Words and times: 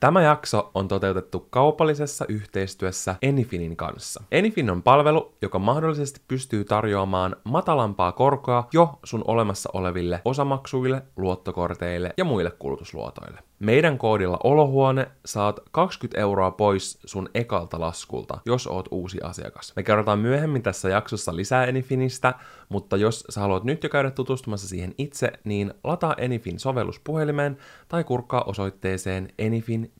Tämä 0.00 0.22
jakso 0.22 0.70
on 0.74 0.88
toteutettu 0.88 1.46
kaupallisessa 1.50 2.24
yhteistyössä 2.28 3.14
Enifinin 3.22 3.76
kanssa. 3.76 4.24
Enifin 4.32 4.70
on 4.70 4.82
palvelu, 4.82 5.34
joka 5.42 5.58
mahdollisesti 5.58 6.20
pystyy 6.28 6.64
tarjoamaan 6.64 7.36
matalampaa 7.44 8.12
korkoa 8.12 8.68
jo 8.72 8.98
sun 9.04 9.24
olemassa 9.26 9.70
oleville 9.72 10.22
osamaksuille, 10.24 11.02
luottokorteille 11.16 12.14
ja 12.16 12.24
muille 12.24 12.50
kulutusluotoille. 12.50 13.40
Meidän 13.58 13.98
koodilla 13.98 14.38
Olohuone 14.44 15.06
saat 15.24 15.60
20 15.70 16.20
euroa 16.20 16.50
pois 16.50 16.98
sun 17.04 17.28
ekalta 17.34 17.80
laskulta, 17.80 18.38
jos 18.46 18.66
oot 18.66 18.88
uusi 18.90 19.18
asiakas. 19.22 19.72
Me 19.76 19.82
kerrotaan 19.82 20.18
myöhemmin 20.18 20.62
tässä 20.62 20.88
jaksossa 20.88 21.36
lisää 21.36 21.64
Enifinistä, 21.64 22.34
mutta 22.68 22.96
jos 22.96 23.24
sä 23.30 23.40
haluat 23.40 23.64
nyt 23.64 23.82
jo 23.82 23.88
käydä 23.88 24.10
tutustumassa 24.10 24.68
siihen 24.68 24.94
itse, 24.98 25.32
niin 25.44 25.74
lataa 25.84 26.14
Enifin 26.18 26.58
sovellus 26.58 27.00
puhelimeen 27.00 27.56
tai 27.88 28.04
kurkkaa 28.04 28.42
osoitteeseen 28.42 29.28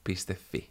enifin.fi. 0.09 0.69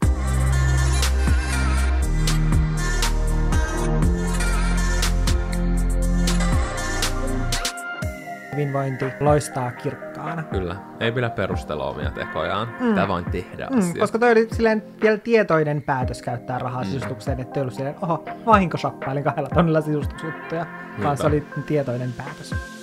hyvinvointi 8.51 9.05
loistaa 9.19 9.71
kirkkaana. 9.71 10.43
Kyllä, 10.43 10.75
ei 10.99 11.11
pidä 11.11 11.29
perustella 11.29 11.85
omia 11.85 12.11
tekojaan. 12.11 12.67
Mm. 12.79 12.95
Tämä 12.95 13.07
vain 13.07 13.25
tehdä 13.25 13.67
Mm, 13.71 13.77
asiat. 13.79 13.97
koska 13.97 14.19
toi 14.19 14.31
oli 14.31 14.47
silleen 14.51 14.83
vielä 15.01 15.17
tietoinen 15.17 15.81
päätös 15.81 16.21
käyttää 16.21 16.59
rahaa 16.59 16.83
mm. 16.83 16.87
sisustukseen, 16.89 17.39
että 17.39 17.59
ei 17.59 17.61
ollut 17.61 17.73
silleen, 17.73 17.95
oho, 18.01 18.23
vahinkosappailin 18.45 19.23
kahdella 19.23 19.49
tonnilla 19.49 19.81
sisustusjuttuja, 19.81 20.65
vaan 21.03 21.17
se 21.17 21.25
oli 21.27 21.43
tietoinen 21.65 22.13
päätös. 22.17 22.76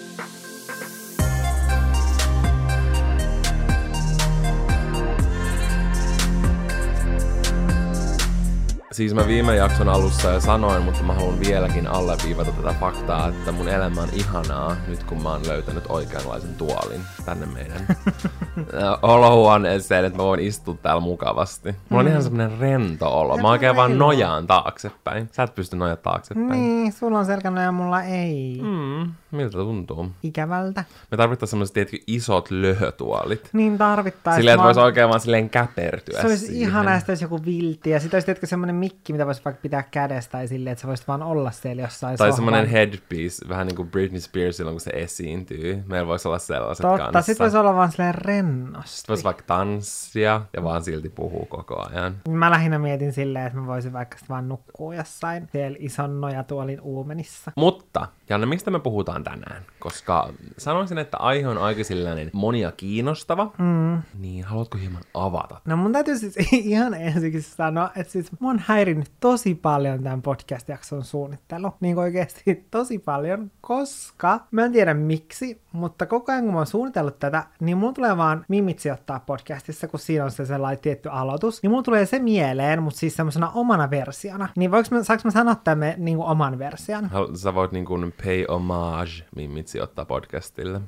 Siis 8.94 9.14
mä 9.14 9.26
viime 9.28 9.56
jakson 9.56 9.88
alussa 9.88 10.30
jo 10.30 10.40
sanoin, 10.40 10.82
mutta 10.82 11.02
mä 11.02 11.12
haluan 11.14 11.40
vieläkin 11.40 11.86
alleviivata 11.86 12.52
tätä 12.52 12.74
faktaa, 12.80 13.28
että 13.28 13.52
mun 13.52 13.68
elämä 13.68 14.00
on 14.00 14.08
ihanaa 14.12 14.76
nyt 14.88 15.04
kun 15.04 15.22
mä 15.22 15.30
oon 15.30 15.46
löytänyt 15.48 15.84
oikeanlaisen 15.88 16.54
tuolin 16.54 17.00
tänne 17.24 17.46
meidän 17.46 17.86
olohuoneeseen, 19.02 20.04
että 20.04 20.18
mä 20.18 20.24
voin 20.24 20.40
istua 20.40 20.76
täällä 20.82 21.00
mukavasti. 21.00 21.74
Mulla 21.88 22.00
on 22.04 22.08
ihan 22.08 22.22
semmonen 22.22 22.58
rento 22.58 23.20
olo. 23.20 23.36
Mä 23.36 23.50
oikein 23.50 23.76
vaan 23.76 23.98
nojaan 23.98 24.46
taaksepäin. 24.46 25.28
Sä 25.32 25.42
et 25.42 25.54
pysty 25.54 25.76
nojaa 25.76 25.96
taaksepäin. 25.96 26.48
Niin, 26.50 26.92
sulla 26.92 27.18
on 27.18 27.26
selkänä 27.26 27.62
ja 27.62 27.72
mulla 27.72 28.02
ei. 28.02 28.60
Mm, 28.62 29.12
miltä 29.30 29.52
tuntuu? 29.58 30.10
Ikävältä. 30.22 30.84
Me 31.10 31.16
tarvittaisiin 31.16 31.50
semmoiset 31.50 31.74
tietysti 31.74 32.02
isot 32.06 32.50
löhötuolit. 32.50 33.50
Niin 33.52 33.78
tarvittaisiin. 33.78 34.40
Silleen, 34.40 34.54
että 34.54 34.64
voisi 34.64 34.80
oikein 34.80 35.08
vaan 35.08 35.20
silleen 35.20 35.50
käpertyä 35.50 36.20
Se 36.20 36.26
olisi 36.26 36.46
siihen. 36.46 36.62
ihanaa, 36.68 36.94
että 36.94 37.12
olisi 37.12 37.24
joku 37.24 37.44
viltti. 37.44 37.90
Ja 37.90 38.00
sitten 38.00 38.16
olisi 38.16 38.26
tietysti 38.26 38.46
semmoinen 38.46 38.76
mikki, 38.84 39.12
mitä 39.12 39.26
voisi 39.26 39.44
vaikka 39.44 39.62
pitää 39.62 39.82
kädessä 39.82 40.30
tai 40.30 40.48
silleen, 40.48 40.72
että 40.72 40.82
sä 40.82 40.88
voisit 40.88 41.08
vaan 41.08 41.22
olla 41.22 41.50
siellä 41.50 41.82
jossain 41.82 42.18
Tai 42.18 42.32
semmoinen 42.32 42.66
headpiece, 42.68 43.48
vähän 43.48 43.66
niin 43.66 43.76
kuin 43.76 43.90
Britney 43.90 44.20
Spears 44.20 44.56
silloin, 44.56 44.74
kun 44.74 44.80
se 44.80 44.90
esiintyy. 44.90 45.82
Meillä 45.86 46.06
voisi 46.06 46.28
olla 46.28 46.38
sellaiset 46.38 46.82
Totta, 46.82 46.98
kanssa. 46.98 47.22
sit 47.22 47.38
voisi 47.38 47.56
olla 47.56 47.74
vaan 47.74 47.90
silleen 47.90 48.14
rennosti. 48.14 48.90
Sitten 48.96 49.12
voisi 49.12 49.24
vaikka 49.24 49.44
tanssia 49.46 50.40
ja 50.56 50.64
vaan 50.64 50.84
silti 50.84 51.08
puhuu 51.08 51.46
koko 51.46 51.86
ajan. 51.90 52.16
Mä 52.28 52.50
lähinnä 52.50 52.78
mietin 52.78 53.12
silleen, 53.12 53.46
että 53.46 53.58
mä 53.58 53.66
voisin 53.66 53.92
vaikka 53.92 54.18
sit 54.18 54.28
vaan 54.28 54.48
nukkua 54.48 54.94
jossain 54.94 55.48
siellä 55.52 55.76
ison 55.80 56.20
nojatuolin 56.20 56.80
uumenissa. 56.80 57.52
Mutta, 57.56 58.06
Janne, 58.28 58.46
mistä 58.46 58.70
me 58.70 58.80
puhutaan 58.80 59.24
tänään? 59.24 59.62
Koska 59.78 60.28
sanoisin, 60.58 60.98
että 60.98 61.16
aihe 61.16 61.48
on 61.48 61.58
aika 61.58 61.84
sellainen 61.84 62.30
monia 62.32 62.72
kiinnostava. 62.72 63.50
Mm. 63.58 64.02
Niin, 64.18 64.44
haluatko 64.44 64.78
hieman 64.78 65.02
avata? 65.14 65.60
No 65.64 65.76
mun 65.76 65.92
täytyy 65.92 66.18
siis 66.18 66.36
ihan 66.52 66.94
ensiksi 66.94 67.50
sanoa, 67.50 67.90
että 67.96 68.12
siis 68.12 68.40
mua 68.40 68.50
on 68.50 68.62
häirinnyt 68.66 69.12
tosi 69.20 69.54
paljon 69.54 70.02
tämän 70.02 70.22
podcast-jakson 70.22 71.04
suunnittelu. 71.04 71.72
Niin 71.80 71.98
oikeasti 71.98 72.66
tosi 72.70 72.98
paljon, 72.98 73.50
koska 73.60 74.40
mä 74.50 74.64
en 74.64 74.72
tiedä 74.72 74.94
miksi, 74.94 75.60
mutta 75.72 76.06
koko 76.06 76.32
ajan 76.32 76.44
kun 76.44 76.52
mä 76.52 76.58
oon 76.58 76.66
suunnitellut 76.66 77.18
tätä, 77.18 77.44
niin 77.60 77.78
mulla 77.78 77.92
tulee 77.92 78.16
vaan 78.16 78.44
mimitsi 78.48 78.90
ottaa 78.90 79.20
podcastissa, 79.20 79.88
kun 79.88 80.00
siinä 80.00 80.24
on 80.24 80.30
se 80.30 80.46
sellainen 80.46 80.82
tietty 80.82 81.08
aloitus. 81.08 81.62
Niin 81.62 81.70
mulla 81.70 81.82
tulee 81.82 82.06
se 82.06 82.18
mieleen, 82.18 82.82
mutta 82.82 82.98
siis 83.00 83.16
semmoisena 83.16 83.50
omana 83.54 83.90
versiona. 83.90 84.48
Niin 84.56 84.70
voiko 84.70 84.88
mä, 84.90 85.02
saanko 85.02 85.22
mä 85.24 85.30
sanoa 85.30 85.54
tämän 85.54 85.94
niin 85.96 86.16
kuin 86.16 86.28
oman 86.28 86.58
version? 86.58 87.10
Sä 87.34 87.54
voit 87.54 87.72
niin 87.72 87.84
kuin 87.84 88.13
pay 88.24 88.44
homage 88.48 89.24
Mimitsi 89.36 89.80
ottaa 89.80 90.04
podcastille. 90.04 90.80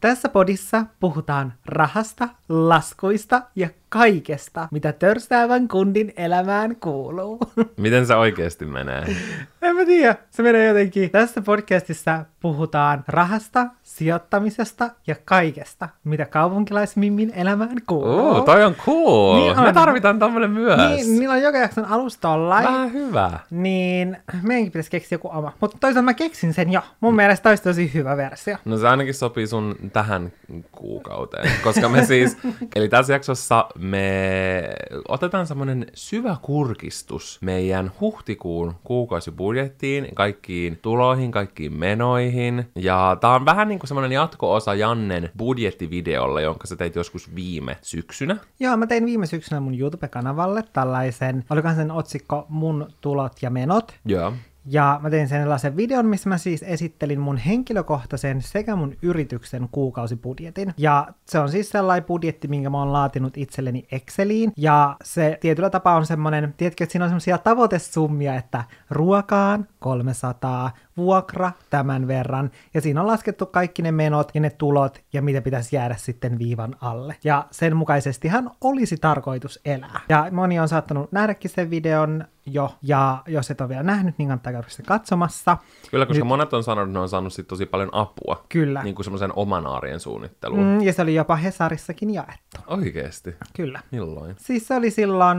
Tässä 0.00 0.28
podissa 0.28 0.86
puhutaan 1.00 1.52
rahasta, 1.66 2.28
laskuista 2.48 3.42
ja 3.56 3.68
kaikesta, 3.94 4.68
mitä 4.70 4.92
törstäävän 4.92 5.68
kundin 5.68 6.12
elämään 6.16 6.76
kuuluu. 6.76 7.38
Miten 7.76 8.06
se 8.06 8.14
oikeasti 8.14 8.64
menee? 8.66 9.16
en 9.62 9.76
mä 9.76 9.84
tiedä, 9.84 10.16
se 10.30 10.42
menee 10.42 10.66
jotenkin. 10.66 11.10
Tässä 11.10 11.42
podcastissa 11.42 12.24
puhutaan 12.40 13.04
rahasta, 13.08 13.66
sijoittamisesta 13.82 14.90
ja 15.06 15.16
kaikesta, 15.24 15.88
mitä 16.04 16.24
kaupunkilaismimmin 16.24 17.32
elämään 17.34 17.76
kuuluu. 17.86 18.18
Oo, 18.18 18.40
toi 18.40 18.64
on 18.64 18.74
cool. 18.74 19.40
Niin 19.40 19.60
Me 19.60 19.68
on. 19.68 19.74
tarvitaan 19.74 20.18
tommonen 20.18 20.50
myös. 20.50 20.78
Niin, 20.78 21.18
niillä 21.18 21.34
on 21.34 21.42
joka 21.42 21.58
jakson 21.58 21.84
alusta 21.84 22.20
tollain. 22.20 22.64
Vähän 22.64 22.92
hyvä. 22.92 23.38
Niin 23.50 24.16
meidänkin 24.42 24.72
pitäisi 24.72 24.90
keksiä 24.90 25.16
joku 25.16 25.28
oma. 25.32 25.52
Mutta 25.60 25.76
toisaalta 25.80 26.04
mä 26.04 26.14
keksin 26.14 26.54
sen 26.54 26.72
jo. 26.72 26.80
Mun 27.00 27.14
mielestä 27.16 27.48
olisi 27.48 27.62
tosi 27.62 27.94
hyvä 27.94 28.16
versio. 28.16 28.56
No 28.64 28.78
se 28.78 28.88
ainakin 28.88 29.14
sopii 29.14 29.46
sun 29.46 29.76
tähän 29.92 30.32
kuukauteen, 30.72 31.50
koska 31.64 31.88
me 31.88 32.04
siis, 32.04 32.36
eli 32.76 32.88
tässä 32.88 33.12
jaksossa 33.12 33.66
me 33.80 34.62
otetaan 35.08 35.46
semmoinen 35.46 35.86
syvä 35.94 36.36
kurkistus 36.42 37.38
meidän 37.40 37.92
huhtikuun 38.00 38.74
kuukausibudjettiin, 38.84 40.08
kaikkiin 40.14 40.78
tuloihin, 40.82 41.30
kaikkiin 41.30 41.72
menoihin, 41.72 42.70
ja 42.76 43.16
tää 43.20 43.30
on 43.30 43.44
vähän 43.44 43.68
niin 43.68 43.78
kuin 43.78 43.88
semmoinen 43.88 44.12
jatko-osa 44.12 44.74
Jannen 44.74 45.30
budjettivideolle, 45.38 46.42
jonka 46.42 46.66
sä 46.66 46.76
teit 46.76 46.96
joskus 46.96 47.34
viime 47.34 47.76
syksynä. 47.82 48.36
Joo, 48.60 48.76
mä 48.76 48.86
tein 48.86 49.06
viime 49.06 49.26
syksynä 49.26 49.60
mun 49.60 49.78
YouTube-kanavalle 49.78 50.64
tällaisen, 50.72 51.44
olikohan 51.50 51.76
sen 51.76 51.90
otsikko 51.90 52.46
Mun 52.48 52.86
tulot 53.00 53.32
ja 53.42 53.50
menot. 53.50 53.94
Joo. 54.04 54.32
Ja 54.64 55.00
mä 55.02 55.10
tein 55.10 55.28
sellaisen 55.28 55.76
videon, 55.76 56.06
missä 56.06 56.28
mä 56.28 56.38
siis 56.38 56.62
esittelin 56.62 57.20
mun 57.20 57.36
henkilökohtaisen 57.36 58.42
sekä 58.42 58.76
mun 58.76 58.96
yrityksen 59.02 59.68
kuukausibudjetin. 59.72 60.74
Ja 60.76 61.06
se 61.26 61.38
on 61.38 61.48
siis 61.48 61.70
sellainen 61.70 62.04
budjetti, 62.04 62.48
minkä 62.48 62.70
mä 62.70 62.78
oon 62.78 62.92
laatinut 62.92 63.36
itselleni 63.36 63.86
Exceliin. 63.92 64.52
Ja 64.56 64.96
se 65.04 65.38
tietyllä 65.40 65.70
tapaa 65.70 65.96
on 65.96 66.06
semmonen, 66.06 66.54
tiedätkö, 66.56 66.84
että 66.84 66.92
siinä 66.92 67.04
on 67.04 67.10
semmoisia 67.10 67.38
tavoitesummia, 67.38 68.34
että 68.34 68.64
ruokaan 68.90 69.68
300, 69.78 70.70
vuokra 71.00 71.52
tämän 71.70 72.08
verran. 72.08 72.50
Ja 72.74 72.80
siinä 72.80 73.00
on 73.00 73.06
laskettu 73.06 73.46
kaikki 73.46 73.82
ne 73.82 73.92
menot 73.92 74.30
ja 74.34 74.40
ne 74.40 74.50
tulot 74.50 75.00
ja 75.12 75.22
mitä 75.22 75.42
pitäisi 75.42 75.76
jäädä 75.76 75.94
sitten 75.98 76.38
viivan 76.38 76.76
alle. 76.80 77.16
Ja 77.24 77.46
sen 77.50 77.76
mukaisestihan 77.76 78.50
olisi 78.60 78.96
tarkoitus 78.96 79.60
elää. 79.64 80.00
Ja 80.08 80.28
moni 80.30 80.60
on 80.60 80.68
saattanut 80.68 81.12
nähdäkin 81.12 81.50
sen 81.50 81.70
videon 81.70 82.24
jo, 82.46 82.74
ja 82.82 83.22
jos 83.26 83.50
et 83.50 83.60
ole 83.60 83.68
vielä 83.68 83.82
nähnyt, 83.82 84.18
niin 84.18 84.28
kannattaa 84.28 84.52
käydä 84.52 84.68
sitä 84.68 84.82
katsomassa. 84.86 85.56
Kyllä, 85.90 86.06
koska 86.06 86.24
monet 86.24 86.52
on 86.52 86.64
sanonut, 86.64 86.88
että 86.88 86.98
ne 86.98 87.02
on 87.02 87.08
saanut 87.08 87.32
sit 87.32 87.48
tosi 87.48 87.66
paljon 87.66 87.88
apua. 87.92 88.44
Kyllä. 88.48 88.82
Niin 88.82 88.94
kuin 88.94 89.04
semmoisen 89.04 89.32
oman 89.36 89.66
arjen 89.66 90.00
suunnitteluun. 90.00 90.64
Mm, 90.64 90.80
ja 90.80 90.92
se 90.92 91.02
oli 91.02 91.14
jopa 91.14 91.36
Hesarissakin 91.36 92.14
jaettu. 92.14 92.60
Oikeesti? 92.66 93.34
Kyllä. 93.56 93.80
Milloin? 93.90 94.36
Siis 94.38 94.68
se 94.68 94.74
oli 94.74 94.90
silloin, 94.90 95.38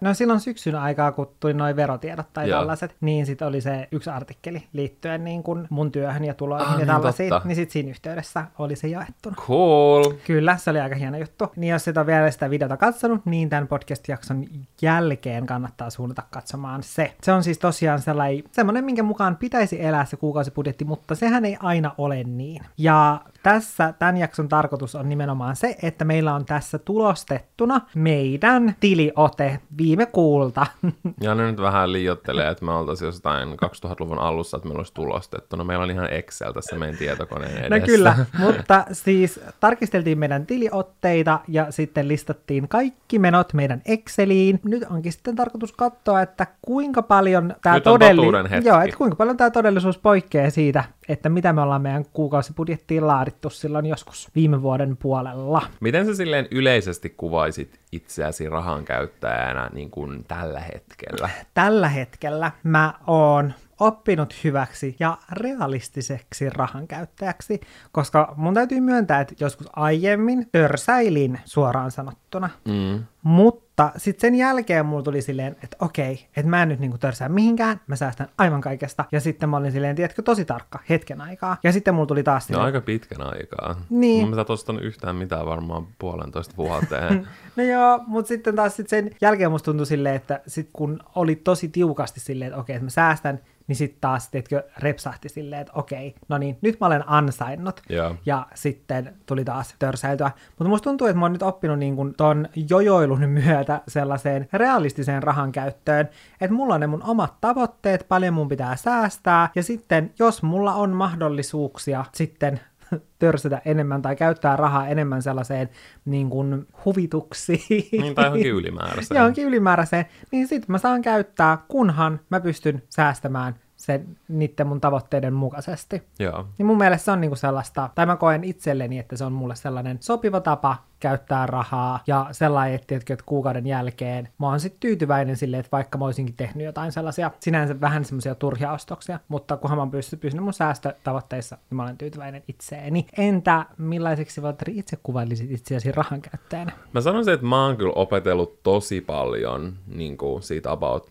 no 0.00 0.14
silloin 0.14 0.40
syksyn 0.40 0.74
aikaa, 0.74 1.12
kun 1.12 1.30
tuli 1.40 1.54
noin 1.54 1.76
verotiedot 1.76 2.32
tai 2.32 2.48
Joo. 2.48 2.58
tällaiset, 2.58 2.96
niin 3.00 3.26
sitten 3.26 3.48
oli 3.48 3.60
se 3.60 3.88
yksi 3.92 4.10
artikkeli 4.10 4.68
liittyen 4.72 5.01
niin 5.18 5.42
kuin 5.42 5.66
mun 5.70 5.92
työhön 5.92 6.24
ja 6.24 6.34
tuloihin 6.34 6.66
Ah, 6.66 6.72
ja 6.72 6.78
niin 6.78 6.86
tällaisiin, 6.86 7.28
totta. 7.28 7.48
niin 7.48 7.56
sitten 7.56 7.72
siinä 7.72 7.90
yhteydessä 7.90 8.44
oli 8.58 8.76
se 8.76 8.88
jaettuna. 8.88 9.36
Cool. 9.36 10.12
Kyllä, 10.26 10.56
se 10.56 10.70
oli 10.70 10.80
aika 10.80 10.96
hieno 10.96 11.18
juttu. 11.18 11.52
Niin 11.56 11.70
jos 11.70 11.88
et 11.88 11.96
ole 11.96 12.06
vielä 12.06 12.30
sitä 12.30 12.50
videota 12.50 12.76
katsonut, 12.76 13.26
niin 13.26 13.48
tämän 13.48 13.68
podcast-jakson 13.68 14.44
jälkeen 14.82 15.46
kannattaa 15.46 15.90
suunnata 15.90 16.22
katsomaan 16.30 16.82
se. 16.82 17.14
Se 17.22 17.32
on 17.32 17.42
siis 17.44 17.58
tosiaan 17.58 17.98
sellainen, 17.98 18.44
semmoinen, 18.52 18.84
minkä 18.84 19.02
mukaan 19.02 19.36
pitäisi 19.36 19.84
elää 19.84 20.04
se 20.04 20.16
kuukausibudjetti, 20.16 20.84
mutta 20.84 21.14
sehän 21.14 21.44
ei 21.44 21.56
aina 21.60 21.94
ole 21.98 22.24
niin. 22.24 22.62
Ja 22.78 23.20
tässä 23.42 23.94
tämän 23.98 24.16
jakson 24.16 24.48
tarkoitus 24.48 24.94
on 24.94 25.08
nimenomaan 25.08 25.56
se, 25.56 25.76
että 25.82 26.04
meillä 26.04 26.34
on 26.34 26.44
tässä 26.44 26.78
tulostettuna 26.78 27.80
meidän 27.94 28.74
tiliote 28.80 29.60
viime 29.78 30.06
kuulta. 30.06 30.66
Ja 31.20 31.34
ne 31.34 31.50
nyt 31.50 31.60
vähän 31.60 31.92
liiottelee, 31.92 32.48
että 32.50 32.64
me 32.64 32.72
oltaisiin 32.72 33.06
jostain 33.06 33.48
2000-luvun 33.48 34.18
alussa, 34.18 34.56
että 34.56 34.68
meillä 34.68 34.80
olisi 34.80 34.94
tulostettu. 34.94 35.56
No 35.56 35.64
meillä 35.64 35.82
on 35.82 35.90
ihan 35.90 36.12
Excel 36.12 36.52
tässä 36.52 36.76
meidän 36.76 36.96
tietokoneen 36.96 37.58
edessä. 37.58 37.78
No 37.78 37.86
kyllä, 37.86 38.16
mutta 38.46 38.84
siis 38.92 39.40
tarkisteltiin 39.60 40.18
meidän 40.18 40.46
tiliotteita 40.46 41.40
ja 41.48 41.66
sitten 41.70 42.08
listattiin 42.08 42.68
kaikki 42.68 43.18
menot 43.18 43.52
meidän 43.52 43.82
Exceliin. 43.84 44.60
Nyt 44.64 44.84
onkin 44.90 45.12
sitten 45.12 45.36
tarkoitus 45.36 45.72
katsoa, 45.72 46.22
että 46.22 46.46
kuinka 46.62 47.02
paljon 47.02 47.54
tämä 47.62 47.74
Nyt 47.74 47.86
on 47.86 47.94
todelli- 47.94 48.16
totuuden 48.16 48.46
hetki. 48.46 48.68
Joo, 48.68 48.80
että 48.80 48.96
kuinka 48.96 49.16
paljon 49.16 49.36
tämä 49.36 49.50
todellisuus 49.50 49.98
poikkeaa 49.98 50.50
siitä 50.50 50.84
että 51.12 51.28
mitä 51.28 51.52
me 51.52 51.60
ollaan 51.60 51.82
meidän 51.82 52.04
kuukausibudjettiin 52.12 53.06
laadittu 53.06 53.50
silloin 53.50 53.86
joskus 53.86 54.30
viime 54.34 54.62
vuoden 54.62 54.96
puolella. 54.96 55.62
Miten 55.80 56.06
sä 56.06 56.14
silleen 56.14 56.48
yleisesti 56.50 57.14
kuvaisit 57.16 57.80
itseäsi 57.92 58.48
rahan 58.48 58.84
käyttäjänä 58.84 59.70
niin 59.72 59.90
kuin 59.90 60.24
tällä 60.24 60.60
hetkellä? 60.60 61.30
Tällä 61.54 61.88
hetkellä 61.88 62.52
mä 62.62 62.94
oon 63.06 63.52
oppinut 63.80 64.34
hyväksi 64.44 64.96
ja 65.00 65.18
realistiseksi 65.32 66.50
rahan 66.50 66.88
käyttäjäksi, 66.88 67.60
koska 67.92 68.34
mun 68.36 68.54
täytyy 68.54 68.80
myöntää, 68.80 69.20
että 69.20 69.34
joskus 69.40 69.66
aiemmin 69.76 70.48
törsäilin 70.52 71.40
suoraan 71.44 71.90
sanottuna. 71.90 72.50
Mm. 72.64 73.04
Mutta 73.22 73.61
sitten 73.96 74.20
sen 74.20 74.34
jälkeen 74.34 74.86
mulla 74.86 75.02
tuli 75.02 75.22
silleen, 75.22 75.56
että 75.64 75.76
okei, 75.80 76.26
että 76.36 76.50
mä 76.50 76.62
en 76.62 76.68
nyt 76.68 76.80
niinku 76.80 76.98
törsää 76.98 77.28
mihinkään, 77.28 77.80
mä 77.86 77.96
säästän 77.96 78.28
aivan 78.38 78.60
kaikesta. 78.60 79.04
Ja 79.12 79.20
sitten 79.20 79.48
mä 79.48 79.56
olin 79.56 79.72
silleen, 79.72 79.96
tiedätkö, 79.96 80.22
tosi 80.22 80.44
tarkka 80.44 80.78
hetken 80.90 81.20
aikaa. 81.20 81.56
Ja 81.62 81.72
sitten 81.72 81.94
mulla 81.94 82.06
tuli 82.06 82.22
taas 82.22 82.42
No 82.42 82.46
silleen, 82.46 82.64
aika 82.66 82.80
pitkän 82.80 83.22
aikaa. 83.22 83.76
Niin. 83.90 84.28
Mä 84.28 84.40
en 84.40 84.46
ostanut 84.48 84.82
yhtään 84.82 85.16
mitään 85.16 85.46
varmaan 85.46 85.86
puolentoista 85.98 86.54
vuoteen. 86.56 87.28
No 87.56 87.62
joo, 87.62 88.00
mutta 88.06 88.28
sitten 88.28 88.56
taas 88.56 88.76
sit 88.76 88.88
sen 88.88 89.10
jälkeen 89.20 89.50
musta 89.50 89.64
tuntui 89.64 89.86
silleen, 89.86 90.14
että 90.14 90.40
sit 90.46 90.68
kun 90.72 91.00
oli 91.14 91.36
tosi 91.36 91.68
tiukasti 91.68 92.20
silleen, 92.20 92.48
että 92.48 92.60
okei, 92.60 92.76
että 92.76 92.84
mä 92.86 92.90
säästän, 92.90 93.40
niin 93.66 93.76
sitten 93.76 94.00
taas, 94.00 94.28
tiedätkö, 94.30 94.62
repsahti 94.78 95.28
silleen, 95.28 95.60
että 95.60 95.72
okei, 95.74 96.14
no 96.28 96.38
niin, 96.38 96.58
nyt 96.60 96.80
mä 96.80 96.86
olen 96.86 97.08
ansainnut. 97.08 97.80
Joo. 97.88 98.16
Ja 98.26 98.46
sitten 98.54 99.14
tuli 99.26 99.44
taas 99.44 99.74
törsäiltyä. 99.78 100.30
Mutta 100.48 100.68
musta 100.68 100.84
tuntuu, 100.84 101.06
että 101.06 101.18
mä 101.18 101.24
oon 101.24 101.32
nyt 101.32 101.42
oppinut 101.42 101.78
niin 101.78 101.96
kun 101.96 102.14
ton 102.16 102.48
jojoilun 102.70 103.28
myötä 103.28 103.80
sellaiseen 103.88 104.48
realistiseen 104.52 105.22
rahan 105.22 105.52
käyttöön, 105.52 106.08
että 106.40 106.54
mulla 106.54 106.74
on 106.74 106.80
ne 106.80 106.86
mun 106.86 107.02
omat 107.02 107.34
tavoitteet, 107.40 108.06
paljon 108.08 108.34
mun 108.34 108.48
pitää 108.48 108.76
säästää, 108.76 109.48
ja 109.54 109.62
sitten 109.62 110.12
jos 110.18 110.42
mulla 110.42 110.74
on 110.74 110.90
mahdollisuuksia 110.90 112.04
sitten 112.12 112.60
törsätä 113.18 113.62
enemmän 113.64 114.02
tai 114.02 114.16
käyttää 114.16 114.56
rahaa 114.56 114.88
enemmän 114.88 115.22
sellaiseen 115.22 115.70
niin 116.04 116.30
kuin 116.30 116.66
huvituksiin. 116.84 117.88
niin, 117.92 118.14
tai 118.14 118.24
johonkin 118.24 118.52
ylimääräiseen. 118.52 119.16
Johonkin 119.18 119.46
ylimääräiseen, 119.46 120.06
niin 120.30 120.48
sitten 120.48 120.72
mä 120.72 120.78
saan 120.78 121.02
käyttää, 121.02 121.58
kunhan 121.68 122.20
mä 122.30 122.40
pystyn 122.40 122.82
säästämään 122.88 123.54
sen 123.76 124.16
niiden 124.28 124.66
mun 124.66 124.80
tavoitteiden 124.80 125.34
mukaisesti. 125.34 126.02
Joo. 126.18 126.48
Niin 126.58 126.66
mun 126.66 126.78
mielestä 126.78 127.04
se 127.04 127.10
on 127.10 127.20
niinku 127.20 127.36
sellaista, 127.36 127.90
tai 127.94 128.06
mä 128.06 128.16
koen 128.16 128.44
itselleni, 128.44 128.98
että 128.98 129.16
se 129.16 129.24
on 129.24 129.32
mulle 129.32 129.56
sellainen 129.56 129.98
sopiva 130.00 130.40
tapa 130.40 130.76
käyttää 131.02 131.46
rahaa, 131.46 132.00
ja 132.06 132.26
sellainen, 132.32 132.74
että, 132.74 132.86
tiedätkö, 132.86 133.12
että 133.12 133.24
kuukauden 133.26 133.66
jälkeen 133.66 134.28
mä 134.38 134.46
oon 134.46 134.60
sitten 134.60 134.80
tyytyväinen 134.80 135.36
silleen, 135.36 135.60
että 135.60 135.72
vaikka 135.72 135.98
mä 135.98 136.04
olisinkin 136.04 136.36
tehnyt 136.36 136.64
jotain 136.64 136.92
sellaisia, 136.92 137.30
sinänsä 137.40 137.80
vähän 137.80 138.04
semmoisia 138.04 138.34
turhia 138.34 138.72
ostoksia, 138.72 139.20
mutta 139.28 139.56
kunhan 139.56 139.78
mä 139.78 139.82
oon 139.82 139.90
pysynyt 139.90 140.44
mun 140.44 140.52
säästötavoitteissa, 140.52 141.56
niin 141.70 141.76
mä 141.76 141.82
olen 141.82 141.98
tyytyväinen 141.98 142.42
itseeni. 142.48 143.06
Entä 143.18 143.66
millaiseksi 143.78 144.42
Valtteri 144.42 144.78
itse 144.78 144.98
kuvailisit 145.02 145.50
itseäsi 145.50 145.92
rahan 145.92 146.22
käyttäjänä? 146.22 146.72
Mä 146.92 147.00
sanoisin, 147.00 147.34
että 147.34 147.46
mä 147.46 147.66
oon 147.66 147.76
kyllä 147.76 147.92
opetellut 147.96 148.62
tosi 148.62 149.00
paljon 149.00 149.72
niin 149.86 150.16
kuin 150.16 150.42
siitä 150.42 150.70
about 150.70 151.10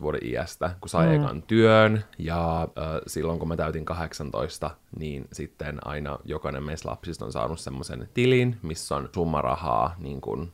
vuoden 0.00 0.20
iästä, 0.24 0.70
kun 0.80 0.88
sai 0.88 1.06
mm. 1.06 1.14
ekan 1.14 1.42
työn, 1.42 2.04
ja 2.18 2.62
äh, 2.62 3.00
silloin 3.06 3.38
kun 3.38 3.48
mä 3.48 3.56
täytin 3.56 3.84
18, 3.84 4.70
niin 4.98 5.28
sitten 5.32 5.78
aina 5.86 6.18
jokainen 6.24 6.62
meistä 6.62 6.88
lapsista 6.88 7.24
on 7.24 7.32
saanut 7.32 7.60
semmoisen 7.60 8.08
tilin, 8.14 8.51
missä 8.62 8.96
on 8.96 9.08
summa 9.14 9.40
rahaa 9.40 9.94
niin 9.98 10.20
kuin 10.20 10.52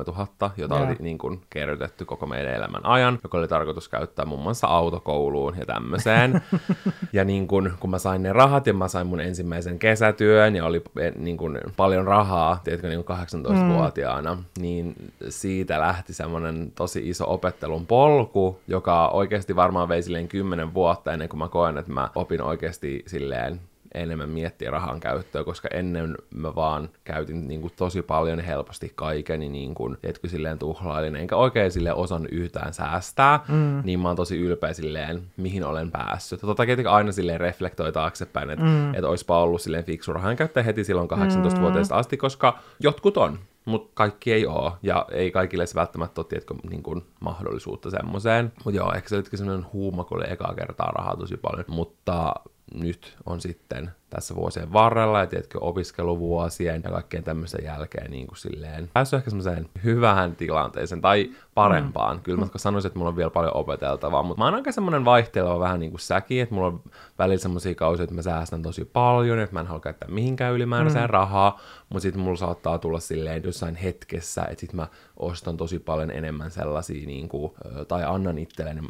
2-3 0.00 0.04
tuhatta, 0.04 0.50
jota 0.56 0.74
Joo. 0.74 0.86
oli 0.86 0.96
niin 0.98 1.18
kuin 1.18 1.40
kerrytetty 1.50 2.04
koko 2.04 2.26
meidän 2.26 2.54
elämän 2.54 2.86
ajan, 2.86 3.18
joka 3.22 3.38
oli 3.38 3.48
tarkoitus 3.48 3.88
käyttää 3.88 4.24
muun 4.24 4.42
muassa 4.42 4.66
autokouluun 4.66 5.54
ja 5.58 5.66
tämmöiseen. 5.66 6.42
ja 7.12 7.24
niin 7.24 7.48
kuin, 7.48 7.72
kun 7.80 7.90
mä 7.90 7.98
sain 7.98 8.22
ne 8.22 8.32
rahat 8.32 8.66
ja 8.66 8.74
mä 8.74 8.88
sain 8.88 9.06
mun 9.06 9.20
ensimmäisen 9.20 9.78
kesätyön 9.78 10.56
ja 10.56 10.64
oli 10.64 10.82
eh, 10.98 11.12
niin 11.16 11.36
kuin 11.36 11.58
paljon 11.76 12.06
rahaa, 12.06 12.60
tiedätkö, 12.64 12.88
niin 12.88 13.04
kuin 13.04 13.18
18-vuotiaana, 13.18 14.42
niin 14.58 14.94
siitä 15.28 15.80
lähti 15.80 16.12
semmoinen 16.12 16.72
tosi 16.74 17.08
iso 17.08 17.32
opettelun 17.32 17.86
polku, 17.86 18.60
joka 18.68 19.08
oikeasti 19.08 19.56
varmaan 19.56 19.88
vei 19.88 20.02
silleen 20.02 20.28
10 20.28 20.74
vuotta 20.74 21.12
ennen 21.12 21.28
kuin 21.28 21.38
mä 21.38 21.48
koen, 21.48 21.78
että 21.78 21.92
mä 21.92 22.08
opin 22.14 22.42
oikeasti 22.42 23.02
silleen 23.06 23.60
enemmän 23.94 24.28
miettiä 24.28 24.70
rahan 24.70 25.00
käyttöä, 25.00 25.44
koska 25.44 25.68
ennen 25.72 26.14
mä 26.34 26.54
vaan 26.54 26.88
käytin 27.04 27.48
niin 27.48 27.60
kuin 27.60 27.72
tosi 27.76 28.02
paljon 28.02 28.40
helposti 28.40 28.92
kaikeni 28.94 29.48
niin 29.48 29.74
kuin, 29.74 29.96
tiedätkö, 30.00 30.28
silleen 30.28 30.58
tuhlailin, 30.58 31.16
enkä 31.16 31.36
oikein 31.36 31.72
silleen 31.72 31.94
osannut 31.94 32.32
yhtään 32.32 32.74
säästää, 32.74 33.40
mm. 33.48 33.80
niin 33.84 34.00
mä 34.00 34.08
oon 34.08 34.16
tosi 34.16 34.38
ylpeä 34.38 34.72
silleen, 34.72 35.22
mihin 35.36 35.64
olen 35.64 35.90
päässyt. 35.90 36.40
Totta 36.40 36.66
kai 36.66 36.84
aina 36.84 37.12
silleen 37.12 37.40
reflektoi 37.40 37.92
taaksepäin, 37.92 38.50
että 38.50 38.64
mm. 38.64 38.94
et 38.94 39.04
oispa 39.04 39.42
ollut 39.42 39.62
silleen 39.62 39.84
fiksu 39.84 40.12
rahan 40.12 40.36
käyttäjä 40.36 40.64
heti 40.64 40.84
silloin 40.84 41.08
18-vuotiaasta 41.10 41.96
asti, 41.96 42.16
koska 42.16 42.58
jotkut 42.80 43.16
on, 43.16 43.38
mutta 43.64 43.90
kaikki 43.94 44.32
ei 44.32 44.46
oo, 44.46 44.76
ja 44.82 45.06
ei 45.10 45.30
kaikille 45.30 45.66
se 45.66 45.74
välttämättä 45.74 46.20
ole, 46.20 46.26
tiedätkö, 46.28 46.54
niin 46.70 46.82
kuin 46.82 47.02
mahdollisuutta 47.20 47.90
semmoiseen. 47.90 48.52
Mutta 48.64 48.76
joo, 48.76 48.92
ehkä 48.92 49.08
se 49.08 49.16
olikin 49.16 49.38
semmoinen 49.38 49.66
huuma, 49.72 50.04
kun 50.04 50.16
oli 50.16 50.32
ekaa 50.32 50.54
kertaa 50.54 50.90
rahaa 50.90 51.16
tosi 51.16 51.36
paljon, 51.36 51.64
mutta 51.68 52.34
nyt 52.74 53.16
on 53.26 53.40
sitten 53.40 53.90
tässä 54.14 54.34
vuosien 54.34 54.72
varrella 54.72 55.20
ja 55.20 55.26
tiedätkö, 55.26 55.58
opiskeluvuosien 55.60 56.80
ja 56.84 56.90
kaikkien 56.90 57.24
tämmöisen 57.24 57.64
jälkeen 57.64 58.10
niin 58.10 58.26
kuin 58.26 58.38
silleen 58.38 58.90
päässyt 58.92 59.18
ehkä 59.18 59.30
semmoiseen 59.30 59.68
hyvään 59.84 60.36
tilanteeseen 60.36 61.00
tai 61.00 61.30
parempaan. 61.54 62.16
Mm. 62.16 62.22
Kyllä 62.22 62.40
mä 62.40 62.46
sanoisin, 62.56 62.86
että 62.86 62.98
mulla 62.98 63.08
on 63.08 63.16
vielä 63.16 63.30
paljon 63.30 63.56
opeteltavaa, 63.56 64.22
mutta 64.22 64.38
mä 64.38 64.44
oon 64.44 64.54
aika 64.54 64.72
semmoinen 64.72 65.04
vaihteleva 65.04 65.60
vähän 65.60 65.80
niin 65.80 65.90
kuin 65.90 66.00
säkin, 66.00 66.42
että 66.42 66.54
mulla 66.54 66.68
on 66.68 66.80
välillä 67.18 67.42
semmoisia 67.42 67.74
kausia, 67.74 68.04
että 68.04 68.14
mä 68.14 68.22
säästän 68.22 68.62
tosi 68.62 68.84
paljon, 68.84 69.38
että 69.38 69.54
mä 69.54 69.60
en 69.60 69.66
halua 69.66 69.80
käyttää 69.80 70.08
mihinkään 70.08 70.54
ylimääräiseen 70.54 71.04
mm. 71.04 71.10
rahaa, 71.10 71.60
mutta 71.88 72.02
sitten 72.02 72.22
mulla 72.22 72.36
saattaa 72.36 72.78
tulla 72.78 73.00
silleen 73.00 73.42
jossain 73.44 73.76
hetkessä, 73.76 74.42
että 74.42 74.60
sit 74.60 74.72
mä 74.72 74.86
ostan 75.16 75.56
tosi 75.56 75.78
paljon 75.78 76.10
enemmän 76.10 76.50
sellaisia, 76.50 77.06
niin 77.06 77.28
kuin, 77.28 77.52
tai 77.88 78.04
annan 78.04 78.38
itselleni 78.38 78.80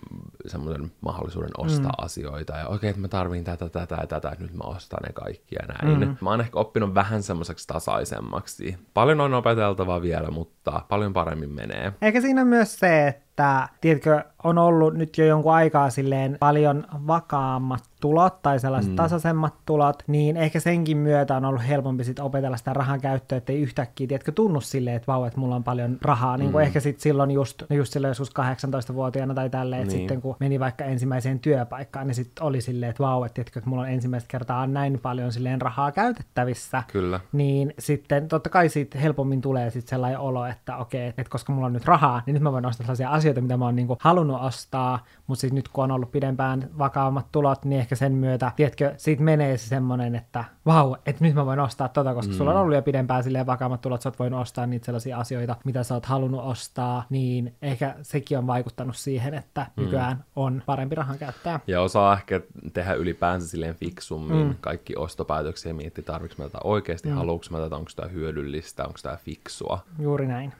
semmoisen 0.46 0.92
mahdollisuuden 1.00 1.50
ostaa 1.58 1.92
mm. 1.98 2.04
asioita, 2.04 2.56
ja 2.56 2.68
okei, 2.68 2.90
että 2.90 3.02
mä 3.02 3.08
tarviin 3.08 3.44
tätä, 3.44 3.68
tätä 3.68 3.96
ja 4.00 4.06
tätä, 4.06 4.30
että 4.30 4.44
nyt 4.44 4.54
mä 4.54 4.64
ostan 4.64 5.00
kaikki 5.12 5.54
ja 5.54 5.66
näin. 5.66 6.08
Mm. 6.08 6.16
Mä 6.20 6.30
oon 6.30 6.40
ehkä 6.40 6.58
oppinut 6.58 6.94
vähän 6.94 7.22
semmoiseksi 7.22 7.66
tasaisemmaksi. 7.66 8.76
Paljon 8.94 9.20
on 9.20 9.34
opeteltavaa 9.34 10.02
vielä, 10.02 10.30
mutta 10.30 10.82
paljon 10.88 11.12
paremmin 11.12 11.50
menee. 11.50 11.92
Eikä 12.02 12.20
siinä 12.20 12.44
myös 12.44 12.78
se, 12.78 13.08
että 13.08 13.31
tiedätkö, 13.80 14.24
on 14.44 14.58
ollut 14.58 14.94
nyt 14.94 15.18
jo 15.18 15.26
jonkun 15.26 15.54
aikaa 15.54 15.90
silleen 15.90 16.36
paljon 16.40 16.84
vakaammat 17.06 17.82
tulot 18.00 18.42
tai 18.42 18.60
sellaiset 18.60 18.90
mm. 18.92 18.96
tasaisemmat 18.96 19.54
tulot, 19.66 20.02
niin 20.06 20.36
ehkä 20.36 20.60
senkin 20.60 20.96
myötä 20.96 21.36
on 21.36 21.44
ollut 21.44 21.68
helpompi 21.68 22.04
sit 22.04 22.18
opetella 22.18 22.56
sitä 22.56 22.72
rahan 22.72 23.00
käyttöä, 23.00 23.38
ettei 23.38 23.60
yhtäkkiä, 23.60 24.06
tiedätkö, 24.06 24.32
tunnu 24.32 24.60
silleen, 24.60 24.96
että 24.96 25.06
vau, 25.12 25.24
että 25.24 25.40
mulla 25.40 25.56
on 25.56 25.64
paljon 25.64 25.98
rahaa, 26.02 26.36
niin 26.36 26.52
kuin 26.52 26.62
Mm. 26.62 26.66
ehkä 26.66 26.80
sitten 26.80 27.02
silloin 27.02 27.30
just, 27.30 27.62
just 27.70 27.92
silloin 27.92 28.10
joskus 28.10 28.30
18-vuotiaana 28.30 29.34
tai 29.34 29.50
tälleen, 29.50 29.82
että 29.82 29.92
Niin. 29.94 30.00
sitten 30.00 30.20
kun 30.22 30.36
meni 30.40 30.60
vaikka 30.60 30.84
ensimmäiseen 30.84 31.38
työpaikkaan, 31.38 32.06
niin 32.06 32.14
sitten 32.14 32.44
oli 32.44 32.60
silleen, 32.60 32.90
että 32.90 33.02
vau, 33.02 33.24
että 33.24 33.34
tiedätkö, 33.34 33.58
että 33.58 33.70
mulla 33.70 33.82
on 33.82 33.88
ensimmäistä 33.88 34.28
kertaa 34.28 34.66
näin 34.66 34.98
paljon 35.02 35.32
silleen 35.32 35.60
rahaa 35.62 35.92
käytettävissä, 35.92 36.82
Kyllä. 36.92 37.20
niin 37.32 37.74
sitten 37.78 38.28
totta 38.28 38.50
kai 38.50 38.68
siitä 38.68 38.98
helpommin 38.98 39.40
tulee 39.40 39.70
sitten 39.70 39.90
sellainen 39.90 40.18
olo, 40.18 40.46
että 40.46 40.76
okei, 40.76 41.08
että 41.08 41.24
koska 41.30 41.52
mulla 41.52 41.66
on 41.66 41.72
nyt 41.72 41.84
rahaa, 41.84 42.22
niin 42.26 42.34
nyt 42.34 42.42
mä 42.42 42.52
voin 42.52 42.66
ostaa 42.66 42.84
sellaisia 42.86 43.10
asioita, 43.22 43.40
mitä 43.40 43.56
mä 43.56 43.64
oon 43.64 43.76
niinku 43.76 43.96
halunnut 44.00 44.40
ostaa, 44.40 45.04
mutta 45.26 45.40
siis 45.40 45.52
nyt 45.52 45.68
kun 45.68 45.84
on 45.84 45.90
ollut 45.90 46.12
pidempään 46.12 46.70
vakaammat 46.78 47.26
tulot, 47.32 47.64
niin 47.64 47.80
ehkä 47.80 47.96
sen 47.96 48.12
myötä, 48.12 48.52
tiedätkö, 48.56 48.94
siitä 48.96 49.22
menee 49.22 49.56
se 49.56 49.66
semmoinen, 49.66 50.14
että 50.14 50.44
vau, 50.66 50.96
että 51.06 51.24
nyt 51.24 51.34
mä 51.34 51.46
voin 51.46 51.60
ostaa 51.60 51.88
tota, 51.88 52.14
koska 52.14 52.32
mm. 52.32 52.36
sulla 52.38 52.50
on 52.50 52.56
ollut 52.56 52.74
jo 52.74 52.82
pidempään 52.82 53.24
silleen 53.24 53.46
vakaammat 53.46 53.80
tulot, 53.80 54.02
sä 54.02 54.08
oot 54.08 54.18
voinut 54.18 54.40
ostaa 54.40 54.66
niitä 54.66 54.86
sellaisia 54.86 55.18
asioita, 55.18 55.56
mitä 55.64 55.82
sä 55.82 55.94
oot 55.94 56.06
halunnut 56.06 56.44
ostaa, 56.44 57.04
niin 57.10 57.54
ehkä 57.62 57.94
sekin 58.02 58.38
on 58.38 58.46
vaikuttanut 58.46 58.96
siihen, 58.96 59.34
että 59.34 59.66
nykyään 59.76 60.24
on 60.36 60.62
parempi 60.66 60.94
rahan 60.94 61.18
käyttäjä. 61.18 61.60
Ja 61.66 61.80
osaa 61.80 62.12
ehkä 62.12 62.40
tehdä 62.72 62.94
ylipäänsä 62.94 63.48
silleen 63.48 63.74
fiksummin 63.74 64.46
mm. 64.46 64.54
kaikki 64.60 64.96
ostopäätöksiä 64.96 65.70
ja 65.70 65.74
miettiä, 65.74 66.04
tarvitsen 66.04 66.44
mä 66.44 66.48
tätä 66.48 66.58
oikeasti, 66.64 67.08
mm. 67.08 67.14
haluanko 67.14 67.44
mä 67.50 67.58
tätä, 67.58 67.76
onko 67.76 67.90
tämä 67.96 68.08
hyödyllistä, 68.08 68.84
onko 68.84 68.98
tämä 69.02 69.16
fiksua. 69.16 69.78
Juuri 69.98 70.26
näin. 70.26 70.52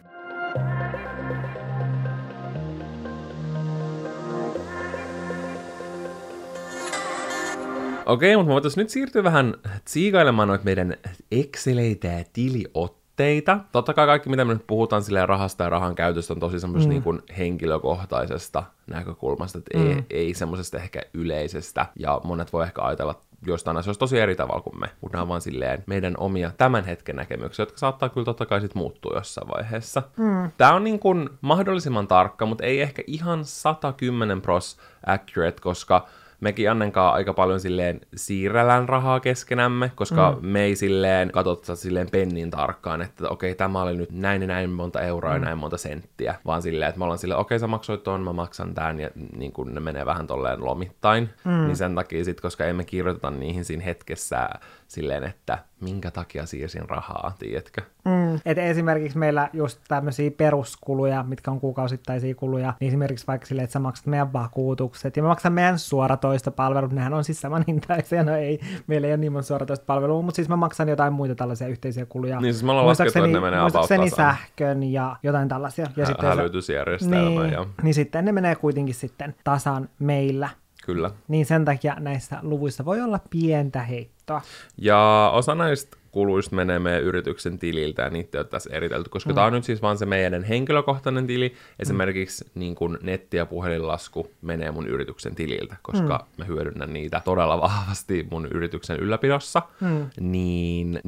Okei, 8.06 8.37
mutta 8.37 8.49
me 8.49 8.52
voitaisiin 8.52 8.82
nyt 8.82 8.90
siirtyä 8.90 9.25
vähän 9.25 9.54
tsiikailemaan 9.85 10.49
noita 10.49 10.64
meidän 10.64 10.97
Exceleitä 11.30 12.09
ja 12.09 12.25
tiliotteita. 12.32 13.59
Totta 13.73 13.94
kai 13.94 14.06
kaikki, 14.06 14.30
mitä 14.30 14.44
me 14.44 14.52
nyt 14.52 14.66
puhutaan 14.66 15.02
silleen 15.02 15.28
rahasta 15.28 15.64
ja 15.64 15.71
rahan 15.71 15.94
käytöstä, 15.94 16.35
on 16.35 16.40
tosi 16.40 16.61
semmoisesta 16.61 16.88
mm. 16.88 16.92
niin 16.92 17.02
kuin 17.02 17.23
henkilökohtaisesta 17.38 18.62
näkökulmasta, 18.87 19.59
että 19.59 19.78
mm. 19.78 19.87
ei, 19.87 20.04
ei 20.11 20.35
semmoisesta 20.35 20.78
ehkä 20.78 21.02
yleisestä. 21.14 21.87
Ja 21.99 22.21
monet 22.25 22.52
voi 22.52 22.64
ehkä 22.64 22.82
ajatella 22.82 23.21
jostain 23.47 23.76
asioista 23.76 23.99
tosi 24.00 24.18
eri 24.18 24.37
tavalla 24.37 24.61
kuin 24.61 24.80
me, 24.80 24.90
mutta 25.00 25.16
nämä 25.16 25.23
on 25.23 25.28
vaan 25.28 25.40
silleen 25.40 25.85
meidän 25.87 26.14
omia 26.18 26.50
tämän 26.59 26.85
hetken 26.85 27.16
näkemyksiä, 27.16 27.62
jotka 27.62 27.78
saattaa 27.78 28.09
kyllä 28.09 28.25
totta 28.25 28.47
kai 28.47 28.61
sit 28.61 28.75
muuttua 28.75 29.12
jossain 29.14 29.49
vaiheessa. 29.49 30.02
Mm. 30.16 30.50
Tämä 30.59 30.75
on 30.75 30.85
niin 30.85 30.99
kuin 30.99 31.30
mahdollisimman 31.40 32.09
tarkka, 32.09 32.47
mutta 32.47 32.64
ei 32.64 32.80
ehkä 32.80 33.02
ihan 33.06 33.44
110 33.44 34.42
pros 34.42 34.78
accurate, 35.06 35.61
koska 35.61 36.06
mekin 36.42 36.70
Annenkaan 36.70 37.14
aika 37.14 37.34
paljon 37.34 37.61
silleen 37.61 38.00
siirrellään 38.16 38.88
rahaa 38.88 39.20
keskenämme, 39.20 39.92
koska 39.94 40.38
mm. 40.40 40.49
me 40.49 40.62
ei 40.62 40.76
silleen 40.76 41.30
katsota 41.30 41.76
silleen 41.76 42.11
pennin 42.11 42.50
tarkkaan, 42.50 43.02
että 43.02 43.28
okei, 43.28 43.54
tämä 43.54 43.82
oli 43.82 43.96
nyt 43.96 44.12
näin 44.12 44.42
ja 44.42 44.49
näin 44.49 44.70
monta 44.70 45.00
euroa 45.00 45.30
mm. 45.30 45.37
ja 45.37 45.44
näin 45.44 45.58
monta 45.58 45.76
senttiä, 45.76 46.34
vaan 46.46 46.62
silleen, 46.62 46.88
että 46.88 46.99
me 46.99 47.04
ollaan 47.04 47.18
silleen, 47.18 47.40
okei, 47.40 47.58
sä 47.58 47.66
maksoit 47.66 48.02
ton, 48.02 48.20
mä 48.22 48.32
maksan 48.32 48.75
tämän, 48.75 49.00
ja 49.00 49.11
niin 49.37 49.52
kun 49.52 49.75
ne 49.75 49.80
menee 49.80 50.06
vähän 50.06 50.26
tolleen 50.26 50.64
lomittain, 50.64 51.30
mm. 51.44 51.66
niin 51.66 51.76
sen 51.76 51.94
takia 51.94 52.25
sit, 52.25 52.40
koska 52.40 52.64
emme 52.64 52.84
kirjoiteta 52.84 53.30
niihin 53.30 53.64
siinä 53.64 53.84
hetkessä 53.84 54.49
silleen, 54.92 55.25
että 55.25 55.58
minkä 55.80 56.11
takia 56.11 56.46
siirsin 56.46 56.88
rahaa, 56.88 57.32
tiedätkö? 57.38 57.80
Mm. 58.04 58.34
Et 58.46 58.58
esimerkiksi 58.58 59.18
meillä 59.18 59.49
just 59.52 59.80
tämmöisiä 59.88 60.30
peruskuluja, 60.30 61.22
mitkä 61.22 61.50
on 61.50 61.61
kuukausittaisia 61.61 62.34
kuluja, 62.34 62.75
niin 62.80 62.88
esimerkiksi 62.88 63.26
vaikka 63.26 63.46
silleen, 63.46 63.64
että 63.64 63.72
sä 63.72 63.78
maksat 63.78 64.06
meidän 64.06 64.32
vakuutukset 64.32 65.16
ja 65.16 65.22
mä 65.22 65.28
maksan 65.28 65.52
meidän 65.52 65.78
suoratoista 65.78 66.50
palvelut, 66.50 66.92
nehän 66.92 67.14
on 67.14 67.25
siis 67.25 67.40
saman 67.40 67.64
hintaisia, 67.68 68.25
no 68.25 68.37
ei, 68.37 68.61
meillä 68.87 69.06
ei 69.06 69.12
ole 69.12 69.16
niin 69.20 69.32
monta 69.32 69.46
suoratoista 69.46 69.84
palvelua, 69.87 70.22
mutta 70.22 70.37
siis 70.37 70.49
mä 70.49 70.56
maksan 70.56 70.88
jotain 70.88 71.12
muita 71.12 71.34
tällaisia 71.34 71.68
yhteisiä 71.68 72.06
kuluja. 72.06 72.40
Niin 72.40 72.54
siis 72.54 72.64
me 72.64 72.70
ollaan 72.70 72.87
laskettu, 72.87 73.18
että 73.18 73.32
ne 73.32 73.40
menee 73.40 73.61
muistaakseni 73.61 74.11
sähkön 74.11 74.82
ja 74.82 75.16
jotain 75.22 75.49
tällaisia. 75.49 75.87
Ja 75.96 76.04
Hä- 76.04 76.12
sitten 76.12 76.28
hälytysjärjestelmä. 76.28 77.40
niin, 77.40 77.52
Ja... 77.52 77.66
niin 77.82 77.94
sitten 77.94 78.25
ne 78.25 78.32
menee 78.32 78.54
kuitenkin 78.54 78.94
sitten 78.94 79.34
tasan 79.44 79.88
meillä. 79.99 80.49
Kyllä. 80.86 81.10
Niin 81.28 81.46
sen 81.46 81.64
takia 81.64 81.96
näissä 82.00 82.38
luvuissa 82.42 82.84
voi 82.84 83.00
olla 83.00 83.20
pientä 83.30 83.82
heittoa. 83.82 84.42
Ja 84.78 85.30
osa 85.34 85.54
näistä 85.54 85.96
kuluista 86.12 86.57
menee 86.57 86.78
meidän 86.78 87.02
yrityksen 87.02 87.59
tililtä 87.59 88.02
ja 88.02 88.11
niitä 88.11 88.40
on 88.40 88.47
tässä 88.47 88.71
eritelty, 88.73 89.11
koska 89.11 89.31
mm. 89.31 89.35
tämä 89.35 89.47
on 89.47 89.52
nyt 89.52 89.64
siis 89.64 89.83
vaan 89.83 89.99
se 89.99 90.07
meidän 90.07 90.45
henkilökohtainen 90.45 91.26
tili. 91.26 91.54
Esimerkiksi 91.78 92.45
mm. 92.45 92.50
niin 92.54 92.75
kun 92.75 92.99
netti- 93.02 93.37
ja 93.37 93.47
puhelinlasku 93.47 94.31
menee 94.42 94.71
mun 94.71 94.87
yrityksen 94.87 95.35
tililtä, 95.35 95.76
koska 95.83 96.19
mm. 96.19 96.42
mä 96.42 96.45
hyödynnän 96.45 96.92
niitä 96.92 97.21
todella 97.25 97.61
vahvasti 97.61 98.26
mun 98.31 98.47
yrityksen 98.47 98.97
ylläpidossa, 98.97 99.62
mm. 99.81 100.07
niin 100.21 101.00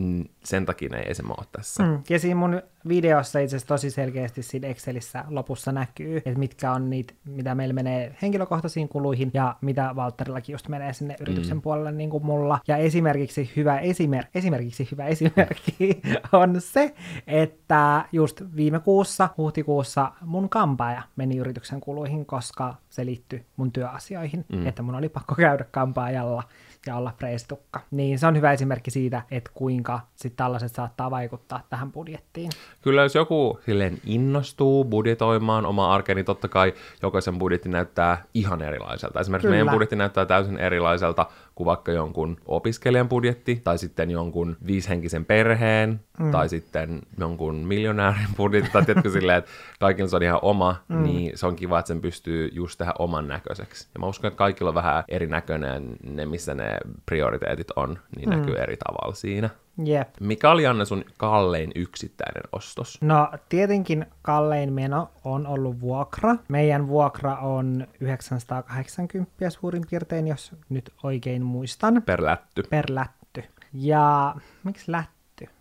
sen 0.44 0.66
takia 0.66 0.88
ne 0.88 0.98
ei 0.98 1.14
se 1.14 1.22
ole 1.28 1.46
tässä. 1.52 1.82
Mm. 1.82 2.02
Ja 2.08 2.18
siinä 2.18 2.34
mun 2.34 2.62
videossa 2.88 3.38
itse 3.38 3.56
asiassa 3.56 3.74
tosi 3.74 3.90
selkeästi 3.90 4.42
siinä 4.42 4.68
Excelissä 4.68 5.24
lopussa 5.28 5.72
näkyy, 5.72 6.16
että 6.16 6.38
mitkä 6.38 6.72
on 6.72 6.90
niitä, 6.90 7.14
mitä 7.24 7.54
meillä 7.54 7.74
menee 7.74 8.16
henkilökohtaisiin 8.22 8.88
kuluihin 8.88 9.30
ja 9.34 9.56
mitä 9.60 9.92
Valtterillakin 9.96 10.52
just 10.52 10.68
menee 10.68 10.92
sinne 10.92 11.16
yrityksen 11.20 11.56
mm. 11.56 11.62
puolelle 11.62 11.92
niin 11.92 12.10
kuin 12.10 12.26
mulla. 12.26 12.58
Ja 12.68 12.76
esimerkiksi 12.76 13.50
hyvä 13.56 13.78
esimerk, 13.78 14.28
esimerkiksi 14.34 14.88
hyvä 14.94 15.06
esimerkki 15.06 16.00
on 16.32 16.60
se, 16.60 16.94
että 17.26 18.04
just 18.12 18.42
viime 18.56 18.80
kuussa, 18.80 19.28
huhtikuussa 19.36 20.12
mun 20.20 20.48
kampaaja 20.48 21.02
meni 21.16 21.36
yrityksen 21.36 21.80
kuluihin, 21.80 22.26
koska 22.26 22.74
se 22.88 23.06
liittyi 23.06 23.44
mun 23.56 23.72
työasioihin, 23.72 24.44
mm. 24.52 24.66
että 24.66 24.82
mun 24.82 24.94
oli 24.94 25.08
pakko 25.08 25.34
käydä 25.34 25.64
kampaajalla 25.70 26.42
ja 26.86 26.96
olla 26.96 27.12
preistukka. 27.18 27.80
Niin 27.90 28.18
se 28.18 28.26
on 28.26 28.36
hyvä 28.36 28.52
esimerkki 28.52 28.90
siitä, 28.90 29.22
että 29.30 29.50
kuinka 29.54 30.00
sitten 30.14 30.36
tällaiset 30.36 30.74
saattaa 30.74 31.10
vaikuttaa 31.10 31.60
tähän 31.70 31.92
budjettiin. 31.92 32.50
Kyllä 32.82 33.02
jos 33.02 33.14
joku 33.14 33.58
silleen 33.66 33.98
innostuu 34.06 34.84
budjetoimaan 34.84 35.66
omaa 35.66 35.94
arkea, 35.94 36.14
niin 36.14 36.24
totta 36.24 36.48
kai 36.48 36.74
jokaisen 37.02 37.38
budjetti 37.38 37.68
näyttää 37.68 38.24
ihan 38.34 38.62
erilaiselta. 38.62 39.20
Esimerkiksi 39.20 39.46
Kyllä. 39.46 39.54
meidän 39.54 39.72
budjetti 39.72 39.96
näyttää 39.96 40.26
täysin 40.26 40.58
erilaiselta 40.58 41.26
kuin 41.54 41.64
vaikka 41.64 41.92
jonkun 41.92 42.36
opiskelijan 42.46 43.08
budjetti, 43.08 43.60
tai 43.64 43.78
sitten 43.78 44.10
jonkun 44.10 44.56
viishenkisen 44.66 45.24
perheen, 45.24 46.00
mm. 46.18 46.30
tai 46.30 46.48
sitten 46.48 47.02
jonkun 47.18 47.54
miljonäärin 47.54 48.28
budjetti, 48.36 48.70
tai 48.70 48.84
tiedätkö 48.84 49.10
silleen, 49.10 49.38
että 49.38 49.50
kaikilla 49.80 50.08
se 50.08 50.16
on 50.16 50.22
ihan 50.22 50.38
oma, 50.42 50.76
mm. 50.88 51.02
niin 51.02 51.38
se 51.38 51.46
on 51.46 51.56
kiva, 51.56 51.78
että 51.78 51.88
sen 51.88 52.00
pystyy 52.00 52.48
just 52.52 52.78
tehdä 52.78 52.92
oman 52.98 53.28
näköiseksi. 53.28 53.88
Ja 53.94 54.00
mä 54.00 54.06
uskon, 54.06 54.28
että 54.28 54.38
kaikilla 54.38 54.70
on 54.70 54.74
vähän 54.74 55.04
erinäköinen 55.08 55.96
ne, 56.02 56.26
missä 56.26 56.54
ne 56.54 56.78
prioriteetit 57.06 57.70
on, 57.76 57.98
niin 58.16 58.28
mm. 58.28 58.36
näkyy 58.36 58.56
eri 58.56 58.76
tavalla 58.76 59.14
siinä. 59.14 59.50
Jep. 59.84 60.08
Mikä 60.20 60.50
oli 60.50 60.66
Anne 60.66 60.84
sun 60.84 61.04
kallein 61.18 61.72
yksittäinen 61.74 62.42
ostos? 62.52 62.98
No 63.00 63.28
tietenkin 63.48 64.06
kallein 64.22 64.72
meno 64.72 65.10
on 65.24 65.46
ollut 65.46 65.80
vuokra. 65.80 66.36
Meidän 66.48 66.88
vuokra 66.88 67.36
on 67.36 67.86
980 68.00 69.50
suurin 69.50 69.82
piirtein, 69.90 70.28
jos 70.28 70.52
nyt 70.68 70.92
oikein 71.02 71.42
muistan. 71.42 72.02
Per 72.06 72.24
lätty. 72.24 72.62
Per 72.70 72.84
lätty. 72.88 73.44
Ja 73.72 74.34
miksi 74.64 74.92
lätty? 74.92 75.14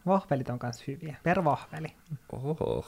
Vohvelit 0.06 0.50
on 0.50 0.60
myös 0.64 0.88
hyviä. 0.88 1.16
Per 1.24 1.44
vohveli. 1.44 1.88
Oho, 2.34 2.86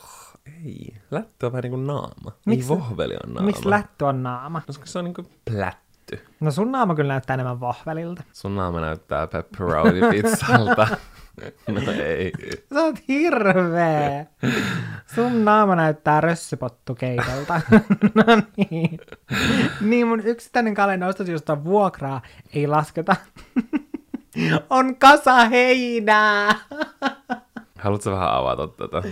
ei. 0.66 0.98
Lätty 1.12 1.46
on 1.46 1.52
vähän 1.52 1.64
niin 1.64 1.72
kuin 1.72 1.88
naama. 1.88 2.32
Miks, 2.46 2.64
ei 2.64 2.70
vohveli 2.70 3.14
on 3.24 3.34
naama. 3.34 3.46
Miksi 3.46 3.70
lätty 3.70 4.06
on 4.06 4.24
naama? 4.24 4.62
Koska 4.68 4.86
se 4.86 5.00
on 5.00 5.06
niin 5.06 5.14
kuin 5.14 5.28
plätty. 5.46 6.26
No 6.40 6.52
sun 6.52 6.72
naama 6.72 6.96
kyllä 6.96 7.14
näyttää 7.14 7.34
enemmän 7.34 7.60
vohvelilta. 7.60 8.24
Sun 8.34 8.56
naama 8.56 8.82
näyttää 8.82 9.28
pepperoni 9.28 10.00
pizzalta. 10.12 10.88
No 11.68 11.92
ei. 11.92 12.32
Sä 12.74 12.84
oot 12.84 12.96
hirveä. 13.08 14.26
Sun 15.16 15.46
naama 15.46 15.76
näyttää 15.76 16.22
rössypottukeitolta. 16.22 17.62
no 18.16 18.42
niin. 18.58 19.00
Niin 19.82 20.08
mun 20.08 20.20
yksittäinen 20.20 20.74
kallen 20.74 21.04
ostos, 21.04 21.30
josta 21.30 21.64
vuokraa 21.64 22.22
ei 22.54 22.68
lasketa, 22.68 23.16
on 24.70 24.96
kasa 24.96 25.46
heinää. 25.46 26.56
Haluatko 27.80 28.12
vähän 28.12 28.32
avata 28.34 28.68
tätä? 28.68 29.08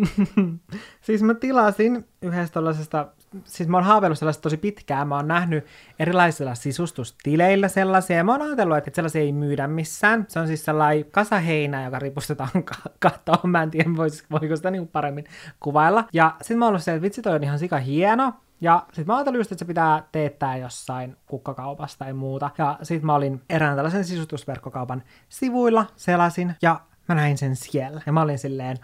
siis 1.06 1.22
mä 1.22 1.34
tilasin 1.34 2.08
yhdestä 2.22 2.54
tällaisesta 2.54 3.08
siis 3.44 3.68
mä 3.68 3.76
oon 3.76 3.84
haaveillut 3.84 4.18
sellaista 4.18 4.42
tosi 4.42 4.56
pitkään, 4.56 5.08
mä 5.08 5.16
oon 5.16 5.28
nähnyt 5.28 5.66
erilaisilla 5.98 6.54
sisustustileillä 6.54 7.68
sellaisia, 7.68 8.16
ja 8.16 8.24
mä 8.24 8.32
oon 8.32 8.42
ajatellut, 8.42 8.76
että 8.78 8.90
sellaisia 8.94 9.22
ei 9.22 9.32
myydä 9.32 9.66
missään. 9.66 10.24
Se 10.28 10.40
on 10.40 10.46
siis 10.46 10.64
sellainen 10.64 11.04
kasaheinä, 11.10 11.84
joka 11.84 11.98
ripustetaan 11.98 12.50
kattoon, 12.98 13.50
mä 13.50 13.62
en 13.62 13.70
tiedä, 13.70 13.90
vois, 13.96 14.24
voiko 14.30 14.56
sitä 14.56 14.70
niin 14.70 14.88
paremmin 14.88 15.24
kuvailla. 15.60 16.04
Ja 16.12 16.36
sitten 16.42 16.58
mä 16.58 16.64
oon 16.64 16.70
ollut 16.70 16.82
se, 16.82 16.92
että 16.92 17.02
vitsi 17.02 17.22
toi 17.22 17.34
on 17.34 17.44
ihan 17.44 17.58
sika 17.58 17.78
hieno, 17.78 18.32
ja 18.60 18.82
sitten 18.86 19.06
mä 19.06 19.16
ajattelin 19.16 19.38
just, 19.38 19.52
että 19.52 19.58
se 19.58 19.64
pitää 19.64 20.08
teettää 20.12 20.56
jossain 20.56 21.16
kukkakaupassa 21.26 21.98
tai 21.98 22.12
muuta. 22.12 22.50
Ja 22.58 22.78
sitten 22.82 23.06
mä 23.06 23.14
olin 23.14 23.42
erään 23.50 23.76
tällaisen 23.76 24.04
sisustusverkkokaupan 24.04 25.02
sivuilla, 25.28 25.86
selasin, 25.96 26.54
ja 26.62 26.80
mä 27.08 27.14
näin 27.14 27.38
sen 27.38 27.56
siellä. 27.56 28.00
Ja 28.06 28.12
mä 28.12 28.22
olin 28.22 28.38
silleen, 28.38 28.76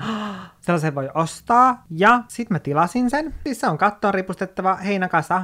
sellaisen 0.60 0.94
voi 0.94 1.08
ostaa. 1.14 1.84
Ja 1.90 2.22
sit 2.28 2.50
mä 2.50 2.58
tilasin 2.58 3.10
sen. 3.10 3.34
Siis 3.44 3.60
se 3.60 3.66
on 3.66 3.78
kattoon 3.78 4.14
ripustettava 4.14 4.74
heinäkasa. 4.76 5.42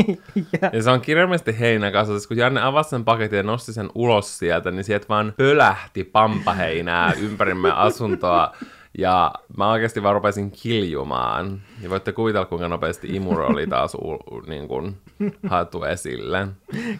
ja... 0.60 0.70
ja 0.72 0.82
se 0.82 0.90
on 0.90 1.00
kirjallisesti 1.00 1.60
heinäkasa. 1.60 2.12
Siis 2.12 2.26
kun 2.26 2.36
Janne 2.36 2.60
avasi 2.60 2.90
sen 2.90 3.04
paketin 3.04 3.36
ja 3.36 3.42
nosti 3.42 3.72
sen 3.72 3.90
ulos 3.94 4.38
sieltä, 4.38 4.70
niin 4.70 4.84
sieltä 4.84 5.06
vaan 5.08 5.34
pölähti 5.36 6.04
pampaheinää 6.04 7.12
ympärimme 7.12 7.72
asuntoa. 7.72 8.52
Ja 8.98 9.32
mä 9.56 9.70
oikeasti 9.70 10.02
vaan 10.02 10.14
rupesin 10.14 10.50
kiljumaan. 10.50 11.60
Ja 11.80 11.90
voitte 11.90 12.12
kuvitella, 12.12 12.46
kuinka 12.46 12.68
nopeasti 12.68 13.08
imuro 13.16 13.46
oli 13.46 13.66
taas 13.66 13.94
u- 13.94 14.42
niin 14.46 14.68
kuin, 14.68 14.96
haettu 15.48 15.84
esille. 15.84 16.48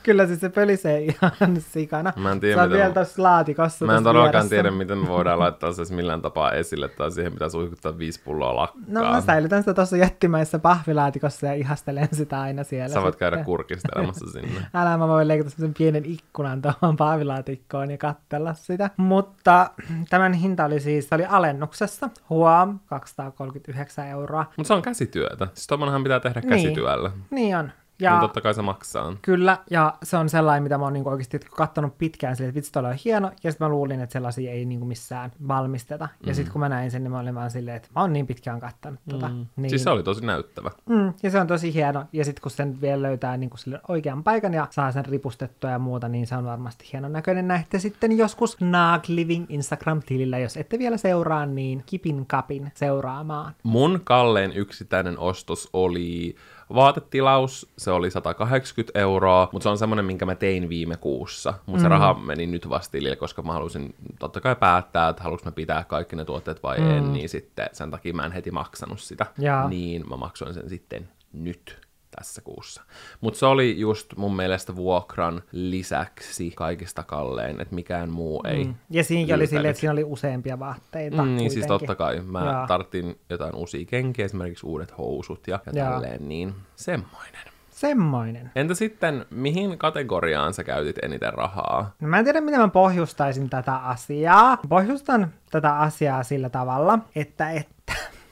Kyllä 0.03 0.27
siis 0.27 0.41
se 0.41 0.49
pölisee 0.49 1.01
ihan 1.01 1.61
sikana. 1.61 2.13
Mä 2.17 2.33
en 2.33 2.41
tiedä, 2.41 2.55
se 2.57 2.61
on 2.63 2.69
miten 2.69 2.95
vielä 2.95 3.07
laatikossa. 3.17 3.85
Mä 3.85 3.97
en 3.97 4.05
todellakaan 4.05 4.49
tiedä, 4.49 4.71
miten 4.71 4.99
me 4.99 5.09
voidaan 5.09 5.39
laittaa 5.39 5.73
se 5.73 5.95
millään 5.95 6.23
tapaa 6.23 6.53
esille, 6.53 6.89
tai 6.89 7.11
siihen 7.11 7.33
pitää 7.33 7.49
suihkuttaa 7.49 7.99
viisi 7.99 8.21
pulloa 8.25 8.57
lakkaa. 8.57 8.83
No 8.89 9.01
mä 9.01 9.21
säilytän 9.21 9.63
sitä 9.63 9.75
tuossa 9.75 9.97
jättimäisessä 9.97 10.59
pahvilaatikossa 10.59 11.47
ja 11.47 11.55
ihastelen 11.55 12.09
sitä 12.13 12.41
aina 12.41 12.65
siellä. 12.65 12.95
Sä 12.95 13.03
voit 13.03 13.15
sitten. 13.15 13.31
käydä 13.31 13.45
kurkistelemassa 13.45 14.27
sinne. 14.31 14.67
Älä 14.75 14.97
mä 14.97 15.09
voin 15.09 15.29
leikata 15.29 15.51
semmoisen 15.51 15.75
pienen 15.79 16.05
ikkunan 16.05 16.63
tuohon 16.63 16.97
pahvilaatikkoon 16.97 17.91
ja 17.91 17.99
katsella 17.99 18.55
sitä. 18.55 18.91
Mutta 18.97 19.71
tämän 20.11 20.33
hinta 20.33 20.65
oli 20.65 20.81
siis, 20.81 21.09
oli 21.13 21.25
alennuksessa. 21.25 22.09
Huom, 22.31 22.79
239 22.87 24.07
euroa. 24.07 24.47
Mutta 24.57 24.66
se 24.67 24.75
on 24.75 24.83
käsityötä. 24.83 25.49
Siis 25.55 25.67
pitää 26.03 26.21
tehdä 26.21 26.43
käsityöllä. 26.43 27.09
Niin, 27.09 27.25
niin 27.31 27.57
on. 27.57 27.73
Ja 28.01 28.11
niin 28.11 28.21
totta 28.21 28.41
kai 28.41 28.55
se 28.55 28.63
maksaa. 28.63 29.17
Kyllä, 29.23 29.59
ja 29.71 29.95
se 30.03 30.17
on 30.17 30.29
sellainen, 30.29 30.63
mitä 30.63 30.79
mä 30.79 30.85
oon 30.85 30.93
niinku 30.93 31.11
oikeasti 31.11 31.39
katsonut 31.39 31.99
pitkään 31.99 32.37
silleen, 32.37 32.49
että 32.49 32.57
vitsi, 32.57 32.79
on 32.79 32.95
hieno, 33.05 33.31
ja 33.45 33.51
sitten 33.51 33.67
mä 33.67 33.69
luulin, 33.69 34.01
että 34.01 34.13
sellaisia 34.13 34.53
ei 34.53 34.65
niinku 34.65 34.87
missään 34.87 35.33
valmisteta. 35.49 36.09
Ja 36.21 36.33
mm. 36.33 36.35
sitten 36.35 36.53
kun 36.53 36.61
mä 36.61 36.69
näin 36.69 36.91
sen, 36.91 37.05
niin 37.05 37.13
mä 37.13 37.19
olin 37.19 37.35
vaan 37.35 37.51
silleen, 37.51 37.77
että 37.77 37.89
mä 37.95 38.01
oon 38.01 38.13
niin 38.13 38.27
pitkään 38.27 38.61
kattanut 38.61 39.01
mm. 39.07 39.11
tota. 39.11 39.31
Niin... 39.57 39.71
Siis 39.71 39.83
se 39.83 39.91
oli 39.91 40.03
tosi 40.03 40.27
näyttävä. 40.27 40.71
Mm, 40.89 41.13
ja 41.23 41.31
se 41.31 41.41
on 41.41 41.47
tosi 41.47 41.75
hieno, 41.75 42.05
ja 42.13 42.25
sitten 42.25 42.43
kun 42.43 42.51
sen 42.51 42.81
vielä 42.81 43.03
löytää 43.03 43.37
niinku 43.37 43.57
sille 43.57 43.81
oikean 43.89 44.25
paikan 44.25 44.55
ja 44.55 44.69
saa 44.71 44.93
sen 44.93 45.07
ripustettua 45.07 45.71
ja 45.71 45.79
muuta, 45.79 46.09
niin 46.09 46.27
se 46.27 46.37
on 46.37 46.45
varmasti 46.45 46.89
hienon 46.93 47.13
näköinen. 47.13 47.49
Näette 47.49 47.79
sitten 47.79 48.19
joskus 48.19 48.61
Naag 48.61 49.05
Living 49.09 49.47
Instagram-tilillä, 49.49 50.39
jos 50.39 50.57
ette 50.57 50.79
vielä 50.79 50.97
seuraa, 50.97 51.47
niin 51.47 51.83
kipin 51.87 52.27
kapin 52.27 52.73
seuraamaan. 52.75 53.55
Mun 53.63 54.01
kallein 54.05 54.53
yksittäinen 54.53 55.19
ostos 55.19 55.69
oli 55.73 56.37
vaatetilaus, 56.75 57.73
se 57.79 57.91
oli 57.91 58.11
180 58.11 58.99
euroa, 58.99 59.49
mutta 59.53 59.63
se 59.63 59.69
on 59.69 59.79
semmoinen, 59.79 60.05
minkä 60.05 60.27
mä 60.27 60.35
tein 60.35 60.69
viime 60.69 60.97
kuussa. 60.97 61.55
Mutta 61.67 61.79
mm. 61.79 61.83
se 61.83 61.89
raha 61.89 62.15
meni 62.15 62.47
nyt 62.47 62.69
vastilille, 62.69 63.17
koska 63.17 63.43
mä 63.43 63.53
halusin 63.53 63.95
totta 64.19 64.41
kai 64.41 64.57
päättää, 64.57 65.09
että 65.09 65.23
haluanko 65.23 65.45
mä 65.45 65.53
pitää 65.53 65.85
kaikki 65.85 66.17
ne 66.17 66.25
tuotteet 66.25 66.63
vai 66.63 66.79
mm. 66.79 66.91
en, 66.91 67.13
niin 67.13 67.29
sitten 67.29 67.69
sen 67.73 67.91
takia 67.91 68.15
mä 68.15 68.27
en 68.27 68.33
heti 68.33 68.51
maksanut 68.51 69.01
sitä. 69.01 69.27
Ja. 69.39 69.69
Niin 69.69 70.09
mä 70.09 70.17
maksoin 70.17 70.55
sen 70.55 70.69
sitten 70.69 71.09
nyt. 71.33 71.86
Tässä 72.11 72.41
kuussa. 72.41 72.83
Mutta 73.21 73.39
se 73.39 73.47
oli 73.47 73.81
just 73.81 74.17
mun 74.17 74.37
mielestä 74.37 74.77
vuokran 74.77 75.43
lisäksi 75.53 76.53
kaikista 76.57 77.03
kallein, 77.03 77.61
että 77.61 77.75
mikään 77.75 78.11
muu 78.11 78.43
ei 78.45 78.65
mm. 78.65 78.75
Ja 78.91 79.05
siinä 79.05 79.35
oli 79.35 79.47
silleen, 79.47 79.71
että 79.71 79.81
siinä 79.81 79.93
oli 79.93 80.05
useampia 80.05 80.59
vaatteita 80.59 81.23
mm, 81.23 81.37
Niin 81.37 81.51
siis 81.51 81.67
totta 81.67 81.95
kai. 81.95 82.21
Mä 82.21 82.45
Jaa. 82.45 82.67
tarttin 82.67 83.19
jotain 83.31 83.55
uusia 83.55 83.87
kenkiä, 83.87 84.25
esimerkiksi 84.25 84.67
uudet 84.67 84.99
housut 84.99 85.49
ja, 85.49 85.61
ja 85.67 85.85
tälleen, 85.85 86.29
niin 86.29 86.55
semmoinen. 86.77 87.41
Semmoinen. 87.71 88.51
Entä 88.55 88.75
sitten, 88.75 89.27
mihin 89.31 89.79
kategoriaan 89.79 90.55
sä 90.55 90.65
käytit 90.65 90.99
eniten 91.03 91.33
rahaa? 91.33 91.95
No 92.01 92.09
mä 92.09 92.19
en 92.19 92.25
tiedä, 92.25 92.41
miten 92.41 92.61
mä 92.61 92.69
pohjustaisin 92.69 93.51
tätä 93.51 93.77
asiaa. 93.77 94.59
Pohjustan 94.69 95.33
tätä 95.51 95.79
asiaa 95.79 96.23
sillä 96.23 96.49
tavalla, 96.49 96.99
että, 97.17 97.51
että 97.51 97.76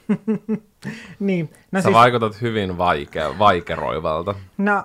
niin. 1.19 1.49
No 1.71 1.79
Sä 1.81 1.83
siis, 1.83 1.93
vaikutat 1.93 2.41
hyvin 2.41 2.69
vaike- 2.69 3.39
vaikeroivalta. 3.39 4.35
No, 4.57 4.83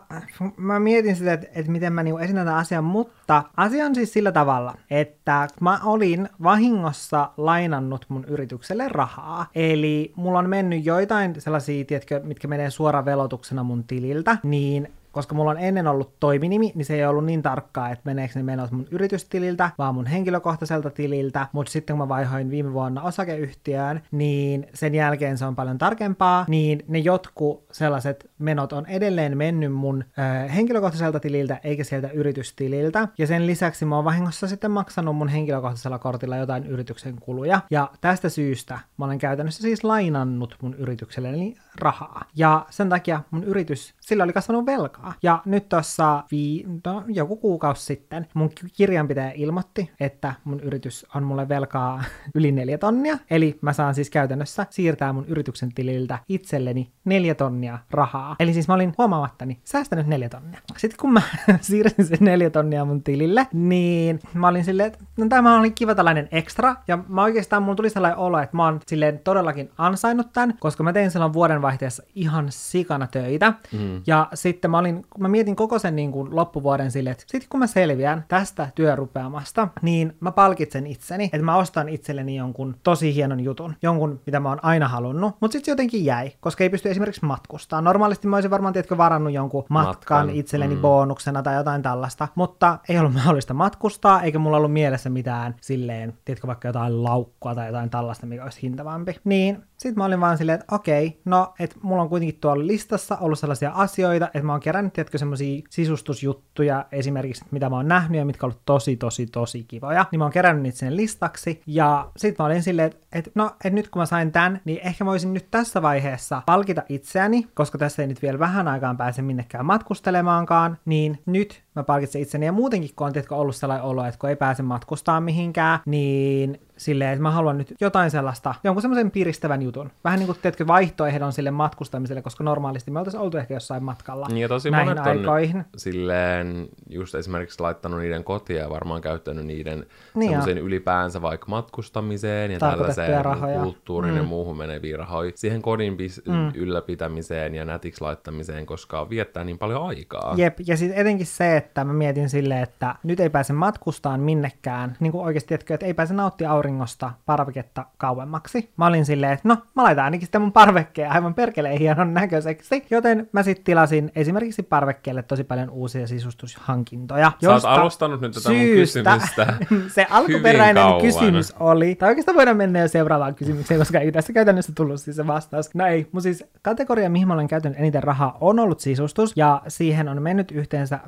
mä 0.56 0.80
mietin 0.80 1.16
sitä, 1.16 1.32
että, 1.32 1.46
että 1.54 1.72
miten 1.72 1.92
mä 1.92 2.02
niinku 2.02 2.18
esitän 2.18 2.46
tämän 2.46 2.60
asian, 2.60 2.84
mutta 2.84 3.42
asia 3.56 3.86
on 3.86 3.94
siis 3.94 4.12
sillä 4.12 4.32
tavalla, 4.32 4.74
että 4.90 5.48
mä 5.60 5.80
olin 5.84 6.28
vahingossa 6.42 7.30
lainannut 7.36 8.04
mun 8.08 8.24
yritykselle 8.24 8.88
rahaa. 8.88 9.46
Eli 9.54 10.12
mulla 10.16 10.38
on 10.38 10.48
mennyt 10.48 10.84
joitain 10.86 11.40
sellaisia, 11.40 11.84
tiedätkö, 11.84 12.20
mitkä 12.24 12.48
menee 12.48 12.70
suoraan 12.70 13.04
velotuksena 13.04 13.62
mun 13.62 13.84
tililtä, 13.84 14.38
niin 14.42 14.88
koska 15.12 15.34
mulla 15.34 15.50
on 15.50 15.58
ennen 15.58 15.86
ollut 15.86 16.20
toiminimi, 16.20 16.72
niin 16.74 16.84
se 16.84 16.94
ei 16.94 17.06
ollut 17.06 17.24
niin 17.24 17.42
tarkkaa, 17.42 17.90
että 17.90 18.02
meneekö 18.04 18.32
ne 18.36 18.42
menot 18.42 18.70
mun 18.70 18.86
yritystililtä, 18.90 19.70
vaan 19.78 19.94
mun 19.94 20.06
henkilökohtaiselta 20.06 20.90
tililtä, 20.90 21.46
mutta 21.52 21.72
sitten 21.72 21.96
kun 21.96 22.04
mä 22.04 22.08
vaihoin 22.08 22.50
viime 22.50 22.72
vuonna 22.72 23.02
osakeyhtiöön, 23.02 24.02
niin 24.10 24.66
sen 24.74 24.94
jälkeen 24.94 25.38
se 25.38 25.44
on 25.44 25.56
paljon 25.56 25.78
tarkempaa, 25.78 26.44
niin 26.48 26.84
ne 26.88 26.98
jotkut 26.98 27.64
sellaiset 27.72 28.30
menot 28.38 28.72
on 28.72 28.86
edelleen 28.86 29.36
mennyt 29.36 29.72
mun 29.72 30.04
ö, 30.18 30.48
henkilökohtaiselta 30.48 31.20
tililtä, 31.20 31.60
eikä 31.64 31.84
sieltä 31.84 32.08
yritystililtä, 32.08 33.08
ja 33.18 33.26
sen 33.26 33.46
lisäksi 33.46 33.84
mä 33.84 33.96
oon 33.96 34.04
vahingossa 34.04 34.48
sitten 34.48 34.70
maksanut 34.70 35.16
mun 35.16 35.28
henkilökohtaisella 35.28 35.98
kortilla 35.98 36.36
jotain 36.36 36.66
yrityksen 36.66 37.16
kuluja, 37.20 37.60
ja 37.70 37.90
tästä 38.00 38.28
syystä 38.28 38.78
mä 38.96 39.04
olen 39.04 39.18
käytännössä 39.18 39.62
siis 39.62 39.84
lainannut 39.84 40.56
mun 40.62 40.74
yritykselleni 40.74 41.56
rahaa, 41.74 42.24
ja 42.36 42.66
sen 42.70 42.88
takia 42.88 43.20
mun 43.30 43.44
yritys, 43.44 43.94
sillä 44.00 44.24
oli 44.24 44.32
kasvanut 44.32 44.66
velka 44.66 44.80
velkaa. 44.80 45.14
Ja 45.22 45.42
nyt 45.44 45.68
tuossa 45.68 46.24
vii, 46.30 46.66
no, 46.84 47.04
joku 47.08 47.36
kuukausi 47.36 47.84
sitten 47.84 48.26
mun 48.34 48.50
kirjanpitäjä 48.76 49.32
ilmoitti, 49.34 49.90
että 50.00 50.34
mun 50.44 50.60
yritys 50.60 51.06
on 51.14 51.22
mulle 51.22 51.48
velkaa 51.48 52.04
yli 52.34 52.52
neljä 52.52 52.78
tonnia. 52.78 53.18
Eli 53.30 53.58
mä 53.60 53.72
saan 53.72 53.94
siis 53.94 54.10
käytännössä 54.10 54.66
siirtää 54.70 55.12
mun 55.12 55.26
yrityksen 55.26 55.72
tililtä 55.74 56.18
itselleni 56.28 56.92
neljä 57.04 57.34
tonnia 57.34 57.78
rahaa. 57.90 58.36
Eli 58.38 58.52
siis 58.52 58.68
mä 58.68 58.74
olin 58.74 58.94
huomaamattani 58.98 59.60
säästänyt 59.64 60.06
neljä 60.06 60.28
tonnia. 60.28 60.60
Sitten 60.76 60.98
kun 61.00 61.12
mä 61.12 61.22
siirsin 61.60 62.04
sen 62.04 62.18
neljä 62.20 62.50
tonnia 62.50 62.84
mun 62.84 63.02
tilille, 63.02 63.46
niin 63.52 64.20
mä 64.34 64.48
olin 64.48 64.64
silleen, 64.64 64.86
että 64.86 65.04
no 65.16 65.26
tämä 65.28 65.58
oli 65.58 65.70
kiva 65.70 65.94
tällainen 65.94 66.28
ekstra. 66.32 66.76
Ja 66.88 66.98
mä 67.08 67.22
oikeastaan 67.22 67.62
mulla 67.62 67.76
tuli 67.76 67.90
sellainen 67.90 68.18
olo, 68.18 68.38
että 68.38 68.56
mä 68.56 68.64
oon 68.64 68.80
silleen 68.86 69.18
todellakin 69.18 69.70
ansainnut 69.78 70.32
tämän, 70.32 70.54
koska 70.60 70.82
mä 70.82 70.92
tein 70.92 71.10
silloin 71.10 71.34
vuodenvaihteessa 71.70 72.02
ihan 72.14 72.46
sikana 72.50 73.06
töitä. 73.06 73.52
Mm. 73.72 74.02
Ja 74.06 74.28
sitten 74.34 74.70
mä 74.70 74.78
olin 74.78 75.06
mä 75.18 75.28
mietin 75.28 75.56
koko 75.56 75.78
sen 75.78 75.96
niin 75.96 76.12
kuin 76.12 76.36
loppuvuoden 76.36 76.90
sille, 76.90 77.10
että 77.10 77.24
sitten 77.26 77.48
kun 77.48 77.60
mä 77.60 77.66
selviän 77.66 78.24
tästä 78.28 78.68
työrupeamasta, 78.74 79.68
niin 79.82 80.16
mä 80.20 80.32
palkitsen 80.32 80.86
itseni, 80.86 81.24
että 81.24 81.42
mä 81.42 81.56
ostan 81.56 81.88
itselleni 81.88 82.36
jonkun 82.36 82.76
tosi 82.82 83.14
hienon 83.14 83.40
jutun, 83.40 83.74
jonkun, 83.82 84.20
mitä 84.26 84.40
mä 84.40 84.48
oon 84.48 84.58
aina 84.62 84.88
halunnut, 84.88 85.36
mutta 85.40 85.52
sitten 85.52 85.64
se 85.64 85.72
jotenkin 85.72 86.04
jäi, 86.04 86.32
koska 86.40 86.64
ei 86.64 86.70
pysty 86.70 86.90
esimerkiksi 86.90 87.24
matkustaa. 87.24 87.80
Normaalisti 87.80 88.28
mä 88.28 88.36
olisin 88.36 88.50
varmaan, 88.50 88.72
tiedätkö, 88.72 88.96
varannut 88.96 89.32
jonkun 89.32 89.64
matkan, 89.68 90.26
matkan. 90.26 90.30
itselleni 90.30 90.74
mm. 90.74 90.80
bonuksena 90.80 91.42
tai 91.42 91.56
jotain 91.56 91.82
tällaista, 91.82 92.28
mutta 92.34 92.78
ei 92.88 92.98
ollut 92.98 93.14
mahdollista 93.20 93.54
matkustaa, 93.54 94.22
eikä 94.22 94.38
mulla 94.38 94.56
ollut 94.56 94.72
mielessä 94.72 95.10
mitään 95.10 95.54
silleen, 95.60 96.18
tiedätkö, 96.24 96.46
vaikka 96.46 96.68
jotain 96.68 97.04
laukkua 97.04 97.54
tai 97.54 97.66
jotain 97.66 97.90
tällaista, 97.90 98.26
mikä 98.26 98.44
olisi 98.44 98.62
hintavampi. 98.62 99.16
Niin 99.24 99.69
sitten 99.80 99.98
mä 99.98 100.04
olin 100.04 100.20
vaan 100.20 100.38
silleen, 100.38 100.60
että 100.60 100.74
okei, 100.74 101.20
no, 101.24 101.54
että 101.58 101.76
mulla 101.82 102.02
on 102.02 102.08
kuitenkin 102.08 102.40
tuolla 102.40 102.66
listassa 102.66 103.16
ollut 103.16 103.38
sellaisia 103.38 103.70
asioita, 103.74 104.26
että 104.26 104.42
mä 104.42 104.52
oon 104.52 104.60
kerännyt, 104.60 104.92
tiedätkö, 104.92 105.18
semmoisia 105.18 105.62
sisustusjuttuja 105.70 106.86
esimerkiksi, 106.92 107.44
mitä 107.50 107.70
mä 107.70 107.76
oon 107.76 107.88
nähnyt 107.88 108.18
ja 108.18 108.24
mitkä 108.24 108.46
on 108.46 108.50
ollut 108.50 108.62
tosi, 108.64 108.96
tosi, 108.96 109.26
tosi 109.26 109.64
kivoja, 109.64 110.06
niin 110.10 110.18
mä 110.18 110.24
oon 110.24 110.32
kerännyt 110.32 110.62
niitä 110.62 110.78
sen 110.78 110.96
listaksi, 110.96 111.62
ja 111.66 112.10
sitten 112.16 112.42
mä 112.42 112.46
olin 112.46 112.62
silleen, 112.62 112.86
että, 112.86 113.06
että 113.12 113.30
no, 113.34 113.46
että 113.46 113.70
nyt 113.70 113.88
kun 113.88 114.02
mä 114.02 114.06
sain 114.06 114.32
tämän, 114.32 114.60
niin 114.64 114.80
ehkä 114.84 115.04
mä 115.04 115.10
voisin 115.10 115.34
nyt 115.34 115.46
tässä 115.50 115.82
vaiheessa 115.82 116.42
palkita 116.46 116.82
itseäni, 116.88 117.46
koska 117.54 117.78
tässä 117.78 118.02
ei 118.02 118.08
nyt 118.08 118.22
vielä 118.22 118.38
vähän 118.38 118.68
aikaan 118.68 118.96
pääse 118.96 119.22
minnekään 119.22 119.66
matkustelemaankaan, 119.66 120.78
niin 120.84 121.18
nyt 121.26 121.62
mä 121.76 121.82
palkitsen 121.82 122.22
itseni, 122.22 122.46
ja 122.46 122.52
muutenkin 122.52 122.90
kun 122.96 123.06
on 123.06 123.12
tiedätkö, 123.12 123.36
ollut 123.36 123.56
sellainen 123.56 123.86
olo, 123.86 124.04
että 124.04 124.18
kun 124.18 124.30
ei 124.30 124.36
pääse 124.36 124.62
matkustaa 124.62 125.20
mihinkään, 125.20 125.80
niin 125.86 126.60
silleen, 126.76 127.10
että 127.10 127.22
mä 127.22 127.30
haluan 127.30 127.58
nyt 127.58 127.74
jotain 127.80 128.10
sellaista, 128.10 128.54
jonkun 128.64 128.82
semmoisen 128.82 129.10
piristävän 129.10 129.62
jutun. 129.62 129.90
Vähän 130.04 130.18
niin 130.18 130.26
kuin, 130.26 130.38
teetkö, 130.42 130.66
vaihtoehdon 130.66 131.32
sille 131.32 131.50
matkustamiselle, 131.50 132.22
koska 132.22 132.44
normaalisti 132.44 132.90
me 132.90 132.98
oltaisiin 132.98 133.20
oltu 133.20 133.36
ehkä 133.38 133.54
jossain 133.54 133.84
matkalla 133.84 134.26
niin 134.28 134.38
ja 134.38 134.48
tosi 134.48 134.70
näihin 134.70 134.88
monet 134.88 135.06
aikoihin. 135.06 135.56
On 135.56 135.64
silleen 135.76 136.68
just 136.88 137.14
esimerkiksi 137.14 137.60
laittanut 137.60 138.00
niiden 138.00 138.24
kotia 138.24 138.62
ja 138.62 138.70
varmaan 138.70 139.00
käyttänyt 139.00 139.46
niiden 139.46 139.86
niin 140.14 140.30
semmoisen 140.30 140.58
ylipäänsä 140.58 141.22
vaikka 141.22 141.46
matkustamiseen 141.48 142.50
ja 142.50 142.58
tällaiseen 142.58 143.24
rahoja. 143.24 143.60
kulttuurin 143.60 144.10
mm. 144.10 144.16
ja 144.16 144.22
muuhun 144.22 144.56
meneviin 144.56 144.98
rahoja. 144.98 145.32
Siihen 145.34 145.62
kodin 145.62 145.96
bis- 145.96 146.30
mm. 146.30 146.52
ylläpitämiseen 146.54 147.54
ja 147.54 147.64
nätiksi 147.64 148.00
laittamiseen, 148.00 148.66
koska 148.66 149.10
viettää 149.10 149.44
niin 149.44 149.58
paljon 149.58 149.86
aikaa. 149.86 150.34
Jep, 150.36 150.58
ja 150.66 150.76
sitten 150.76 150.98
etenkin 150.98 151.26
se, 151.26 151.56
että 151.56 151.69
mä 151.84 151.92
mietin 151.92 152.30
silleen, 152.30 152.62
että 152.62 152.94
nyt 153.02 153.20
ei 153.20 153.30
pääse 153.30 153.52
matkustaan 153.52 154.20
minnekään, 154.20 154.96
niin 155.00 155.12
kuin 155.12 155.24
oikeasti, 155.24 155.54
että 155.54 155.86
ei 155.86 155.94
pääse 155.94 156.14
nauttia 156.14 156.50
auringosta 156.50 157.10
parveketta 157.26 157.86
kauemmaksi. 157.98 158.70
Mä 158.76 158.86
olin 158.86 159.04
silleen, 159.04 159.32
että 159.32 159.48
no, 159.48 159.56
mä 159.74 159.82
laitan 159.82 160.04
ainakin 160.04 160.26
sitten 160.26 160.40
mun 160.40 160.52
parvekkeen 160.52 161.10
aivan 161.10 161.34
perkeleen 161.34 161.78
hienon 161.78 162.14
näköiseksi. 162.14 162.86
Joten 162.90 163.28
mä 163.32 163.42
sitten 163.42 163.64
tilasin 163.64 164.12
esimerkiksi 164.14 164.62
parvekkeelle 164.62 165.22
tosi 165.22 165.44
paljon 165.44 165.70
uusia 165.70 166.06
sisustushankintoja. 166.06 167.32
Sä 167.44 167.52
oot 167.52 167.64
alustanut 167.64 168.20
nyt 168.20 168.32
tätä 168.32 168.48
syystä, 168.48 169.10
mun 169.10 169.20
kysymystä 169.20 169.54
Se 169.94 170.06
alkuperäinen 170.10 171.00
kysymys 171.00 171.54
oli, 171.60 171.94
tai 171.94 172.08
oikeastaan 172.08 172.36
voidaan 172.36 172.56
mennä 172.56 172.78
jo 172.78 172.88
seuraavaan 172.88 173.34
kysymykseen, 173.34 173.80
koska 173.80 173.98
ei 173.98 174.12
tässä 174.12 174.32
käytännössä 174.32 174.72
tullut 174.74 175.00
siis 175.00 175.16
se 175.16 175.26
vastaus. 175.26 175.74
No 175.74 175.86
ei, 175.86 176.06
mun 176.12 176.22
siis 176.22 176.44
kategoria, 176.62 177.10
mihin 177.10 177.28
mä 177.28 177.34
olen 177.34 177.48
käytänyt 177.48 177.78
eniten 177.78 178.02
rahaa, 178.02 178.38
on 178.40 178.58
ollut 178.58 178.80
sisustus, 178.80 179.32
ja 179.36 179.62
siihen 179.68 180.08
on 180.08 180.22
mennyt 180.22 180.50
yhteensä 180.50 180.98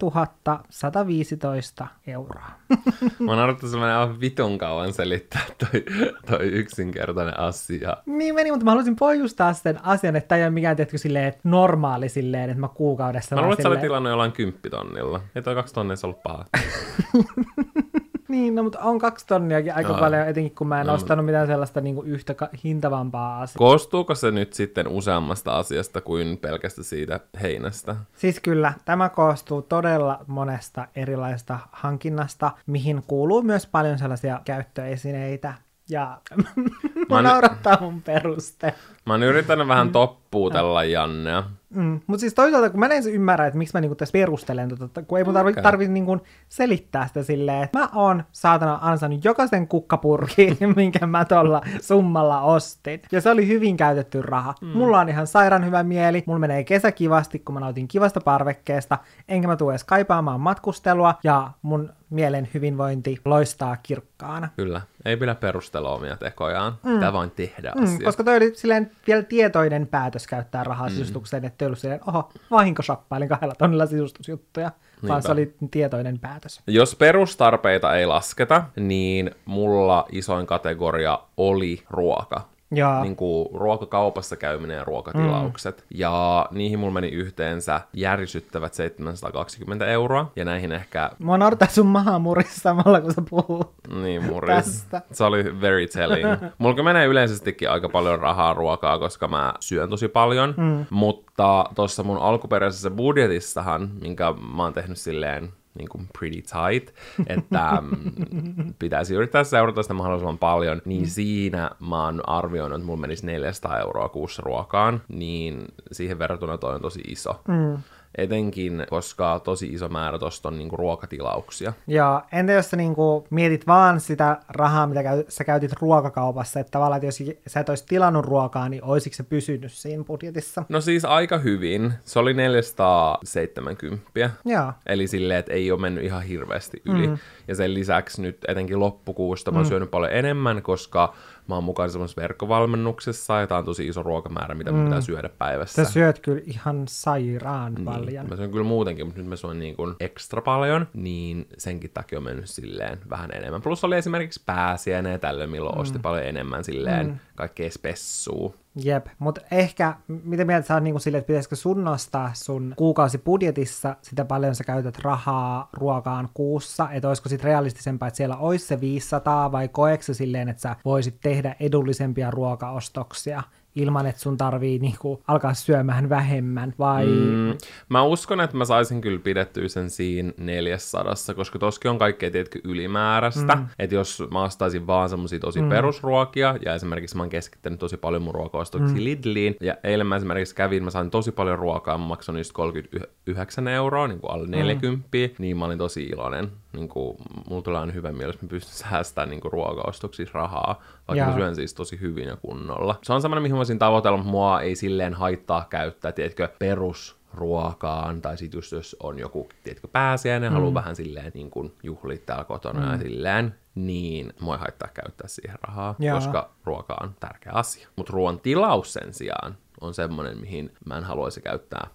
2115 0.00 1.86
euroa. 2.06 2.50
mä 3.18 3.32
oon 3.32 3.44
odottanut 3.44 3.82
aivan 3.82 4.20
vitun 4.20 4.58
kauan 4.58 4.92
selittää 4.92 5.42
toi, 5.58 5.84
toi 6.26 6.46
yksinkertainen 6.46 7.38
asia. 7.38 7.96
Niin 8.06 8.34
meni, 8.34 8.50
mutta 8.50 8.64
mä 8.64 8.70
haluaisin 8.70 8.96
pohjustaa 8.96 9.52
sen 9.52 9.84
asian, 9.84 10.16
että 10.16 10.28
tämä 10.28 10.38
ei 10.38 10.44
ole 10.44 10.50
mikään 10.50 10.76
tehty 10.76 10.98
silleen 10.98 11.34
normaali 11.44 12.08
silleen, 12.08 12.50
että 12.50 12.60
mä 12.60 12.68
kuukaudessa... 12.68 13.34
Mä 13.34 13.40
luulen, 13.40 13.52
että 13.52 13.62
sä 13.62 13.68
olet 13.68 13.80
tilannut 13.80 14.10
jollain 14.10 14.32
kymppitonnilla. 14.32 15.20
Ei 15.34 15.42
toi 15.42 15.54
kaksi 15.54 15.74
tonnia 15.74 15.96
ollut 16.04 16.22
paha. 16.22 16.44
Niin, 18.30 18.54
no, 18.54 18.62
mutta 18.62 18.78
on 18.78 18.98
kaksi 18.98 19.26
tonniakin 19.26 19.74
aika 19.74 19.92
no. 19.92 19.98
paljon, 19.98 20.28
etenkin 20.28 20.54
kun 20.54 20.66
mä 20.66 20.80
en 20.80 20.86
no. 20.86 20.94
ostanut 20.94 21.26
mitään 21.26 21.46
sellaista 21.46 21.80
niin 21.80 21.94
kuin 21.94 22.08
yhtä 22.08 22.34
hintavampaa 22.64 23.40
asiaa. 23.40 23.58
Koostuuko 23.58 24.14
se 24.14 24.30
nyt 24.30 24.52
sitten 24.52 24.88
useammasta 24.88 25.58
asiasta 25.58 26.00
kuin 26.00 26.38
pelkästä 26.38 26.82
siitä 26.82 27.20
heinästä? 27.42 27.96
Siis 28.16 28.40
kyllä, 28.40 28.72
tämä 28.84 29.08
koostuu 29.08 29.62
todella 29.62 30.24
monesta 30.26 30.86
erilaisesta 30.96 31.58
hankinnasta, 31.72 32.50
mihin 32.66 33.02
kuuluu 33.06 33.42
myös 33.42 33.66
paljon 33.66 33.98
sellaisia 33.98 34.40
käyttöesineitä, 34.44 35.54
ja 35.88 36.18
mä 37.10 37.22
naurattaa 37.22 37.78
mun 37.80 38.02
peruste. 38.02 38.74
Mä 39.06 39.12
oon 39.12 39.22
yrittänyt 39.22 39.68
vähän 39.68 39.86
mm. 39.86 39.92
toppuutella 39.92 40.84
Jannea. 40.84 41.44
Mm. 41.74 42.00
Mutta 42.06 42.20
siis 42.20 42.34
toisaalta, 42.34 42.70
kun 42.70 42.80
mä 42.80 42.86
en 42.86 43.02
ymmärrä, 43.12 43.46
että 43.46 43.58
miksi 43.58 43.76
mä 43.76 43.80
niinku 43.80 43.94
tässä 43.94 44.12
perustelen, 44.12 44.68
tota, 44.68 45.02
kun 45.02 45.18
ei 45.18 45.24
mun 45.24 45.34
tarvi, 45.34 45.50
okay. 45.50 45.62
tarvi 45.62 45.88
niinku 45.88 46.18
selittää 46.48 47.06
sitä 47.06 47.22
silleen, 47.22 47.62
että 47.62 47.78
mä 47.78 47.88
oon 47.94 48.24
saatana 48.32 48.78
ansainnut 48.82 49.24
jokaisen 49.24 49.68
kukkapurki, 49.68 50.56
minkä 50.76 51.06
mä 51.06 51.24
tuolla 51.24 51.60
summalla 51.80 52.40
ostin. 52.40 53.02
Ja 53.12 53.20
se 53.20 53.30
oli 53.30 53.48
hyvin 53.48 53.76
käytetty 53.76 54.22
raha. 54.22 54.54
Mm. 54.60 54.68
Mulla 54.68 55.00
on 55.00 55.08
ihan 55.08 55.26
sairaan 55.26 55.66
hyvä 55.66 55.82
mieli, 55.82 56.24
mulla 56.26 56.40
menee 56.40 56.64
kesä 56.64 56.92
kivasti, 56.92 57.38
kun 57.38 57.54
mä 57.54 57.60
nautin 57.60 57.88
kivasta 57.88 58.20
parvekkeesta, 58.20 58.98
enkä 59.28 59.48
mä 59.48 59.56
tule 59.56 59.72
edes 59.72 59.84
kaipaamaan 59.84 60.40
matkustelua, 60.40 61.14
ja 61.24 61.50
mun 61.62 61.92
mielen 62.10 62.48
hyvinvointi 62.54 63.20
loistaa 63.24 63.76
kirkkaana. 63.82 64.48
Kyllä, 64.56 64.80
ei 65.04 65.16
pidä 65.16 65.34
perustella 65.34 65.90
omia 65.90 66.16
tekojaan, 66.16 66.72
mm. 66.82 66.94
pitää 66.94 67.12
vain 67.12 67.30
tehdä 67.30 67.72
mm, 67.76 68.04
Koska 68.04 68.24
toi 68.24 68.36
oli 68.36 68.54
silleen 68.54 68.90
vielä 69.06 69.22
tietoinen 69.22 69.86
päätös 69.86 70.26
käyttää 70.26 70.64
rahaa 70.64 70.88
mm. 70.88 70.94
sisustukseen, 70.94 71.44
ettei 71.60 71.66
ollut 71.66 71.78
silleen, 71.78 72.00
oho, 72.06 72.28
vahinkoshoppailin 72.50 73.28
kahdella 73.28 73.54
tonnilla 73.54 73.86
sisustusjuttuja, 73.86 74.68
Niinpä. 74.68 75.08
vaan 75.08 75.22
se 75.22 75.32
oli 75.32 75.54
tietoinen 75.70 76.18
päätös. 76.18 76.60
Jos 76.66 76.94
perustarpeita 76.96 77.96
ei 77.96 78.06
lasketa, 78.06 78.64
niin 78.76 79.30
mulla 79.44 80.06
isoin 80.12 80.46
kategoria 80.46 81.18
oli 81.36 81.82
ruoka. 81.90 82.40
Joo. 82.72 83.02
niin 83.02 83.16
kuin 83.16 83.48
ruokakaupassa 83.54 84.36
käyminen 84.36 84.76
ja 84.76 84.84
ruokatilaukset. 84.84 85.76
Mm. 85.78 85.84
Ja 85.98 86.46
niihin 86.50 86.78
mulla 86.78 86.92
meni 86.92 87.08
yhteensä 87.08 87.80
järisyttävät 87.92 88.74
720 88.74 89.86
euroa. 89.86 90.32
Ja 90.36 90.44
näihin 90.44 90.72
ehkä... 90.72 91.10
Mua 91.18 91.38
naurattaa 91.38 91.68
sun 91.68 91.86
maha 91.86 92.18
murissa 92.18 92.60
samalla, 92.60 93.00
kun 93.00 93.12
sä 93.14 93.22
puhut 93.30 93.72
Niin, 94.02 94.24
muris. 94.24 94.54
tästä. 94.54 95.02
Se 95.12 95.24
oli 95.24 95.60
very 95.60 95.86
telling. 95.86 96.28
Mulla 96.58 96.82
menee 96.82 97.06
yleisestikin 97.06 97.70
aika 97.70 97.88
paljon 97.88 98.18
rahaa 98.20 98.54
ruokaa, 98.54 98.98
koska 98.98 99.28
mä 99.28 99.54
syön 99.60 99.90
tosi 99.90 100.08
paljon. 100.08 100.54
Mm. 100.56 100.86
Mutta 100.90 101.64
tuossa 101.74 102.02
mun 102.02 102.18
alkuperäisessä 102.18 102.90
budjetissahan, 102.90 103.90
minkä 104.00 104.34
mä 104.56 104.62
oon 104.62 104.72
tehnyt 104.72 104.98
silleen 104.98 105.48
niin 105.80 105.88
kuin 105.88 106.08
pretty 106.18 106.42
tight, 106.42 106.96
että 107.26 107.82
mm, 107.82 108.74
pitäisi 108.78 109.14
yrittää 109.14 109.44
seurata 109.44 109.82
sitä 109.82 109.94
mahdollisimman 109.94 110.38
paljon, 110.38 110.82
niin 110.84 111.06
siinä 111.06 111.70
mä 111.88 112.04
oon 112.04 112.28
arvioinut, 112.28 112.76
että 112.76 112.86
mulla 112.86 113.00
menisi 113.00 113.26
400 113.26 113.78
euroa 113.78 114.08
kuussa 114.08 114.42
ruokaan, 114.44 115.02
niin 115.08 115.64
siihen 115.92 116.18
verrattuna 116.18 116.58
toi 116.58 116.74
on 116.74 116.80
tosi 116.80 117.00
iso. 117.00 117.40
Mm. 117.48 117.82
Etenkin, 118.14 118.86
koska 118.90 119.40
tosi 119.44 119.66
iso 119.66 119.88
määrä 119.88 120.18
tosta 120.18 120.48
on 120.48 120.58
niinku 120.58 120.76
ruokatilauksia. 120.76 121.72
Ja 121.86 122.24
entä 122.32 122.52
jos 122.52 122.70
sä 122.70 122.76
niinku 122.76 123.26
mietit 123.30 123.66
vaan 123.66 124.00
sitä 124.00 124.38
rahaa, 124.48 124.86
mitä 124.86 125.02
käy, 125.02 125.24
sä 125.28 125.44
käytit 125.44 125.72
ruokakaupassa, 125.72 126.60
että 126.60 126.70
tavallaan, 126.70 126.96
että 126.96 127.06
jos 127.06 127.22
sä 127.46 127.60
et 127.60 127.68
olisi 127.68 127.86
tilannut 127.86 128.24
ruokaa, 128.24 128.68
niin 128.68 128.84
olisiko 128.84 129.16
se 129.16 129.22
pysynyt 129.22 129.72
siinä 129.72 130.04
budjetissa? 130.04 130.64
No 130.68 130.80
siis 130.80 131.04
aika 131.04 131.38
hyvin. 131.38 131.92
Se 132.04 132.18
oli 132.18 132.34
470. 132.34 134.30
Joo. 134.44 134.72
Eli 134.86 135.06
silleen, 135.06 135.38
että 135.38 135.52
ei 135.52 135.72
ole 135.72 135.80
mennyt 135.80 136.04
ihan 136.04 136.22
hirveästi 136.22 136.82
yli. 136.84 137.06
Mm. 137.06 137.18
Ja 137.48 137.54
sen 137.54 137.74
lisäksi 137.74 138.22
nyt 138.22 138.38
etenkin 138.48 138.80
loppukuusta 138.80 139.50
mä 139.50 139.58
oon 139.58 139.66
mm. 139.66 139.68
syönyt 139.68 139.90
paljon 139.90 140.12
enemmän, 140.12 140.62
koska 140.62 141.14
mä 141.50 141.54
oon 141.54 141.64
mukana 141.64 141.88
semmoisessa 141.88 142.22
verkkovalmennuksessa 142.22 143.40
ja 143.40 143.46
tää 143.46 143.58
on 143.58 143.64
tosi 143.64 143.88
iso 143.88 144.02
ruokamäärä, 144.02 144.54
mitä 144.54 144.72
mun 144.72 144.84
pitää 144.84 145.00
syödä 145.00 145.28
päivässä. 145.28 145.84
Sä 145.84 145.90
syöt 145.90 146.18
kyllä 146.18 146.42
ihan 146.46 146.84
sairaan 146.88 147.74
Niin, 147.74 147.84
paljon. 147.84 148.28
Mä 148.28 148.36
syön 148.36 148.50
kyllä 148.50 148.64
muutenkin, 148.64 149.06
mutta 149.06 149.20
nyt 149.20 149.28
mä 149.28 149.36
syön 149.36 149.58
niin 149.58 149.76
kuin 149.76 149.94
ekstra 150.00 150.42
paljon, 150.42 150.86
niin 150.94 151.46
senkin 151.58 151.90
takia 151.94 152.18
on 152.18 152.24
mennyt 152.24 152.50
silleen 152.50 152.98
vähän 153.10 153.30
enemmän. 153.34 153.62
Plus 153.62 153.84
oli 153.84 153.96
esimerkiksi 153.96 154.42
pääsiäinen 154.46 155.12
ja 155.12 155.18
tällöin, 155.18 155.50
milloin 155.50 155.76
mm. 155.76 155.80
osti 155.80 155.98
paljon 155.98 156.26
enemmän 156.26 156.64
silleen 156.64 157.06
mm. 157.06 157.18
kaikkea 157.34 157.70
spessua. 157.70 158.54
Jep, 158.76 159.06
mutta 159.18 159.40
ehkä, 159.50 159.94
mitä 160.08 160.44
mieltä 160.44 160.66
sä 160.66 160.74
oot 160.74 160.82
niinku 160.82 160.98
silleen, 160.98 161.18
että 161.18 161.26
pitäisikö 161.26 161.56
sun 161.56 161.84
nostaa 161.84 162.30
sun 162.34 162.74
kuukausibudjetissa 162.76 163.96
sitä 164.02 164.24
paljon 164.24 164.54
sä 164.54 164.64
käytät 164.64 164.98
rahaa 164.98 165.68
ruokaan 165.72 166.28
kuussa, 166.34 166.90
että 166.90 167.08
olisiko 167.08 167.28
sit 167.28 167.44
realistisempaa, 167.44 168.08
että 168.08 168.16
siellä 168.16 168.36
olisi 168.36 168.66
se 168.66 168.80
500 168.80 169.52
vai 169.52 169.68
koetko 169.68 170.02
sä 170.02 170.14
silleen, 170.14 170.48
että 170.48 170.62
sä 170.62 170.76
voisit 170.84 171.20
tehdä 171.20 171.56
edullisempia 171.60 172.30
ruokaostoksia 172.30 173.42
ilman, 173.74 174.06
että 174.06 174.20
sun 174.20 174.36
tarvii 174.36 174.78
niinku 174.78 175.22
alkaa 175.26 175.54
syömään 175.54 176.08
vähemmän, 176.08 176.74
vai... 176.78 177.06
Mm, 177.06 177.58
mä 177.88 178.02
uskon, 178.02 178.40
että 178.40 178.56
mä 178.56 178.64
saisin 178.64 179.00
kyllä 179.00 179.18
pidettyä 179.18 179.68
sen 179.68 179.90
siinä 179.90 180.32
400, 180.36 181.14
koska 181.36 181.58
toskin 181.58 181.90
on 181.90 181.98
kaikkea 181.98 182.30
tietkö 182.30 182.58
ylimääräistä. 182.64 183.54
Mm. 183.54 183.66
Että 183.78 183.94
jos 183.94 184.22
mä 184.30 184.42
ostaisin 184.42 184.86
vaan 184.86 185.08
semmosia 185.08 185.38
tosi 185.38 185.62
mm. 185.62 185.68
perusruokia, 185.68 186.56
ja 186.64 186.74
esimerkiksi 186.74 187.16
mä 187.16 187.22
oon 187.22 187.30
keskittänyt 187.30 187.78
tosi 187.78 187.96
paljon 187.96 188.22
mun 188.22 188.34
ruokaostoksia 188.34 188.96
mm. 188.96 189.04
Lidliin, 189.04 189.56
ja 189.60 189.76
eilen 189.84 190.06
mä 190.06 190.16
esimerkiksi 190.16 190.54
kävin, 190.54 190.84
mä 190.84 190.90
sain 190.90 191.10
tosi 191.10 191.32
paljon 191.32 191.58
ruokaa, 191.58 191.98
mä 191.98 192.06
maksoin 192.06 192.36
niistä 192.36 192.54
39 192.54 193.68
euroa, 193.68 194.08
niin 194.08 194.20
kuin 194.20 194.30
alle 194.30 194.48
40, 194.48 195.08
mm. 195.12 195.34
niin 195.38 195.56
mä 195.56 195.64
olin 195.64 195.78
tosi 195.78 196.02
iloinen. 196.04 196.50
Niin 196.72 196.88
kuin, 196.88 197.16
mulla 197.48 197.62
tulee 197.62 197.80
aina 197.80 197.92
hyvä 197.92 198.12
mieli, 198.12 198.32
jos 198.32 198.42
mä 198.42 198.48
pystyn 198.48 198.74
säästämään 198.74 199.30
niin 199.30 199.40
kuin 199.40 199.52
ruokaostoksissa 199.52 200.38
rahaa, 200.38 200.82
vaikka 201.08 201.14
Jaa. 201.20 201.28
mä 201.28 201.34
syön 201.34 201.54
siis 201.54 201.74
tosi 201.74 202.00
hyvin 202.00 202.28
ja 202.28 202.36
kunnolla. 202.36 202.98
Se 203.02 203.12
on 203.12 203.22
semmoinen, 203.22 203.42
mihin 203.42 203.54
mä 203.54 203.58
voisin 203.58 203.78
tavoitella, 203.78 204.16
mutta 204.16 204.30
mua 204.30 204.60
ei 204.60 204.76
silleen 204.76 205.14
haittaa 205.14 205.66
käyttää, 205.70 206.12
tiedätkö, 206.12 206.48
perusruokaan, 206.58 208.22
tai 208.22 208.36
sit 208.36 208.54
just 208.54 208.72
jos 208.72 208.96
on 209.02 209.18
joku, 209.18 209.48
tiedätkö, 209.64 209.88
pääsiäinen, 209.88 210.52
mm. 210.52 210.54
haluaa 210.54 210.74
vähän 210.74 210.96
silleen 210.96 211.32
niin 211.34 211.50
kuin 211.50 211.74
juhlit 211.82 212.26
täällä 212.26 212.44
kotona 212.44 212.80
mm. 212.80 212.92
ja 212.92 212.98
silleen, 212.98 213.54
niin 213.74 214.32
ei 214.52 214.58
haittaa 214.58 214.88
käyttää 214.94 215.28
siihen 215.28 215.58
rahaa, 215.62 215.94
Jaa. 215.98 216.14
koska 216.14 216.50
ruoka 216.64 216.96
on 217.02 217.14
tärkeä 217.20 217.52
asia. 217.52 217.88
Mutta 217.96 218.12
ruoan 218.12 218.40
tilaus 218.40 218.92
sen 218.92 219.12
sijaan 219.14 219.56
on 219.80 219.94
semmoinen, 219.94 220.38
mihin 220.38 220.72
mä 220.84 220.96
en 220.98 221.04
haluaisi 221.04 221.40
käyttää 221.40 221.88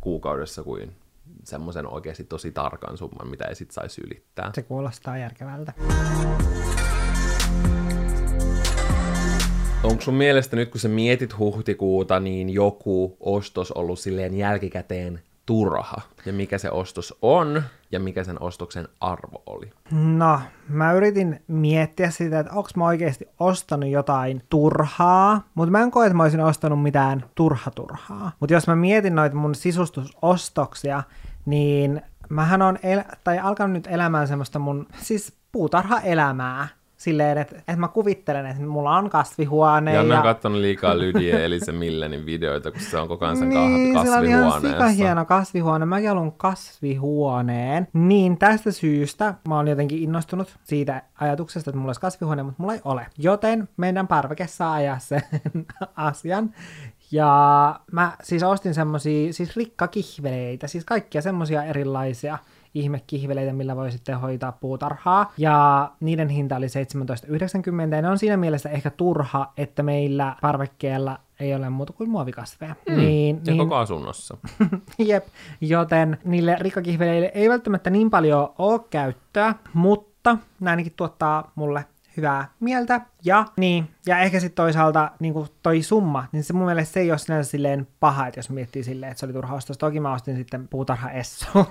kuukaudessa 0.00 0.62
kuin 0.62 0.96
semmoisen 1.44 1.86
oikeasti 1.86 2.24
tosi 2.24 2.52
tarkan 2.52 2.98
summan, 2.98 3.28
mitä 3.28 3.44
ei 3.44 3.54
sit 3.54 3.70
saisi 3.70 4.02
ylittää. 4.06 4.50
Se 4.54 4.62
kuulostaa 4.62 5.18
järkevältä. 5.18 5.72
Onko 9.82 10.02
sun 10.02 10.14
mielestä 10.14 10.56
nyt, 10.56 10.70
kun 10.70 10.80
sä 10.80 10.88
mietit 10.88 11.38
huhtikuuta, 11.38 12.20
niin 12.20 12.50
joku 12.50 13.16
ostos 13.20 13.72
ollut 13.72 13.98
silleen 13.98 14.34
jälkikäteen 14.34 15.20
turha? 15.46 15.96
Ja 16.26 16.32
mikä 16.32 16.58
se 16.58 16.70
ostos 16.70 17.18
on, 17.22 17.62
ja 17.92 18.00
mikä 18.00 18.24
sen 18.24 18.42
ostoksen 18.42 18.88
arvo 19.00 19.42
oli? 19.46 19.70
No, 19.90 20.40
mä 20.68 20.92
yritin 20.92 21.42
miettiä 21.48 22.10
sitä, 22.10 22.40
että 22.40 22.52
onko 22.52 22.70
mä 22.76 22.86
oikeasti 22.86 23.28
ostanut 23.40 23.90
jotain 23.90 24.42
turhaa, 24.48 25.48
mutta 25.54 25.70
mä 25.70 25.82
en 25.82 25.90
koe, 25.90 26.06
että 26.06 26.16
mä 26.16 26.22
olisin 26.22 26.40
ostanut 26.40 26.82
mitään 26.82 27.24
turha-turhaa. 27.34 28.32
Mutta 28.40 28.54
jos 28.54 28.66
mä 28.66 28.76
mietin 28.76 29.14
noita 29.14 29.36
mun 29.36 29.54
sisustusostoksia, 29.54 31.02
niin 31.44 32.02
mähän 32.28 32.62
on 32.62 32.78
el- 32.82 33.02
tai 33.24 33.38
alkanut 33.38 33.72
nyt 33.72 33.86
elämään 33.90 34.28
semmoista 34.28 34.58
mun, 34.58 34.86
siis 34.98 35.32
puutarha-elämää. 35.52 36.68
Silleen, 36.96 37.38
että, 37.38 37.56
että 37.58 37.76
mä 37.76 37.88
kuvittelen, 37.88 38.46
että 38.46 38.62
mulla 38.62 38.96
on 38.96 39.10
kasvihuone. 39.10 39.94
Ja, 39.94 40.02
ja... 40.02 40.16
on 40.16 40.22
kattonut 40.22 40.60
liikaa 40.60 40.98
Lydia 40.98 41.44
eli 41.44 41.60
se 41.60 41.72
Millenin 41.72 42.26
videoita, 42.26 42.70
kun 42.70 42.80
se 42.80 42.98
on 42.98 43.08
koko 43.08 43.24
ajan 43.24 43.36
sen 43.36 43.48
Niin, 43.48 44.00
sillä 44.00 44.16
on 44.16 44.24
ihan 44.24 44.42
sika 44.42 44.52
kasvihuoneessa. 44.52 45.02
hieno 45.04 45.24
kasvihuone. 45.24 45.84
Mäkin 45.86 46.08
haluan 46.08 46.32
kasvihuoneen. 46.32 47.88
Niin 47.92 48.38
tästä 48.38 48.70
syystä 48.72 49.34
mä 49.48 49.56
oon 49.56 49.68
jotenkin 49.68 49.98
innostunut 50.02 50.56
siitä 50.64 51.02
ajatuksesta, 51.20 51.70
että 51.70 51.78
mulla 51.78 51.88
olisi 51.88 52.00
kasvihuone, 52.00 52.42
mutta 52.42 52.62
mulla 52.62 52.74
ei 52.74 52.80
ole. 52.84 53.06
Joten 53.18 53.68
meidän 53.76 54.08
parveke 54.08 54.46
saa 54.46 54.72
ajaa 54.72 54.98
sen 54.98 55.22
asian. 55.96 56.50
Ja 57.12 57.80
mä 57.92 58.12
siis 58.22 58.42
ostin 58.42 58.74
semmosia 58.74 59.32
siis 59.32 59.56
rikkakihveleitä, 59.56 60.66
siis 60.66 60.84
kaikkia 60.84 61.22
semmosia 61.22 61.64
erilaisia 61.64 62.38
ihmekihveleitä, 62.74 63.52
millä 63.52 63.76
voi 63.76 63.92
sitten 63.92 64.20
hoitaa 64.20 64.52
puutarhaa. 64.52 65.32
Ja 65.38 65.90
niiden 66.00 66.28
hinta 66.28 66.56
oli 66.56 66.66
17,90 66.66 67.94
ja 67.94 68.02
ne 68.02 68.08
on 68.08 68.18
siinä 68.18 68.36
mielessä 68.36 68.70
ehkä 68.70 68.90
turha, 68.90 69.52
että 69.56 69.82
meillä 69.82 70.36
parvekkeella 70.40 71.18
ei 71.40 71.54
ole 71.54 71.70
muuta 71.70 71.92
kuin 71.92 72.10
muovikasveja. 72.10 72.74
Hmm. 72.90 72.96
Niin, 72.96 73.36
Ja 73.36 73.52
niin, 73.52 73.58
koko 73.58 73.76
asunnossa. 73.76 74.36
Jep, 74.98 75.26
joten 75.60 76.18
niille 76.24 76.56
rikkakihveleille 76.60 77.32
ei 77.34 77.48
välttämättä 77.48 77.90
niin 77.90 78.10
paljon 78.10 78.52
ole 78.58 78.80
käyttöä, 78.90 79.54
mutta 79.74 80.38
ne 80.60 80.70
ainakin 80.70 80.92
tuottaa 80.96 81.52
mulle 81.54 81.84
hyvää 82.16 82.48
mieltä. 82.60 83.00
Ja, 83.24 83.44
niin, 83.56 83.88
ja 84.06 84.18
ehkä 84.18 84.40
sitten 84.40 84.56
toisaalta 84.64 85.10
niin 85.20 85.34
toi 85.62 85.82
summa, 85.82 86.24
niin 86.32 86.44
se 86.44 86.52
mun 86.52 86.66
mielestä 86.66 86.92
se 86.92 87.00
ei 87.00 87.10
ole 87.10 87.18
sinänsä 87.18 87.50
silleen 87.50 87.86
paha, 88.00 88.26
että 88.26 88.38
jos 88.38 88.50
miettii 88.50 88.84
silleen, 88.84 89.10
että 89.12 89.20
se 89.20 89.26
oli 89.26 89.32
turha 89.32 89.54
ostos. 89.54 89.78
Toki 89.78 90.00
mä 90.00 90.12
ostin 90.14 90.36
sitten 90.36 90.68
puutarha 90.68 91.10
Esson 91.10 91.64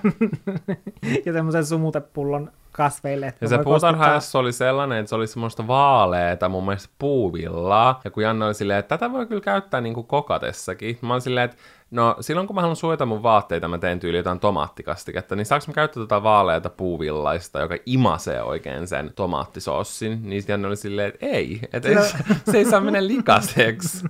ja 1.26 1.34
semmoisen 1.34 1.66
sumutepullon 1.66 2.52
kasveille. 2.72 3.28
Että 3.28 3.46
Ja 3.46 3.50
se 3.50 3.56
kostuttaa- 3.58 3.74
puutarhaessa 3.94 4.40
oli 4.40 4.54
sellainen, 4.54 4.98
että 4.98 5.10
se 5.10 5.16
oli 5.16 5.28
semmoista 5.28 5.68
vaaleeta, 5.68 6.50
mun 6.50 6.66
mielestä 6.66 6.94
puuvillaa. 7.00 8.02
Ja 8.04 8.12
kun 8.12 8.24
Janne 8.24 8.46
oli 8.46 8.54
silleen, 8.54 8.80
että 8.80 8.98
tätä 8.98 9.12
voi 9.12 9.26
kyllä 9.26 9.42
käyttää 9.42 9.82
niin 9.82 9.94
kuin 9.94 10.08
kokatessakin. 10.08 10.98
Mä 11.02 11.14
olin 11.14 11.22
silleen, 11.22 11.46
että 11.46 11.58
no 11.92 12.16
silloin 12.20 12.48
kun 12.48 12.56
mä 12.56 12.62
haluan 12.62 12.76
suojata 12.76 13.06
mun 13.06 13.24
vaatteita, 13.24 13.68
mä 13.68 13.78
teen 13.78 14.00
tyyli 14.00 14.18
jotain 14.18 14.40
tomaattikastiketta, 14.40 15.36
niin 15.36 15.46
saanko 15.46 15.66
mä 15.68 15.74
käyttää 15.74 16.02
tota 16.02 16.24
vaaleita 16.24 16.70
puuvillaista, 16.70 17.60
joka 17.60 17.76
imasee 17.86 18.44
oikein 18.44 18.88
sen 18.88 19.12
tomaattisoossin? 19.16 20.20
Niin 20.24 20.42
sitten 20.42 20.66
oli 20.66 20.76
silleen, 20.78 21.08
että 21.08 21.26
ei, 21.26 21.60
että 21.74 21.90
ei, 21.90 21.96
se 22.52 22.58
ei 22.58 22.66
saa 22.66 22.82
mennä 22.82 23.08
likaseksi. 23.08 24.06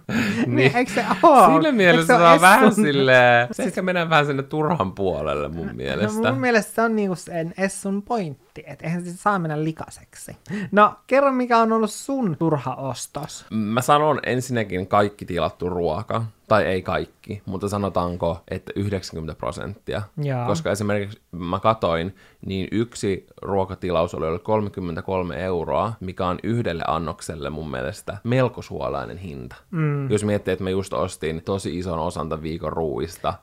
Niin, 0.45 0.77
eikö 0.77 0.91
se? 0.91 1.05
Siinä 1.21 1.55
Eikö 1.57 1.71
mielessä 1.71 2.17
se 2.17 2.23
on 2.23 2.41
vähän 2.41 2.75
silleen, 2.75 3.47
se 3.51 3.63
ehkä 3.63 3.81
menee 3.81 4.09
vähän 4.09 4.25
sinne 4.25 4.43
turhan 4.43 4.91
puolelle 4.91 5.47
mun 5.47 5.67
No 5.67 5.73
mielestä. 5.73 6.31
mun 6.31 6.41
mielestä 6.41 6.73
se 6.75 6.81
on 6.81 6.95
niinku 6.95 7.15
sen 7.15 7.53
Essun 7.57 8.01
pointti, 8.01 8.63
että 8.67 8.85
eihän 8.85 9.05
se 9.05 9.13
saa 9.17 9.39
mennä 9.39 9.63
likaseksi. 9.63 10.37
No, 10.71 10.93
kerro 11.07 11.31
mikä 11.31 11.57
on 11.57 11.71
ollut 11.71 11.91
sun 11.91 12.35
turha 12.39 12.75
ostos. 12.75 13.45
Mä 13.49 13.81
sanon 13.81 14.19
ensinnäkin 14.25 14.87
kaikki 14.87 15.25
tilattu 15.25 15.69
ruoka, 15.69 16.23
tai 16.51 16.65
ei 16.65 16.81
kaikki, 16.81 17.41
mutta 17.45 17.69
sanotaanko, 17.69 18.43
että 18.47 18.71
90 18.75 19.35
prosenttia. 19.35 20.01
Jaa. 20.23 20.47
Koska 20.47 20.71
esimerkiksi 20.71 21.21
mä 21.31 21.59
katoin, 21.59 22.15
niin 22.45 22.67
yksi 22.71 23.27
ruokatilaus 23.41 24.15
oli 24.15 24.27
ollut 24.27 24.43
33 24.43 25.43
euroa, 25.43 25.93
mikä 25.99 26.27
on 26.27 26.39
yhdelle 26.43 26.83
annokselle 26.87 27.49
mun 27.49 27.71
mielestä 27.71 28.17
melko 28.23 28.61
suolainen 28.61 29.17
hinta. 29.17 29.55
Mm. 29.71 30.11
Jos 30.11 30.23
miettii, 30.23 30.51
että 30.51 30.63
mä 30.63 30.69
just 30.69 30.93
ostin 30.93 31.41
tosi 31.45 31.79
ison 31.79 31.99
osan 31.99 32.29
tämän 32.29 32.43
viikon 32.43 32.73
ruuista, 32.73 33.33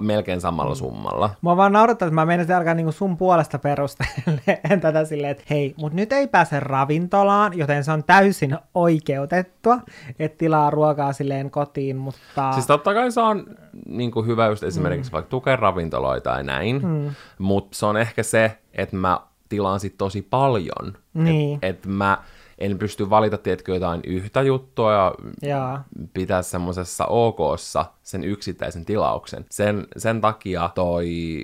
melkein 0.00 0.40
samalla 0.40 0.74
summalla. 0.74 1.30
Mua 1.40 1.56
vaan 1.56 1.72
naurattaa, 1.72 2.06
että 2.06 2.14
mä 2.14 2.26
menisin 2.26 2.56
alkaa 2.56 2.74
niinku 2.74 2.92
sun 2.92 3.16
puolesta 3.16 3.58
perustelemaan 3.58 4.80
tätä 4.80 5.04
silleen, 5.04 5.30
että 5.30 5.44
hei, 5.50 5.74
mutta 5.76 5.96
nyt 5.96 6.12
ei 6.12 6.26
pääse 6.26 6.60
ravintolaan, 6.60 7.58
joten 7.58 7.84
se 7.84 7.92
on 7.92 8.04
täysin 8.04 8.58
oikeutettua, 8.74 9.78
että 10.18 10.38
tilaa 10.38 10.70
ruokaa 10.70 11.12
silleen 11.12 11.50
kotiin, 11.50 11.96
mutta... 11.96 12.52
Siis 12.52 12.66
totta 12.66 12.94
kai 12.94 13.12
se 13.12 13.20
on 13.20 13.46
niin 13.86 14.10
kuin 14.10 14.26
hyvä 14.26 14.46
just 14.46 14.62
esimerkiksi 14.62 15.10
mm. 15.10 15.12
vaikka 15.12 15.30
tukea 15.30 15.56
ravintoloita 15.56 16.30
ja 16.30 16.42
näin, 16.42 16.86
mm. 16.86 17.10
mutta 17.38 17.78
se 17.78 17.86
on 17.86 17.96
ehkä 17.96 18.22
se, 18.22 18.58
että 18.72 18.96
mä 18.96 19.20
tilaan 19.48 19.80
sit 19.80 19.94
tosi 19.98 20.22
paljon. 20.22 20.94
Niin. 21.14 21.54
Että 21.62 21.66
et 21.66 21.86
mä 21.86 22.18
en 22.58 22.78
pysty 22.78 23.10
valita, 23.10 23.38
tiedätkö, 23.38 23.74
jotain 23.74 24.00
yhtä 24.06 24.42
juttua 24.42 24.92
ja 24.92 25.14
Jaa. 25.42 25.84
pitää 26.14 26.42
semmoisessa 26.42 27.06
OKssa 27.06 27.84
sen 28.02 28.24
yksittäisen 28.24 28.84
tilauksen. 28.84 29.46
Sen, 29.50 29.86
sen 29.96 30.20
takia 30.20 30.70
toi 30.74 31.42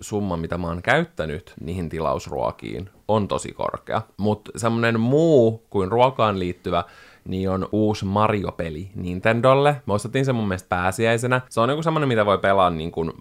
summa, 0.00 0.36
mitä 0.36 0.58
mä 0.58 0.66
oon 0.66 0.82
käyttänyt 0.82 1.54
niihin 1.60 1.88
tilausruokiin, 1.88 2.90
on 3.08 3.28
tosi 3.28 3.52
korkea. 3.52 4.02
Mutta 4.16 4.50
semmoinen 4.56 5.00
muu 5.00 5.66
kuin 5.70 5.92
ruokaan 5.92 6.38
liittyvä, 6.38 6.84
niin 7.24 7.50
on 7.50 7.68
uusi 7.72 8.04
Mario-peli 8.04 8.90
Nintendolle. 8.94 9.82
Me 9.86 9.92
ostettiin 9.92 10.24
se 10.24 10.32
mun 10.32 10.48
mielestä 10.48 10.68
pääsiäisenä. 10.68 11.40
Se 11.48 11.60
on 11.60 11.70
joku 11.70 11.82
semmoinen, 11.82 12.08
mitä 12.08 12.26
voi 12.26 12.38
pelaa 12.38 12.70
niin 12.70 12.92
kuin 12.92 13.12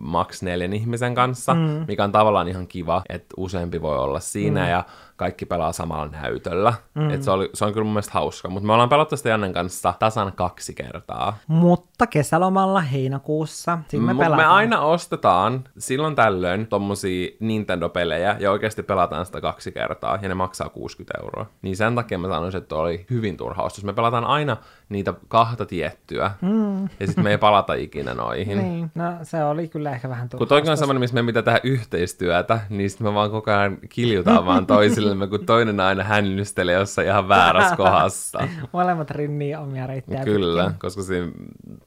max 0.00 0.42
neljän 0.42 0.72
ihmisen 0.72 1.14
kanssa, 1.14 1.54
mm. 1.54 1.84
mikä 1.88 2.04
on 2.04 2.12
tavallaan 2.12 2.48
ihan 2.48 2.66
kiva, 2.66 3.02
että 3.08 3.34
useampi 3.36 3.82
voi 3.82 3.98
olla 3.98 4.20
siinä. 4.20 4.62
Mm. 4.62 4.70
Ja 4.70 4.84
kaikki 5.22 5.46
pelaa 5.46 5.72
samalla 5.72 6.08
näytöllä. 6.08 6.74
Mm. 6.94 7.10
Et 7.10 7.22
se, 7.22 7.30
oli, 7.30 7.50
se 7.54 7.64
on 7.64 7.72
kyllä 7.72 7.84
mun 7.84 7.92
mielestä 7.92 8.12
hauska. 8.12 8.48
Mutta 8.48 8.66
me 8.66 8.72
ollaan 8.72 8.88
pelattu 8.88 9.16
sitä 9.16 9.28
Jannen 9.28 9.52
kanssa 9.52 9.94
tasan 9.98 10.32
kaksi 10.32 10.74
kertaa. 10.74 11.36
Mutta 11.46 12.06
kesälomalla 12.06 12.80
heinäkuussa, 12.80 13.78
siinä 13.88 14.06
me 14.06 14.14
pelataan. 14.14 14.40
me 14.48 14.54
aina 14.54 14.80
ostetaan 14.80 15.64
silloin 15.78 16.14
tällöin 16.14 16.66
tommosia 16.66 17.28
Nintendo-pelejä 17.40 18.36
ja 18.38 18.50
oikeasti 18.50 18.82
pelataan 18.82 19.26
sitä 19.26 19.40
kaksi 19.40 19.72
kertaa 19.72 20.18
ja 20.22 20.28
ne 20.28 20.34
maksaa 20.34 20.68
60 20.68 21.18
euroa. 21.22 21.46
Niin 21.62 21.76
sen 21.76 21.94
takia 21.94 22.18
mä 22.18 22.28
sanoisin, 22.28 22.62
että 22.62 22.74
oli 22.74 23.06
hyvin 23.10 23.36
turha 23.36 23.62
ostos. 23.62 23.84
Me 23.84 23.92
pelataan 23.92 24.24
aina 24.24 24.56
niitä 24.88 25.14
kahta 25.28 25.66
tiettyä 25.66 26.30
mm. 26.40 26.82
ja 26.82 27.06
sitten 27.06 27.24
me 27.24 27.30
ei 27.30 27.38
palata 27.38 27.74
ikinä 27.74 28.14
noihin. 28.14 28.58
Niin, 28.58 28.90
no 28.94 29.04
se 29.22 29.44
oli 29.44 29.68
kyllä 29.68 29.90
ehkä 29.90 30.08
vähän 30.08 30.28
turha. 30.28 30.38
Kun 30.38 30.48
toikin 30.48 30.70
on 30.70 30.76
semmoinen, 30.76 31.00
missä 31.00 31.14
me 31.14 31.26
pitää 31.26 31.42
tehdä 31.42 31.60
yhteistyötä, 31.62 32.60
niin 32.70 32.90
sitten 32.90 33.06
me 33.06 33.14
vaan 33.14 33.30
koko 33.30 33.50
ajan 33.50 33.78
kiljutaan 33.88 34.46
vaan 34.46 34.66
toisillemme, 35.12 35.38
kun 35.38 35.46
toinen 35.46 35.80
aina 35.80 36.04
hännystelee 36.04 36.74
jossain 36.74 37.08
ihan 37.08 37.28
väärässä 37.28 37.76
kohdassa. 37.76 38.48
Molemmat 38.72 39.10
rinnii 39.10 39.54
omia 39.54 39.86
reittejä 39.86 40.24
Kyllä, 40.24 40.64
pitkin. 40.64 40.78
koska 40.78 41.02
siinä, 41.02 41.32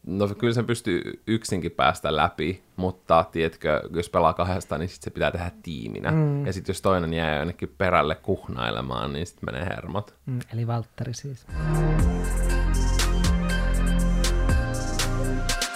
no 0.05 0.27
kyllä 0.27 0.53
sen 0.53 0.65
pystyy 0.65 1.21
yksinkin 1.27 1.71
päästä 1.71 2.15
läpi, 2.15 2.63
mutta 2.75 3.25
tiedätkö, 3.31 3.81
jos 3.93 4.09
pelaa 4.09 4.33
kahdesta, 4.33 4.77
niin 4.77 4.89
sit 4.89 5.01
se 5.01 5.09
pitää 5.09 5.31
tehdä 5.31 5.51
tiiminä. 5.63 6.11
Mm. 6.11 6.45
Ja 6.45 6.53
sitten 6.53 6.73
jos 6.73 6.81
toinen 6.81 7.13
jää 7.13 7.37
jonnekin 7.37 7.75
perälle 7.77 8.15
kuhnailemaan, 8.15 9.13
niin 9.13 9.25
sitten 9.25 9.53
menee 9.53 9.65
hermot. 9.65 10.15
Mm, 10.25 10.39
eli 10.53 10.67
Valtteri 10.67 11.13
siis. 11.13 11.45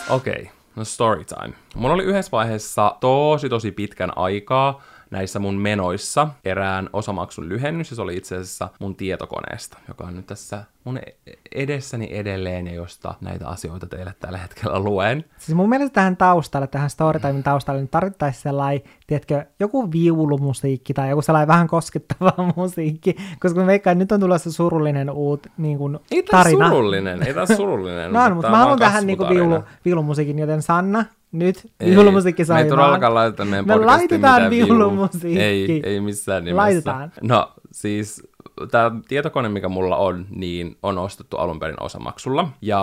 Okei, 0.09 0.33
okay. 0.33 0.45
no 0.75 0.83
story 0.83 1.23
time. 1.25 1.53
Mun 1.75 1.91
oli 1.91 2.03
yhdessä 2.03 2.31
vaiheessa 2.31 2.95
tosi 2.99 3.49
tosi 3.49 3.71
pitkän 3.71 4.17
aikaa 4.17 4.81
näissä 5.11 5.39
mun 5.39 5.55
menoissa 5.55 6.27
erään 6.45 6.89
osamaksun 6.93 7.49
lyhennys, 7.49 7.89
ja 7.89 7.95
se 7.95 8.01
oli 8.01 8.17
itse 8.17 8.35
asiassa 8.35 8.69
mun 8.79 8.95
tietokoneesta, 8.95 9.77
joka 9.87 10.03
on 10.03 10.15
nyt 10.15 10.27
tässä 10.27 10.63
mun 10.83 10.97
e- 10.97 11.33
edessäni 11.55 12.07
edelleen, 12.11 12.67
ja 12.67 12.73
josta 12.73 13.13
näitä 13.21 13.47
asioita 13.47 13.87
teille 13.87 14.13
tällä 14.19 14.37
hetkellä 14.37 14.79
luen. 14.79 15.25
Siis 15.37 15.55
mun 15.55 15.69
mielestä 15.69 15.93
tähän 15.93 16.17
taustalle, 16.17 16.67
tähän 16.67 16.89
Storytimen 16.89 17.43
taustalle, 17.43 17.79
niin 17.81 17.89
tarvittaisiin 17.89 18.41
sellainen, 18.43 18.81
tiedätkö, 19.07 19.45
joku 19.59 19.91
viulumusiikki 19.91 20.93
tai 20.93 21.09
joku 21.09 21.21
sellainen 21.21 21.47
vähän 21.47 21.67
koskettava 21.67 22.33
musiikki, 22.55 23.15
koska 23.39 23.59
mä 23.59 23.65
veikkaan, 23.65 23.97
nyt 23.99 24.11
on 24.11 24.19
tulossa 24.19 24.51
surullinen 24.51 25.09
uut 25.09 25.47
niin 25.57 25.77
kuin, 25.77 25.99
Ei 26.11 26.23
tarina. 26.23 26.67
surullinen, 26.69 27.23
ei 27.27 27.33
tää 27.33 27.45
surullinen. 27.45 28.13
No, 28.13 28.23
on, 28.23 28.31
mutta 28.33 28.41
tää 28.41 28.51
mä 28.51 28.57
haluan 28.57 28.79
tähän 28.79 29.07
niinku 29.07 29.23
kasvutarina. 29.23 29.49
viulu, 29.55 29.63
viulumusiikin, 29.85 30.39
joten 30.39 30.61
Sanna, 30.61 31.05
nyt 31.31 31.71
Ei, 31.79 31.91
viulumusiikki 31.91 32.41
Me 32.41 32.45
sai 32.45 32.63
ei 32.63 32.69
todellakaan 32.69 33.13
laiteta 33.13 33.45
meidän 33.45 33.67
Me 33.67 33.75
laitetaan 33.75 34.49
viulumusiikki. 34.49 35.39
Ei, 35.39 35.81
ei 35.85 36.01
missään 36.01 36.43
nimessä. 36.43 36.57
Laitetaan. 36.57 37.11
No 37.21 37.51
siis 37.71 38.28
tämä 38.71 38.91
tietokone, 39.07 39.49
mikä 39.49 39.69
mulla 39.69 39.97
on, 39.97 40.25
niin 40.29 40.77
on 40.83 40.97
ostettu 40.97 41.37
alun 41.37 41.59
perin 41.59 41.83
osamaksulla. 41.83 42.49
Ja 42.61 42.81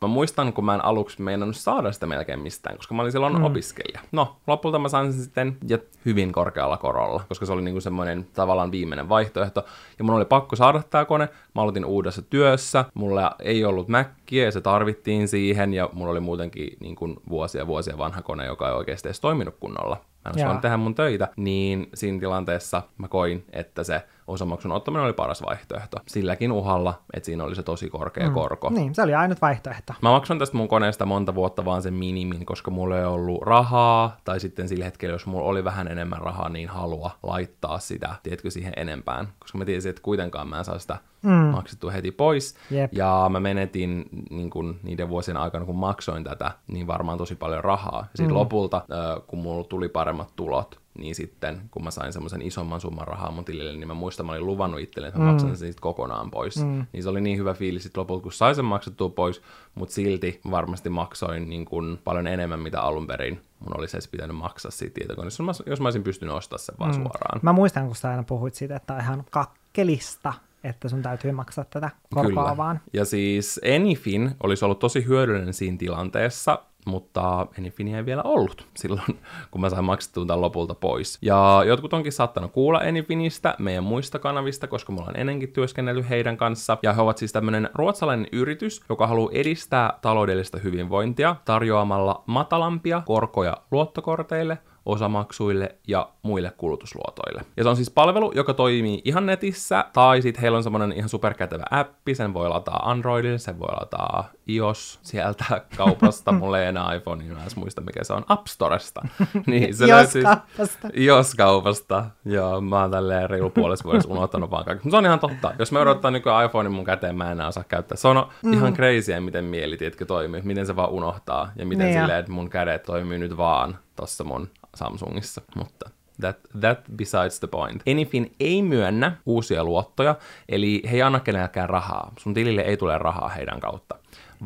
mä 0.00 0.08
muistan, 0.08 0.52
kun 0.52 0.64
mä 0.64 0.74
en 0.74 0.84
aluksi 0.84 1.22
meinannut 1.22 1.56
saada 1.56 1.92
sitä 1.92 2.06
melkein 2.06 2.40
mistään, 2.40 2.76
koska 2.76 2.94
mä 2.94 3.02
olin 3.02 3.12
silloin 3.12 3.38
mm. 3.38 3.44
opiskelija. 3.44 4.00
No, 4.12 4.36
lopulta 4.46 4.78
mä 4.78 4.88
sain 4.88 5.12
sen 5.12 5.22
sitten 5.22 5.56
ja 5.68 5.78
hyvin 6.04 6.32
korkealla 6.32 6.76
korolla, 6.76 7.24
koska 7.28 7.46
se 7.46 7.52
oli 7.52 7.62
niinku 7.62 7.80
semmoinen 7.80 8.26
tavallaan 8.34 8.72
viimeinen 8.72 9.08
vaihtoehto. 9.08 9.64
Ja 9.98 10.04
mun 10.04 10.14
oli 10.14 10.24
pakko 10.24 10.56
saada 10.56 10.82
tämä 10.90 11.04
kone. 11.04 11.28
Mä 11.54 11.62
aloitin 11.62 11.84
uudessa 11.84 12.22
työssä. 12.22 12.84
Mulla 12.94 13.36
ei 13.38 13.64
ollut 13.64 13.88
Mäkkiä 13.88 14.44
ja 14.44 14.50
se 14.50 14.60
tarvittiin 14.60 15.28
siihen. 15.28 15.74
Ja 15.74 15.88
mulla 15.92 16.10
oli 16.10 16.20
muutenkin 16.20 16.76
niin 16.80 16.96
kuin 16.96 17.16
vuosia 17.28 17.66
vuosia 17.66 17.98
vanha 17.98 18.22
kone, 18.22 18.46
joka 18.46 18.68
ei 18.68 18.74
oikeasti 18.74 19.08
edes 19.08 19.20
toiminut 19.20 19.56
kunnolla. 19.60 19.96
Mä 20.24 20.30
en 20.30 20.38
Jaa. 20.38 20.46
osannut 20.46 20.62
tehdä 20.62 20.76
mun 20.76 20.94
töitä, 20.94 21.28
niin 21.36 21.88
siinä 21.94 22.20
tilanteessa 22.20 22.82
mä 22.98 23.08
koin, 23.08 23.44
että 23.52 23.84
se 23.84 24.02
osamaksun 24.26 24.72
ottaminen 24.72 25.04
oli 25.04 25.12
paras 25.12 25.42
vaihtoehto. 25.42 25.96
Silläkin 26.06 26.52
uhalla, 26.52 27.00
että 27.14 27.26
siinä 27.26 27.44
oli 27.44 27.54
se 27.54 27.62
tosi 27.62 27.90
korkea 27.90 28.28
mm. 28.28 28.34
korko. 28.34 28.70
Niin, 28.70 28.94
se 28.94 29.02
oli 29.02 29.14
ainut 29.14 29.42
vaihtoehto. 29.42 29.94
Mä 30.02 30.10
maksoin 30.10 30.38
tästä 30.38 30.56
mun 30.56 30.68
koneesta 30.68 31.06
monta 31.06 31.34
vuotta 31.34 31.64
vaan 31.64 31.82
sen 31.82 31.94
minimin, 31.94 32.46
koska 32.46 32.70
mulla 32.70 32.98
ei 32.98 33.04
ollut 33.04 33.42
rahaa, 33.42 34.16
tai 34.24 34.40
sitten 34.40 34.68
sillä 34.68 34.84
hetkellä, 34.84 35.14
jos 35.14 35.26
mulla 35.26 35.48
oli 35.48 35.64
vähän 35.64 35.88
enemmän 35.88 36.20
rahaa, 36.20 36.48
niin 36.48 36.68
halua 36.68 37.10
laittaa 37.22 37.78
sitä, 37.78 38.14
tiedätkö, 38.22 38.50
siihen 38.50 38.72
enempään. 38.76 39.28
Koska 39.38 39.58
mä 39.58 39.64
tiesin, 39.64 39.90
että 39.90 40.02
kuitenkaan 40.02 40.48
mä 40.48 40.58
en 40.58 40.64
saa 40.64 40.78
sitä 40.78 40.96
mm. 41.22 41.30
maksettua 41.32 41.90
heti 41.90 42.10
pois. 42.10 42.54
Jep. 42.70 42.92
Ja 42.92 43.26
mä 43.30 43.40
menetin 43.40 44.08
niin 44.30 44.50
kun, 44.50 44.80
niiden 44.82 45.08
vuosien 45.08 45.36
aikana, 45.36 45.64
kun 45.64 45.76
maksoin 45.76 46.24
tätä, 46.24 46.50
niin 46.66 46.86
varmaan 46.86 47.18
tosi 47.18 47.34
paljon 47.34 47.64
rahaa. 47.64 47.98
Ja 48.00 48.06
sitten 48.14 48.34
mm. 48.34 48.38
lopulta, 48.38 48.84
kun 49.26 49.38
mulla 49.38 49.64
tuli 49.64 49.88
paremmat 49.88 50.36
tulot, 50.36 50.80
niin 50.98 51.14
sitten 51.14 51.60
kun 51.70 51.84
mä 51.84 51.90
sain 51.90 52.12
semmoisen 52.12 52.42
isomman 52.42 52.80
summan 52.80 53.08
rahaa 53.08 53.30
mun 53.30 53.44
tilille, 53.44 53.72
niin 53.72 53.88
mä 53.88 53.94
muistan, 53.94 54.26
mä 54.26 54.32
olin 54.32 54.46
luvannut 54.46 54.80
itselleni, 54.80 55.08
että 55.08 55.18
mä 55.18 55.24
mm. 55.24 55.30
maksan 55.30 55.48
sen 55.48 55.68
sitten 55.68 55.82
kokonaan 55.82 56.30
pois. 56.30 56.64
Mm. 56.64 56.86
Niin 56.92 57.02
se 57.02 57.08
oli 57.08 57.20
niin 57.20 57.38
hyvä 57.38 57.54
fiilis 57.54 57.82
sitten 57.82 58.00
lopulta, 58.00 58.22
kun 58.22 58.32
sai 58.32 58.54
sen 58.54 58.64
maksettua 58.64 59.08
pois, 59.08 59.42
mutta 59.74 59.94
silti 59.94 60.40
varmasti 60.50 60.88
maksoin 60.88 61.48
niin 61.48 61.64
kun 61.64 61.98
paljon 62.04 62.26
enemmän, 62.26 62.60
mitä 62.60 62.80
alun 62.80 63.06
perin 63.06 63.40
mun 63.58 63.78
olisi 63.78 63.96
edes 63.96 64.08
pitänyt 64.08 64.36
maksaa 64.36 64.70
siitä 64.70 64.94
tietokoneesta, 64.94 65.42
jos 65.42 65.58
mä, 65.60 65.70
jos 65.70 65.80
mä 65.80 65.86
olisin 65.86 66.02
pystynyt 66.02 66.34
ostamaan 66.34 66.60
sen 66.60 66.74
vaan 66.78 66.90
mm. 66.90 67.02
suoraan. 67.02 67.40
Mä 67.42 67.52
muistan, 67.52 67.86
kun 67.86 67.96
sä 67.96 68.10
aina 68.10 68.22
puhuit 68.22 68.54
siitä, 68.54 68.76
että 68.76 68.94
on 68.94 69.00
ihan 69.00 69.24
kakkelista, 69.30 70.32
että 70.64 70.88
sun 70.88 71.02
täytyy 71.02 71.32
maksaa 71.32 71.64
tätä 71.64 71.90
korkoa 72.14 72.44
Kyllä. 72.44 72.56
vaan. 72.56 72.80
Ja 72.92 73.04
siis 73.04 73.60
Enifin 73.62 74.30
olisi 74.42 74.64
ollut 74.64 74.78
tosi 74.78 75.06
hyödyllinen 75.06 75.54
siinä 75.54 75.76
tilanteessa, 75.78 76.58
mutta 76.86 77.46
Enifinia 77.58 77.96
ei 77.96 78.06
vielä 78.06 78.22
ollut 78.22 78.66
silloin, 78.80 79.18
kun 79.50 79.60
mä 79.60 79.70
sain 79.70 79.84
maksettua 79.84 80.26
tämän 80.26 80.40
lopulta 80.40 80.74
pois. 80.74 81.18
Ja 81.22 81.62
jotkut 81.66 81.92
onkin 81.92 82.12
saattanut 82.12 82.52
kuulla 82.52 82.80
Enifinistä, 82.80 83.54
meidän 83.58 83.84
muista 83.84 84.18
kanavista, 84.18 84.66
koska 84.66 84.92
me 84.92 84.98
ollaan 84.98 85.18
ennenkin 85.20 85.52
työskennellyt 85.52 86.08
heidän 86.08 86.36
kanssa. 86.36 86.78
Ja 86.82 86.92
he 86.92 87.02
ovat 87.02 87.18
siis 87.18 87.32
tämmöinen 87.32 87.70
ruotsalainen 87.74 88.26
yritys, 88.32 88.80
joka 88.88 89.06
haluaa 89.06 89.32
edistää 89.32 89.98
taloudellista 90.02 90.58
hyvinvointia 90.58 91.36
tarjoamalla 91.44 92.22
matalampia 92.26 93.02
korkoja 93.06 93.56
luottokorteille, 93.70 94.58
osamaksuille 94.86 95.76
ja 95.88 96.08
muille 96.22 96.52
kulutusluotoille. 96.56 97.42
Ja 97.56 97.62
se 97.62 97.68
on 97.68 97.76
siis 97.76 97.90
palvelu, 97.90 98.32
joka 98.34 98.54
toimii 98.54 99.02
ihan 99.04 99.26
netissä, 99.26 99.84
tai 99.92 100.22
sitten 100.22 100.40
heillä 100.40 100.56
on 100.56 100.62
semmoinen 100.62 100.92
ihan 100.92 101.08
superkätevä 101.08 101.64
appi, 101.70 102.14
sen 102.14 102.34
voi 102.34 102.48
lataa 102.48 102.90
Androidille, 102.90 103.38
sen 103.38 103.58
voi 103.58 103.74
lataa 103.80 104.30
iOS 104.48 104.98
sieltä 105.02 105.62
kaupasta, 105.76 106.32
mulle 106.40 106.62
ei 106.62 106.68
enää 106.68 106.94
iPhone, 106.94 107.24
niin 107.24 107.34
mä 107.34 107.44
en 107.44 107.50
muista 107.56 107.80
mikä 107.80 108.04
se 108.04 108.12
on, 108.12 108.24
App 108.28 108.46
Storesta. 108.46 109.02
niin 109.46 109.74
se 109.74 109.88
löytyy 109.88 110.22
Ios-kaupasta. 110.22 110.88
iOS-kaupasta. 110.94 112.04
Joo, 112.24 112.60
mä 112.60 112.80
oon 112.80 112.90
tälleen 112.90 113.30
reilu 113.30 113.50
puolessa 113.50 113.84
vuodessa 113.84 114.08
unohtanut 114.08 114.50
vaan 114.50 114.64
kaikki. 114.64 114.84
Mutta 114.84 114.94
se 114.94 114.98
on 114.98 115.06
ihan 115.06 115.18
totta. 115.18 115.52
Jos 115.58 115.72
mä 115.72 115.80
odottaa 115.80 116.10
nykyään 116.10 116.46
iPhonein 116.46 116.74
mun 116.74 116.84
käteen, 116.84 117.16
mä 117.16 117.24
en 117.24 117.32
enää 117.32 117.48
osaa 117.48 117.64
käyttää. 117.64 117.96
Se 117.96 118.08
on 118.08 118.26
mm. 118.42 118.52
ihan 118.52 118.74
crazy, 118.74 119.20
miten 119.20 119.44
mieli, 119.44 119.76
tiedätkö, 119.76 120.04
toimii. 120.04 120.42
Miten 120.42 120.66
se 120.66 120.76
vaan 120.76 120.90
unohtaa. 120.90 121.52
Ja 121.56 121.66
miten 121.66 121.86
Niin 121.86 122.00
silleen, 122.00 122.18
että 122.18 122.32
mun 122.32 122.50
kädet 122.50 122.82
toimii 122.82 123.18
nyt 123.18 123.36
vaan 123.36 123.78
tossa 123.96 124.24
mun 124.24 124.50
Samsungissa. 124.74 125.42
Mutta 125.56 125.90
that, 126.20 126.36
that 126.60 126.78
besides 126.96 127.40
the 127.40 127.48
point. 127.48 127.82
Enifin 127.86 128.34
ei 128.40 128.62
myönnä 128.62 129.16
uusia 129.26 129.64
luottoja, 129.64 130.14
eli 130.48 130.82
he 130.90 130.96
ei 130.96 131.02
anna 131.02 131.20
kenellekään 131.20 131.70
rahaa. 131.70 132.12
Sun 132.18 132.34
tilille 132.34 132.62
ei 132.62 132.76
tule 132.76 132.98
rahaa 132.98 133.28
heidän 133.28 133.60
kautta, 133.60 133.94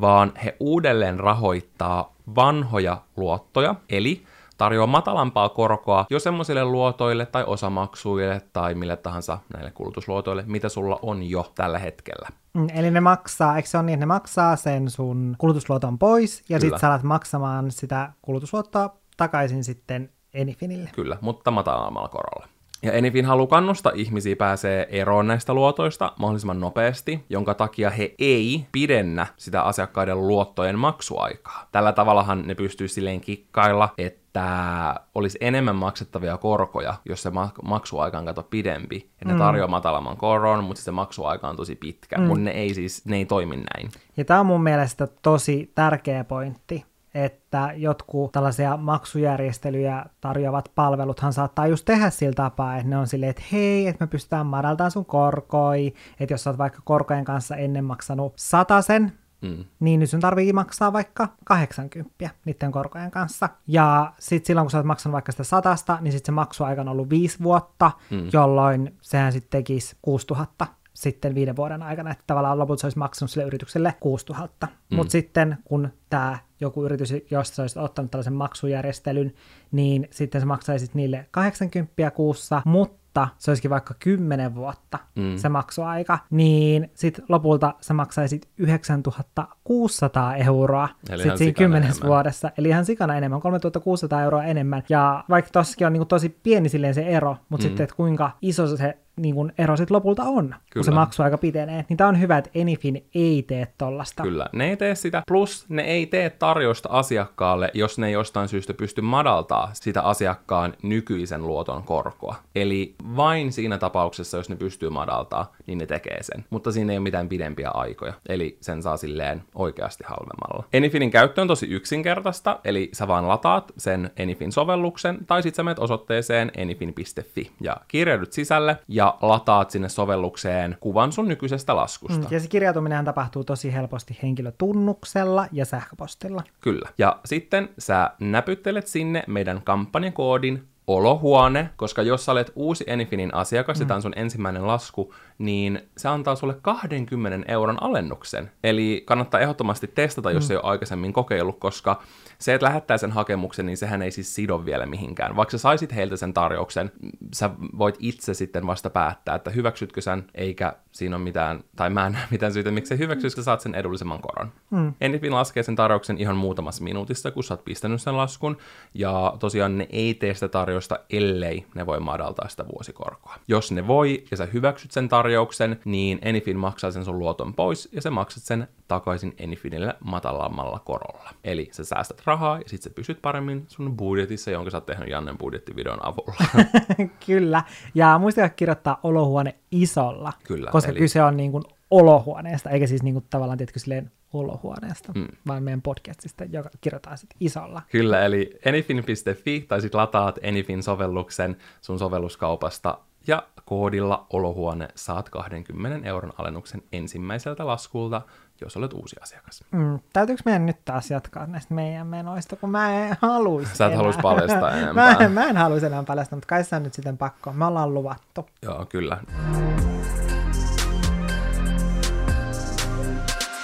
vaan 0.01 0.33
he 0.45 0.57
uudelleen 0.61 1.21
rahoittaa 1.21 2.15
vanhoja 2.37 2.99
luottoja, 3.17 3.75
eli 3.89 4.25
tarjoaa 4.59 4.87
matalampaa 4.87 5.49
korkoa 5.49 6.07
jo 6.11 6.21
semmoisille 6.21 6.65
luotoille 6.65 7.27
tai 7.27 7.45
osamaksuille 7.47 8.43
tai 8.53 8.75
mille 8.75 8.97
tahansa 8.97 9.39
näille 9.53 9.71
kulutusluotoille, 9.71 10.45
mitä 10.47 10.69
sulla 10.69 10.99
on 11.03 11.23
jo 11.23 11.53
tällä 11.55 11.79
hetkellä. 11.79 12.29
Mm, 12.55 12.67
eli 12.75 12.91
ne 12.91 13.01
maksaa, 13.01 13.57
eikö 13.57 13.69
se 13.69 13.79
ole 13.79 13.87
niin, 13.87 13.95
että 13.95 14.07
ne 14.07 14.07
maksaa 14.07 14.57
sen 14.57 14.91
sun 14.91 15.35
kulutusluoton 15.39 15.99
pois, 15.99 16.45
ja 16.49 16.61
sitten 16.61 16.81
sä 16.81 16.89
alat 16.89 17.03
maksamaan 17.03 17.71
sitä 17.71 18.13
kulutusluottoa 18.23 18.97
takaisin 19.17 19.65
sitten 19.65 20.11
Enifinille. 20.35 20.91
Kyllä, 20.95 21.17
mutta 21.21 21.51
matalammalla 21.51 22.09
korolla. 22.09 22.49
Ja 22.83 22.93
Enifin 22.93 23.25
haluaa 23.25 23.47
kannustaa 23.47 23.93
ihmisiä 23.95 24.37
pääsee 24.37 24.87
eroon 24.91 25.27
näistä 25.27 25.55
luotoista 25.55 26.13
mahdollisimman 26.19 26.61
nopeasti, 26.61 27.25
jonka 27.31 27.55
takia 27.55 27.91
he 27.91 28.15
ei 28.19 28.67
pidennä 28.73 29.27
sitä 29.37 29.63
asiakkaiden 29.63 30.29
luottojen 30.29 30.79
maksuaikaa. 30.79 31.69
Tällä 31.73 31.93
tavallahan 31.93 32.47
ne 32.47 32.55
pystyy 32.55 32.89
silleen 32.89 33.21
kikkailla, 33.21 33.89
että 33.99 34.95
olisi 35.15 35.39
enemmän 35.41 35.77
maksettavia 35.77 36.37
korkoja, 36.37 36.95
jos 37.05 37.23
se 37.23 37.31
mak- 37.31 37.63
maksuaika 37.63 38.19
on 38.19 38.25
kato 38.25 38.43
pidempi. 38.43 39.11
Ja 39.21 39.27
ne 39.27 39.33
mm. 39.33 39.39
tarjoaa 39.39 39.69
matalamman 39.69 40.17
koron, 40.17 40.65
mutta 40.65 40.83
se 40.83 40.91
maksuaika 40.91 41.49
on 41.49 41.57
tosi 41.57 41.77
pitkä. 41.77 42.19
Mm. 42.19 42.25
Mutta 42.25 42.45
ne 42.45 42.51
ei 42.51 42.75
siis, 42.75 43.05
ne 43.05 43.17
ei 43.17 43.27
toimi 43.27 43.57
näin. 43.57 43.91
Ja 44.17 44.25
tämä 44.25 44.41
on 44.41 44.47
mun 44.47 44.63
mielestä 44.63 45.09
tosi 45.23 45.73
tärkeä 45.75 46.25
pointti, 46.25 46.85
että 47.25 47.73
jotkut 47.77 48.33
tällaisia 48.33 48.77
maksujärjestelyjä 48.77 50.05
tarjoavat 50.21 50.73
palveluthan 50.75 51.33
saattaa 51.33 51.67
just 51.67 51.85
tehdä 51.85 52.11
sillä 52.11 52.35
tapaa, 52.35 52.77
että 52.77 52.89
ne 52.89 52.99
on 52.99 53.07
silleen, 53.07 53.31
että 53.31 53.43
hei, 53.53 53.87
että 53.87 54.05
me 54.05 54.09
pystytään 54.09 54.47
madaltamaan 54.47 54.91
sun 54.91 55.05
korkoi, 55.05 55.95
että 56.21 56.35
jos 56.35 56.45
sä 56.45 56.51
oot 56.51 56.59
vaikka 56.59 56.81
korkojen 56.85 57.25
kanssa 57.25 57.57
ennen 57.57 57.85
maksanut 57.85 58.35
sen, 58.81 59.13
Mm. 59.43 59.65
niin 59.81 60.01
nyt 60.01 60.11
sun 60.11 60.21
tarvii 60.21 60.53
maksaa 60.53 60.93
vaikka 60.93 61.29
80 61.45 62.31
niiden 62.45 62.73
korkojen 62.73 63.11
kanssa. 63.11 63.49
Ja 63.67 64.13
sitten 64.19 64.47
silloin, 64.47 64.65
kun 64.65 64.71
sä 64.71 64.79
oot 64.79 64.87
maksanut 64.87 65.13
vaikka 65.13 65.33
sitä 65.33 65.45
satasta, 65.45 65.99
niin 66.01 66.13
sitten 66.13 66.27
se 66.27 66.33
maksuaika 66.33 66.81
on 66.81 66.89
ollut 66.89 67.11
viisi 67.11 67.43
vuotta, 67.43 67.91
mm. 68.11 68.29
jolloin 68.33 68.97
sehän 69.01 69.33
sitten 69.33 69.51
tekisi 69.51 69.97
6000 70.03 70.67
sitten 70.95 71.35
viiden 71.35 71.57
vuoden 71.57 71.83
aikana, 71.83 72.11
että 72.11 72.25
tavallaan 72.27 72.59
lopulta 72.59 72.81
se 72.81 72.87
olisi 72.87 72.99
maksanut 72.99 73.31
sille 73.31 73.47
yritykselle 73.47 73.95
6000. 74.01 74.69
Mm. 74.91 74.97
Mutta 74.97 75.11
sitten 75.11 75.59
kun 75.65 75.89
tämä 76.11 76.39
joku 76.61 76.85
yritys, 76.85 77.15
josta 77.31 77.55
sä 77.55 77.63
olisit 77.63 77.79
ottanut 77.79 78.11
tällaisen 78.11 78.33
maksujärjestelyn, 78.33 79.33
niin 79.73 80.09
sitten 80.11 80.41
se 80.41 80.47
maksaisit 80.47 80.95
niille 80.95 81.27
80 81.31 82.11
kuussa, 82.11 82.63
mutta 82.65 83.29
se 83.39 83.51
olisikin 83.51 83.71
vaikka 83.71 83.95
10 83.99 84.55
vuotta 84.55 84.99
mm. 85.17 85.37
se 85.37 85.49
maksuaika, 85.49 86.19
niin 86.31 86.91
sitten 86.95 87.25
lopulta 87.29 87.75
sä 87.81 87.95
maksaisit 87.95 88.49
9600 88.59 90.37
euroa 90.37 90.89
Eli 91.11 91.19
sit 91.19 91.27
ihan 91.27 91.39
siinä 91.39 91.51
sikana 91.51 91.65
kymmenessä 91.67 92.01
enemmän. 92.01 92.09
vuodessa, 92.09 92.51
eli 92.59 92.69
ihan 92.69 92.85
sikana 92.85 93.17
enemmän, 93.17 93.41
3600 93.41 94.23
euroa 94.23 94.45
enemmän, 94.45 94.83
ja 94.89 95.25
vaikka 95.29 95.51
tossakin 95.51 95.87
on 95.87 95.93
niinku 95.93 96.07
tosi 96.07 96.29
pieni 96.43 96.69
silleen 96.69 96.95
se 96.95 97.03
ero, 97.03 97.37
mutta 97.49 97.65
mm. 97.65 97.69
sitten, 97.69 97.85
että 97.85 97.97
kuinka 97.97 98.31
iso 98.43 98.77
se 98.77 98.99
niin 99.21 99.35
kun 99.35 99.53
ero 99.59 99.77
sitten 99.77 99.95
lopulta 99.95 100.23
on, 100.23 100.47
Kyllä. 100.47 100.59
kun 100.75 100.85
se 100.85 100.91
maksuaika 100.91 101.39
pitenee, 101.39 101.85
niin 101.89 101.97
tämä 101.97 102.09
on 102.09 102.21
hyvä, 102.21 102.39
että 102.39 102.51
Enifin 102.55 103.07
ei 103.15 103.43
tee 103.43 103.69
tollasta. 103.79 104.23
Kyllä, 104.23 104.47
ne 104.53 104.69
ei 104.69 104.77
tee 104.77 104.95
sitä, 104.95 105.23
plus 105.29 105.67
ne 105.69 105.83
ei 105.83 106.07
tee 106.07 106.31
tarjousta 106.31 106.89
asiakkaalle, 106.93 107.71
jos 107.75 107.99
ne 107.99 108.07
ei 108.07 108.13
jostain 108.13 108.49
syystä 108.49 108.75
pysty 108.75 109.01
madaltaa 109.01 109.71
sitä 109.73 110.03
asiakkaan 110.03 110.75
nykyisen 110.83 111.47
luoton 111.47 111.83
korkoa. 111.83 112.35
Eli 112.55 112.95
vain 113.17 113.53
siinä 113.53 113.79
tapauksessa, 113.79 114.37
jos 114.37 114.51
ne 114.51 114.57
pystyy 114.57 114.91
madaltaa, 114.91 115.53
niin 115.67 115.79
ne 115.79 115.87
tekee 115.87 116.23
sen. 116.23 116.45
Mutta 116.51 116.73
siinä 116.73 116.93
ei 116.93 116.99
ole 116.99 117.03
mitään 117.03 117.29
pidempiä 117.29 117.71
aikoja, 117.71 118.13
eli 118.29 118.59
sen 118.61 118.83
saa 118.83 118.97
silleen 118.97 119.43
oikeasti 119.55 120.05
halvemmalla. 120.07 120.65
Enifinin 120.73 121.11
käyttö 121.11 121.41
on 121.41 121.49
tosi 121.49 121.67
yksinkertaista, 121.67 122.61
eli 122.65 122.91
sä 122.93 123.09
vaan 123.09 123.29
lataat 123.29 123.73
sen 123.79 124.11
Enifin 124.17 124.53
sovelluksen, 124.53 125.19
tai 125.27 125.43
sitten 125.43 125.57
sä 125.57 125.63
menet 125.63 125.79
osoitteeseen 125.79 126.51
enifin.fi 126.57 127.51
ja 127.61 127.77
kirjaudut 127.89 128.33
sisälle 128.33 128.77
ja 128.89 129.06
lataat 129.23 129.71
sinne 129.71 129.89
sovellukseen 129.89 130.77
kuvan 130.81 131.13
sun 131.13 131.29
nykyisestä 131.29 131.77
laskusta. 131.77 132.19
Mm, 132.19 132.27
Ja 132.31 132.41
se 132.41 132.49
kirjautuminen 132.49 133.05
tapahtuu 133.05 133.45
tosi 133.45 133.75
helposti 133.75 134.19
henkilötunnuksella 134.23 135.47
ja 135.53 135.65
sähköpostilla. 135.65 136.43
Kyllä. 136.61 136.89
Ja 136.99 137.19
sitten 137.25 137.69
sä 137.79 138.11
näpyttelet 138.21 138.87
sinne 138.87 139.25
meidän 139.27 139.63
kampanjakoodin 139.65 140.69
olohuone, 140.87 141.71
koska 141.77 142.03
jos 142.03 142.25
sä 142.25 142.33
olet 142.33 142.53
uusi 142.55 142.85
Enifinin 142.87 143.35
asiakas 143.35 143.79
mm. 143.79 143.83
ja 143.83 143.87
tämä 143.87 143.97
on 143.97 144.03
sun 144.03 144.13
ensimmäinen 144.17 144.67
lasku, 144.67 145.15
niin 145.39 145.81
se 145.97 146.09
antaa 146.09 146.37
sulle 146.37 146.55
20 146.63 147.53
euron 147.53 147.83
alennuksen. 147.83 148.51
Eli 148.65 149.03
kannattaa 149.07 149.41
ehdottomasti 149.41 149.87
testata, 149.87 150.31
jos 150.31 150.49
mm. 150.49 150.53
ei 150.53 150.57
ole 150.57 150.65
aikaisemmin 150.65 151.13
kokeillut, 151.13 151.59
koska 151.59 152.03
se, 152.39 152.55
että 152.55 152.67
lähettää 152.67 152.99
sen 152.99 153.13
hakemuksen, 153.13 153.67
niin 153.67 153.77
sehän 153.77 154.03
ei 154.03 154.11
siis 154.11 154.35
sido 154.35 154.65
vielä 154.65 154.87
mihinkään. 154.87 155.37
Vaikka 155.37 155.51
sä 155.51 155.59
saisit 155.59 155.95
heiltä 155.95 156.17
sen 156.17 156.35
tarjouksen, 156.35 156.93
sä 157.35 157.51
voit 157.79 157.97
itse 157.99 158.35
sitten 158.35 158.67
vasta 158.67 158.91
päättää, 158.91 159.35
että 159.35 159.51
hyväksytkö 159.51 160.01
sen, 160.01 160.25
eikä 160.35 160.73
siinä 160.93 161.17
ole 161.17 161.25
mitään, 161.25 161.65
tai 161.77 161.91
mä 161.91 162.07
en 162.07 162.13
näe 162.13 162.27
mitään 162.31 162.53
syytä, 162.53 162.71
miksi 162.71 162.89
sä 162.89 162.95
hyväksyisit, 162.95 163.37
sä 163.37 163.43
saat 163.43 163.61
sen 163.61 163.75
edullisemman 163.75 164.21
koron. 164.21 164.53
Mm. 164.71 164.95
Enifin 165.01 165.35
laskee 165.35 165.63
sen 165.63 165.77
tarjouksen 165.77 166.19
ihan 166.19 166.37
muutamassa 166.37 166.85
minuutissa, 166.85 167.31
kun 167.31 167.45
sä 167.45 167.55
oot 167.55 167.65
pistänyt 167.65 168.03
sen 168.03 168.17
laskun, 168.17 168.57
ja 168.95 169.37
tosiaan 169.39 169.79
ne 169.79 169.87
ei 169.91 170.15
tee 170.15 170.35
sitä 170.35 170.49
tarjousta, 170.49 170.76
ellei 171.11 171.67
ne 171.75 171.87
voi 171.87 172.01
madaltaa 172.01 172.49
sitä 172.49 172.65
vuosikorkoa. 172.75 173.35
Jos 173.49 173.73
ne 173.73 173.87
voi, 173.87 174.25
ja 174.31 174.37
sä 174.37 174.47
hyväksyt 174.53 174.91
sen 174.91 175.09
tarjouksen, 175.09 175.81
niin 175.85 176.19
Enifin 176.23 176.57
maksaa 176.57 176.91
sen 176.91 177.05
sun 177.05 177.19
luoton 177.19 177.55
pois, 177.55 177.89
ja 177.93 178.03
sä 178.03 178.11
maksat 178.11 178.43
sen 178.43 178.69
takaisin 178.89 179.35
Enifinille 179.39 179.95
matalammalla 180.05 180.79
korolla. 180.79 181.31
Eli 181.45 181.69
sä 181.73 181.85
säästät 181.85 182.23
rahaa, 182.25 182.59
ja 182.59 182.65
sit 182.67 182.83
sä 182.83 182.91
pysyt 182.91 183.23
paremmin 183.23 183.65
sun 183.69 183.97
budjetissa, 183.97 184.51
jonka 184.51 184.71
sä 184.71 184.77
oot 184.77 184.87
tehnyt 184.87 185.09
Jannen 185.09 185.39
budjettivideon 185.39 186.05
avulla. 186.07 186.65
Kyllä. 187.27 187.63
Ja 187.95 188.19
muistakaa 188.19 188.49
kirjoittaa 188.49 189.01
olohuone 189.03 189.55
isolla, 189.71 190.33
Kyllä, 190.45 190.71
koska 190.71 190.91
eli- 190.91 190.99
kyse 190.99 191.23
on 191.23 191.37
niin 191.37 191.53
kuin 191.53 191.65
olohuoneesta, 191.91 192.71
eikä 192.71 192.87
siis 192.87 193.03
niin 193.03 193.15
kuin 193.15 193.25
tavallaan 193.31 193.59
tietysti 193.59 193.81
silleen 193.81 194.11
olohuoneesta, 194.33 195.13
mm. 195.15 195.27
vaan 195.47 195.63
meidän 195.63 195.83
podcastista, 195.83 196.45
joka 196.45 196.71
kirjoitetaan 196.81 197.19
sitten 197.19 197.37
isolla. 197.41 197.83
Kyllä, 197.91 198.25
eli 198.25 198.59
enifin.fi 198.65 199.65
tai 199.69 199.81
sitten 199.81 199.99
lataat 200.01 200.39
Enifin-sovelluksen 200.43 201.57
sun 201.81 201.99
sovelluskaupasta 201.99 202.99
ja 203.27 203.43
koodilla 203.65 204.27
olohuone 204.31 204.89
saat 204.95 205.29
20 205.29 206.09
euron 206.09 206.33
alennuksen 206.39 206.83
ensimmäiseltä 206.93 207.67
laskulta, 207.67 208.23
jos 208.61 208.77
olet 208.77 208.93
uusi 208.93 209.17
asiakas. 209.23 209.65
Mm. 209.71 209.99
Täytyykö 210.13 210.43
meidän 210.45 210.67
nyt 210.67 210.85
taas 210.85 211.11
jatkaa 211.11 211.47
näistä 211.47 211.75
meidän 211.75 212.07
menoista, 212.07 212.57
kun 212.57 212.71
mä 212.71 212.95
en 213.07 213.17
haluaisi 213.21 213.77
Sä 213.77 213.85
et 213.87 213.89
enää. 213.89 213.97
haluaisi 213.97 214.21
paljastaa 214.23 214.61
mä, 214.71 214.79
enempää. 214.81 215.17
en, 215.21 215.33
mä 215.33 215.45
en 215.45 215.57
haluaisi 215.57 215.87
enää 215.87 216.03
paljastaa, 216.03 216.37
mutta 216.37 216.49
kai 216.49 216.65
se 216.65 216.77
on 216.77 216.83
nyt 216.83 216.95
sitten 216.95 217.19
pakko. 217.19 217.53
Me 217.53 217.65
ollaan 217.65 217.95
luvattu. 217.95 218.49
Joo, 218.63 218.87
kyllä. 218.89 219.19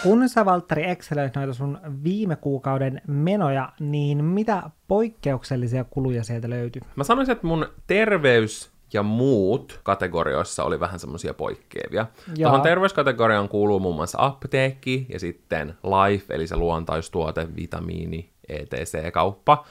Kun 0.03 0.29
sä, 0.29 0.45
Valtteri, 0.45 0.91
exceloit 0.91 1.37
noita 1.37 1.53
sun 1.53 1.79
viime 2.05 2.37
kuukauden 2.37 3.01
menoja, 3.07 3.73
niin 3.81 4.25
mitä 4.25 4.63
poikkeuksellisia 4.89 5.85
kuluja 5.85 6.25
sieltä 6.25 6.51
löytyi? 6.51 6.83
Mä 6.97 7.05
sanoisin, 7.05 7.33
että 7.33 7.47
mun 7.47 7.67
terveys 7.87 8.71
ja 8.93 9.03
muut 9.03 9.81
kategorioissa 9.83 10.65
oli 10.65 10.81
vähän 10.81 10.99
semmoisia 10.99 11.35
poikkeavia. 11.35 12.07
Joo. 12.37 12.51
Tuohon 12.51 12.63
terveyskategoriaan 12.63 13.49
kuuluu 13.49 13.81
muun 13.81 13.97
muassa 13.97 14.19
apteekki 14.21 15.07
ja 15.09 15.19
sitten 15.19 15.75
life, 15.85 16.35
eli 16.35 16.47
se 16.47 16.57
luontaistuote, 16.57 17.49
vitamiini, 17.57 18.31
ETC-kauppa. 18.49 19.65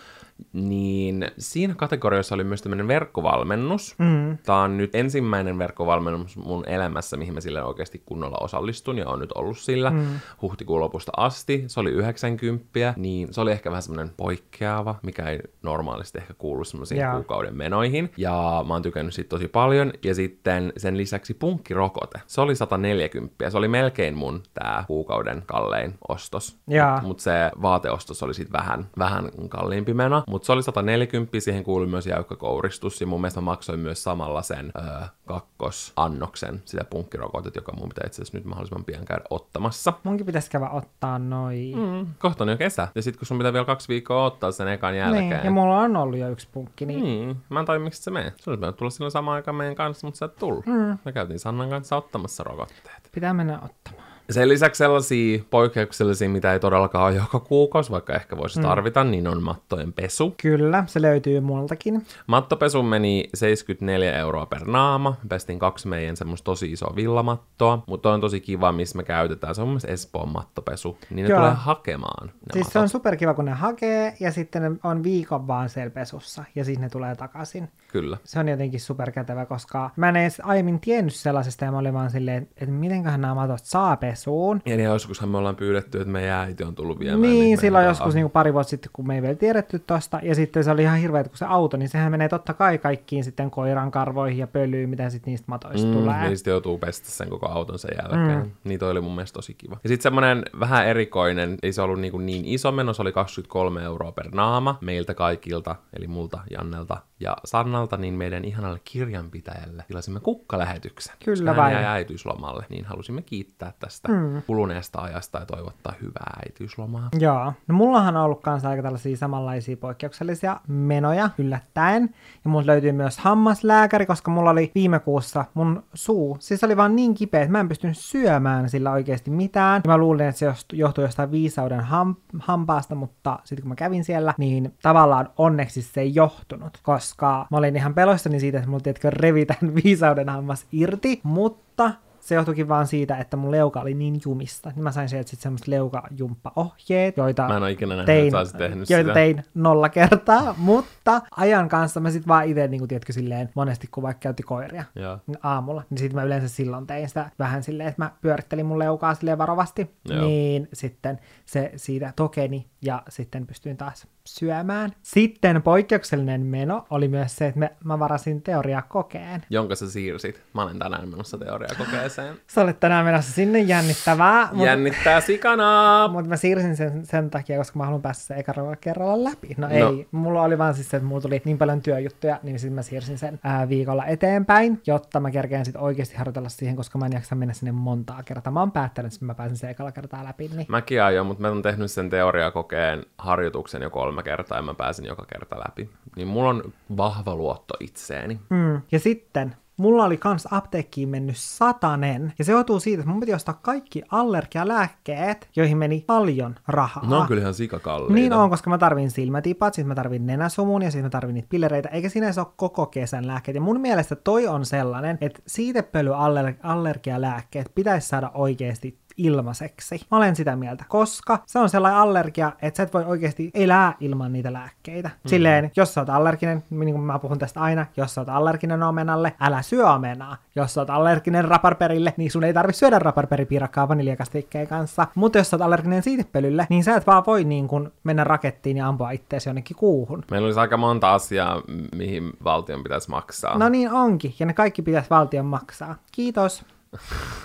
Niin 0.54 1.32
siinä 1.38 1.76
kategoriassa 1.76 2.36
oli 2.36 2.44
myös 2.44 2.62
tämmöinen 2.62 2.88
verkkovalmennus. 2.88 3.96
Mm. 3.98 4.38
Tämä 4.38 4.62
on 4.62 4.78
nyt 4.78 4.96
ensimmäinen 4.96 5.58
verkkovalmennus 5.58 6.38
mun 6.38 6.68
elämässä, 6.68 7.18
mihin 7.18 7.34
mä 7.34 7.42
sille 7.42 7.64
oikeasti 7.64 8.02
kunnolla 8.06 8.38
osallistun 8.42 8.98
ja 8.98 9.10
on 9.10 9.20
nyt 9.20 9.32
ollut 9.32 9.58
sillä 9.58 9.90
mm. 9.90 10.06
huhtikuun 10.42 10.80
lopusta 10.80 11.12
asti. 11.18 11.64
Se 11.68 11.80
oli 11.80 11.92
90, 11.92 12.94
niin 12.98 13.34
se 13.34 13.42
oli 13.42 13.52
ehkä 13.52 13.70
vähän 13.70 13.84
semmoinen 13.84 14.14
poikkeava, 14.18 14.96
mikä 15.04 15.30
ei 15.30 15.40
normaalisti 15.62 16.18
ehkä 16.18 16.34
kuulu 16.34 16.64
semmoisiin 16.64 17.00
Jaa. 17.00 17.16
kuukauden 17.16 17.58
menoihin. 17.58 18.12
Ja 18.18 18.66
mä 18.68 18.74
oon 18.74 18.82
tykännyt 18.82 19.14
siitä 19.14 19.30
tosi 19.30 19.48
paljon. 19.48 19.94
Ja 20.04 20.16
sitten 20.16 20.74
sen 20.78 20.98
lisäksi 20.98 21.34
punkkirokote. 21.34 22.22
Se 22.28 22.42
oli 22.42 22.56
140. 22.56 23.50
Se 23.50 23.58
oli 23.58 23.68
melkein 23.68 24.16
mun 24.16 24.44
tää 24.54 24.84
kuukauden 24.88 25.44
kallein 25.46 25.94
ostos. 26.08 26.58
Jaa. 26.68 27.02
Mutta 27.02 27.24
se 27.24 27.52
vaateostos 27.62 28.24
oli 28.24 28.34
sitten 28.34 28.60
vähän, 28.60 28.88
vähän 28.98 29.30
kalliimpi 29.50 29.94
meno. 29.94 30.24
Mutta 30.32 30.46
se 30.46 30.52
oli 30.52 30.64
140, 30.64 31.40
siihen 31.40 31.64
kuului 31.64 31.88
myös 31.88 32.08
jäykkä 32.08 32.36
kouristus. 32.36 33.02
Ja 33.02 33.08
mun 33.08 33.22
mielestä 33.22 33.42
mä 33.42 33.46
maksoin 33.46 33.80
myös 33.80 34.04
samalla 34.04 34.42
sen 34.42 34.72
öö, 34.78 35.08
kakkosannoksen 35.26 36.62
sitä 36.66 36.84
punkkirokotet, 36.84 37.56
joka 37.56 37.72
mun 37.76 37.90
pitää 37.90 38.04
itse 38.08 38.22
asiassa 38.22 38.38
nyt 38.38 38.46
mahdollisimman 38.46 38.86
pian 38.86 39.06
käydä 39.06 39.24
ottamassa. 39.30 39.94
Munkin 40.04 40.26
pitäisi 40.26 40.52
käydä 40.52 40.70
ottaa 40.70 41.20
noi. 41.20 41.74
Mm. 41.76 42.08
Kohta 42.20 42.44
on 42.44 42.50
jo 42.50 42.58
kesä. 42.58 42.88
Ja 42.96 43.02
sitten 43.02 43.20
kun 43.20 43.28
sun 43.28 43.38
pitää 43.38 43.54
vielä 43.54 43.66
kaksi 43.66 43.88
viikkoa 43.88 44.26
ottaa 44.26 44.52
sen 44.52 44.68
ekan 44.68 44.98
jälkeen. 44.98 45.30
Niin, 45.30 45.44
ja 45.46 45.52
mulla 45.52 45.80
on 45.80 45.96
ollut 45.96 46.20
jo 46.20 46.30
yksi 46.30 46.48
punkki, 46.52 46.86
niin 46.86 47.04
Niin, 47.04 47.38
mä 47.50 47.60
en 47.60 47.66
tajua, 47.66 47.84
miksi 47.84 48.04
se 48.04 48.12
menee. 48.12 48.34
Se 48.38 48.50
olisi 48.50 48.60
pitänyt 48.60 48.76
tulla 48.78 48.90
silloin 48.90 49.12
samaan 49.12 49.36
aikaan 49.36 49.56
meidän 49.56 49.76
kanssa, 49.76 50.08
mutta 50.08 50.18
sä 50.18 50.26
et 50.26 50.36
tullut. 50.36 50.66
Mm. 50.66 50.98
Me 51.06 51.12
käytiin 51.12 51.40
Sannan 51.40 51.70
kanssa 51.70 51.98
ottamassa 51.98 52.44
rokotteet. 52.44 53.10
pitää 53.16 53.34
mennä 53.34 53.60
ottamaan. 53.60 54.11
Sen 54.32 54.50
lisäksi 54.50 54.78
sellaisia 54.78 55.44
poikkeuksellisia, 55.50 56.30
mitä 56.30 56.54
ei 56.54 56.60
todellakaan 56.60 57.06
ole 57.06 57.16
joka 57.16 57.40
kuukausi, 57.40 57.92
vaikka 57.92 58.14
ehkä 58.14 58.38
voisi 58.38 58.60
mm. 58.60 58.64
tarvita, 58.64 59.04
niin 59.04 59.28
on 59.28 59.44
mattojen 59.44 59.94
pesu. 59.94 60.36
Kyllä, 60.42 60.84
se 60.88 61.02
löytyy 61.02 61.40
multakin. 61.40 62.06
Mattopesu 62.28 62.84
meni 62.84 63.30
74 63.34 64.14
euroa 64.18 64.46
per 64.46 64.68
naama. 64.68 65.16
Pestin 65.30 65.60
kaksi 65.60 65.88
meidän 65.88 66.18
semmoista 66.18 66.46
tosi 66.46 66.72
isoa 66.72 66.94
villamattoa, 66.96 67.84
mutta 67.88 68.14
on 68.14 68.22
tosi 68.22 68.40
kiva, 68.40 68.72
missä 68.72 68.98
me 68.98 69.04
käytetään. 69.04 69.56
Se 69.56 69.62
on 69.62 69.68
mun 69.68 69.80
Espoon 69.88 70.30
mattopesu, 70.30 70.98
niin 71.10 71.24
ne 71.24 71.30
Joo. 71.30 71.40
tulee 71.40 71.54
hakemaan. 71.54 72.28
Ne 72.28 72.34
Siis 72.54 72.66
matot. 72.66 72.74
se 72.74 72.80
on 72.80 72.90
superkiva, 72.90 73.34
kun 73.34 73.46
ne 73.46 73.52
hakee 73.52 74.16
ja 74.20 74.32
sitten 74.32 74.62
ne 74.62 74.72
on 74.84 75.04
viikon 75.04 75.48
vaan 75.48 75.70
siellä 75.70 75.90
pesussa 75.90 76.44
ja 76.56 76.66
siis 76.66 76.80
ne 76.80 76.90
tulee 76.90 77.16
takaisin. 77.16 77.70
Kyllä. 77.92 78.18
Se 78.24 78.40
on 78.40 78.48
jotenkin 78.48 78.80
superkätevä, 78.80 79.46
koska 79.46 79.90
mä 79.96 80.10
en 80.10 80.16
edes 80.16 80.42
aiemmin 80.44 80.80
tiennyt 80.80 81.16
sellaisesta 81.16 81.66
ja 81.66 81.72
mä 81.72 81.78
olin 81.78 81.94
vaan 81.94 82.12
silleen, 82.12 82.48
että 82.58 82.72
mitenköhän 82.72 83.22
nämä 83.22 83.36
matot 83.36 83.60
saa 83.64 83.98
pesuun. 84.22 84.62
Ja 84.66 84.78
niin 84.78 84.90
joskushan 84.90 85.30
me 85.30 85.38
ollaan 85.38 85.56
pyydetty, 85.56 85.98
että 86.02 86.12
meidän 86.12 86.40
äiti 86.40 86.64
on 86.64 86.76
tullut 86.76 87.00
viemään. 87.00 87.22
Niin, 87.22 87.44
niitä 87.44 87.62
silloin 87.62 87.86
joskus 87.86 88.16
niin 88.16 88.30
pari 88.32 88.54
vuotta 88.54 88.70
sitten, 88.70 88.90
kun 88.94 89.08
me 89.08 89.16
ei 89.16 89.22
vielä 89.22 89.36
tiedetty 89.36 89.80
tosta, 89.80 90.20
ja 90.24 90.36
sitten 90.36 90.64
se 90.64 90.72
oli 90.72 90.82
ihan 90.82 90.98
hirveä, 91.00 91.24
kun 91.24 91.38
se 91.38 91.46
auto, 91.46 91.78
niin 91.78 91.90
sehän 91.90 92.12
menee 92.12 92.30
totta 92.30 92.54
kai 92.54 92.78
kaikkiin 92.78 93.24
sitten 93.24 93.52
koiran 93.52 93.92
karvoihin 93.92 94.38
ja 94.40 94.48
pölyyn, 94.48 94.90
mitä 94.90 95.10
sitten 95.10 95.32
niistä 95.32 95.46
matoista 95.48 95.88
Mm, 95.88 95.94
tulee. 95.94 96.22
niin 96.22 96.38
sitten 96.38 96.52
joutuu 96.52 96.78
pestä 96.78 97.10
sen 97.10 97.30
koko 97.30 97.48
auton 97.50 97.80
sen 97.80 97.92
jälkeen. 98.02 98.40
Mm. 98.40 98.52
Niin 98.64 98.80
toi 98.80 98.92
oli 98.92 99.02
mun 99.02 99.16
mielestä 99.16 99.34
tosi 99.36 99.54
kiva. 99.54 99.78
Ja 99.84 99.88
sitten 99.90 100.04
semmonen 100.04 100.44
vähän 100.60 100.88
erikoinen, 100.88 101.58
ei 101.64 101.74
se 101.74 101.82
ollut 101.82 102.00
niin, 102.00 102.12
kuin 102.12 102.26
niin 102.26 102.46
iso 102.46 102.72
meno, 102.72 102.94
se 102.94 103.02
oli 103.02 103.12
23 103.12 103.84
euroa 103.84 104.12
per 104.12 104.30
naama 104.34 104.78
meiltä 104.82 105.14
kaikilta, 105.14 105.76
eli 105.98 106.08
multa, 106.08 106.40
Jannelta 106.52 106.98
ja 107.22 107.38
Sannalta, 107.46 107.98
niin 107.98 108.14
meidän 108.14 108.46
ihanalle 108.46 108.80
kirjanpitäjälle 108.86 109.84
tilasimme 109.88 110.20
kukkalähetyksen. 110.20 111.16
Kyllä 111.26 111.56
vain. 111.56 111.74
jäi 111.74 111.86
äitiyslomalle, 111.86 112.66
niin 112.70 112.86
halusimme 112.86 113.22
kiittää 113.22 113.74
tästä 113.80 114.08
mm. 114.08 114.42
kuluneesta 114.48 115.02
ajasta 115.02 115.40
ja 115.40 115.46
toivottaa 115.46 115.94
hyvää 116.02 116.34
äitiyslomaa. 116.46 117.10
Joo. 117.20 117.54
No 117.68 117.76
mullahan 117.76 118.18
on 118.18 118.24
ollut 118.24 118.42
kanssa 118.42 118.70
aika 118.70 118.84
tällaisia 118.84 119.18
samanlaisia 119.18 119.78
poikkeuksellisia 119.78 120.60
menoja 120.68 121.30
yllättäen. 121.38 122.16
Ja 122.46 122.50
mulla 122.50 122.66
löytyy 122.66 122.92
myös 122.92 123.18
hammaslääkäri, 123.18 124.06
koska 124.06 124.32
mulla 124.32 124.50
oli 124.50 124.72
viime 124.76 125.00
kuussa 125.00 125.46
mun 125.54 125.84
suu. 125.94 126.38
Siis 126.40 126.64
oli 126.64 126.78
vaan 126.78 126.96
niin 126.96 127.14
kipeä, 127.14 127.42
että 127.42 127.52
mä 127.52 127.60
en 127.60 127.70
pystynyt 127.70 127.98
syömään 127.98 128.70
sillä 128.70 128.92
oikeasti 128.92 129.32
mitään. 129.32 129.82
Ja 129.86 129.92
mä 129.92 129.98
luulin, 129.98 130.26
että 130.26 130.40
se 130.40 130.54
johtui 130.74 131.04
jostain 131.04 131.32
viisauden 131.32 131.80
ham- 131.80 132.40
hampaasta, 132.40 132.96
mutta 132.96 133.40
sitten 133.44 133.62
kun 133.62 133.70
mä 133.70 133.76
kävin 133.76 134.04
siellä, 134.04 134.34
niin 134.38 134.74
tavallaan 134.82 135.30
onneksi 135.38 135.82
se 135.82 136.02
ei 136.02 136.16
johtunut, 136.16 136.80
koska 136.84 137.11
mä 137.52 137.58
olin 137.58 137.76
ihan 137.76 137.94
peloissani 137.94 138.40
siitä, 138.40 138.58
että 138.58 138.70
mulla 138.70 138.84
tiedätkö 138.84 139.10
revitään 139.10 139.76
viisauden 139.84 140.30
hammas 140.30 140.66
irti, 140.72 141.20
mutta 141.24 141.92
se 142.22 142.36
johtuikin 142.36 142.68
vaan 142.68 142.88
siitä, 142.88 143.18
että 143.18 143.38
mun 143.38 143.52
leuka 143.52 143.82
oli 143.82 143.94
niin 143.94 144.22
jumista. 144.26 144.72
Niin 144.76 144.84
mä 144.84 144.92
sain 144.92 145.10
sieltä 145.10 145.30
sitten 145.30 145.44
semmoiset 145.44 145.68
leukajumppaohjeet, 145.68 147.18
joita 147.18 147.48
Mä 147.48 147.58
en 147.58 147.64
ole 147.64 147.72
ikinä 147.72 147.90
nähnyt, 147.90 148.06
tein, 148.06 148.36
olisit 148.36 148.58
tehnyt 148.58 148.90
joita 148.90 149.04
sitä. 149.04 149.14
tein 149.14 149.44
nolla 149.54 149.90
kertaa, 149.90 150.56
mutta 150.58 151.22
ajan 151.38 151.70
kanssa 151.70 152.00
mä 152.00 152.12
sitten 152.12 152.28
vaan 152.28 152.46
itse, 152.46 152.68
niin 152.68 152.80
kuin 152.80 152.90
tiedätkö, 152.90 153.14
silleen, 153.14 153.50
monesti 153.56 153.88
kun 153.92 154.04
vaikka 154.04 154.20
käytti 154.20 154.44
koiria 154.44 154.84
Joo. 154.96 155.20
aamulla, 155.44 155.84
niin 155.90 155.98
sitten 155.98 156.16
mä 156.16 156.24
yleensä 156.24 156.48
silloin 156.48 156.88
tein 156.88 157.08
sitä 157.08 157.30
vähän 157.40 157.64
silleen, 157.64 157.90
että 157.90 158.02
mä 158.02 158.12
pyörittelin 158.22 158.66
mun 158.66 158.80
leukaa 158.80 159.14
silleen 159.16 159.38
varovasti, 159.38 159.96
Joo. 160.10 160.22
niin 160.26 160.70
sitten 160.74 161.20
se 161.46 161.72
siitä 161.76 162.14
tokeni 162.16 162.71
ja 162.82 163.04
sitten 163.10 163.48
pystyin 163.48 163.78
taas 163.78 164.08
syömään. 164.26 164.92
Sitten 165.02 165.62
poikkeuksellinen 165.62 166.42
meno 166.42 166.86
oli 166.90 167.08
myös 167.08 167.36
se, 167.36 167.48
että 167.48 167.60
me, 167.60 167.72
mä 167.84 168.00
varasin 168.00 168.42
teoriakokeen. 168.42 169.44
Jonka 169.50 169.76
sä 169.76 169.92
siirsit. 169.92 170.42
Mä 170.54 170.64
olen 170.64 170.80
tänään 170.80 171.10
menossa 171.10 171.38
teoriakokeeseen. 171.38 172.36
Sä 172.48 172.62
olet 172.62 172.80
tänään 172.80 173.06
menossa 173.06 173.32
sinne 173.32 173.60
jännittävää, 173.60 174.48
mutta 174.52 174.66
Jännittää 174.66 175.22
sikanaa! 175.22 176.08
Mutta 176.08 176.30
mä 176.30 176.38
siirsin 176.38 176.76
sen 176.76 177.06
sen 177.06 177.30
takia, 177.30 177.58
koska 177.58 177.80
mä 177.80 177.86
haluan 177.86 178.02
päästä 178.02 178.24
sen 178.24 178.38
ekalla 178.40 178.76
kerralla 178.76 179.24
läpi. 179.24 179.56
No, 179.58 179.68
No. 179.68 179.74
ei, 179.74 180.08
mulla 180.12 180.42
oli 180.42 180.58
vaan 180.58 180.74
siis 180.74 180.90
se, 180.90 180.98
että 180.98 181.08
mulla 181.08 181.22
tuli 181.22 181.42
niin 181.46 181.58
paljon 181.58 181.82
työjuttuja, 181.82 182.40
niin 182.44 182.60
sitten 182.60 182.76
mä 182.76 182.82
siirsin 182.82 183.18
sen 183.18 183.40
ää, 183.44 183.70
viikolla 183.70 184.06
eteenpäin, 184.06 184.82
jotta 184.88 185.20
mä 185.20 185.32
kerkeen 185.32 185.66
sitten 185.66 185.82
oikeasti 185.82 186.16
harjoitella 186.16 186.50
siihen, 186.50 186.76
koska 186.76 186.98
mä 186.98 187.06
en 187.06 187.12
jaksa 187.14 187.36
mennä 187.36 187.54
sinne 187.54 187.72
montaa 187.72 188.24
kertaa. 188.24 188.54
Mä 188.54 188.60
oon 188.60 188.72
päättänyt, 188.72 189.14
että 189.14 189.26
mä 189.26 189.36
pääsen 189.36 189.58
sen 189.58 189.70
ekalla 189.70 189.92
kertaa 189.92 190.24
läpi. 190.24 190.50
Niin. 190.56 190.66
Mäkin 190.70 191.04
aion, 191.04 191.26
mutta 191.26 191.42
mä 191.42 191.48
oon 191.48 191.62
tehnyt 191.62 191.92
sen 191.92 192.10
teoriakokeen 192.10 192.71
harjoituksen 193.18 193.82
jo 193.82 193.90
kolme 193.90 194.24
kertaa 194.24 194.58
ja 194.58 194.62
mä 194.62 194.74
pääsin 194.74 195.06
joka 195.06 195.26
kerta 195.26 195.60
läpi. 195.60 195.90
Niin 196.16 196.28
mulla 196.28 196.50
on 196.50 196.74
vahva 196.98 197.36
luotto 197.36 197.74
itseeni. 197.80 198.40
Mm. 198.50 198.82
Ja 198.92 199.00
sitten 199.00 199.56
mulla 199.78 200.04
oli 200.04 200.18
kans 200.18 200.48
apteekkiin 200.52 201.10
mennyt 201.10 201.38
satanen, 201.38 202.34
ja 202.40 202.46
se 202.46 202.52
johtuu 202.52 202.80
siitä, 202.80 203.02
että 203.02 203.12
mun 203.12 203.20
piti 203.20 203.34
ostaa 203.34 203.60
kaikki 203.62 204.04
allergialääkkeet, 204.12 205.50
joihin 205.56 205.78
meni 205.78 206.04
paljon 206.08 206.56
rahaa. 206.68 207.10
Ne 207.10 207.16
on 207.16 207.28
kyllä 207.28 207.42
ihan 207.42 207.54
sikakalliita. 207.54 208.14
Niin 208.14 208.34
on, 208.34 208.50
koska 208.50 208.70
mä 208.70 208.78
tarvin 208.78 209.12
silmätipat, 209.12 209.74
sitten 209.74 209.88
mä 209.88 209.96
tarvin 209.96 210.28
nenäsumun 210.28 210.82
ja 210.82 210.92
sitten 210.92 211.06
mä 211.06 211.10
tarvin 211.10 211.34
niitä 211.34 211.48
pillereitä, 211.50 211.90
eikä 211.90 212.08
edes 212.16 212.38
ole 212.38 212.48
koko 212.56 212.86
kesän 212.86 213.28
lääkkeet. 213.28 213.56
Ja 213.56 213.62
mun 213.62 213.82
mielestä 213.82 214.16
toi 214.16 214.48
on 214.48 214.66
sellainen, 214.66 215.18
että 215.22 215.40
siitepölyallergialääkkeet 215.48 217.72
pitäisi 217.76 218.08
saada 218.08 218.32
oikeasti 218.34 219.01
ilmaiseksi. 219.26 220.06
Mä 220.12 220.18
olen 220.18 220.36
sitä 220.36 220.56
mieltä, 220.56 220.86
koska 220.88 221.40
se 221.46 221.60
on 221.60 221.70
sellainen 221.70 222.00
allergia, 222.00 222.52
että 222.62 222.78
sä 222.78 222.84
et 222.84 222.94
voi 222.94 223.06
oikeasti 223.06 223.52
elää 223.54 223.94
ilman 224.00 224.34
niitä 224.34 224.54
lääkkeitä. 224.54 225.08
Mm. 225.10 225.30
Silleen, 225.30 225.72
jos 225.76 225.94
sä 225.94 226.02
oot 226.02 226.10
allerginen, 226.10 226.64
niin 226.70 226.96
kuin 226.96 227.04
mä 227.04 227.20
puhun 227.20 227.40
tästä 227.40 227.60
aina, 227.60 227.86
jos 227.98 228.16
sä 228.16 228.22
oot 228.22 228.30
allerginen 228.30 228.84
omenalle, 228.84 229.34
älä 229.40 229.62
syö 229.62 229.90
omenaa. 229.90 230.38
Jos 230.56 230.74
sä 230.74 230.82
oot 230.82 230.90
allerginen 230.90 231.46
raparperille, 231.46 232.14
niin 232.18 232.32
sun 232.32 232.44
ei 232.44 232.54
tarvi 232.54 232.74
syödä 232.74 233.00
raparperipiirakkaa 233.00 233.88
vaniljakastikkeen 233.88 234.68
kanssa. 234.68 235.08
Mutta 235.16 235.38
jos 235.38 235.50
sä 235.50 235.56
oot 235.56 235.62
allerginen 235.62 236.04
siitepölylle, 236.04 236.68
niin 236.70 236.84
sä 236.84 236.96
et 236.96 237.08
vaan 237.08 237.24
voi 237.28 237.44
niin 237.44 237.68
kuin 237.68 237.92
mennä 238.04 238.24
rakettiin 238.24 238.78
ja 238.78 238.88
ampua 238.88 239.12
itteesi 239.12 239.50
jonnekin 239.50 239.78
kuuhun. 239.78 240.24
Meillä 240.32 240.46
olisi 240.46 240.60
aika 240.60 240.78
monta 240.78 241.14
asiaa, 241.14 241.62
mihin 241.96 242.34
valtion 242.44 242.84
pitäisi 242.84 243.10
maksaa. 243.10 243.58
No 243.58 243.70
niin 243.70 243.92
onkin, 243.92 244.34
ja 244.40 244.46
ne 244.46 244.54
kaikki 244.54 244.82
pitäisi 244.82 245.10
valtion 245.10 245.46
maksaa. 245.46 245.96
Kiitos. 246.12 246.66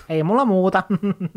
Ei 0.09 0.23
mulla 0.23 0.45
muuta. 0.45 0.83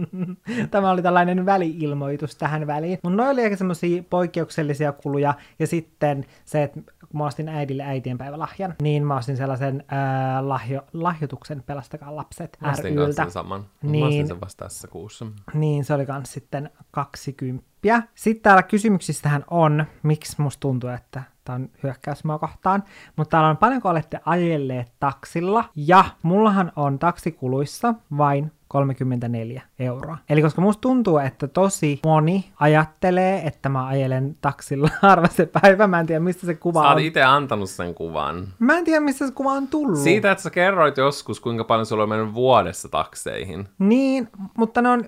Tämä 0.70 0.90
oli 0.90 1.02
tällainen 1.02 1.46
väliilmoitus 1.46 2.36
tähän 2.36 2.66
väliin. 2.66 2.98
Mutta 3.02 3.16
noin 3.16 3.30
oli 3.30 3.42
ehkä 3.42 3.56
semmoisia 3.56 4.02
poikkeuksellisia 4.10 4.92
kuluja. 4.92 5.34
Ja 5.58 5.66
sitten 5.66 6.24
se, 6.44 6.62
että 6.62 6.80
kun 6.80 7.20
mä 7.20 7.26
ostin 7.26 7.48
äidille 7.48 7.82
äitienpäivälahjan, 7.82 8.74
niin 8.82 9.06
mä 9.06 9.16
ostin 9.16 9.36
sellaisen 9.36 9.84
ää, 9.88 10.48
lahjo, 10.48 10.82
lahjoituksen 10.92 11.62
Pelastakaa 11.66 12.16
lapset 12.16 12.58
Mä 12.60 12.70
ostin 12.70 12.94
ryltä. 12.96 13.22
sen 13.22 13.30
saman. 13.30 13.64
Niin. 13.82 14.04
Mä 14.04 14.08
ostin 14.08 14.26
sen 14.26 14.40
vasta 14.40 14.64
tässä 14.64 14.88
kuussa. 14.88 15.26
Niin, 15.54 15.84
se 15.84 15.94
oli 15.94 16.06
kans 16.06 16.32
sitten 16.32 16.70
20. 16.90 17.66
Sitten 18.14 18.42
täällä 18.42 18.62
kysymyksissähän 18.62 19.44
on, 19.50 19.84
miksi 20.02 20.42
musta 20.42 20.60
tuntuu, 20.60 20.90
että 20.90 21.22
tämä 21.50 21.62
on 21.62 21.68
hyökkäys 21.82 22.24
mua 22.24 22.38
kohtaan, 22.38 22.84
mutta 23.16 23.30
täällä 23.30 23.48
on 23.48 23.56
paljonko 23.56 23.88
olette 23.88 24.20
ajelleet 24.24 24.92
taksilla, 25.00 25.64
ja 25.76 26.04
mullahan 26.22 26.72
on 26.76 26.98
taksikuluissa 26.98 27.94
vain 28.16 28.52
34 28.68 29.62
euroa. 29.78 30.18
Eli 30.28 30.42
koska 30.42 30.62
musta 30.62 30.80
tuntuu, 30.80 31.18
että 31.18 31.48
tosi 31.48 32.00
moni 32.04 32.52
ajattelee, 32.60 33.46
että 33.46 33.68
mä 33.68 33.86
ajelen 33.86 34.36
taksilla 34.40 34.88
harva 35.02 35.26
se 35.26 35.46
päivä, 35.46 35.86
mä 35.86 36.00
en 36.00 36.06
tiedä 36.06 36.20
mistä 36.20 36.46
se 36.46 36.54
kuva 36.54 36.82
Sä 36.82 36.88
on. 36.88 36.98
itse 36.98 37.22
antanut 37.22 37.70
sen 37.70 37.94
kuvan. 37.94 38.48
Mä 38.58 38.78
en 38.78 38.84
tiedä 38.84 39.00
mistä 39.00 39.26
se 39.26 39.32
kuva 39.32 39.52
on 39.52 39.68
tullut. 39.68 39.98
Siitä, 39.98 40.30
että 40.30 40.42
sä 40.42 40.50
kerroit 40.50 40.96
joskus, 40.96 41.40
kuinka 41.40 41.64
paljon 41.64 41.86
sulla 41.86 42.02
on 42.02 42.08
mennyt 42.08 42.34
vuodessa 42.34 42.88
takseihin. 42.88 43.68
Niin, 43.78 44.28
mutta 44.58 44.82
ne 44.82 44.88
on 44.88 45.04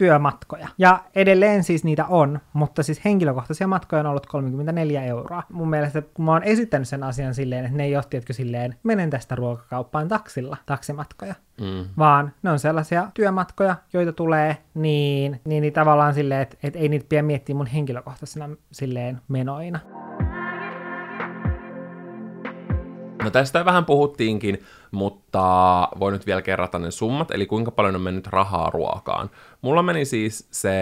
yritystyömatkoja. 0.00 0.68
Ja 0.78 1.04
edelleen 1.14 1.64
siis 1.64 1.84
niitä 1.84 2.04
on, 2.06 2.40
mutta 2.52 2.82
siis 2.82 3.04
henkilökohtaisia 3.04 3.66
matkoja 3.66 4.00
on 4.00 4.06
ollut 4.06 4.26
34 4.26 5.04
euroa. 5.04 5.42
Mun 5.52 5.70
mielestä, 5.70 6.02
kun 6.02 6.24
mä 6.24 6.32
oon 6.32 6.42
esittänyt 6.42 6.88
sen 6.88 7.02
asian 7.02 7.34
silleen, 7.34 7.64
että 7.64 7.76
ne 7.76 7.84
ei 7.84 7.96
ole, 7.96 8.04
tiedätkö, 8.10 8.32
silleen, 8.32 8.76
menen 8.82 9.10
tästä 9.10 9.34
ruokakauppaan 9.34 10.08
taksilla, 10.08 10.56
taksimatkoja. 10.66 11.34
Mm. 11.60 11.84
Vaan 11.98 12.32
ne 12.42 12.50
on 12.50 12.58
sellaisia 12.58 13.08
työmatkoja, 13.14 13.76
joita 13.92 14.12
tulee, 14.12 14.56
niin, 14.74 15.40
niin, 15.44 15.60
niin 15.60 15.72
tavallaan 15.72 16.14
silleen, 16.14 16.40
että, 16.40 16.56
että 16.62 16.78
ei 16.78 16.88
niitä 16.88 17.06
pidä 17.08 17.22
miettiä 17.22 17.54
mun 17.54 17.66
henkilökohtaisena 17.66 18.48
silleen 18.72 19.20
menoina. 19.28 19.78
No 23.24 23.30
tästä 23.30 23.64
vähän 23.64 23.84
puhuttiinkin, 23.84 24.58
mutta 24.92 25.88
voin 26.00 26.12
nyt 26.12 26.26
vielä 26.26 26.42
kerrata 26.42 26.78
ne 26.78 26.90
summat, 26.90 27.30
eli 27.30 27.46
kuinka 27.46 27.70
paljon 27.70 27.96
on 27.96 28.02
mennyt 28.02 28.26
rahaa 28.26 28.70
ruokaan. 28.70 29.30
Mulla 29.62 29.82
meni 29.82 30.04
siis 30.04 30.48
se 30.50 30.72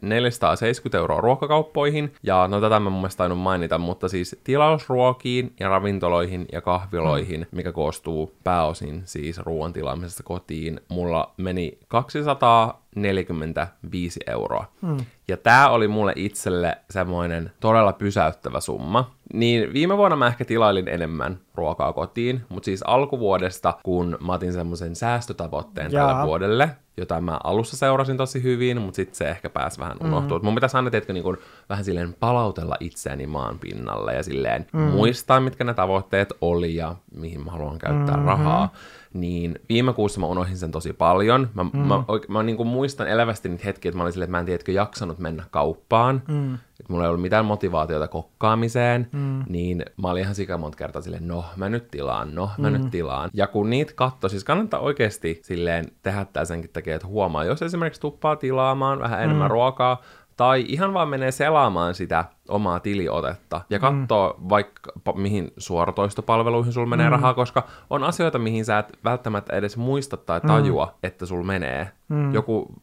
470 0.00 0.98
euroa 0.98 1.20
ruokakauppoihin, 1.20 2.14
ja 2.22 2.48
no 2.48 2.60
tätä 2.60 2.80
mä 2.80 2.90
mun 2.90 3.00
mielestä 3.00 3.18
tainnut 3.18 3.38
mainita, 3.38 3.78
mutta 3.78 4.08
siis 4.08 4.40
tilausruokiin 4.44 5.54
ja 5.60 5.68
ravintoloihin 5.68 6.46
ja 6.52 6.60
kahviloihin, 6.60 7.46
mikä 7.50 7.72
koostuu 7.72 8.34
pääosin 8.44 9.02
siis 9.04 9.38
ruoan 9.38 9.72
tilaamisesta 9.72 10.22
kotiin, 10.22 10.80
mulla 10.88 11.34
meni 11.36 11.78
245 11.88 14.20
euroa. 14.26 14.64
Mm. 14.82 14.96
Ja 15.28 15.36
tää 15.36 15.70
oli 15.70 15.88
mulle 15.88 16.12
itselle 16.16 16.78
semmoinen 16.90 17.50
todella 17.60 17.92
pysäyttävä 17.92 18.60
summa. 18.60 19.10
Niin 19.32 19.72
viime 19.72 19.96
vuonna 19.96 20.16
mä 20.16 20.26
ehkä 20.26 20.44
tilailin 20.44 20.88
enemmän 20.88 21.40
ruokaa 21.54 21.92
kotiin, 21.92 22.42
mutta 22.48 22.64
siis 22.64 22.82
alkuvuodesta, 23.46 23.74
kun 23.82 24.18
mä 24.26 24.32
otin 24.32 24.52
semmoisen 24.52 24.96
säästötavoitteen 24.96 25.92
Jaa. 25.92 26.08
tälle 26.08 26.26
vuodelle, 26.26 26.70
jota 26.96 27.20
mä 27.20 27.40
alussa 27.44 27.76
seurasin 27.76 28.16
tosi 28.16 28.42
hyvin, 28.42 28.80
mutta 28.80 28.96
sitten 28.96 29.16
se 29.16 29.28
ehkä 29.28 29.50
pääsi 29.50 29.80
vähän 29.80 29.96
unohtua. 30.00 30.38
Mm. 30.38 30.44
Mun 30.44 30.54
pitäisi 30.54 30.76
aina, 30.76 30.90
tiedätkö, 30.90 31.12
niin 31.12 31.24
kun, 31.24 31.38
vähän 31.68 31.84
silleen 31.84 32.16
palautella 32.20 32.76
itseäni 32.80 33.26
maan 33.26 33.58
pinnalle 33.58 34.14
ja 34.14 34.22
silleen 34.22 34.66
mm. 34.72 34.80
muistaa, 34.80 35.40
mitkä 35.40 35.64
ne 35.64 35.74
tavoitteet 35.74 36.32
oli 36.40 36.74
ja 36.74 36.96
mihin 37.14 37.44
mä 37.44 37.50
haluan 37.50 37.78
käyttää 37.78 38.16
mm-hmm. 38.16 38.28
rahaa. 38.28 38.72
Niin 39.16 39.58
viime 39.68 39.92
kuussa 39.92 40.20
mä 40.20 40.26
unohdin 40.26 40.56
sen 40.56 40.70
tosi 40.70 40.92
paljon. 40.92 41.50
Mä, 41.54 41.64
mm. 41.64 41.78
mä, 41.78 42.04
oike, 42.08 42.26
mä 42.28 42.42
niin 42.42 42.56
kuin 42.56 42.66
muistan 42.66 43.08
elävästi 43.08 43.48
niitä 43.48 43.64
hetkiä, 43.64 43.88
että 43.88 43.96
mä 43.96 44.02
olin 44.02 44.12
silleen, 44.12 44.26
että 44.26 44.36
mä 44.36 44.38
en 44.38 44.46
tiedätkö 44.46 44.72
jaksanut 44.72 45.18
mennä 45.18 45.44
kauppaan. 45.50 46.22
Mm. 46.28 46.54
Että 46.54 46.92
mulla 46.92 47.04
ei 47.04 47.08
ollut 47.08 47.22
mitään 47.22 47.44
motivaatiota 47.44 48.08
kokkaamiseen. 48.08 49.08
Mm. 49.12 49.44
Niin 49.48 49.84
mä 50.02 50.10
olin 50.10 50.22
ihan 50.22 50.34
sika 50.34 50.58
monta 50.58 50.78
kertaa 50.78 51.02
silleen, 51.02 51.28
no 51.28 51.44
mä 51.56 51.68
nyt 51.68 51.90
tilaan, 51.90 52.34
no 52.34 52.50
mä 52.58 52.70
mm. 52.70 52.76
nyt 52.76 52.90
tilaan. 52.90 53.30
Ja 53.32 53.46
kun 53.46 53.70
niitä 53.70 53.92
katto, 53.96 54.28
siis 54.28 54.44
kannattaa 54.44 54.80
oikeasti 54.80 55.40
silleen 55.42 55.84
tehdä 56.02 56.26
tää 56.32 56.44
senkin 56.44 56.70
takia, 56.72 56.94
että 56.94 57.06
huomaa, 57.06 57.44
jos 57.44 57.62
esimerkiksi 57.62 58.00
tuppaa 58.00 58.36
tilaamaan 58.36 58.98
vähän 58.98 59.22
enemmän 59.22 59.48
mm. 59.48 59.50
ruokaa, 59.50 60.02
tai 60.36 60.64
ihan 60.68 60.94
vaan 60.94 61.08
menee 61.08 61.30
selaamaan 61.30 61.94
sitä 61.94 62.24
omaa 62.48 62.80
tiliotetta 62.80 63.60
ja 63.70 63.78
katsoo 63.78 64.36
mm. 64.38 64.48
vaikka 64.48 64.92
mihin 65.14 65.52
suoratoistopalveluihin 65.58 66.72
sulla 66.72 66.86
menee 66.86 67.06
mm. 67.06 67.12
rahaa, 67.12 67.34
koska 67.34 67.66
on 67.90 68.04
asioita, 68.04 68.38
mihin 68.38 68.64
sä 68.64 68.78
et 68.78 68.98
välttämättä 69.04 69.56
edes 69.56 69.76
muista 69.76 70.16
tai 70.16 70.40
tajua, 70.40 70.86
mm. 70.86 70.92
että 71.02 71.26
sulla 71.26 71.44
menee. 71.44 71.90
Mm. 72.08 72.34
Joku 72.34 72.74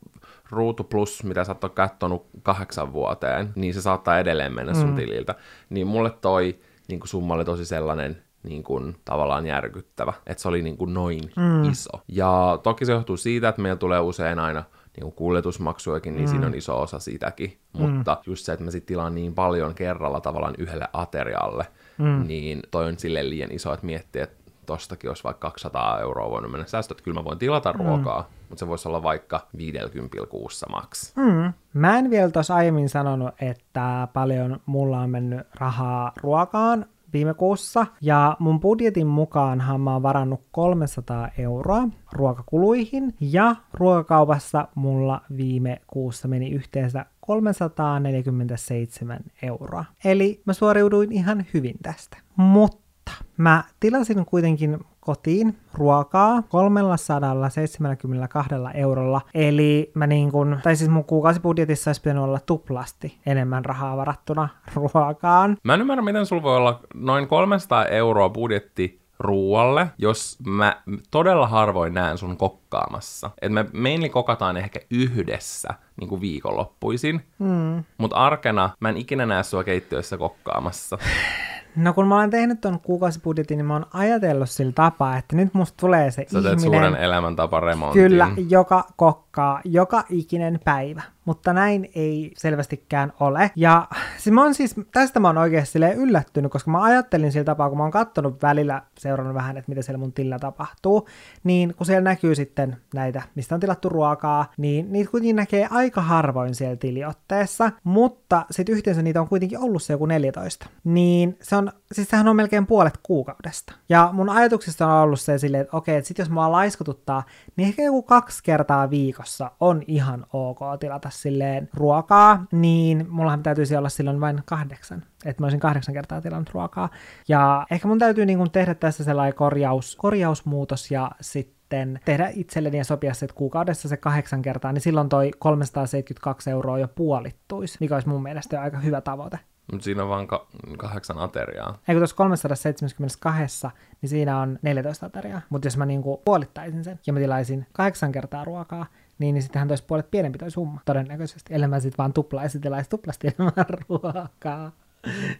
Ruutu 0.49 0.83
Plus, 0.83 1.23
mitä 1.23 1.43
sä 1.43 1.55
oot 1.63 1.73
kattonut 1.73 2.25
kahdeksan 2.43 2.93
vuoteen, 2.93 3.49
niin 3.55 3.73
se 3.73 3.81
saattaa 3.81 4.19
edelleen 4.19 4.53
mennä 4.53 4.73
sun 4.73 4.89
mm. 4.89 4.95
tililtä. 4.95 5.35
Niin 5.69 5.87
mulle 5.87 6.09
toi 6.09 6.59
niin 6.87 6.99
summa 7.03 7.33
oli 7.33 7.45
tosi 7.45 7.65
sellainen, 7.65 8.23
niin 8.43 8.63
kuin, 8.63 8.95
tavallaan 9.05 9.45
järkyttävä, 9.45 10.13
että 10.27 10.41
se 10.41 10.47
oli 10.47 10.61
niin 10.61 10.77
kuin 10.77 10.93
noin 10.93 11.21
mm. 11.35 11.63
iso. 11.71 12.03
Ja 12.07 12.59
toki 12.63 12.85
se 12.85 12.91
johtuu 12.91 13.17
siitä, 13.17 13.49
että 13.49 13.61
meillä 13.61 13.77
tulee 13.77 13.99
usein 13.99 14.39
aina 14.39 14.63
niin 14.95 15.03
kuin 15.03 15.13
kuljetusmaksujakin, 15.13 16.15
niin 16.15 16.25
mm. 16.25 16.29
siinä 16.29 16.47
on 16.47 16.55
iso 16.55 16.81
osa 16.81 16.99
sitäkin. 16.99 17.57
Mm. 17.77 17.89
Mutta 17.89 18.17
just 18.25 18.45
se, 18.45 18.53
että 18.53 18.65
mä 18.65 18.71
sit 18.71 18.85
tilaan 18.85 19.15
niin 19.15 19.35
paljon 19.35 19.75
kerralla 19.75 20.21
tavallaan 20.21 20.55
yhdelle 20.57 20.87
aterialle, 20.93 21.67
mm. 21.97 22.27
niin 22.27 22.59
toi 22.71 22.85
on 22.85 22.99
sille 22.99 23.29
liian 23.29 23.51
iso, 23.51 23.73
että 23.73 23.85
miettii, 23.85 24.21
että 24.21 24.43
tostakin 24.65 25.09
olisi 25.09 25.23
vaikka 25.23 25.47
200 25.47 25.99
euroa 25.99 26.29
voinut 26.29 26.51
mennä 26.51 26.65
säästöt. 26.65 27.01
Kyllä 27.01 27.19
mä 27.19 27.23
voin 27.23 27.39
tilata 27.39 27.73
mm. 27.73 27.79
ruokaa, 27.79 28.29
mutta 28.49 28.59
se 28.59 28.67
voisi 28.67 28.87
olla 28.87 29.03
vaikka 29.03 29.47
50 29.57 30.17
kuussa 30.29 30.67
maks. 30.69 31.13
Mm. 31.15 31.53
Mä 31.73 31.99
en 31.99 32.09
vielä 32.09 32.31
tuossa 32.31 32.55
aiemmin 32.55 32.89
sanonut, 32.89 33.33
että 33.41 34.07
paljon 34.13 34.59
mulla 34.65 34.99
on 34.99 35.09
mennyt 35.09 35.47
rahaa 35.55 36.11
ruokaan 36.21 36.85
viime 37.13 37.33
kuussa, 37.33 37.85
ja 38.01 38.37
mun 38.39 38.59
budjetin 38.59 39.07
mukaanhan 39.07 39.81
mä 39.81 39.93
oon 39.93 40.03
varannut 40.03 40.41
300 40.51 41.29
euroa 41.37 41.87
ruokakuluihin, 42.11 43.13
ja 43.19 43.55
ruokakaupassa 43.73 44.67
mulla 44.75 45.21
viime 45.37 45.81
kuussa 45.87 46.27
meni 46.27 46.51
yhteensä 46.51 47.05
347 47.19 49.19
euroa. 49.41 49.85
Eli 50.05 50.41
mä 50.45 50.53
suoriuduin 50.53 51.11
ihan 51.11 51.45
hyvin 51.53 51.75
tästä. 51.81 52.17
Mutta 52.35 53.11
mä 53.37 53.63
tilasin 53.79 54.25
kuitenkin 54.25 54.79
kotiin 55.03 55.57
ruokaa 55.73 56.41
372 56.41 58.37
eurolla, 58.73 59.21
eli 59.33 59.91
mä 59.93 60.07
niin 60.07 60.31
kun, 60.31 60.59
tai 60.63 60.75
siis 60.75 60.89
mun 60.89 61.03
kuukausibudjetissa 61.03 61.89
olisi 61.89 62.01
pitänyt 62.01 62.23
olla 62.23 62.39
tuplasti 62.39 63.17
enemmän 63.25 63.65
rahaa 63.65 63.97
varattuna 63.97 64.49
ruokaan. 64.75 65.57
Mä 65.63 65.73
en 65.73 65.81
ymmärrä, 65.81 66.01
miten 66.01 66.25
sulla 66.25 66.43
voi 66.43 66.57
olla 66.57 66.79
noin 66.93 67.27
300 67.27 67.85
euroa 67.85 68.29
budjetti 68.29 69.03
ruualle, 69.19 69.87
jos 69.97 70.37
mä 70.47 70.81
todella 71.11 71.47
harvoin 71.47 71.93
näen 71.93 72.17
sun 72.17 72.37
kokkaamassa. 72.37 73.29
Et 73.41 73.51
me 73.51 73.65
mainly 73.73 74.09
kokataan 74.09 74.57
ehkä 74.57 74.79
yhdessä 74.89 75.69
niin 75.99 76.09
kuin 76.09 76.21
viikonloppuisin, 76.21 77.21
mm. 77.39 77.83
mutta 77.97 78.15
arkena 78.15 78.69
mä 78.79 78.89
en 78.89 78.97
ikinä 78.97 79.25
näe 79.25 79.43
sua 79.43 79.63
keittiössä 79.63 80.17
kokkaamassa. 80.17 80.97
No 81.75 81.93
kun 81.93 82.07
mä 82.07 82.17
olen 82.17 82.29
tehnyt 82.29 82.61
ton 82.61 82.79
kuukausibudjetin, 82.79 83.57
niin 83.57 83.65
mä 83.65 83.73
oon 83.73 83.85
ajatellut 83.93 84.49
sillä 84.49 84.71
tapaa, 84.71 85.17
että 85.17 85.35
nyt 85.35 85.53
musta 85.53 85.77
tulee 85.79 86.11
se 86.11 86.25
Sä 86.27 86.37
ihminen... 86.39 86.59
suuren 86.59 86.95
elämäntaparemontin. 86.95 88.01
Kyllä, 88.01 88.27
joka 88.49 88.85
kokkaa 88.95 89.61
joka 89.65 90.03
ikinen 90.09 90.59
päivä. 90.63 91.01
Mutta 91.25 91.53
näin 91.53 91.89
ei 91.95 92.31
selvästikään 92.37 93.13
ole. 93.19 93.51
Ja 93.55 93.87
siis 94.17 94.33
mä 94.33 94.43
oon 94.43 94.53
siis, 94.53 94.75
tästä 94.91 95.19
mä 95.19 95.27
oon 95.27 95.37
oikeasti 95.37 95.79
yllättynyt, 95.95 96.51
koska 96.51 96.71
mä 96.71 96.83
ajattelin 96.83 97.31
sillä 97.31 97.43
tapaa, 97.43 97.69
kun 97.69 97.77
mä 97.77 97.83
oon 97.83 97.91
kattonut 97.91 98.41
välillä, 98.41 98.81
seurannut 98.97 99.35
vähän, 99.35 99.57
että 99.57 99.69
mitä 99.69 99.81
siellä 99.81 99.97
mun 99.97 100.13
tillä 100.13 100.39
tapahtuu, 100.39 101.07
niin 101.43 101.75
kun 101.75 101.85
siellä 101.85 102.01
näkyy 102.01 102.35
sitten 102.35 102.77
näitä, 102.93 103.21
mistä 103.35 103.55
on 103.55 103.61
tilattu 103.61 103.89
ruokaa, 103.89 104.51
niin 104.57 104.91
niitä 104.91 105.11
kuitenkin 105.11 105.35
näkee 105.35 105.67
aika 105.71 106.01
harvoin 106.01 106.55
siellä 106.55 106.75
tiliotteessa, 106.75 107.71
mutta 107.83 108.45
sitten 108.51 108.75
yhteensä 108.75 109.01
niitä 109.01 109.21
on 109.21 109.27
kuitenkin 109.27 109.59
ollut 109.59 109.83
se 109.83 109.93
joku 109.93 110.05
14. 110.05 110.69
Niin 110.83 111.37
se 111.41 111.55
on, 111.55 111.71
siis 111.91 112.09
sehän 112.09 112.27
on 112.27 112.35
melkein 112.35 112.67
puolet 112.67 112.99
kuukaudesta. 113.03 113.73
Ja 113.89 114.09
mun 114.13 114.29
ajatuksista 114.29 114.87
on 114.87 115.03
ollut 115.03 115.19
se 115.19 115.37
silleen, 115.37 115.61
että 115.61 115.77
okei, 115.77 115.95
että 115.95 116.07
sit 116.07 116.17
jos 116.17 116.29
mua 116.29 116.51
laiskotuttaa, 116.51 117.23
niin 117.55 117.67
ehkä 117.67 117.83
joku 117.83 118.01
kaksi 118.01 118.43
kertaa 118.43 118.89
viikossa 118.89 119.51
on 119.59 119.81
ihan 119.87 120.25
ok 120.33 120.59
tilata 120.79 121.09
silleen 121.21 121.69
ruokaa, 121.73 122.45
niin 122.51 123.05
mullahan 123.09 123.43
täytyisi 123.43 123.75
olla 123.75 123.89
silloin 123.89 124.19
vain 124.21 124.41
kahdeksan. 124.45 125.03
Että 125.25 125.43
mä 125.43 125.45
olisin 125.45 125.59
kahdeksan 125.59 125.95
kertaa 125.95 126.21
tilannut 126.21 126.49
ruokaa. 126.53 126.89
Ja 127.27 127.65
ehkä 127.71 127.87
mun 127.87 127.99
täytyy 127.99 128.25
niin 128.25 128.37
kun 128.37 128.51
tehdä 128.51 128.75
tässä 128.75 129.03
sellainen 129.03 129.35
korjaus, 129.35 129.95
korjausmuutos 129.95 130.91
ja 130.91 131.11
sitten 131.21 131.99
tehdä 132.05 132.31
itselleni 132.33 132.77
ja 132.77 132.83
sopia 132.83 133.13
se, 133.13 133.25
että 133.25 133.35
kuukaudessa 133.35 133.89
se 133.89 133.97
kahdeksan 133.97 134.41
kertaa, 134.41 134.73
niin 134.73 134.81
silloin 134.81 135.09
toi 135.09 135.31
372 135.39 136.49
euroa 136.49 136.79
jo 136.79 136.87
puolittuisi, 136.87 137.77
mikä 137.79 137.95
olisi 137.95 138.09
mun 138.09 138.23
mielestä 138.23 138.55
jo 138.55 138.61
aika 138.61 138.79
hyvä 138.79 139.01
tavoite. 139.01 139.39
Mutta 139.71 139.83
siinä 139.83 140.03
on 140.03 140.09
vaan 140.09 140.27
ka- 140.27 140.47
kahdeksan 140.77 141.17
ateriaa. 141.17 141.79
Eikö 141.87 141.99
tuossa 141.99 142.15
372, 142.15 143.67
niin 144.01 144.09
siinä 144.09 144.39
on 144.39 144.59
14 144.61 145.05
ateriaa. 145.05 145.41
Mutta 145.49 145.67
jos 145.67 145.77
mä 145.77 145.85
niinku 145.85 146.21
puolittaisin 146.25 146.83
sen 146.83 146.99
ja 147.07 147.13
mä 147.13 147.19
tilaisin 147.19 147.65
kahdeksan 147.73 148.11
kertaa 148.11 148.45
ruokaa, 148.45 148.85
niin, 149.19 149.33
niin 149.33 149.43
sittenhän 149.43 149.67
toisi 149.67 149.83
puolet 149.87 150.11
pienempi 150.11 150.37
toi 150.37 150.51
summa, 150.51 150.81
todennäköisesti. 150.85 151.53
Ellei 151.53 151.67
mä 151.67 151.79
sitten 151.79 151.97
vaan 151.97 152.13
tuplaisi 152.13 152.59
tilaisi 152.59 152.89
tuplasti 152.89 153.27
enemmän 153.27 153.65
ruokaa. 153.89 154.71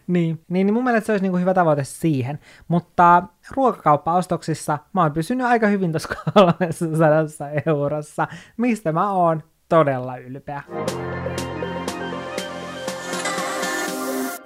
niin, 0.06 0.44
niin, 0.48 0.66
niin 0.66 0.74
mun 0.74 0.84
mielestä 0.84 1.06
se 1.06 1.12
olisi 1.12 1.22
niinku 1.22 1.38
hyvä 1.38 1.54
tavoite 1.54 1.84
siihen. 1.84 2.38
Mutta 2.68 3.22
ruokakauppaostoksissa 3.50 4.78
mä 4.92 5.02
oon 5.02 5.12
pysynyt 5.12 5.46
aika 5.46 5.66
hyvin 5.66 5.92
tuossa 5.92 6.14
300 6.34 7.48
eurossa, 7.66 8.28
mistä 8.56 8.92
mä 8.92 9.12
oon 9.12 9.42
todella 9.68 10.16
ylpeä. 10.16 10.62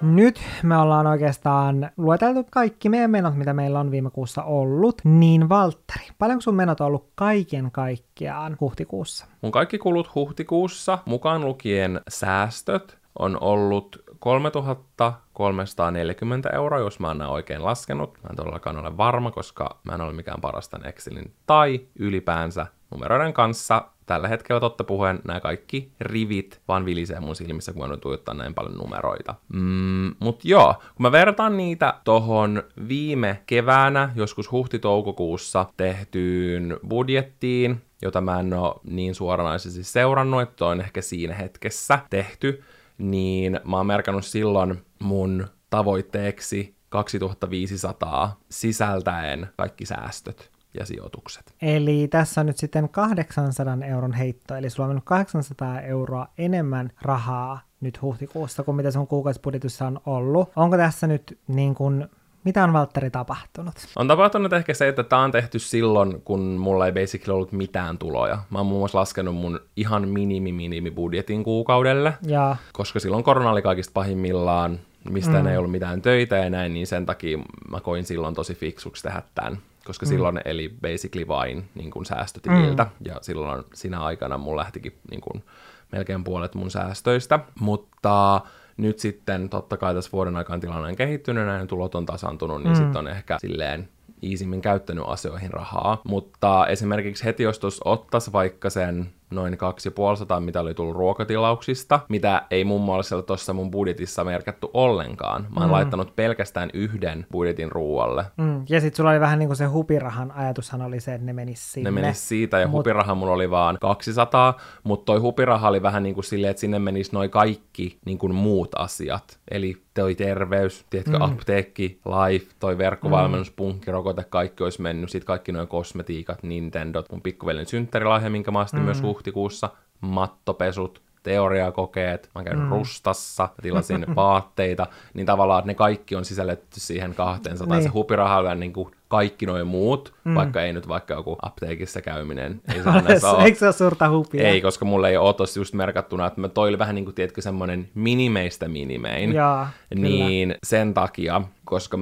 Nyt 0.01 0.41
me 0.63 0.77
ollaan 0.77 1.07
oikeastaan 1.07 1.91
lueteltu 1.97 2.47
kaikki 2.51 2.89
meidän 2.89 3.11
menot, 3.11 3.35
mitä 3.35 3.53
meillä 3.53 3.79
on 3.79 3.91
viime 3.91 4.09
kuussa 4.09 4.43
ollut. 4.43 5.01
Niin 5.03 5.49
Valtteri, 5.49 6.05
paljonko 6.19 6.41
sun 6.41 6.55
menot 6.55 6.81
on 6.81 6.87
ollut 6.87 7.11
kaiken 7.15 7.71
kaikkiaan 7.71 8.57
huhtikuussa? 8.61 9.25
Mun 9.41 9.51
kaikki 9.51 9.77
kulut 9.77 10.15
huhtikuussa, 10.15 10.99
mukaan 11.05 11.45
lukien 11.45 12.01
säästöt, 12.07 12.99
on 13.19 13.37
ollut 13.41 14.03
3340 14.19 16.49
euroa, 16.49 16.79
jos 16.79 16.99
mä 16.99 17.07
oon 17.07 17.21
oikein 17.21 17.65
laskenut. 17.65 18.17
Mä 18.23 18.29
en 18.29 18.35
todellakaan 18.35 18.77
ole 18.77 18.97
varma, 18.97 19.31
koska 19.31 19.79
mä 19.83 19.93
en 19.93 20.01
ole 20.01 20.13
mikään 20.13 20.41
parastan 20.41 20.85
Excelin 20.85 21.33
tai 21.45 21.81
ylipäänsä 21.99 22.65
numeroiden 22.91 23.33
kanssa 23.33 23.85
tällä 24.09 24.27
hetkellä 24.27 24.59
totta 24.59 24.83
puheen 24.83 25.19
nämä 25.23 25.39
kaikki 25.39 25.91
rivit 26.01 26.61
vaan 26.67 26.85
vilisee 26.85 27.19
mun 27.19 27.35
silmissä, 27.35 27.73
kun 27.73 27.89
mä 27.89 27.97
tuijottaa 27.97 28.33
näin 28.33 28.53
paljon 28.53 28.77
numeroita. 28.77 29.35
Mm, 29.53 30.15
mut 30.19 30.45
joo, 30.45 30.73
kun 30.73 31.03
mä 31.03 31.11
vertaan 31.11 31.57
niitä 31.57 31.93
tohon 32.03 32.63
viime 32.87 33.43
keväänä, 33.45 34.11
joskus 34.15 34.51
huhti-toukokuussa 34.51 35.65
tehtyyn 35.77 36.79
budjettiin, 36.87 37.81
jota 38.01 38.21
mä 38.21 38.39
en 38.39 38.53
oo 38.53 38.81
niin 38.83 39.15
suoranaisesti 39.15 39.83
seurannut, 39.83 40.41
että 40.41 40.65
on 40.65 40.81
ehkä 40.81 41.01
siinä 41.01 41.33
hetkessä 41.33 41.99
tehty, 42.09 42.63
niin 42.97 43.59
mä 43.63 43.77
oon 43.77 43.85
merkannut 43.85 44.25
silloin 44.25 44.81
mun 44.99 45.47
tavoitteeksi 45.69 46.75
2500 46.89 48.39
sisältäen 48.49 49.47
kaikki 49.57 49.85
säästöt 49.85 50.58
ja 50.73 50.85
sijoitukset. 50.85 51.53
Eli 51.61 52.07
tässä 52.07 52.41
on 52.41 52.47
nyt 52.47 52.57
sitten 52.57 52.89
800 52.89 53.77
euron 53.87 54.13
heitto, 54.13 54.55
eli 54.55 54.69
sulla 54.69 54.85
on 54.85 54.89
mennyt 54.89 55.05
800 55.05 55.81
euroa 55.81 56.27
enemmän 56.37 56.91
rahaa 57.01 57.61
nyt 57.81 58.01
huhtikuussa 58.01 58.63
kuin 58.63 58.75
mitä 58.75 58.91
sun 58.91 59.07
kuukausibudjetissa 59.07 59.87
on 59.87 60.01
ollut. 60.05 60.49
Onko 60.55 60.77
tässä 60.77 61.07
nyt 61.07 61.39
niin 61.47 61.75
kuin 61.75 62.07
mitä 62.43 62.63
on 62.63 62.73
Valtteri 62.73 63.09
tapahtunut? 63.09 63.73
On 63.95 64.07
tapahtunut 64.07 64.53
ehkä 64.53 64.73
se, 64.73 64.87
että 64.87 65.03
tämä 65.03 65.21
on 65.21 65.31
tehty 65.31 65.59
silloin, 65.59 66.21
kun 66.21 66.39
mulla 66.39 66.85
ei 66.85 66.91
basically 66.91 67.35
ollut 67.35 67.51
mitään 67.51 67.97
tuloja. 67.97 68.37
Mä 68.49 68.57
oon 68.57 68.67
muun 68.67 68.81
muassa 68.81 68.97
laskenut 68.99 69.35
mun 69.35 69.59
ihan 69.75 70.07
minimi 70.07 70.51
minimi 70.51 70.91
budjetin 70.91 71.43
kuukaudelle. 71.43 72.13
Ja. 72.21 72.55
Koska 72.73 72.99
silloin 72.99 73.23
korona 73.23 73.51
oli 73.51 73.61
kaikista 73.61 73.91
pahimmillaan 73.93 74.79
mistä 75.09 75.39
mm. 75.39 75.47
ei 75.47 75.57
ollut 75.57 75.71
mitään 75.71 76.01
töitä 76.01 76.37
ja 76.37 76.49
näin, 76.49 76.73
niin 76.73 76.87
sen 76.87 77.05
takia 77.05 77.37
mä 77.71 77.79
koin 77.79 78.03
silloin 78.03 78.35
tosi 78.35 78.55
fiksuksi 78.55 79.03
tehdä 79.03 79.21
tämän 79.35 79.57
koska 79.89 80.05
mm. 80.05 80.09
silloin 80.09 80.41
eli 80.45 80.75
basically 80.81 81.27
vain 81.27 81.69
niin 81.75 81.91
kuin 81.91 82.05
säästötililtä, 82.05 82.83
mm. 82.83 82.89
ja 83.05 83.15
silloin 83.21 83.63
siinä 83.73 83.99
aikana 83.99 84.37
mun 84.37 84.55
lähtikin 84.55 84.93
niin 85.11 85.21
kuin, 85.21 85.43
melkein 85.91 86.23
puolet 86.23 86.55
mun 86.55 86.71
säästöistä, 86.71 87.39
mutta 87.59 88.41
nyt 88.77 88.99
sitten 88.99 89.49
totta 89.49 89.77
kai 89.77 89.93
tässä 89.93 90.11
vuoden 90.11 90.37
aikana 90.37 90.59
tilanne 90.59 90.87
on 90.87 90.95
kehittynyt, 90.95 91.45
näin 91.45 91.67
tulot 91.67 91.95
on 91.95 92.05
tasantunut, 92.05 92.63
niin 92.63 92.73
mm. 92.73 92.75
sitten 92.75 92.97
on 92.97 93.07
ehkä 93.07 93.37
silleen 93.41 93.89
iisimmin 94.23 94.61
käyttänyt 94.61 95.03
asioihin 95.07 95.53
rahaa. 95.53 96.01
Mutta 96.07 96.67
esimerkiksi 96.67 97.25
heti 97.25 97.43
jos 97.43 97.59
tuossa 97.59 97.89
ottaisi 97.89 98.31
vaikka 98.31 98.69
sen 98.69 99.09
noin 99.31 99.57
250, 99.57 100.39
mitä 100.39 100.61
oli 100.61 100.73
tullut 100.73 100.95
ruokatilauksista, 100.95 101.99
mitä 102.09 102.41
ei 102.51 102.63
muun 102.63 102.81
muassa 102.81 103.21
tuossa 103.21 103.53
mun 103.53 103.71
budjetissa 103.71 104.23
merkattu 104.23 104.69
ollenkaan. 104.73 105.41
Mä 105.41 105.59
oon 105.59 105.69
mm. 105.69 105.71
laittanut 105.71 106.15
pelkästään 106.15 106.69
yhden 106.73 107.25
budjetin 107.31 107.71
ruualle. 107.71 108.25
Mm. 108.37 108.63
Ja 108.69 108.81
sitten 108.81 108.97
sulla 108.97 109.09
oli 109.09 109.19
vähän 109.19 109.39
niin 109.39 109.49
kuin 109.49 109.57
se 109.57 109.65
hupirahan 109.65 110.31
ajatushan 110.31 110.81
oli 110.81 110.99
se, 110.99 111.13
että 111.13 111.25
ne 111.25 111.33
menis 111.33 111.73
sinne. 111.73 111.91
Ne 111.91 112.01
menis 112.01 112.29
siitä, 112.29 112.59
ja 112.59 112.67
Mut... 112.67 112.77
hupiraha 112.77 113.15
mulla 113.15 113.33
oli 113.33 113.49
vaan 113.49 113.77
200, 113.81 114.57
mutta 114.83 115.05
toi 115.05 115.19
hupiraha 115.19 115.67
oli 115.67 115.81
vähän 115.81 116.03
niin 116.03 116.15
kuin 116.15 116.25
silleen, 116.25 116.51
että 116.51 116.61
sinne 116.61 116.79
menis 116.79 117.11
noin 117.11 117.29
kaikki 117.29 117.97
niin 118.05 118.17
kuin 118.17 118.35
muut 118.35 118.69
asiat. 118.75 119.39
Eli 119.51 119.81
toi 119.93 120.15
terveys, 120.15 120.85
tiedätkö, 120.89 121.17
mm. 121.17 121.21
apteekki, 121.21 121.99
life, 122.05 122.45
toi 122.59 122.77
verkkovalmennus, 122.77 123.49
mm. 123.49 123.55
punkkirokote, 123.55 124.23
kaikki 124.29 124.63
olisi 124.63 124.81
mennyt. 124.81 125.09
Sitten 125.09 125.25
kaikki 125.25 125.51
noin 125.51 125.67
kosmetiikat, 125.67 126.43
Nintendo, 126.43 127.03
mun 127.11 127.21
pikkuveljen 127.21 127.65
synttärilahja, 127.65 128.29
minkä 128.29 128.51
mä 128.51 128.59
astin 128.59 128.79
mm. 128.79 128.85
myös 128.85 129.01
huhtikuussa, 129.19 129.69
mattopesut, 130.01 131.01
teoriakokeet, 131.23 132.29
mä 132.35 132.43
käyn 132.43 132.59
mm. 132.59 132.69
rustassa, 132.69 133.49
tilasin 133.61 134.05
vaatteita, 134.15 134.87
niin 135.13 135.25
tavallaan 135.25 135.63
ne 135.65 135.73
kaikki 135.73 136.15
on 136.15 136.25
sisälletty 136.25 136.79
siihen 136.79 137.15
200. 137.15 137.67
Niin. 137.67 137.83
Se 137.83 137.89
hupiraha 137.89 138.55
niin 138.55 138.73
kuin 138.73 138.91
kaikki 139.07 139.45
noin 139.45 139.67
muut, 139.67 140.13
mm. 140.23 140.35
vaikka 140.35 140.61
ei 140.61 140.73
nyt 140.73 140.87
vaikka 140.87 141.13
joku 141.13 141.37
apteekissa 141.41 142.01
käyminen. 142.01 142.61
Ei 142.73 142.83
se 143.19 143.27
ole. 143.27 143.43
Eikö 143.43 143.59
se 143.59 143.65
ole 143.65 143.73
suurta 143.73 144.09
hupia? 144.09 144.47
Ei, 144.47 144.61
koska 144.61 144.85
mulle 144.85 145.09
ei 145.09 145.17
ole 145.17 145.33
tossa 145.33 145.59
just 145.59 145.73
merkattuna, 145.73 146.27
että 146.27 146.41
mä 146.41 146.49
toi 146.49 146.79
vähän 146.79 146.95
niin 146.95 147.05
kuin, 147.05 147.15
tiedätkö, 147.15 147.41
semmoinen 147.41 147.89
minimeistä 147.95 148.67
minimein. 148.67 149.33
Jaa, 149.33 149.69
niin 149.95 150.49
kyllä. 150.49 150.59
sen 150.63 150.93
takia, 150.93 151.41
koska 151.65 151.97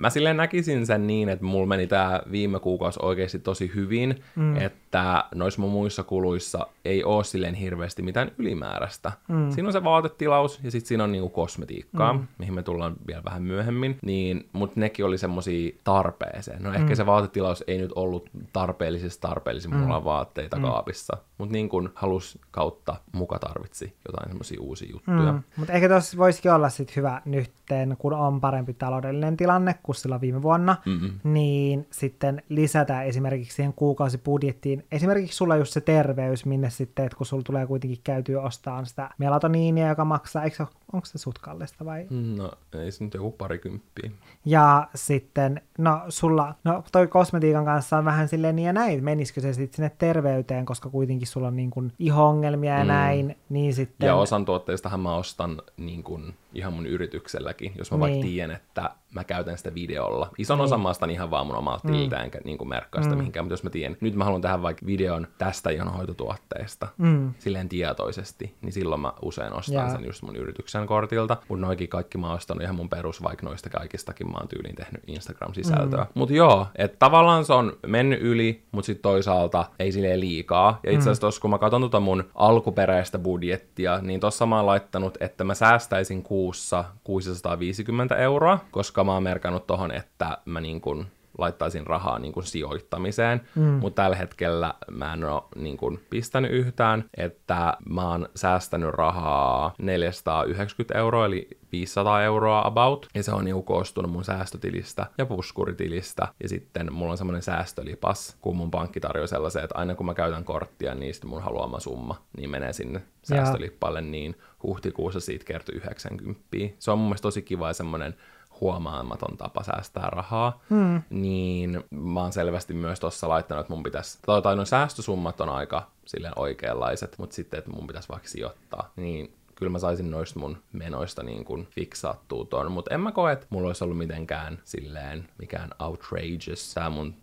mä 0.00 0.10
silleen 0.10 0.36
näkisin 0.36 0.86
sen 0.86 1.06
niin, 1.06 1.28
että 1.28 1.44
mulla 1.44 1.66
meni 1.66 1.86
tää 1.86 2.22
viime 2.30 2.60
kuukausi 2.60 3.00
oikeasti 3.02 3.38
tosi 3.38 3.70
hyvin, 3.74 4.22
mm. 4.36 4.56
että 4.56 5.24
noissa 5.34 5.60
mun 5.60 5.70
muissa 5.70 6.02
kuluissa 6.02 6.66
ei 6.84 7.04
oo 7.04 7.22
silleen 7.22 7.54
hirveästi 7.54 8.02
mitään 8.02 8.30
ylimääräistä. 8.38 9.12
Mm. 9.28 9.50
Siinä 9.50 9.68
on 9.68 9.72
se 9.72 9.84
vaatetilaus 9.84 10.60
ja 10.62 10.70
sitten 10.70 10.88
siinä 10.88 11.04
on 11.04 11.12
niinku 11.12 11.28
kosmetiikkaa, 11.28 12.12
mm. 12.12 12.26
mihin 12.38 12.54
me 12.54 12.62
tullaan 12.62 12.96
vielä 13.06 13.24
vähän 13.24 13.42
myöhemmin, 13.42 13.98
niin, 14.02 14.48
mutta 14.52 14.80
nekin 14.80 15.04
oli 15.04 15.18
semmosia 15.18 15.72
tarpeeseen. 15.84 16.62
No 16.62 16.72
ehkä 16.72 16.88
mm. 16.88 16.94
se 16.94 17.06
vaatetilaus 17.06 17.64
ei 17.66 17.78
nyt 17.78 17.92
ollut 17.94 18.30
tarpeellisista 18.52 19.28
tarpeellisin, 19.28 19.70
mm. 19.70 19.76
mulla 19.76 19.96
on 19.96 20.04
vaatteita 20.04 20.56
mm. 20.56 20.62
kaapissa, 20.62 21.16
mutta 21.38 21.52
niin 21.52 21.68
kuin 21.68 21.88
halus 21.94 22.38
kautta 22.50 22.96
muka 23.12 23.38
tarvitsi 23.38 23.96
jotain 24.08 24.28
semmoisia 24.28 24.60
uusia 24.60 24.90
juttuja. 24.92 25.32
Mm. 25.32 25.42
Mutta 25.56 25.72
ehkä 25.72 25.88
tuossa 25.88 26.16
voisikin 26.16 26.52
olla 26.52 26.68
sitten 26.68 26.96
hyvä 26.96 27.22
nytten, 27.24 27.96
kun 27.98 28.12
on 28.12 28.40
parempi 28.40 28.74
taloudellinen 28.74 29.36
tilanne 29.36 29.74
kuin 29.90 29.96
sillä 29.96 30.20
viime 30.20 30.42
vuonna, 30.42 30.76
Mm-mm. 30.86 31.10
niin 31.24 31.86
sitten 31.90 32.42
lisätä 32.48 33.02
esimerkiksi 33.02 33.56
siihen 33.56 33.72
kuukausibudjettiin, 33.72 34.86
esimerkiksi 34.92 35.36
sulla 35.36 35.56
just 35.56 35.72
se 35.72 35.80
terveys, 35.80 36.46
minne 36.46 36.70
sitten, 36.70 37.04
että 37.04 37.16
kun 37.16 37.26
sulla 37.26 37.42
tulee 37.42 37.66
kuitenkin 37.66 37.98
käytyä 38.04 38.42
ostaa 38.42 38.84
sitä 38.84 39.10
melatoniinia, 39.18 39.88
joka 39.88 40.04
maksaa, 40.04 40.44
eikö 40.44 40.56
se, 40.56 40.64
onko 40.92 41.06
se 41.06 41.18
sut 41.18 41.38
kallista 41.38 41.84
vai? 41.84 42.06
No 42.36 42.52
ei 42.78 42.92
se 42.92 43.04
nyt 43.04 43.14
joku 43.14 43.30
parikymppiä. 43.30 44.10
Ja 44.44 44.88
sitten, 44.94 45.62
no 45.78 46.00
sulla, 46.08 46.54
no 46.64 46.84
toi 46.92 47.06
kosmetiikan 47.06 47.64
kanssa 47.64 47.98
on 47.98 48.04
vähän 48.04 48.28
silleen 48.28 48.56
niin 48.56 48.66
ja 48.66 48.72
näin, 48.72 49.04
menisikö 49.04 49.40
se 49.40 49.52
sitten 49.52 49.76
sinne 49.76 49.90
terveyteen, 49.98 50.66
koska 50.66 50.90
kuitenkin 50.90 51.28
sulla 51.28 51.48
on 51.48 51.56
niin 51.56 51.70
kuin 51.70 51.92
iho-ongelmia 51.98 52.78
ja 52.78 52.84
mm. 52.84 52.88
näin, 52.88 53.36
niin 53.48 53.74
sitten... 53.74 54.06
Ja 54.06 54.14
osan 54.14 54.44
tuotteistahan 54.44 55.00
mä 55.00 55.14
ostan 55.14 55.62
niin 55.76 56.02
kuin 56.02 56.34
ihan 56.54 56.72
mun 56.72 56.86
yritykselläkin, 56.86 57.72
jos 57.78 57.90
mä 57.90 57.96
niin. 57.96 58.00
vaikka 58.00 58.20
tiedän, 58.20 58.50
että 58.50 58.90
mä 59.14 59.24
käytän 59.24 59.58
sitä 59.58 59.74
videolla. 59.74 60.30
Ison 60.38 60.58
niin. 60.58 60.64
osan 60.64 60.80
mä 60.80 60.88
ostan 60.88 61.10
ihan 61.10 61.30
vaan 61.30 61.46
mun 61.46 61.56
omalta 61.56 61.88
mm. 61.88 61.92
tililtä, 61.92 62.22
enkä 62.22 62.40
niin 62.44 62.58
kuin 62.58 62.68
merkkaa 62.68 63.02
sitä 63.02 63.14
mm. 63.14 63.18
mihinkään, 63.18 63.44
mutta 63.44 63.52
jos 63.52 63.62
mä 63.62 63.70
tiedän, 63.70 63.96
nyt 64.00 64.14
mä 64.14 64.24
haluan 64.24 64.42
tehdä 64.42 64.62
vaikka 64.62 64.86
videon 64.86 65.26
tästä 65.38 65.70
ihan 65.70 65.92
hoitotuotteesta, 65.92 66.88
mm. 66.98 67.34
silleen 67.38 67.68
tietoisesti, 67.68 68.54
niin 68.62 68.72
silloin 68.72 69.00
mä 69.00 69.12
usein 69.22 69.52
ostan 69.52 69.74
yeah. 69.74 69.92
sen 69.92 70.04
just 70.04 70.22
mun 70.22 70.36
yrityksen 70.36 70.79
kortilta, 70.86 71.36
mutta 71.48 71.66
noikin 71.66 71.88
kaikki 71.88 72.18
mä 72.18 72.32
ostan 72.32 72.62
ihan 72.62 72.74
mun 72.74 72.88
perus, 72.88 73.22
vaikka 73.22 73.46
noista 73.46 73.70
kaikistakin 73.70 74.30
mä 74.30 74.38
oon 74.38 74.48
tyyliin 74.48 74.76
tehnyt 74.76 75.02
Instagram-sisältöä. 75.06 76.02
Mm. 76.02 76.10
Mutta 76.14 76.34
joo, 76.34 76.66
että 76.76 76.96
tavallaan 76.98 77.44
se 77.44 77.52
on 77.52 77.72
mennyt 77.86 78.22
yli, 78.22 78.62
mutta 78.72 78.86
sitten 78.86 79.02
toisaalta 79.02 79.64
ei 79.78 79.92
silleen 79.92 80.20
liikaa. 80.20 80.80
Ja 80.82 80.90
itse 80.92 81.02
asiassa 81.02 81.20
mm. 81.20 81.26
tossa, 81.26 81.40
kun 81.40 81.50
mä 81.50 81.58
katson 81.58 81.80
tota 81.80 82.00
mun 82.00 82.24
alkuperäistä 82.34 83.18
budjettia, 83.18 83.98
niin 84.02 84.20
tossa 84.20 84.46
mä 84.46 84.56
oon 84.56 84.66
laittanut, 84.66 85.18
että 85.20 85.44
mä 85.44 85.54
säästäisin 85.54 86.22
ku 86.22 86.40
kuussa 86.40 86.84
650 87.04 88.16
euroa, 88.16 88.58
koska 88.70 89.04
mä 89.04 89.12
oon 89.12 89.22
merkannut 89.22 89.66
tohon, 89.66 89.92
että 89.92 90.38
mä 90.44 90.60
niin 90.60 90.80
kun 90.80 91.06
laittaisin 91.40 91.86
rahaa 91.86 92.18
niin 92.18 92.32
kuin 92.32 92.46
sijoittamiseen, 92.46 93.40
mm. 93.54 93.62
mutta 93.62 94.02
tällä 94.02 94.16
hetkellä 94.16 94.74
mä 94.90 95.12
en 95.12 95.24
ole 95.24 95.42
niin 95.56 95.76
kuin 95.76 96.00
pistänyt 96.10 96.50
yhtään, 96.50 97.04
että 97.16 97.76
mä 97.88 98.10
oon 98.10 98.28
säästänyt 98.36 98.90
rahaa 98.90 99.74
490 99.78 100.98
euroa, 100.98 101.26
eli 101.26 101.48
500 101.72 102.22
euroa 102.22 102.66
about, 102.66 103.08
ja 103.14 103.22
se 103.22 103.32
on 103.32 103.44
niinku 103.44 103.62
koostunut 103.62 104.12
mun 104.12 104.24
säästötilistä 104.24 105.06
ja 105.18 105.26
puskuritilistä, 105.26 106.28
ja 106.42 106.48
sitten 106.48 106.92
mulla 106.92 107.10
on 107.10 107.18
semmoinen 107.18 107.42
säästölipas, 107.42 108.36
kun 108.40 108.56
mun 108.56 108.70
pankki 108.70 109.00
tarjoaa 109.00 109.26
sellaisen, 109.26 109.64
että 109.64 109.78
aina 109.78 109.94
kun 109.94 110.06
mä 110.06 110.14
käytän 110.14 110.44
korttia, 110.44 110.94
niin 110.94 111.14
sitten 111.14 111.30
mun 111.30 111.42
haluama 111.42 111.80
summa, 111.80 112.22
niin 112.36 112.50
menee 112.50 112.72
sinne 112.72 113.02
säästölippalle, 113.22 114.00
niin 114.00 114.36
huhtikuussa 114.62 115.20
siitä 115.20 115.44
kertoo 115.44 115.74
90. 115.76 116.40
Se 116.78 116.90
on 116.90 116.98
mun 116.98 117.08
mielestä 117.08 117.22
tosi 117.22 117.42
kiva 117.42 117.68
ja 117.68 117.74
semmoinen 117.74 118.14
huomaamaton 118.60 119.36
tapa 119.36 119.62
säästää 119.62 120.10
rahaa, 120.10 120.60
mm. 120.70 121.02
niin 121.10 121.84
mä 121.90 122.20
oon 122.20 122.32
selvästi 122.32 122.74
myös 122.74 123.00
tuossa 123.00 123.28
laittanut, 123.28 123.60
että 123.60 123.72
mun 123.72 123.82
pitäisi, 123.82 124.18
tai, 124.26 124.42
tai 124.42 124.56
no 124.56 124.64
säästösummat 124.64 125.40
on 125.40 125.48
aika 125.48 125.90
silleen 126.06 126.38
oikeanlaiset, 126.38 127.14
mutta 127.18 127.34
sitten, 127.34 127.58
että 127.58 127.70
mun 127.70 127.86
pitäisi 127.86 128.08
vaikka 128.08 128.28
sijoittaa, 128.28 128.92
niin 128.96 129.34
kyllä 129.54 129.72
mä 129.72 129.78
saisin 129.78 130.10
noista 130.10 130.40
mun 130.40 130.58
menoista 130.72 131.22
niin 131.22 131.44
kuin 131.44 131.68
fiksaattua 131.70 132.44
ton, 132.44 132.72
mutta 132.72 132.94
en 132.94 133.00
mä 133.00 133.12
koe, 133.12 133.32
että 133.32 133.46
mulla 133.50 133.66
olisi 133.66 133.84
ollut 133.84 133.98
mitenkään 133.98 134.58
silleen 134.64 135.28
mikään 135.38 135.70
outrageous 135.78 136.72
sää 136.72 136.90
mun 136.90 137.14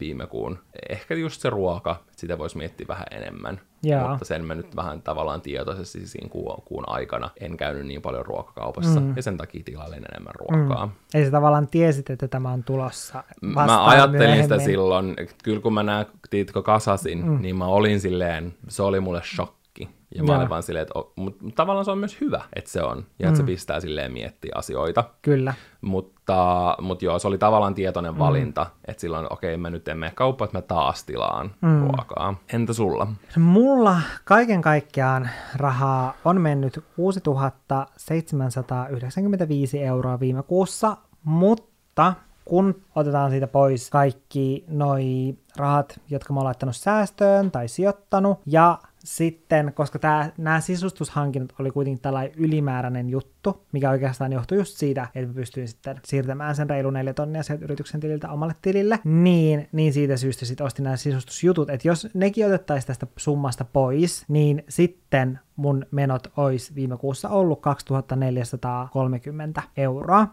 viime 0.00 0.26
kuun. 0.26 0.58
Ehkä 0.88 1.14
just 1.14 1.40
se 1.40 1.50
ruoka, 1.50 1.90
että 2.00 2.20
sitä 2.20 2.38
voisi 2.38 2.56
miettiä 2.56 2.88
vähän 2.88 3.06
enemmän. 3.10 3.60
Jaa. 3.82 4.08
Mutta 4.08 4.24
sen 4.24 4.44
mä 4.44 4.54
nyt 4.54 4.76
vähän 4.76 5.02
tavallaan 5.02 5.40
tietoisesti 5.40 6.06
siinä 6.06 6.28
kuun, 6.28 6.62
kuun 6.64 6.84
aikana 6.88 7.30
en 7.40 7.56
käynyt 7.56 7.86
niin 7.86 8.02
paljon 8.02 8.26
ruokakaupassa 8.26 9.00
mm. 9.00 9.12
ja 9.16 9.22
sen 9.22 9.36
takia 9.36 9.62
tilailin 9.64 10.04
enemmän 10.12 10.34
ruokaa. 10.34 10.86
Mm. 10.86 10.92
Eli 11.14 11.24
sä 11.24 11.30
tavallaan 11.30 11.68
tiesit, 11.68 12.10
että 12.10 12.28
tämä 12.28 12.50
on 12.50 12.64
tulossa 12.64 13.24
Mä 13.40 13.86
ajattelin 13.86 14.18
myöhemmin. 14.18 14.42
sitä 14.44 14.58
silloin, 14.58 15.16
kyllä 15.42 15.60
kun 15.60 15.74
mä 15.74 15.82
näin, 15.82 16.06
tiitkö, 16.30 16.62
kasasin, 16.62 17.26
mm. 17.26 17.42
niin 17.42 17.56
mä 17.56 17.66
olin 17.66 18.00
silleen, 18.00 18.54
se 18.68 18.82
oli 18.82 19.00
mulle 19.00 19.22
shock 19.84 19.96
ja 20.14 20.24
mä 20.24 20.36
olin 20.36 20.48
vaan 20.48 20.62
silleen, 20.62 20.82
että 20.82 20.94
mutta 21.16 21.44
tavallaan 21.54 21.84
se 21.84 21.90
on 21.90 21.98
myös 21.98 22.20
hyvä, 22.20 22.40
että 22.56 22.70
se 22.70 22.82
on, 22.82 23.06
ja 23.18 23.26
mm. 23.26 23.28
että 23.28 23.36
se 23.36 23.42
pistää 23.42 23.80
silleen 23.80 24.12
miettiä 24.12 24.52
asioita. 24.54 25.04
Kyllä. 25.22 25.54
Mutta, 25.80 26.76
mutta 26.80 27.04
joo, 27.04 27.18
se 27.18 27.28
oli 27.28 27.38
tavallaan 27.38 27.74
tietoinen 27.74 28.12
mm. 28.12 28.18
valinta, 28.18 28.66
että 28.88 29.00
silloin, 29.00 29.26
okei, 29.30 29.54
okay, 29.54 29.62
mä 29.62 29.70
nyt 29.70 29.88
en 29.88 29.98
mene 29.98 30.12
kauppaan, 30.14 30.46
että 30.46 30.58
mä 30.58 30.62
taas 30.62 31.04
tilaan 31.04 31.50
mm. 31.60 31.80
ruokaa. 31.80 32.34
Entä 32.52 32.72
sulla? 32.72 33.06
Mulla 33.36 34.00
kaiken 34.24 34.62
kaikkiaan 34.62 35.30
rahaa 35.56 36.14
on 36.24 36.40
mennyt 36.40 36.84
6795 36.96 39.82
euroa 39.82 40.20
viime 40.20 40.42
kuussa, 40.42 40.96
mutta 41.24 42.14
kun 42.44 42.82
otetaan 42.94 43.30
siitä 43.30 43.46
pois 43.46 43.90
kaikki 43.90 44.64
noi 44.68 45.34
rahat, 45.56 46.00
jotka 46.10 46.32
mä 46.32 46.40
oon 46.40 46.44
laittanut 46.44 46.76
säästöön 46.76 47.50
tai 47.50 47.68
sijoittanut, 47.68 48.38
ja 48.46 48.78
sitten, 49.06 49.72
koska 49.74 49.98
nämä 50.38 50.60
sisustushankinnat 50.60 51.52
oli 51.58 51.70
kuitenkin 51.70 52.02
tällainen 52.02 52.32
ylimääräinen 52.36 53.08
juttu, 53.08 53.66
mikä 53.72 53.90
oikeastaan 53.90 54.32
johtui 54.32 54.58
just 54.58 54.76
siitä, 54.76 55.08
että 55.14 55.34
pystyin 55.34 55.68
sitten 55.68 56.00
siirtämään 56.04 56.56
sen 56.56 56.70
reilu 56.70 56.90
neljä 56.90 57.14
tonnia 57.14 57.42
sieltä 57.42 57.64
yrityksen 57.64 58.00
tililtä 58.00 58.30
omalle 58.30 58.54
tilille, 58.62 58.98
niin, 59.04 59.68
niin 59.72 59.92
siitä 59.92 60.16
syystä 60.16 60.44
sitten 60.44 60.66
ostin 60.66 60.82
nämä 60.82 60.96
sisustusjutut, 60.96 61.70
että 61.70 61.88
jos 61.88 62.08
nekin 62.14 62.46
otettaisiin 62.46 62.86
tästä 62.86 63.06
summasta 63.16 63.64
pois, 63.64 64.24
niin 64.28 64.64
sitten 64.68 65.38
mun 65.56 65.86
menot 65.90 66.32
olisi 66.36 66.74
viime 66.74 66.96
kuussa 66.96 67.28
ollut 67.28 67.60
2430 67.60 69.62
euroa. 69.76 70.28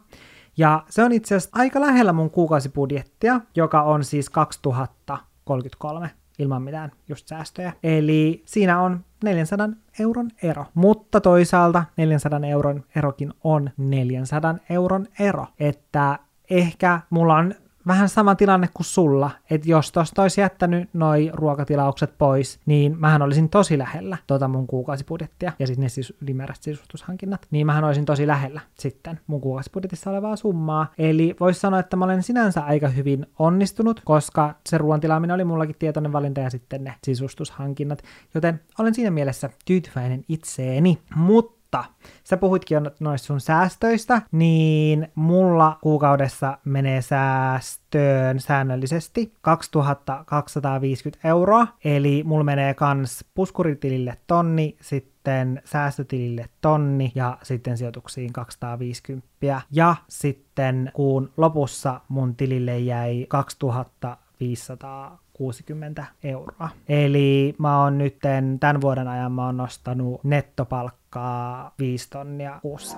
Ja 0.58 0.84
se 0.90 1.04
on 1.04 1.12
itse 1.12 1.36
asiassa 1.36 1.60
aika 1.60 1.82
lähellä 1.82 2.14
mun 2.14 2.30
kuukausibudjettia, 2.30 3.42
joka 3.56 3.82
on 3.82 4.04
siis 4.04 4.30
2033 4.30 6.10
ilman 6.40 6.62
mitään 6.62 6.92
just 7.10 7.28
säästöjä. 7.28 7.74
Eli 7.84 8.44
siinä 8.46 8.82
on 8.82 9.06
400 9.24 9.70
euron 10.00 10.30
ero. 10.44 10.66
Mutta 10.74 11.22
toisaalta 11.22 11.86
400 11.98 12.40
euron 12.48 12.84
erokin 12.96 13.34
on 13.44 13.70
400 13.78 14.56
euron 14.70 15.08
ero. 15.20 15.48
Että 15.60 16.20
ehkä 16.50 17.00
mulla 17.10 17.36
on 17.36 17.56
vähän 17.88 18.10
sama 18.10 18.36
tilanne 18.36 18.70
kuin 18.74 18.86
sulla, 18.86 19.32
että 19.50 19.70
jos 19.70 19.92
tosta 19.92 20.22
olisi 20.22 20.42
jättänyt 20.42 20.90
noi 20.94 21.30
ruokatilaukset 21.34 22.18
pois, 22.18 22.60
niin 22.66 23.00
mähän 23.00 23.22
olisin 23.22 23.50
tosi 23.50 23.78
lähellä 23.78 24.18
tota 24.28 24.48
mun 24.48 24.68
kuukausibudjettia, 24.68 25.52
ja 25.60 25.68
sitten 25.68 25.84
ne 25.84 25.90
siis 25.90 26.14
ylimääräiset 26.22 26.64
sisustushankinnat, 26.64 27.48
niin 27.52 27.66
mähän 27.66 27.84
olisin 27.84 28.06
tosi 28.06 28.28
lähellä 28.28 28.62
sitten 28.80 29.20
mun 29.28 29.42
kuukausibudjetissa 29.42 30.10
olevaa 30.10 30.36
summaa. 30.36 30.92
Eli 30.98 31.36
voisi 31.40 31.60
sanoa, 31.60 31.80
että 31.80 31.98
mä 31.98 32.06
olen 32.06 32.24
sinänsä 32.24 32.62
aika 32.62 32.88
hyvin 32.88 33.26
onnistunut, 33.40 34.02
koska 34.06 34.56
se 34.70 34.78
ruoan 34.78 35.00
tilaaminen 35.00 35.34
oli 35.34 35.44
mullakin 35.44 35.76
tietoinen 35.80 36.14
valinta 36.14 36.42
ja 36.42 36.50
sitten 36.50 36.84
ne 36.84 36.96
sisustushankinnat, 37.04 38.04
joten 38.34 38.62
olen 38.80 38.94
siinä 38.94 39.12
mielessä 39.12 39.50
tyytyväinen 39.66 40.24
itseeni. 40.30 41.00
Mutta 41.16 41.63
mutta 41.78 41.94
sä 42.24 42.38
puhuitkin 42.38 42.76
jo 42.76 42.82
noista 43.00 43.26
sun 43.26 43.42
säästöistä, 43.42 44.22
niin 44.32 45.08
mulla 45.16 45.78
kuukaudessa 45.82 46.58
menee 46.66 47.02
säästöön 47.02 48.40
säännöllisesti 48.40 49.34
2250 49.42 51.28
euroa, 51.28 51.68
eli 51.84 52.24
mulla 52.26 52.44
menee 52.44 52.74
kans 52.74 53.26
puskuritilille 53.34 54.18
tonni, 54.28 54.78
sitten 54.82 55.62
säästötilille 55.66 56.50
tonni 56.62 57.12
ja 57.16 57.38
sitten 57.44 57.78
sijoituksiin 57.78 58.34
250. 58.34 59.28
Ja 59.72 59.96
sitten 60.08 60.92
kuun 60.94 61.32
lopussa 61.38 62.02
mun 62.08 62.36
tilille 62.36 62.80
jäi 62.80 63.26
2500 63.30 65.23
60 65.34 66.06
euroa. 66.24 66.70
Eli 66.90 67.56
mä 67.58 67.84
oon 67.84 67.98
nyt 67.98 68.18
tämän 68.60 68.82
vuoden 68.82 69.08
ajan 69.08 69.32
mä 69.32 69.46
oon 69.46 69.58
nostanut 69.58 70.24
nettopalkkaa 70.24 71.74
5 71.80 72.10
tonnia 72.10 72.60
kuussa. 72.62 72.98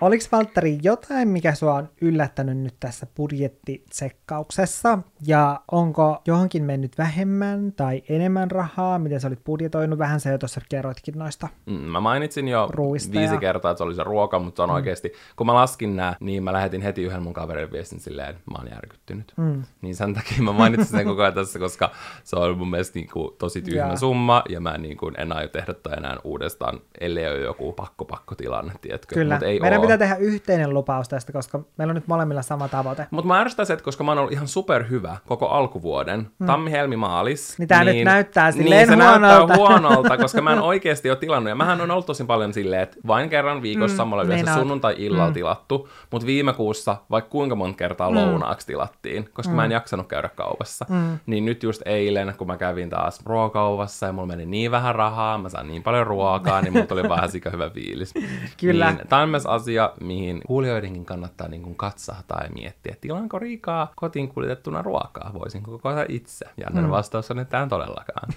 Oliko 0.00 0.24
Valtteri 0.32 0.78
jotain, 0.82 1.28
mikä 1.28 1.54
sua 1.54 1.74
on 1.74 1.88
yllättänyt 2.00 2.58
nyt 2.58 2.74
tässä 2.80 3.06
budjettitsekkauksessa? 3.16 4.98
Ja 5.26 5.60
onko 5.72 6.22
johonkin 6.26 6.64
mennyt 6.64 6.98
vähemmän 6.98 7.72
tai 7.72 8.02
enemmän 8.08 8.50
rahaa? 8.50 8.98
Miten 8.98 9.20
sä 9.20 9.28
olit 9.28 9.44
budjetoinut? 9.44 9.98
Vähän 9.98 10.20
se 10.20 10.30
jo 10.30 10.38
tuossa 10.38 10.60
kerroitkin 10.68 11.18
noista 11.18 11.48
mm, 11.66 11.72
Mä 11.72 12.00
mainitsin 12.00 12.48
jo 12.48 12.68
ruuista 12.70 13.12
viisi 13.12 13.34
ja... 13.34 13.40
kertaa, 13.40 13.70
että 13.70 13.78
se 13.78 13.84
oli 13.84 13.94
se 13.94 14.04
ruoka, 14.04 14.38
mutta 14.38 14.62
on 14.62 14.68
mm. 14.68 14.74
oikeasti, 14.74 15.12
kun 15.36 15.46
mä 15.46 15.54
laskin 15.54 15.96
nää, 15.96 16.16
niin 16.20 16.42
mä 16.42 16.52
lähetin 16.52 16.82
heti 16.82 17.02
yhden 17.02 17.22
mun 17.22 17.32
kaverin 17.32 17.72
viestin 17.72 18.00
silleen, 18.00 18.28
että 18.30 18.42
mä 18.50 18.58
oon 18.58 18.68
järkyttynyt. 18.70 19.32
Mm. 19.36 19.62
Niin 19.82 19.96
sen 19.96 20.14
takia 20.14 20.42
mä 20.42 20.52
mainitsin 20.52 20.96
sen 20.98 21.06
koko 21.06 21.22
ajan 21.22 21.34
tässä, 21.34 21.58
koska 21.58 21.90
se 22.24 22.36
on 22.36 22.58
mun 22.58 22.70
mielestä 22.70 22.98
niin 22.98 23.10
kuin, 23.12 23.34
tosi 23.38 23.62
tyhmä 23.62 23.86
yeah. 23.86 23.98
summa, 23.98 24.42
ja 24.48 24.60
mä 24.60 24.78
niin 24.78 24.96
kuin, 24.96 25.14
en 25.20 25.32
aio 25.32 25.48
tehdä 25.48 25.74
toi 25.74 25.92
enää 25.96 26.16
uudestaan, 26.24 26.80
ellei 27.00 27.28
ole 27.28 27.40
joku 27.40 27.72
pakko-pakko-tilanne, 27.72 28.72
tiedätkö? 28.80 29.14
Kyllä, 29.14 29.34
Mut 29.34 29.42
ei 29.42 29.60
meidän. 29.60 29.87
Pitää 29.88 29.98
tehdä 30.08 30.16
yhteinen 30.16 30.74
lupaus 30.74 31.08
tästä, 31.08 31.32
koska 31.32 31.60
meillä 31.76 31.90
on 31.90 31.94
nyt 31.94 32.06
molemmilla 32.08 32.42
sama 32.42 32.68
tavoite. 32.68 33.06
Mutta 33.10 33.28
mä 33.28 33.40
ärsytän 33.40 33.66
se, 33.66 33.72
että 33.72 33.84
koska 33.84 34.04
mä 34.04 34.10
oon 34.10 34.18
ollut 34.18 34.32
ihan 34.32 34.48
superhyvä 34.48 35.16
koko 35.26 35.48
alkuvuoden, 35.48 36.30
mm. 36.38 36.46
tammi, 36.46 36.70
helmi, 36.70 36.96
maalis. 36.96 37.58
Niin 37.58 37.68
tää 37.68 37.84
nyt 37.84 38.04
näyttää 38.04 38.52
silleen 38.52 38.88
niin, 38.88 38.98
se 38.98 39.04
huonolta. 39.04 39.36
näyttää 39.36 39.56
huonolta, 39.56 40.16
koska 40.16 40.42
mä 40.42 40.52
en 40.52 40.60
oikeasti 40.72 41.10
ole 41.10 41.16
tilannut. 41.18 41.48
Ja 41.48 41.54
mähän 41.54 41.80
on 41.80 41.90
ollut 41.90 42.06
tosi 42.06 42.24
paljon 42.24 42.52
silleen, 42.52 42.82
että 42.82 42.96
vain 43.06 43.28
kerran 43.30 43.62
viikossa 43.62 44.04
mm, 44.04 44.08
mulla 44.08 44.22
yleensä 44.22 44.46
niin 44.50 44.58
sunnuntai-illalla 44.58 45.26
Mm. 45.28 45.32
tilattu, 45.34 45.88
mutta 46.10 46.26
viime 46.26 46.52
kuussa 46.52 46.96
vaikka 47.10 47.30
kuinka 47.30 47.54
monta 47.54 47.76
kertaa 47.76 48.14
lounaaksi 48.14 48.66
tilattiin, 48.66 49.28
koska 49.32 49.54
mä 49.54 49.64
en 49.64 49.72
jaksanut 49.72 50.06
käydä 50.08 50.28
kaupassa. 50.28 50.86
Mm. 50.88 51.18
Niin 51.26 51.44
nyt 51.44 51.62
just 51.62 51.82
eilen, 51.84 52.34
kun 52.38 52.46
mä 52.46 52.56
kävin 52.56 52.90
taas 52.90 53.20
ruokauvassa 53.26 54.06
ja 54.06 54.12
mulla 54.12 54.26
meni 54.26 54.46
niin 54.46 54.70
vähän 54.70 54.94
rahaa, 54.94 55.38
mä 55.38 55.48
sain 55.48 55.66
niin 55.66 55.82
paljon 55.82 56.06
ruokaa, 56.06 56.60
niin 56.62 56.72
mulla 56.72 56.86
tuli 56.86 57.08
vähän 57.16 57.30
sika 57.30 57.50
hyvä 57.50 57.70
fiilis. 57.70 58.14
Kyllä. 58.60 58.90
Niin, 58.92 59.08
tämä 59.08 59.22
on 59.22 59.28
myös 59.28 59.46
asia, 59.46 59.77
mihin 60.00 60.40
kuulijoidenkin 60.46 61.04
kannattaa 61.04 61.48
niin 61.48 61.62
kuin 61.62 61.74
katsahtaa 61.74 62.44
ja 62.44 62.50
miettiä, 62.54 62.92
että 62.92 63.00
tilanko 63.00 63.38
riikaa 63.38 63.92
kotiin 63.96 64.28
kuljetettuna 64.28 64.82
ruokaa, 64.82 65.30
voisinko 65.34 65.70
kokoa 65.70 66.04
itse? 66.08 66.46
Ja 66.56 66.66
mm. 66.72 66.90
vastaus 66.90 67.30
on, 67.30 67.38
että 67.38 67.62
en 67.62 67.68
todellakaan. 67.68 68.28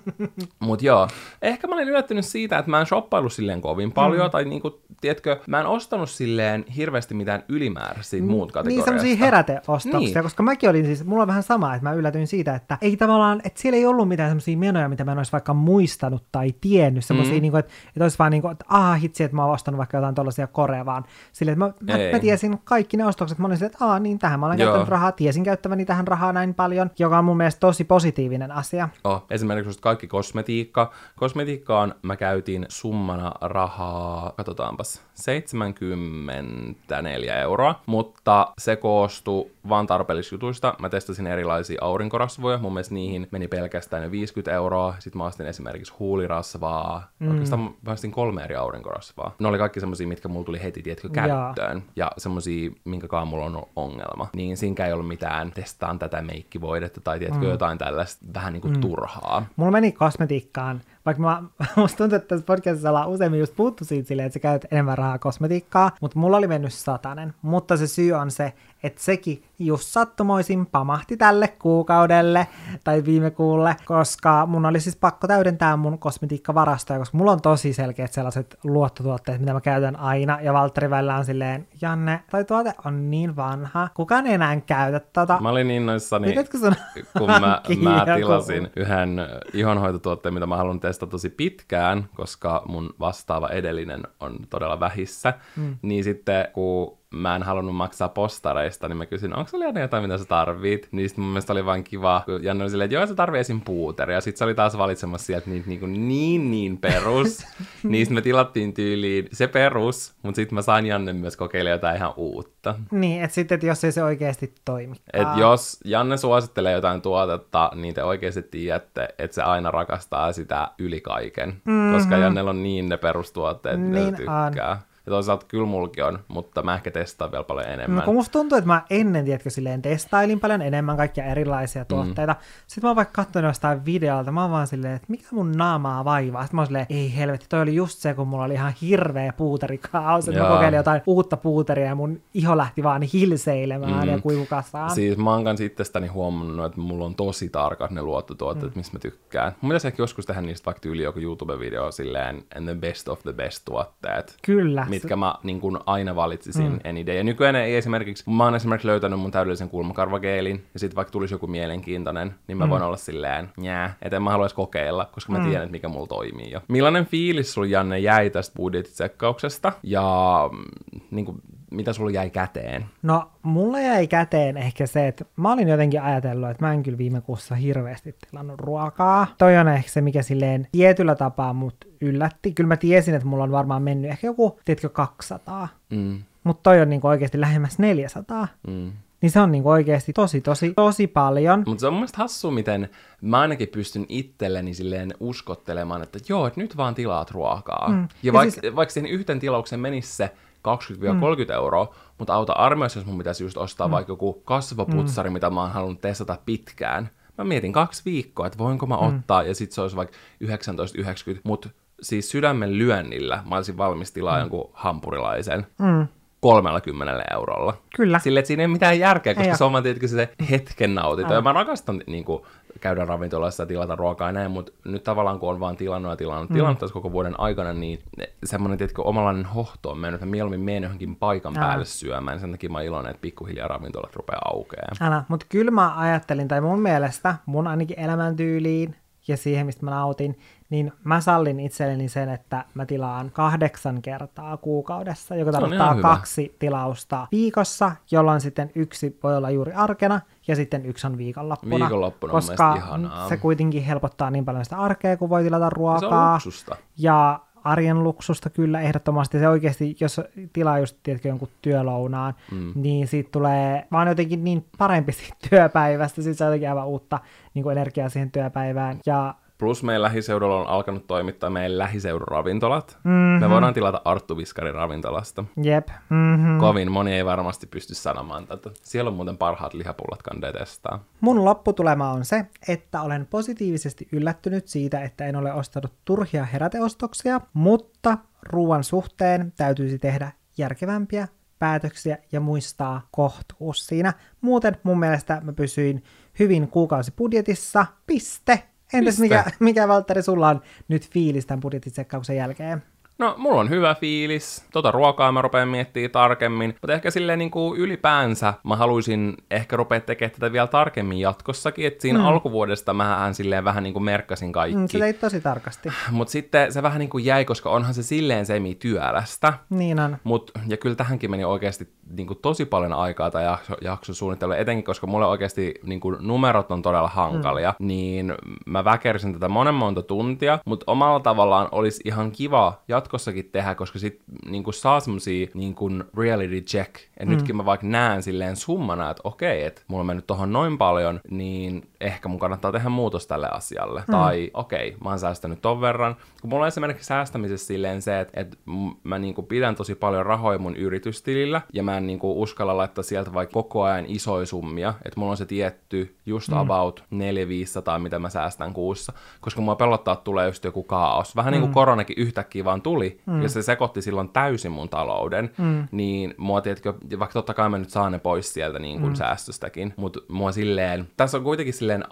Mut 0.58 0.82
joo, 0.82 1.08
ehkä 1.42 1.66
mä 1.66 1.74
olin 1.74 1.88
yllättynyt 1.88 2.24
siitä, 2.24 2.58
että 2.58 2.70
mä 2.70 2.80
en 2.80 2.86
shoppailu 2.86 3.28
silleen 3.28 3.60
kovin 3.60 3.92
paljon, 3.92 4.26
mm. 4.26 4.30
tai 4.30 4.44
niinku, 4.44 4.80
tiedätkö, 5.00 5.40
mä 5.46 5.60
en 5.60 5.66
ostanut 5.66 6.10
silleen 6.10 6.64
hirveästi 6.76 7.14
mitään 7.14 7.44
ylimääräistä 7.48 8.10
siitä 8.10 8.26
muut 8.26 8.48
Niin 8.48 8.52
kategoriasta. 8.52 8.84
semmoisia 8.84 9.16
heräteostoksia, 9.16 10.00
Niin. 10.00 10.22
koska 10.22 10.42
mäkin 10.42 10.70
olin 10.70 10.86
siis, 10.86 11.04
mulla 11.04 11.22
on 11.22 11.28
vähän 11.28 11.42
sama, 11.42 11.74
että 11.74 11.88
mä 11.88 11.94
yllätyin 11.94 12.26
siitä, 12.26 12.54
että 12.54 12.78
ei 12.80 12.96
tavallaan, 12.96 13.40
että 13.44 13.60
siellä 13.60 13.76
ei 13.76 13.86
ollut 13.86 14.08
mitään 14.08 14.30
semmoisia 14.30 14.56
menoja, 14.56 14.88
mitä 14.88 15.04
mä 15.04 15.12
en 15.12 15.18
olisi 15.18 15.32
vaikka 15.32 15.54
muistanut 15.54 16.24
tai 16.32 16.54
tiennyt, 16.60 17.04
semmoisia, 17.04 17.34
mm. 17.34 17.42
niin 17.42 17.52
kuin, 17.52 17.60
että, 17.60 17.72
että 17.88 18.04
olisi 18.04 18.18
vaan 18.18 18.30
niin 18.30 18.42
kuin, 18.42 18.52
että 18.52 18.64
aha 18.68 18.94
hitsi, 18.94 19.24
että 19.24 19.36
mä 19.36 19.44
oon 19.44 19.54
ostanut 19.54 19.78
vaikka 19.78 19.96
jotain 19.96 20.14
tuollaisia 20.14 20.46
korea, 20.46 20.75
vaan 20.84 21.04
silleen, 21.32 21.62
että 21.62 21.84
mä, 21.84 21.92
mä, 21.92 21.98
mä, 22.12 22.18
tiesin 22.18 22.58
kaikki 22.64 22.96
ne 22.96 23.06
ostokset, 23.06 23.38
mä 23.38 23.46
olin 23.46 23.56
silleen, 23.56 23.72
että 23.72 23.84
aa 23.84 23.98
niin, 23.98 24.18
tähän 24.18 24.40
mä 24.40 24.46
olen 24.46 24.58
Joo. 24.58 24.66
käyttänyt 24.66 24.88
rahaa, 24.88 25.12
tiesin 25.12 25.44
käyttäväni 25.44 25.84
tähän 25.84 26.06
rahaa 26.06 26.32
näin 26.32 26.54
paljon, 26.54 26.90
joka 26.98 27.18
on 27.18 27.24
mun 27.24 27.36
mielestä 27.36 27.60
tosi 27.60 27.84
positiivinen 27.84 28.52
asia. 28.52 28.88
Oh, 29.04 29.24
esimerkiksi 29.30 29.68
just 29.68 29.80
kaikki 29.80 30.06
kosmetiikka. 30.06 30.92
Kosmetiikkaan 31.16 31.94
mä 32.02 32.16
käytin 32.16 32.66
summana 32.68 33.32
rahaa, 33.40 34.32
katsotaanpas, 34.36 35.02
74 35.14 37.40
euroa, 37.40 37.80
mutta 37.86 38.52
se 38.58 38.76
koostui 38.76 39.50
vaan 39.68 39.86
tarpeellisjutuista. 39.86 40.74
Mä 40.78 40.88
testasin 40.88 41.26
erilaisia 41.26 41.78
aurinkorasvoja, 41.80 42.58
mun 42.58 42.72
mielestä 42.72 42.94
niihin 42.94 43.28
meni 43.30 43.48
pelkästään 43.48 44.02
jo 44.02 44.10
50 44.10 44.52
euroa. 44.52 44.94
Sitten 44.98 45.18
mä 45.18 45.24
ostin 45.24 45.46
esimerkiksi 45.46 45.92
huulirasvaa, 45.98 47.10
mm. 47.18 47.30
oikeastaan 47.30 47.74
mä 47.82 47.92
ostin 47.92 48.12
kolme 48.12 48.42
eri 48.42 48.56
aurinkorasvaa. 48.56 49.34
Ne 49.38 49.48
oli 49.48 49.58
kaikki 49.58 49.80
semmosia, 49.80 50.06
mitkä 50.06 50.28
mulla 50.28 50.46
tuli 50.46 50.62
heti, 50.66 50.82
tiedätkö, 50.82 51.08
Jaa. 51.14 51.26
käyttöön. 51.26 51.82
Ja 51.96 52.12
semmosia, 52.18 52.70
minkä 52.84 53.08
kanssa 53.08 53.24
mulla 53.30 53.44
on 53.44 53.66
ongelma. 53.76 54.28
Niin 54.36 54.56
siinäkään 54.56 54.86
ei 54.86 54.92
ollut 54.92 55.08
mitään 55.08 55.52
testaan 55.52 55.98
tätä 55.98 56.22
meikkivoidetta 56.22 57.00
tai 57.00 57.18
tiedätkö, 57.18 57.44
mm. 57.44 57.50
jotain 57.50 57.78
tällaista 57.78 58.26
vähän 58.34 58.52
niinku 58.52 58.68
mm. 58.68 58.80
turhaa. 58.80 59.46
Mulla 59.56 59.70
meni 59.70 59.92
kosmetiikkaan, 59.92 60.80
vaikka 61.06 61.22
mä, 61.22 61.42
musta 61.76 61.98
tuntuu, 61.98 62.16
että 62.16 62.28
tässä 62.28 62.46
podcastissa 62.46 62.88
ollaan 62.88 63.08
useimmin 63.08 63.40
just 63.40 63.56
puhuttu 63.56 63.84
siitä 63.84 64.08
silleen, 64.08 64.26
että 64.26 64.34
sä 64.34 64.40
käyt 64.40 64.66
enemmän 64.70 64.98
rahaa 64.98 65.18
kosmetiikkaa, 65.18 65.90
mutta 66.00 66.18
mulla 66.18 66.36
oli 66.36 66.46
mennyt 66.46 66.72
satanen. 66.72 67.34
Mutta 67.42 67.76
se 67.76 67.86
syy 67.86 68.12
on 68.12 68.30
se, 68.30 68.52
että 68.82 69.02
sekin 69.02 69.42
just 69.58 69.84
sattumoisin 69.84 70.66
pamahti 70.66 71.16
tälle 71.16 71.48
kuukaudelle 71.48 72.46
tai 72.84 73.04
viime 73.04 73.30
kuulle, 73.30 73.76
koska 73.84 74.46
mun 74.46 74.66
oli 74.66 74.80
siis 74.80 74.96
pakko 74.96 75.26
täydentää 75.26 75.76
mun 75.76 75.98
kosmetiikkavarastoja, 75.98 76.98
koska 76.98 77.18
mulla 77.18 77.32
on 77.32 77.42
tosi 77.42 77.72
selkeät 77.72 78.12
sellaiset 78.12 78.58
luottotuotteet, 78.64 79.40
mitä 79.40 79.52
mä 79.52 79.60
käytän 79.60 79.96
aina, 79.96 80.38
ja 80.40 80.52
Valtteri 80.52 80.90
välillä 80.90 81.16
on 81.16 81.24
silleen, 81.24 81.68
Janne, 81.82 82.20
toi 82.30 82.44
tuote 82.44 82.74
on 82.84 83.10
niin 83.10 83.36
vanha, 83.36 83.88
kukaan 83.94 84.26
ei 84.26 84.34
enää 84.34 84.60
käytä 84.60 85.00
tota. 85.00 85.38
Mä 85.40 85.48
olin 85.48 85.70
innoissani, 85.70 86.34
sun 86.58 86.76
kun 87.18 87.26
mä, 87.26 87.60
mä 87.82 88.04
tilasin 88.16 88.70
yhden 88.76 89.20
ihonhoitotuotteen, 89.52 90.34
mitä 90.34 90.46
mä 90.46 90.56
haluan 90.56 90.80
testata 90.80 90.95
tosi 90.98 91.30
pitkään, 91.30 92.08
koska 92.14 92.62
mun 92.68 92.94
vastaava 93.00 93.48
edellinen 93.48 94.02
on 94.20 94.38
todella 94.50 94.80
vähissä. 94.80 95.34
Mm. 95.56 95.76
Niin 95.82 96.04
sitten 96.04 96.48
kun 96.52 96.98
mä 97.10 97.36
en 97.36 97.42
halunnut 97.42 97.76
maksaa 97.76 98.08
postareista, 98.08 98.88
niin 98.88 98.96
mä 98.96 99.06
kysyin, 99.06 99.36
onko 99.36 99.50
sulla 99.50 99.64
Janne 99.64 99.80
jotain, 99.80 100.02
mitä 100.02 100.18
sä 100.18 100.24
tarvit? 100.24 100.88
Niin 100.92 101.08
sitten 101.08 101.24
mun 101.24 101.32
mielestä 101.32 101.52
oli 101.52 101.64
vaan 101.64 101.84
kiva, 101.84 102.22
kun 102.24 102.44
Janne 102.44 102.64
oli 102.64 102.70
silleen, 102.70 102.86
että 102.86 102.94
joo, 102.94 103.06
sä 103.06 103.14
tarvii 103.14 103.40
esim. 103.40 103.60
puuteria. 103.60 104.16
Ja 104.16 104.20
sitten 104.20 104.38
se 104.38 104.44
oli 104.44 104.54
taas 104.54 104.78
valitsemassa 104.78 105.26
sieltä 105.26 105.50
niitä 105.50 105.68
niin, 105.68 105.80
niin, 105.80 106.08
niin, 106.08 106.50
niin 106.50 106.78
perus. 106.78 107.46
niin 107.82 108.06
sitten 108.06 108.14
me 108.14 108.22
tilattiin 108.22 108.74
tyyliin 108.74 109.28
se 109.32 109.46
perus, 109.46 110.14
mutta 110.22 110.36
sitten 110.36 110.54
mä 110.54 110.62
sain 110.62 110.86
Janne 110.86 111.12
myös 111.12 111.36
kokeilla 111.36 111.70
jotain 111.70 111.96
ihan 111.96 112.12
uutta. 112.16 112.74
Niin, 112.90 113.22
että 113.22 113.34
sitten, 113.34 113.54
että 113.54 113.66
jos 113.66 113.84
ei 113.84 113.92
se 113.92 114.04
oikeasti 114.04 114.54
toimi. 114.64 114.96
Et 115.12 115.28
jos 115.36 115.80
Janne 115.84 116.16
suosittelee 116.16 116.72
jotain 116.72 117.02
tuotetta, 117.02 117.70
niin 117.74 117.94
te 117.94 118.04
oikeasti 118.04 118.42
tiedätte, 118.42 119.08
että 119.18 119.34
se 119.34 119.42
aina 119.42 119.70
rakastaa 119.70 120.32
sitä 120.32 120.68
yli 120.78 121.00
kaiken. 121.00 121.48
Mm-hmm. 121.48 121.94
Koska 121.94 122.16
Jannella 122.16 122.50
on 122.50 122.62
niin 122.62 122.88
ne 122.88 122.96
perustuotteet, 122.96 123.80
mitä 123.80 123.98
Niin 123.98 124.10
se 124.10 124.16
tykkää. 124.16 124.80
Ja 125.06 125.10
toisaalta 125.10 125.46
kyllä 125.48 125.66
mulki 125.66 126.02
on, 126.02 126.18
mutta 126.28 126.62
mä 126.62 126.74
ehkä 126.74 126.90
testaan 126.90 127.32
vielä 127.32 127.44
paljon 127.44 127.66
enemmän. 127.66 127.96
No, 127.96 128.02
kun 128.02 128.14
musta 128.14 128.32
tuntuu, 128.32 128.58
että 128.58 128.68
mä 128.68 128.82
ennen, 128.90 129.24
tiedätkö, 129.24 129.50
silleen 129.50 129.82
testailin 129.82 130.40
paljon 130.40 130.62
enemmän 130.62 130.96
kaikkia 130.96 131.24
erilaisia 131.24 131.84
tuotteita. 131.84 132.32
Mm. 132.32 132.38
Sitten 132.66 132.82
mä 132.82 132.88
oon 132.88 132.96
vaikka 132.96 133.24
katsonut 133.24 133.48
jostain 133.48 133.84
videolta, 133.84 134.32
mä 134.32 134.42
oon 134.42 134.50
vaan 134.50 134.66
silleen, 134.66 134.94
että 134.94 135.06
mikä 135.08 135.28
mun 135.30 135.52
naamaa 135.52 136.04
vaivaa. 136.04 136.42
Sitten 136.42 136.56
mä 136.56 136.60
oon 136.60 136.66
silleen, 136.66 136.86
ei 136.90 137.16
helvetti, 137.16 137.46
toi 137.48 137.60
oli 137.60 137.74
just 137.74 137.98
se, 137.98 138.14
kun 138.14 138.28
mulla 138.28 138.44
oli 138.44 138.54
ihan 138.54 138.72
hirveä 138.82 139.32
puuterikaus. 139.32 140.28
Että 140.28 140.40
mä 140.40 140.48
kokeilin 140.48 140.76
jotain 140.76 141.02
uutta 141.06 141.36
puuteria 141.36 141.86
ja 141.86 141.94
mun 141.94 142.20
iho 142.34 142.56
lähti 142.56 142.82
vaan 142.82 143.02
hilseilemään 143.02 144.08
mm. 144.08 144.12
ja 144.12 144.20
kuivukasaan. 144.20 144.90
Siis 144.90 145.18
mä 145.18 145.30
oon 145.30 145.44
kans 145.44 145.60
itsestäni 145.60 146.06
huomannut, 146.06 146.66
että 146.66 146.80
mulla 146.80 147.04
on 147.04 147.14
tosi 147.14 147.48
tarkat 147.48 147.90
ne 147.90 148.02
luottotuotteet, 148.02 148.74
mm. 148.74 148.78
mistä 148.78 148.96
mä 148.96 149.00
tykkään. 149.00 149.52
Mun 149.60 149.68
pitäisi 149.68 149.86
ehkä 149.86 150.02
joskus 150.02 150.26
tehdä 150.26 150.40
niistä 150.40 150.66
vaikka 150.66 150.80
tyyli 150.80 151.02
joku 151.02 151.18
YouTube-video 151.18 151.92
silleen, 151.92 152.44
and 152.56 152.64
the 152.64 152.74
best 152.74 153.08
of 153.08 153.22
the 153.22 153.32
best 153.32 153.64
tuotteet. 153.64 154.36
Kyllä, 154.46 154.86
mitkä 155.02 155.16
mä 155.16 155.34
niin 155.42 155.60
kuin 155.60 155.78
aina 155.86 156.16
valitsisin 156.16 156.72
mm. 156.72 156.78
any 156.90 157.06
day. 157.06 157.16
Ja 157.16 157.24
nykyään 157.24 157.56
ei 157.56 157.76
esimerkiksi, 157.76 158.30
mä 158.30 158.44
oon 158.44 158.54
esimerkiksi 158.54 158.88
löytänyt 158.88 159.20
mun 159.20 159.30
täydellisen 159.30 159.68
kulmakarvageelin, 159.68 160.64
ja 160.74 160.80
sitten 160.80 160.96
vaikka 160.96 161.12
tulisi 161.12 161.34
joku 161.34 161.46
mielenkiintoinen, 161.46 162.34
niin 162.46 162.58
mä 162.58 162.64
mm. 162.64 162.70
voin 162.70 162.82
olla 162.82 162.96
silleen, 162.96 163.48
jää, 163.62 163.94
että 164.02 164.16
en 164.16 164.22
mä 164.22 164.30
haluaisi 164.30 164.54
kokeilla, 164.54 165.08
koska 165.12 165.32
mä 165.32 165.38
mm. 165.38 165.44
tiedän, 165.44 165.62
että 165.62 165.72
mikä 165.72 165.88
mulla 165.88 166.06
toimii 166.06 166.50
jo. 166.50 166.60
Millainen 166.68 167.06
fiilis 167.06 167.52
sulla, 167.52 167.66
Janne, 167.66 167.98
jäi 167.98 168.30
tästä 168.30 168.56
budjetitsekkauksesta? 168.56 169.72
Ja 169.82 170.48
mm, 170.52 171.00
niin 171.10 171.24
kuin, 171.24 171.42
mitä 171.70 171.92
sulla 171.92 172.10
jäi 172.10 172.30
käteen? 172.30 172.84
No, 173.02 173.30
mulla 173.42 173.80
jäi 173.80 174.06
käteen 174.06 174.56
ehkä 174.56 174.86
se, 174.86 175.08
että 175.08 175.24
mä 175.36 175.52
olin 175.52 175.68
jotenkin 175.68 176.02
ajatellut, 176.02 176.50
että 176.50 176.64
mä 176.64 176.72
en 176.72 176.82
kyllä 176.82 176.98
viime 176.98 177.20
kuussa 177.20 177.54
hirveästi 177.54 178.14
tilannut 178.30 178.60
ruokaa. 178.60 179.26
Toi 179.38 179.56
on 179.56 179.68
ehkä 179.68 179.90
se, 179.90 180.00
mikä 180.00 180.22
silleen 180.22 180.68
tietyllä 180.72 181.14
tapaa 181.14 181.52
mut 181.52 181.76
yllätti. 182.00 182.52
Kyllä 182.52 182.68
mä 182.68 182.76
tiesin, 182.76 183.14
että 183.14 183.28
mulla 183.28 183.44
on 183.44 183.50
varmaan 183.50 183.82
mennyt 183.82 184.10
ehkä 184.10 184.26
joku, 184.26 184.60
tiedätkö, 184.64 184.88
200. 184.88 185.68
Mm. 185.90 186.22
Mutta 186.44 186.62
toi 186.62 186.80
on 186.80 186.90
niinku 186.90 187.06
oikeasti 187.06 187.40
lähemmäs 187.40 187.78
400. 187.78 188.48
Mm. 188.66 188.92
Niin 189.20 189.30
se 189.30 189.40
on 189.40 189.52
niinku 189.52 189.68
oikeasti 189.68 190.12
tosi, 190.12 190.40
tosi, 190.40 190.72
tosi 190.76 191.06
paljon. 191.06 191.62
Mutta 191.66 191.80
se 191.80 191.86
on 191.86 191.92
mun 191.92 192.00
mielestä 192.00 192.18
hassu, 192.18 192.50
miten 192.50 192.88
mä 193.20 193.40
ainakin 193.40 193.68
pystyn 193.68 194.06
itselleni 194.08 194.74
silleen 194.74 195.14
uskottelemaan, 195.20 196.02
että 196.02 196.18
joo, 196.28 196.46
että 196.46 196.60
nyt 196.60 196.76
vaan 196.76 196.94
tilaat 196.94 197.30
ruokaa. 197.30 197.88
Mm. 197.88 198.02
Ja, 198.02 198.08
ja 198.22 198.32
vaikka 198.32 198.60
siis... 198.60 198.76
vaik 198.76 198.90
siihen 198.90 199.10
yhten 199.10 199.40
tilaukseen 199.40 199.80
menisi 199.80 200.16
se 200.16 200.30
20-30 200.66 201.44
mm. 201.44 201.50
euroa, 201.50 201.94
mutta 202.18 202.34
auta 202.34 202.52
armeijassa, 202.52 202.98
jos 202.98 203.06
mun 203.06 203.18
pitäisi 203.18 203.44
just 203.44 203.56
ostaa 203.56 203.88
mm. 203.88 203.92
vaikka 203.92 204.12
joku 204.12 204.32
kasvoputsari, 204.32 205.30
mm. 205.30 205.32
mitä 205.32 205.50
mä 205.50 205.60
oon 205.60 205.70
halunnut 205.70 206.00
testata 206.00 206.38
pitkään. 206.46 207.10
Mä 207.38 207.44
mietin 207.44 207.72
kaksi 207.72 208.02
viikkoa, 208.04 208.46
että 208.46 208.58
voinko 208.58 208.86
mä 208.86 208.96
mm. 208.96 209.06
ottaa, 209.06 209.42
ja 209.42 209.54
sit 209.54 209.72
se 209.72 209.80
olisi 209.80 209.96
vaikka 209.96 210.16
19,90, 210.44 211.40
mutta 211.44 211.68
siis 212.02 212.30
sydämen 212.30 212.78
lyönnillä 212.78 213.42
mä 213.48 213.56
olisin 213.56 213.76
valmis 213.76 214.12
tilaa 214.12 214.34
mm. 214.34 214.40
jonkun 214.40 214.70
hampurilaisen. 214.72 215.66
Mm. 215.78 216.06
30 216.40 217.24
eurolla. 217.34 217.74
Kyllä. 217.96 218.18
Sille, 218.18 218.38
että 218.38 218.46
siinä 218.46 218.62
ei 218.62 218.68
mitään 218.68 218.98
järkeä, 218.98 219.34
koska 219.34 219.50
ei 219.50 219.56
se 219.56 219.64
on 219.64 219.72
vaan 219.72 219.84
se 220.06 220.28
hetken 220.50 220.94
nautinto. 220.94 221.34
Ja 221.34 221.40
mä 221.40 221.52
rakastan 221.52 222.02
niin 222.06 222.24
kuin, 222.24 222.42
käydä 222.80 223.04
ravintolassa 223.04 223.62
ja 223.62 223.66
tilata 223.66 223.96
ruokaa 223.96 224.28
ja 224.28 224.32
näin, 224.32 224.50
mutta 224.50 224.72
nyt 224.84 225.04
tavallaan 225.04 225.38
kun 225.38 225.50
on 225.50 225.60
vaan 225.60 225.76
tilannut 225.76 226.10
ja 226.10 226.16
tilannut, 226.16 226.50
mm. 226.50 226.54
tilannut 226.54 226.78
tässä 226.78 226.92
koko 226.92 227.12
vuoden 227.12 227.40
aikana, 227.40 227.72
niin 227.72 228.02
semmoinen, 228.44 228.78
tietkö, 228.78 229.02
omalainen 229.02 229.44
hohto 229.44 229.90
on 229.90 229.98
mennyt, 229.98 230.14
että 230.14 230.26
mieluummin 230.26 230.60
menen 230.60 230.82
johonkin 230.82 231.16
paikan 231.16 231.56
Älä. 231.56 231.66
päälle 231.66 231.84
syömään. 231.84 232.40
Sen 232.40 232.50
takia 232.50 232.70
mä 232.70 232.82
iloinen, 232.82 233.10
että 233.10 233.20
pikkuhiljaa 233.20 233.68
ravintolat 233.68 234.16
rupeaa 234.16 234.42
aukeamaan. 234.54 235.12
Älä, 235.12 235.24
mutta 235.28 235.46
kyllä 235.48 235.70
mä 235.70 235.98
ajattelin, 235.98 236.48
tai 236.48 236.60
mun 236.60 236.80
mielestä, 236.80 237.34
mun 237.46 237.66
ainakin 237.66 238.00
elämäntyyliin 238.00 238.96
ja 239.28 239.36
siihen, 239.36 239.66
mistä 239.66 239.84
mä 239.84 239.90
nautin, 239.90 240.38
niin 240.70 240.92
mä 241.04 241.20
sallin 241.20 241.60
itselleni 241.60 242.08
sen, 242.08 242.28
että 242.28 242.64
mä 242.74 242.86
tilaan 242.86 243.30
kahdeksan 243.30 244.02
kertaa 244.02 244.56
kuukaudessa, 244.56 245.34
joka 245.34 245.52
tarkoittaa 245.52 246.00
kaksi 246.00 246.56
tilausta 246.58 247.26
viikossa, 247.32 247.92
jolloin 248.10 248.40
sitten 248.40 248.70
yksi 248.74 249.18
voi 249.22 249.36
olla 249.36 249.50
juuri 249.50 249.72
arkena 249.72 250.20
ja 250.48 250.56
sitten 250.56 250.86
yksi 250.86 251.06
on 251.06 251.18
viikonloppuna. 251.18 251.84
Viikonloppuna 251.84 252.32
koska 252.32 252.70
on 252.70 252.76
ihanaa. 252.76 253.28
se 253.28 253.36
kuitenkin 253.36 253.82
helpottaa 253.82 254.30
niin 254.30 254.44
paljon 254.44 254.64
sitä 254.64 254.76
arkea, 254.76 255.16
kun 255.16 255.30
voi 255.30 255.42
tilata 255.42 255.70
ruokaa. 255.70 256.38
Se 256.38 256.48
on 256.70 256.76
Ja 256.98 257.40
arjen 257.64 258.04
luksusta 258.04 258.50
kyllä 258.50 258.80
ehdottomasti. 258.80 259.38
Se 259.38 259.48
oikeasti, 259.48 259.96
jos 260.00 260.20
tilaa 260.52 260.78
just 260.78 260.96
tiedätkö, 261.02 261.28
jonkun 261.28 261.48
työlounaan, 261.62 262.34
mm. 262.50 262.72
niin 262.74 263.08
siitä 263.08 263.30
tulee 263.32 263.86
vaan 263.92 264.08
jotenkin 264.08 264.44
niin 264.44 264.66
parempi 264.78 265.12
siitä 265.12 265.36
työpäivästä. 265.50 266.22
On 266.22 266.46
jotenkin 266.46 266.68
aivan 266.68 266.86
uutta 266.86 267.20
niin 267.54 267.62
kuin 267.62 267.78
energiaa 267.78 268.08
siihen 268.08 268.30
työpäivään. 268.30 269.00
Ja 269.06 269.34
Plus 269.58 269.82
meidän 269.82 270.02
lähiseudulla 270.02 270.60
on 270.60 270.66
alkanut 270.66 271.06
toimittaa 271.06 271.50
meidän 271.50 271.78
lähiseudun 271.78 272.28
ravintolat. 272.28 272.98
Mm-hmm. 273.04 273.40
Me 273.40 273.50
voidaan 273.50 273.74
tilata 273.74 274.02
Arttu 274.04 274.36
Viskarin 274.36 274.74
ravintolasta. 274.74 275.44
Jep. 275.62 275.88
Mm-hmm. 276.10 276.58
Kovin 276.58 276.92
moni 276.92 277.14
ei 277.14 277.24
varmasti 277.24 277.66
pysty 277.66 277.94
sanomaan 277.94 278.46
tätä. 278.46 278.70
Siellä 278.82 279.08
on 279.08 279.14
muuten 279.14 279.38
parhaat 279.38 279.74
lihapullat 279.74 280.22
kandee 280.22 280.52
testaa. 280.52 281.04
Mun 281.20 281.44
lopputulema 281.44 282.12
on 282.12 282.24
se, 282.24 282.46
että 282.68 283.02
olen 283.02 283.26
positiivisesti 283.26 284.08
yllättynyt 284.12 284.68
siitä, 284.68 285.00
että 285.00 285.26
en 285.26 285.36
ole 285.36 285.52
ostanut 285.52 285.92
turhia 286.04 286.44
heräteostoksia, 286.44 287.40
mutta 287.52 288.18
ruoan 288.42 288.84
suhteen 288.84 289.52
täytyisi 289.56 289.98
tehdä 289.98 290.32
järkevämpiä 290.58 291.28
päätöksiä 291.58 292.18
ja 292.32 292.40
muistaa 292.40 293.08
kohtuus 293.10 293.86
siinä. 293.86 294.12
Muuten 294.40 294.76
mun 294.82 294.98
mielestä 294.98 295.40
mä 295.44 295.52
pysyin 295.52 296.02
hyvin 296.38 296.68
kuukausibudjetissa. 296.68 297.86
Piste! 298.06 298.62
Entäs 298.92 299.18
mikä, 299.18 299.44
mikä 299.60 299.88
Valtteri 299.88 300.22
sulla 300.22 300.48
on 300.48 300.60
nyt 300.88 301.10
fiilis 301.10 301.46
tämän 301.46 301.60
budjettitsekkauksen 301.60 302.36
jälkeen? 302.36 302.82
No, 303.18 303.34
mulla 303.38 303.60
on 303.60 303.70
hyvä 303.70 303.94
fiilis. 303.94 304.66
Tota 304.72 304.90
ruokaa 304.90 305.32
mä 305.32 305.42
rupean 305.42 305.68
miettimään 305.68 306.10
tarkemmin. 306.10 306.70
Mutta 306.82 306.92
ehkä 306.92 307.10
silleen 307.10 307.38
niin 307.38 307.50
kuin 307.50 307.80
ylipäänsä 307.80 308.54
mä 308.64 308.76
haluaisin 308.76 309.34
ehkä 309.50 309.76
rupea 309.76 310.00
tekemään 310.00 310.32
tätä 310.32 310.52
vielä 310.52 310.66
tarkemmin 310.66 311.18
jatkossakin. 311.18 311.86
Että 311.86 312.02
siinä 312.02 312.18
mm. 312.18 312.24
alkuvuodesta 312.24 312.94
mä 312.94 313.28
silleen 313.32 313.64
vähän 313.64 313.82
niin 313.82 313.92
kuin 313.92 314.02
merkkasin 314.02 314.52
kaikki. 314.52 314.78
Mm, 314.78 314.88
se 314.88 314.98
teit 314.98 315.20
tosi 315.20 315.40
tarkasti. 315.40 315.88
Mutta 316.10 316.32
sitten 316.32 316.72
se 316.72 316.82
vähän 316.82 316.98
niin 316.98 317.10
kuin 317.10 317.24
jäi, 317.24 317.44
koska 317.44 317.70
onhan 317.70 317.94
se 317.94 318.02
silleen 318.02 318.46
semi-työlästä. 318.46 319.52
Niin 319.70 320.00
on. 320.00 320.16
Mut, 320.24 320.50
ja 320.68 320.76
kyllä 320.76 320.96
tähänkin 320.96 321.30
meni 321.30 321.44
oikeasti 321.44 321.88
niin 322.10 322.26
kuin 322.26 322.38
tosi 322.42 322.64
paljon 322.64 322.92
aikaa 322.92 323.30
tai 323.30 323.44
jakso, 323.44 323.74
jakso 323.80 324.14
suunnittelu, 324.14 324.52
etenkin 324.52 324.84
koska 324.84 325.06
mulle 325.06 325.26
oikeasti 325.26 325.74
niin 325.82 326.00
kuin 326.00 326.16
numerot 326.20 326.70
on 326.70 326.82
todella 326.82 327.08
hankalia, 327.08 327.74
mm. 327.78 327.86
niin 327.86 328.34
mä 328.66 328.84
väkersin 328.84 329.32
tätä 329.32 329.48
monen 329.48 329.74
monta 329.74 330.02
tuntia, 330.02 330.58
mutta 330.66 330.84
omalla 330.86 331.20
tavallaan 331.20 331.68
olisi 331.72 332.00
ihan 332.04 332.32
kiva 332.32 332.82
jatkossakin 333.06 333.48
tehdä, 333.52 333.74
koska 333.74 333.98
sit 333.98 334.20
niin 334.46 334.64
kuin 334.64 334.74
saa 334.74 335.00
semmosia 335.00 335.46
niin 335.54 335.74
kuin 335.74 336.04
reality 336.16 336.60
check, 336.60 336.94
ja 337.20 337.26
mm. 337.26 337.32
nytkin 337.32 337.56
mä 337.56 337.64
vaikka 337.64 337.86
näen 337.86 338.22
silleen 338.22 338.56
summana, 338.56 339.10
että 339.10 339.20
okei, 339.24 339.64
että 339.64 339.82
mulla 339.88 340.00
on 340.00 340.06
mennyt 340.06 340.26
tohon 340.26 340.52
noin 340.52 340.78
paljon, 340.78 341.20
niin 341.30 341.88
ehkä 342.00 342.28
mun 342.28 342.38
kannattaa 342.38 342.72
tehdä 342.72 342.88
muutos 342.88 343.26
tälle 343.26 343.48
asialle. 343.48 344.00
Mm. 344.08 344.12
Tai 344.12 344.50
okei, 344.54 344.96
mä 345.04 345.10
oon 345.10 345.18
säästänyt 345.18 345.60
ton 345.62 345.80
verran. 345.80 346.16
Kun 346.40 346.50
mulla 346.50 346.64
on 346.64 346.68
esimerkiksi 346.68 347.06
säästämisessä 347.06 347.66
silleen 347.66 348.02
se, 348.02 348.20
että, 348.20 348.40
että 348.40 348.56
mä 349.04 349.18
niinku 349.18 349.42
pidän 349.42 349.74
tosi 349.74 349.94
paljon 349.94 350.26
rahoja 350.26 350.58
mun 350.58 350.76
yritystilillä, 350.76 351.60
ja 351.72 351.82
mä 351.82 351.96
en 351.96 352.06
niinku 352.06 352.42
uskalla 352.42 352.76
laittaa 352.76 353.04
sieltä 353.04 353.34
vaikka 353.34 353.52
koko 353.52 353.82
ajan 353.82 354.04
isoja 354.08 354.46
summia, 354.46 354.94
että 355.04 355.20
mulla 355.20 355.30
on 355.30 355.36
se 355.36 355.46
tietty 355.46 356.16
just 356.26 356.48
mm. 356.48 356.56
about 356.56 357.04
400-500, 357.14 357.98
mitä 357.98 358.18
mä 358.18 358.28
säästän 358.28 358.72
kuussa, 358.72 359.12
koska 359.40 359.60
mua 359.60 359.76
pelottaa, 359.76 360.14
että 360.14 360.24
tulee 360.24 360.46
just 360.46 360.64
joku 360.64 360.82
kaos. 360.82 361.36
Vähän 361.36 361.52
mm. 361.52 361.54
niin 361.54 361.62
kuin 361.62 361.74
koronakin 361.74 362.18
yhtäkkiä 362.18 362.64
vaan 362.64 362.82
tuli, 362.82 362.95
mm. 363.26 363.42
ja 363.42 363.48
se 363.48 363.62
sekoitti 363.62 364.02
silloin 364.02 364.28
täysin 364.28 364.72
mun 364.72 364.88
talouden, 364.88 365.50
mm. 365.58 365.88
niin 365.92 366.34
mua 366.36 366.60
tiedätkö, 366.60 366.94
vaikka 367.18 367.32
totta 367.32 367.54
kai 367.54 367.68
mä 367.68 367.78
nyt 367.78 367.90
saan 367.90 368.12
ne 368.12 368.18
pois 368.18 368.52
sieltä 368.52 368.78
niin 368.78 369.00
kuin 369.00 369.12
mm. 369.12 369.16
säästöstäkin, 369.16 369.94
mutta 369.96 370.20
mua 370.28 370.52
silleen, 370.52 371.08
tässä 371.16 371.38
on 371.38 371.44
kuitenkin 371.44 371.74
silleen 371.74 372.04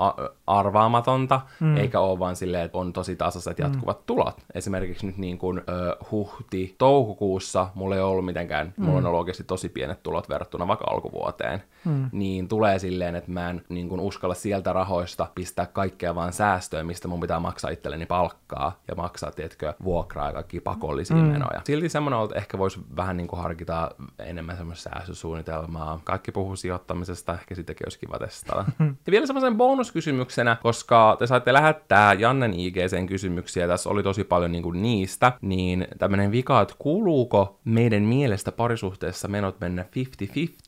arvaamatonta, 0.47 1.41
mm. 1.61 1.76
eikä 1.76 2.01
ole 2.01 2.18
vaan 2.18 2.37
silleen, 2.37 2.64
että 2.64 2.78
on 2.78 2.93
tosi 2.93 3.16
tasaiset 3.16 3.59
mm. 3.59 3.64
jatkuvat 3.64 3.99
mm. 3.99 4.05
tulot. 4.07 4.37
Esimerkiksi 4.55 5.07
nyt 5.07 5.18
niin 5.18 5.39
kuin 5.39 5.59
ö, 5.59 5.97
huhti, 6.11 6.74
toukokuussa 6.78 7.68
mulla 7.74 7.95
ei 7.95 8.03
ollut 8.03 8.24
mitenkään, 8.24 8.74
mm. 8.76 8.85
mulla 8.85 8.99
on 8.99 9.07
ollut 9.07 9.20
oikeasti 9.20 9.45
tosi 9.45 9.68
pienet 9.68 10.03
tulot 10.03 10.28
verrattuna 10.28 10.68
vaikka 10.68 10.87
alkuvuoteen, 10.91 11.62
mm. 11.85 12.09
niin 12.12 12.49
tulee 12.49 12.78
silleen, 12.78 13.14
että 13.14 13.30
mä 13.30 13.51
en 13.51 13.62
niin 13.68 13.89
kuin 13.89 14.01
uskalla 14.01 14.35
sieltä 14.35 14.72
rahoista 14.72 15.26
pistää 15.35 15.66
kaikkea 15.66 16.14
vaan 16.14 16.32
säästöön, 16.32 16.87
mistä 16.87 17.09
mun 17.09 17.20
pitää 17.20 17.41
maksaa 17.41 17.70
itselleni 17.70 18.07
palkkaa 18.07 18.80
ja 18.89 18.95
maksaa, 18.95 19.30
tiedätkö, 19.30 19.74
vuokraa 19.85 20.26
ja 20.26 20.32
kaikki 20.32 20.61
pakollisia 20.61 21.16
mm. 21.16 21.22
menoja. 21.22 21.61
Silti 21.64 21.89
semmoinen 21.89 22.24
että 22.24 22.37
ehkä 22.37 22.59
voisi 22.59 22.80
vähän 22.97 23.16
niin 23.16 23.28
kuin 23.28 23.43
harkita 23.43 23.91
enemmän 24.18 24.57
semmoista 24.57 24.91
säästösuunnitelmaa. 24.91 26.01
Kaikki 26.05 26.32
puhuu 26.32 26.57
sijoittamisesta, 26.57 27.35
ehkä 27.35 27.55
sitäkin 27.55 27.87
olisi 27.87 27.99
kiva 27.99 28.18
testata. 28.18 28.64
ja 29.07 29.11
vielä 29.11 29.26
semmoisen 29.26 29.57
bonuskysymyksenä, 29.57 30.57
koska 30.62 31.16
te 31.18 31.26
saitte 31.26 31.53
lähettää 31.53 32.12
Jannen 32.12 32.55
IGCen 32.55 33.07
kysymyksiä, 33.07 33.68
tässä 33.68 33.91
oli 33.91 34.03
tosi 34.03 34.24
paljon 34.24 34.53
niin 34.53 34.62
kuin 34.62 34.82
niistä, 34.82 35.32
niin 35.41 35.87
tämmöinen 35.99 36.32
vika, 36.32 36.61
että 36.61 36.74
kuuluuko 36.78 37.61
meidän 37.64 38.03
mielestä 38.03 38.53
parisuhteessa 38.53 39.28
menot 39.28 39.61
mennä 39.61 39.85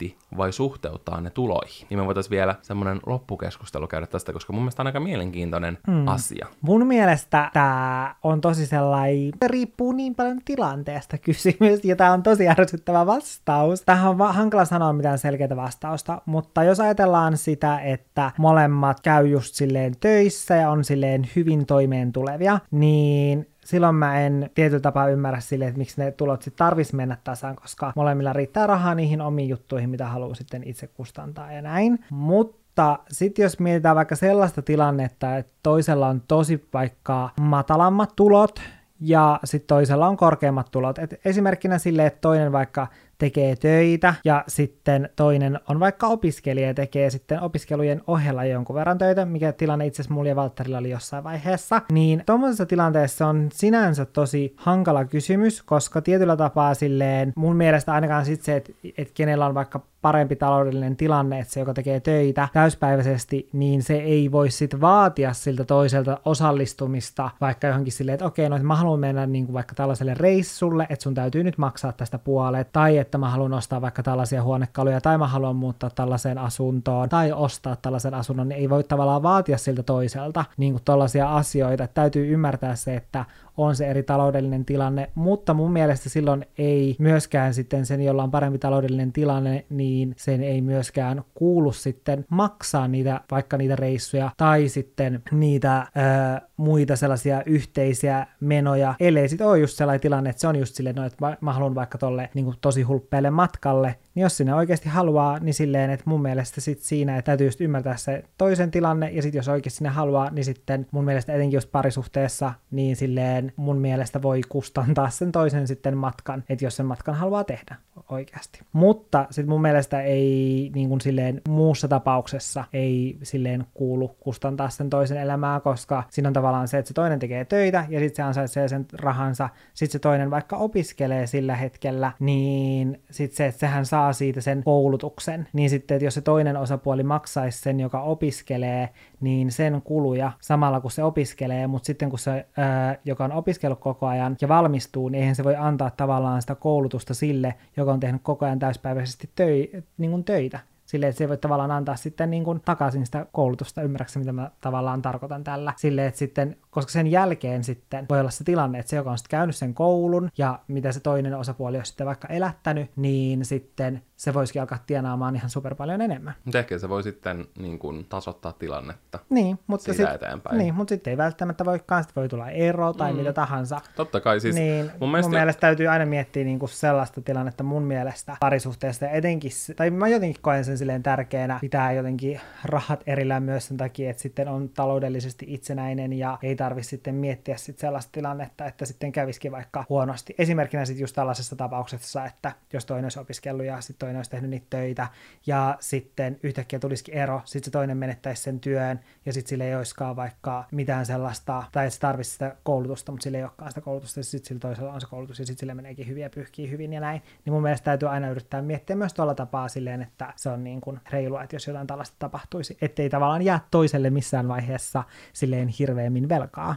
50-50 0.08 0.12
vai 0.36 0.52
suhteuttaa 0.52 1.05
ne 1.20 1.30
tuloihin? 1.30 1.86
Niin 1.90 1.98
me 1.98 2.06
voitaisiin 2.06 2.30
vielä 2.30 2.54
semmoinen 2.62 3.00
loppukeskustelu 3.06 3.86
käydä 3.86 4.06
tästä, 4.06 4.32
koska 4.32 4.52
mun 4.52 4.62
mielestä 4.62 4.82
on 4.82 4.86
aika 4.86 5.00
mielenkiintoinen 5.00 5.78
mm. 5.86 6.08
asia. 6.08 6.46
Mun 6.60 6.86
mielestä 6.86 7.50
tämä 7.52 8.14
on 8.22 8.40
tosi 8.40 8.66
sellainen, 8.66 9.32
riippuu 9.46 9.92
niin 9.92 10.14
paljon 10.14 10.40
tilanteesta 10.44 11.18
kysymys, 11.26 11.84
ja 11.84 11.96
tämä 11.96 12.12
on 12.12 12.22
tosi 12.22 12.48
ärsyttävä 12.48 13.06
vastaus. 13.06 13.82
Tähän 13.82 14.10
on 14.10 14.18
va- 14.18 14.32
hankala 14.32 14.64
sanoa 14.64 14.92
mitään 14.92 15.18
selkeää 15.18 15.56
vastausta, 15.56 16.22
mutta 16.26 16.64
jos 16.64 16.80
ajatellaan 16.80 17.36
sitä, 17.36 17.80
että 17.80 18.30
molemmat 18.38 19.00
käy 19.00 19.26
just 19.26 19.54
silleen 19.54 19.94
töissä 20.00 20.56
ja 20.56 20.70
on 20.70 20.84
silleen 20.84 21.28
hyvin 21.36 21.66
toimeen 21.66 22.12
tulevia, 22.12 22.58
niin 22.70 23.55
silloin 23.66 23.94
mä 23.94 24.20
en 24.20 24.50
tietyllä 24.54 24.80
tapaa 24.80 25.08
ymmärrä 25.08 25.40
sille, 25.40 25.66
että 25.66 25.78
miksi 25.78 26.00
ne 26.00 26.10
tulot 26.10 26.42
sitten 26.42 26.58
tarvitsisi 26.58 26.96
mennä 26.96 27.16
tasan, 27.24 27.56
koska 27.56 27.92
molemmilla 27.96 28.32
riittää 28.32 28.66
rahaa 28.66 28.94
niihin 28.94 29.20
omiin 29.20 29.48
juttuihin, 29.48 29.90
mitä 29.90 30.06
haluaa 30.06 30.34
sitten 30.34 30.62
itse 30.64 30.86
kustantaa 30.86 31.52
ja 31.52 31.62
näin. 31.62 32.04
Mutta 32.10 32.98
sitten 33.10 33.42
jos 33.42 33.58
mietitään 33.58 33.96
vaikka 33.96 34.16
sellaista 34.16 34.62
tilannetta, 34.62 35.36
että 35.36 35.52
toisella 35.62 36.08
on 36.08 36.22
tosi 36.28 36.68
vaikka 36.74 37.30
matalammat 37.40 38.12
tulot, 38.16 38.60
ja 39.00 39.40
sitten 39.44 39.66
toisella 39.66 40.08
on 40.08 40.16
korkeammat 40.16 40.70
tulot. 40.70 40.98
Et 40.98 41.20
esimerkkinä 41.24 41.78
sille, 41.78 42.06
että 42.06 42.20
toinen 42.20 42.52
vaikka 42.52 42.86
tekee 43.18 43.56
töitä 43.56 44.14
ja 44.24 44.44
sitten 44.48 45.08
toinen 45.16 45.60
on 45.68 45.80
vaikka 45.80 46.06
opiskelija 46.06 46.66
ja 46.66 46.74
tekee 46.74 47.10
sitten 47.10 47.40
opiskelujen 47.40 48.02
ohella 48.06 48.44
jonkun 48.44 48.76
verran 48.76 48.98
töitä, 48.98 49.24
mikä 49.24 49.52
tilanne 49.52 49.86
itse 49.86 50.02
asiassa 50.02 50.14
mulla 50.14 50.28
ja 50.28 50.36
Valtterilla 50.36 50.78
oli 50.78 50.90
jossain 50.90 51.24
vaiheessa, 51.24 51.82
niin 51.92 52.22
tuommoisessa 52.26 52.66
tilanteessa 52.66 53.26
on 53.26 53.48
sinänsä 53.52 54.04
tosi 54.04 54.54
hankala 54.56 55.04
kysymys, 55.04 55.62
koska 55.62 56.00
tietyllä 56.00 56.36
tapaa 56.36 56.74
silleen 56.74 57.32
mun 57.36 57.56
mielestä 57.56 57.92
ainakaan 57.92 58.24
sitten 58.24 58.44
se, 58.44 58.56
että, 58.56 58.72
että 58.98 59.14
kenellä 59.14 59.46
on 59.46 59.54
vaikka 59.54 59.80
parempi 60.02 60.36
taloudellinen 60.36 60.96
tilanne, 60.96 61.40
että 61.40 61.52
se, 61.52 61.60
joka 61.60 61.74
tekee 61.74 62.00
töitä 62.00 62.48
täyspäiväisesti, 62.52 63.48
niin 63.52 63.82
se 63.82 63.94
ei 63.94 64.32
voi 64.32 64.50
sitten 64.50 64.80
vaatia 64.80 65.32
siltä 65.32 65.64
toiselta 65.64 66.20
osallistumista 66.24 67.30
vaikka 67.40 67.66
johonkin 67.66 67.92
silleen, 67.92 68.14
että 68.14 68.26
okei, 68.26 68.48
no 68.48 68.56
että 68.56 68.66
mä 68.66 68.76
haluan 68.76 69.00
mennä 69.00 69.26
niin 69.26 69.46
kuin 69.46 69.54
vaikka 69.54 69.74
tällaiselle 69.74 70.14
reissulle, 70.14 70.86
että 70.90 71.02
sun 71.02 71.14
täytyy 71.14 71.44
nyt 71.44 71.58
maksaa 71.58 71.92
tästä 71.92 72.18
puolet, 72.18 72.72
tai 72.72 72.98
että 72.98 73.05
mä 73.18 73.30
haluan 73.30 73.52
ostaa 73.52 73.80
vaikka 73.80 74.02
tällaisia 74.02 74.42
huonekaluja, 74.42 75.00
tai 75.00 75.18
mä 75.18 75.26
haluan 75.26 75.56
muuttaa 75.56 75.90
tällaiseen 75.90 76.38
asuntoon, 76.38 77.08
tai 77.08 77.32
ostaa 77.32 77.76
tällaisen 77.76 78.14
asunnon, 78.14 78.48
niin 78.48 78.60
ei 78.60 78.70
voi 78.70 78.84
tavallaan 78.84 79.22
vaatia 79.22 79.58
siltä 79.58 79.82
toiselta 79.82 80.44
niin 80.56 80.72
kuin 80.72 80.82
tällaisia 80.84 81.36
asioita. 81.36 81.84
Että 81.84 81.94
täytyy 81.94 82.32
ymmärtää 82.32 82.76
se, 82.76 82.96
että 82.96 83.24
on 83.56 83.76
se 83.76 83.86
eri 83.86 84.02
taloudellinen 84.02 84.64
tilanne, 84.64 85.10
mutta 85.14 85.54
mun 85.54 85.72
mielestä 85.72 86.08
silloin 86.08 86.46
ei 86.58 86.96
myöskään 86.98 87.54
sitten 87.54 87.86
sen, 87.86 88.02
jolla 88.02 88.22
on 88.22 88.30
parempi 88.30 88.58
taloudellinen 88.58 89.12
tilanne, 89.12 89.64
niin 89.70 90.14
sen 90.16 90.42
ei 90.42 90.60
myöskään 90.60 91.22
kuulu 91.34 91.72
sitten 91.72 92.24
maksaa 92.30 92.88
niitä, 92.88 93.20
vaikka 93.30 93.56
niitä 93.56 93.76
reissuja 93.76 94.30
tai 94.36 94.68
sitten 94.68 95.22
niitä 95.30 95.80
ö, 95.80 96.46
muita 96.56 96.96
sellaisia 96.96 97.42
yhteisiä 97.46 98.26
menoja, 98.40 98.94
ellei 99.00 99.28
sitten 99.28 99.46
ole 99.46 99.58
just 99.58 99.76
sellainen 99.76 100.00
tilanne, 100.00 100.30
että 100.30 100.40
se 100.40 100.48
on 100.48 100.56
just 100.56 100.74
silleen, 100.74 100.96
no, 100.96 101.04
että 101.04 101.36
mä, 101.40 101.52
haluan 101.52 101.74
vaikka 101.74 101.98
tolle 101.98 102.30
niin 102.34 102.44
kuin 102.44 102.56
tosi 102.60 102.82
hulppeelle 102.82 103.30
matkalle, 103.30 103.94
niin 104.14 104.22
jos 104.22 104.36
sinne 104.36 104.54
oikeasti 104.54 104.88
haluaa, 104.88 105.38
niin 105.38 105.54
silleen, 105.54 105.90
että 105.90 106.04
mun 106.06 106.22
mielestä 106.22 106.60
sit 106.60 106.80
siinä 106.80 107.18
että 107.18 107.26
täytyy 107.26 107.46
just 107.46 107.60
ymmärtää 107.60 107.96
se 107.96 108.24
toisen 108.38 108.70
tilanne, 108.70 109.10
ja 109.10 109.22
sitten 109.22 109.38
jos 109.38 109.48
oikeasti 109.48 109.76
sinne 109.78 109.90
haluaa, 109.90 110.30
niin 110.30 110.44
sitten 110.44 110.86
mun 110.90 111.04
mielestä 111.04 111.32
etenkin 111.32 111.56
just 111.56 111.72
parisuhteessa, 111.72 112.52
niin 112.70 112.96
silleen 112.96 113.45
mun 113.56 113.78
mielestä 113.78 114.22
voi 114.22 114.40
kustantaa 114.48 115.10
sen 115.10 115.32
toisen 115.32 115.66
sitten 115.66 115.96
matkan, 115.96 116.44
että 116.48 116.64
jos 116.64 116.76
sen 116.76 116.86
matkan 116.86 117.14
haluaa 117.14 117.44
tehdä 117.44 117.76
oikeasti. 118.10 118.60
Mutta 118.72 119.26
sitten 119.30 119.48
mun 119.48 119.62
mielestä 119.62 120.02
ei 120.02 120.70
niin 120.74 120.88
kuin 120.88 121.00
silleen 121.00 121.40
muussa 121.48 121.88
tapauksessa 121.88 122.64
ei 122.72 123.18
silleen 123.22 123.66
kuulu 123.74 124.08
kustantaa 124.20 124.68
sen 124.68 124.90
toisen 124.90 125.18
elämää, 125.18 125.60
koska 125.60 126.02
siinä 126.10 126.28
on 126.28 126.32
tavallaan 126.32 126.68
se, 126.68 126.78
että 126.78 126.88
se 126.88 126.94
toinen 126.94 127.18
tekee 127.18 127.44
töitä 127.44 127.86
ja 127.88 128.00
sitten 128.00 128.16
se 128.16 128.22
ansaitsee 128.22 128.68
sen 128.68 128.86
rahansa, 128.92 129.48
sitten 129.74 129.92
se 129.92 129.98
toinen 129.98 130.30
vaikka 130.30 130.56
opiskelee 130.56 131.26
sillä 131.26 131.56
hetkellä, 131.56 132.12
niin 132.20 133.02
sitten 133.10 133.36
se, 133.36 133.46
että 133.46 133.58
sehän 133.58 133.86
saa 133.86 134.12
siitä 134.12 134.40
sen 134.40 134.62
koulutuksen, 134.64 135.48
niin 135.52 135.70
sitten, 135.70 135.94
että 135.94 136.04
jos 136.04 136.14
se 136.14 136.20
toinen 136.20 136.56
osapuoli 136.56 137.02
maksaisi 137.02 137.58
sen, 137.58 137.80
joka 137.80 138.02
opiskelee, 138.02 138.88
niin 139.20 139.52
sen 139.52 139.82
kuluja 139.82 140.32
samalla 140.40 140.80
kun 140.80 140.90
se 140.90 141.02
opiskelee, 141.02 141.66
mutta 141.66 141.86
sitten 141.86 142.10
kun 142.10 142.18
se, 142.18 142.46
ää, 142.56 142.96
joka 143.04 143.24
on 143.24 143.32
opiskellut 143.36 143.80
koko 143.80 144.06
ajan 144.06 144.36
ja 144.40 144.48
valmistuu, 144.48 145.08
niin 145.08 145.20
eihän 145.20 145.36
se 145.36 145.44
voi 145.44 145.56
antaa 145.56 145.90
tavallaan 145.90 146.40
sitä 146.40 146.54
koulutusta 146.54 147.14
sille, 147.14 147.54
joka 147.76 147.92
on 147.92 148.00
tehnyt 148.00 148.22
koko 148.22 148.44
ajan 148.44 148.58
täyspäiväisesti 148.58 149.30
töi, 149.34 149.70
niin 149.98 150.10
kuin 150.10 150.24
töitä. 150.24 150.60
Silleen, 150.86 151.10
että 151.10 151.18
se 151.18 151.24
ei 151.24 151.28
voi 151.28 151.36
tavallaan 151.36 151.70
antaa 151.70 151.96
sitten 151.96 152.30
niin 152.30 152.44
kuin 152.44 152.60
takaisin 152.64 153.06
sitä 153.06 153.26
koulutusta, 153.32 153.82
ymmärrätkö 153.82 154.18
mitä 154.18 154.32
mä 154.32 154.50
tavallaan 154.60 155.02
tarkoitan 155.02 155.44
tällä. 155.44 155.72
Silleen, 155.76 156.08
että 156.08 156.18
sitten, 156.18 156.56
koska 156.70 156.92
sen 156.92 157.06
jälkeen 157.06 157.64
sitten 157.64 158.06
voi 158.10 158.20
olla 158.20 158.30
se 158.30 158.44
tilanne, 158.44 158.78
että 158.78 158.90
se, 158.90 158.96
joka 158.96 159.10
on 159.10 159.18
sitten 159.18 159.38
käynyt 159.38 159.56
sen 159.56 159.74
koulun 159.74 160.30
ja 160.38 160.58
mitä 160.68 160.92
se 160.92 161.00
toinen 161.00 161.34
osapuoli 161.34 161.78
on 161.78 161.86
sitten 161.86 162.06
vaikka 162.06 162.28
elättänyt, 162.28 162.90
niin 162.96 163.44
sitten 163.44 164.02
se 164.16 164.34
voisikin 164.34 164.62
alkaa 164.62 164.78
tienaamaan 164.86 165.36
ihan 165.36 165.50
super 165.50 165.74
paljon 165.74 166.00
enemmän. 166.00 166.34
Mutta 166.44 166.58
ehkä 166.58 166.78
se 166.78 166.88
voi 166.88 167.02
sitten 167.02 167.44
niin 167.58 167.78
kuin, 167.78 168.06
tasoittaa 168.08 168.52
tilannetta 168.52 169.18
niin, 169.30 169.58
mutta 169.66 169.84
siitä 169.84 170.12
sit, 170.12 170.22
eteenpäin. 170.22 170.58
Niin, 170.58 170.74
mutta 170.74 170.88
sitten 170.88 171.10
ei 171.10 171.16
välttämättä 171.16 171.64
voikaan, 171.64 172.02
sitten 172.02 172.20
voi 172.20 172.28
tulla 172.28 172.50
ero 172.50 172.92
tai 172.92 173.12
mm. 173.12 173.18
mitä 173.18 173.32
tahansa. 173.32 173.80
Totta 173.96 174.20
kai 174.20 174.40
siis 174.40 174.54
Niin, 174.54 174.90
mun 175.00 175.10
mielestä, 175.10 175.30
mun 175.30 175.38
mielestä 175.38 175.60
täytyy 175.60 175.86
aina 175.86 176.06
miettiä 176.06 176.44
niinku 176.44 176.66
sellaista 176.66 177.20
tilannetta 177.20 177.64
mun 177.64 177.82
mielestä 177.82 178.36
parisuhteesta 178.40 179.04
ja 179.04 179.10
etenkin, 179.10 179.50
tai 179.76 179.90
mä 179.90 180.08
jotenkin 180.08 180.42
koen 180.42 180.64
sen 180.64 180.75
silleen 180.78 181.02
tärkeänä, 181.02 181.58
pitää 181.60 181.92
jotenkin 181.92 182.40
rahat 182.64 183.02
erillään 183.06 183.42
myös 183.42 183.66
sen 183.66 183.76
takia, 183.76 184.10
että 184.10 184.22
sitten 184.22 184.48
on 184.48 184.68
taloudellisesti 184.68 185.46
itsenäinen 185.48 186.12
ja 186.12 186.38
ei 186.42 186.56
tarvi 186.56 186.82
sitten 186.82 187.14
miettiä 187.14 187.56
sitten 187.56 187.80
sellaista 187.80 188.12
tilannetta, 188.12 188.66
että 188.66 188.84
sitten 188.84 189.12
kävisikin 189.12 189.52
vaikka 189.52 189.84
huonosti. 189.88 190.34
Esimerkkinä 190.38 190.84
sitten 190.84 191.00
just 191.00 191.14
tällaisessa 191.14 191.56
tapauksessa, 191.56 192.24
että 192.24 192.52
jos 192.72 192.86
toinen 192.86 193.04
olisi 193.04 193.20
opiskellut 193.20 193.66
ja 193.66 193.80
sitten 193.80 193.98
toinen 194.06 194.16
olisi 194.16 194.30
tehnyt 194.30 194.50
niitä 194.50 194.66
töitä 194.70 195.08
ja 195.46 195.76
sitten 195.80 196.38
yhtäkkiä 196.42 196.78
tulisikin 196.78 197.14
ero, 197.14 197.42
sitten 197.44 197.64
se 197.64 197.70
toinen 197.70 197.96
menettäisi 197.96 198.42
sen 198.42 198.60
työn 198.60 199.00
ja 199.26 199.32
sitten 199.32 199.48
sille 199.48 199.68
ei 199.68 199.76
olisikaan 199.76 200.16
vaikka 200.16 200.64
mitään 200.72 201.06
sellaista, 201.06 201.62
tai 201.72 201.86
että 201.86 201.94
se 201.94 202.00
tarvitsisi 202.00 202.32
sitä 202.32 202.56
koulutusta, 202.62 203.12
mutta 203.12 203.24
sille 203.24 203.38
ei 203.38 203.44
olekaan 203.44 203.70
sitä 203.70 203.80
koulutusta, 203.80 204.20
ja 204.20 204.24
sitten 204.24 204.48
sillä 204.48 204.60
toisella 204.60 204.92
on 204.92 205.00
se 205.00 205.06
koulutus, 205.06 205.38
ja 205.38 205.46
sitten 205.46 205.60
sille 205.60 205.74
meneekin 205.74 206.06
hyvin 206.06 206.22
ja 206.22 206.30
pyyhkii 206.30 206.70
hyvin 206.70 206.92
ja 206.92 207.00
näin. 207.00 207.22
Niin 207.44 207.52
mun 207.52 207.62
mielestä 207.62 207.84
täytyy 207.84 208.08
aina 208.08 208.30
yrittää 208.30 208.62
miettiä 208.62 208.96
myös 208.96 209.14
tuolla 209.14 209.34
tapaa 209.34 209.68
silleen, 209.68 210.02
että 210.02 210.32
se 210.36 210.48
on 210.48 210.64
niin 210.66 210.80
kuin 210.80 211.00
reilua, 211.10 211.42
että 211.42 211.56
jos 211.56 211.66
jotain 211.66 211.86
tällaista 211.86 212.16
tapahtuisi, 212.18 212.76
ettei 212.80 213.10
tavallaan 213.10 213.42
jää 213.42 213.60
toiselle 213.70 214.10
missään 214.10 214.48
vaiheessa 214.48 215.04
silleen 215.32 215.68
hirveämmin 215.68 216.28
velkaa. 216.28 216.76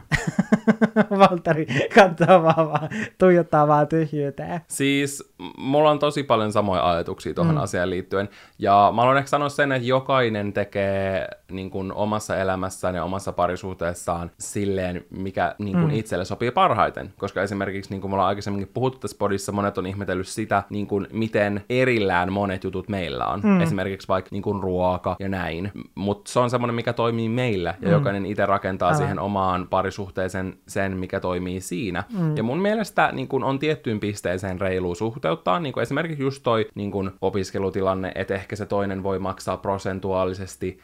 Valtteri 1.18 1.66
katsoo 1.94 2.42
vaan, 2.42 2.68
vaan 2.70 2.88
tuijottaa 3.18 3.68
vaan 3.68 3.88
tyhjyyteen. 3.88 4.60
Siis 4.68 5.32
mulla 5.56 5.90
on 5.90 5.98
tosi 5.98 6.22
paljon 6.22 6.52
samoja 6.52 6.90
ajatuksia 6.90 7.34
tuohon 7.34 7.54
mm. 7.54 7.60
asiaan 7.60 7.90
liittyen. 7.90 8.28
Ja 8.58 8.92
mä 8.94 9.02
haluan 9.02 9.18
ehkä 9.18 9.28
sanoa 9.28 9.48
sen, 9.48 9.72
että 9.72 9.88
jokainen 9.88 10.52
tekee 10.52 11.28
niin 11.50 11.70
kuin, 11.70 11.92
omassa 11.92 12.36
elämässään 12.36 12.94
ja 12.94 13.04
omassa 13.04 13.32
parisuhteessaan 13.32 14.30
silleen, 14.38 15.04
mikä 15.10 15.54
niin 15.58 15.76
kuin, 15.76 15.90
mm. 15.90 15.94
itselle 15.94 16.24
sopii 16.24 16.50
parhaiten. 16.50 17.12
Koska 17.18 17.42
esimerkiksi, 17.42 17.90
niin 17.90 18.00
kuin 18.00 18.10
me 18.10 18.14
ollaan 18.14 18.28
aikaisemminkin 18.28 18.70
puhuttu 18.74 18.98
tässä 18.98 19.16
podissa, 19.18 19.52
monet 19.52 19.78
on 19.78 19.86
ihmetellyt 19.86 20.28
sitä, 20.28 20.62
niin 20.70 20.86
kuin, 20.86 21.06
miten 21.12 21.64
erillään 21.70 22.32
monet 22.32 22.64
jutut 22.64 22.88
meillä 22.88 23.26
on. 23.26 23.40
Mm. 23.40 23.60
Esimerkiksi 23.60 23.79
vaikka 24.08 24.28
niin 24.32 24.42
kuin, 24.42 24.62
ruoka 24.62 25.16
ja 25.18 25.28
näin. 25.28 25.72
Mutta 25.94 26.32
se 26.32 26.40
on 26.40 26.50
semmoinen, 26.50 26.74
mikä 26.74 26.92
toimii 26.92 27.28
meillä. 27.28 27.74
Ja 27.80 27.88
mm. 27.88 27.92
jokainen 27.92 28.26
itse 28.26 28.46
rakentaa 28.46 28.88
Älä. 28.88 28.98
siihen 28.98 29.18
omaan 29.18 29.68
parisuhteeseen 29.68 30.58
sen, 30.68 30.96
mikä 30.96 31.20
toimii 31.20 31.60
siinä. 31.60 32.04
Mm. 32.18 32.36
Ja 32.36 32.42
mun 32.42 32.58
mielestä 32.58 33.10
niin 33.12 33.28
kuin, 33.28 33.44
on 33.44 33.58
tiettyyn 33.58 34.00
pisteeseen 34.00 34.60
reilu 34.60 34.94
suhteuttaa. 34.94 35.60
Niin 35.60 35.72
kuin 35.72 35.82
esimerkiksi 35.82 36.22
just 36.22 36.42
toi 36.42 36.66
niin 36.74 36.90
kuin, 36.90 37.10
opiskelutilanne, 37.20 38.12
että 38.14 38.34
ehkä 38.34 38.56
se 38.56 38.66
toinen 38.66 39.02
voi 39.02 39.18
maksaa 39.18 39.56
prosentuaalisesti 39.56 40.80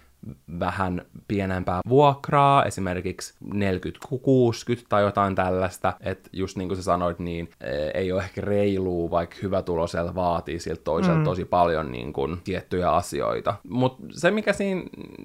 vähän 0.60 1.02
pienempää 1.28 1.80
vuokraa, 1.88 2.64
esimerkiksi 2.64 3.34
40-60 3.44 3.48
tai 4.88 5.02
jotain 5.02 5.34
tällaista, 5.34 5.92
että 6.00 6.30
just 6.32 6.56
niin 6.56 6.68
kuin 6.68 6.76
sä 6.76 6.82
sanoit, 6.82 7.18
niin 7.18 7.50
e, 7.60 7.70
ei 7.94 8.12
ole 8.12 8.22
ehkä 8.22 8.40
reilua, 8.40 9.10
vaikka 9.10 9.36
hyvä 9.42 9.62
tulosella 9.62 10.14
vaatii 10.14 10.60
siltä 10.60 10.82
toiselta 10.84 11.18
mm. 11.18 11.24
tosi 11.24 11.44
paljon 11.44 11.92
niin 11.92 12.12
kuin, 12.12 12.40
tiettyjä 12.44 12.90
asioita. 12.90 13.54
Mutta 13.68 14.02
se, 14.10 14.30
mikä 14.30 14.52
siinä 14.52 14.82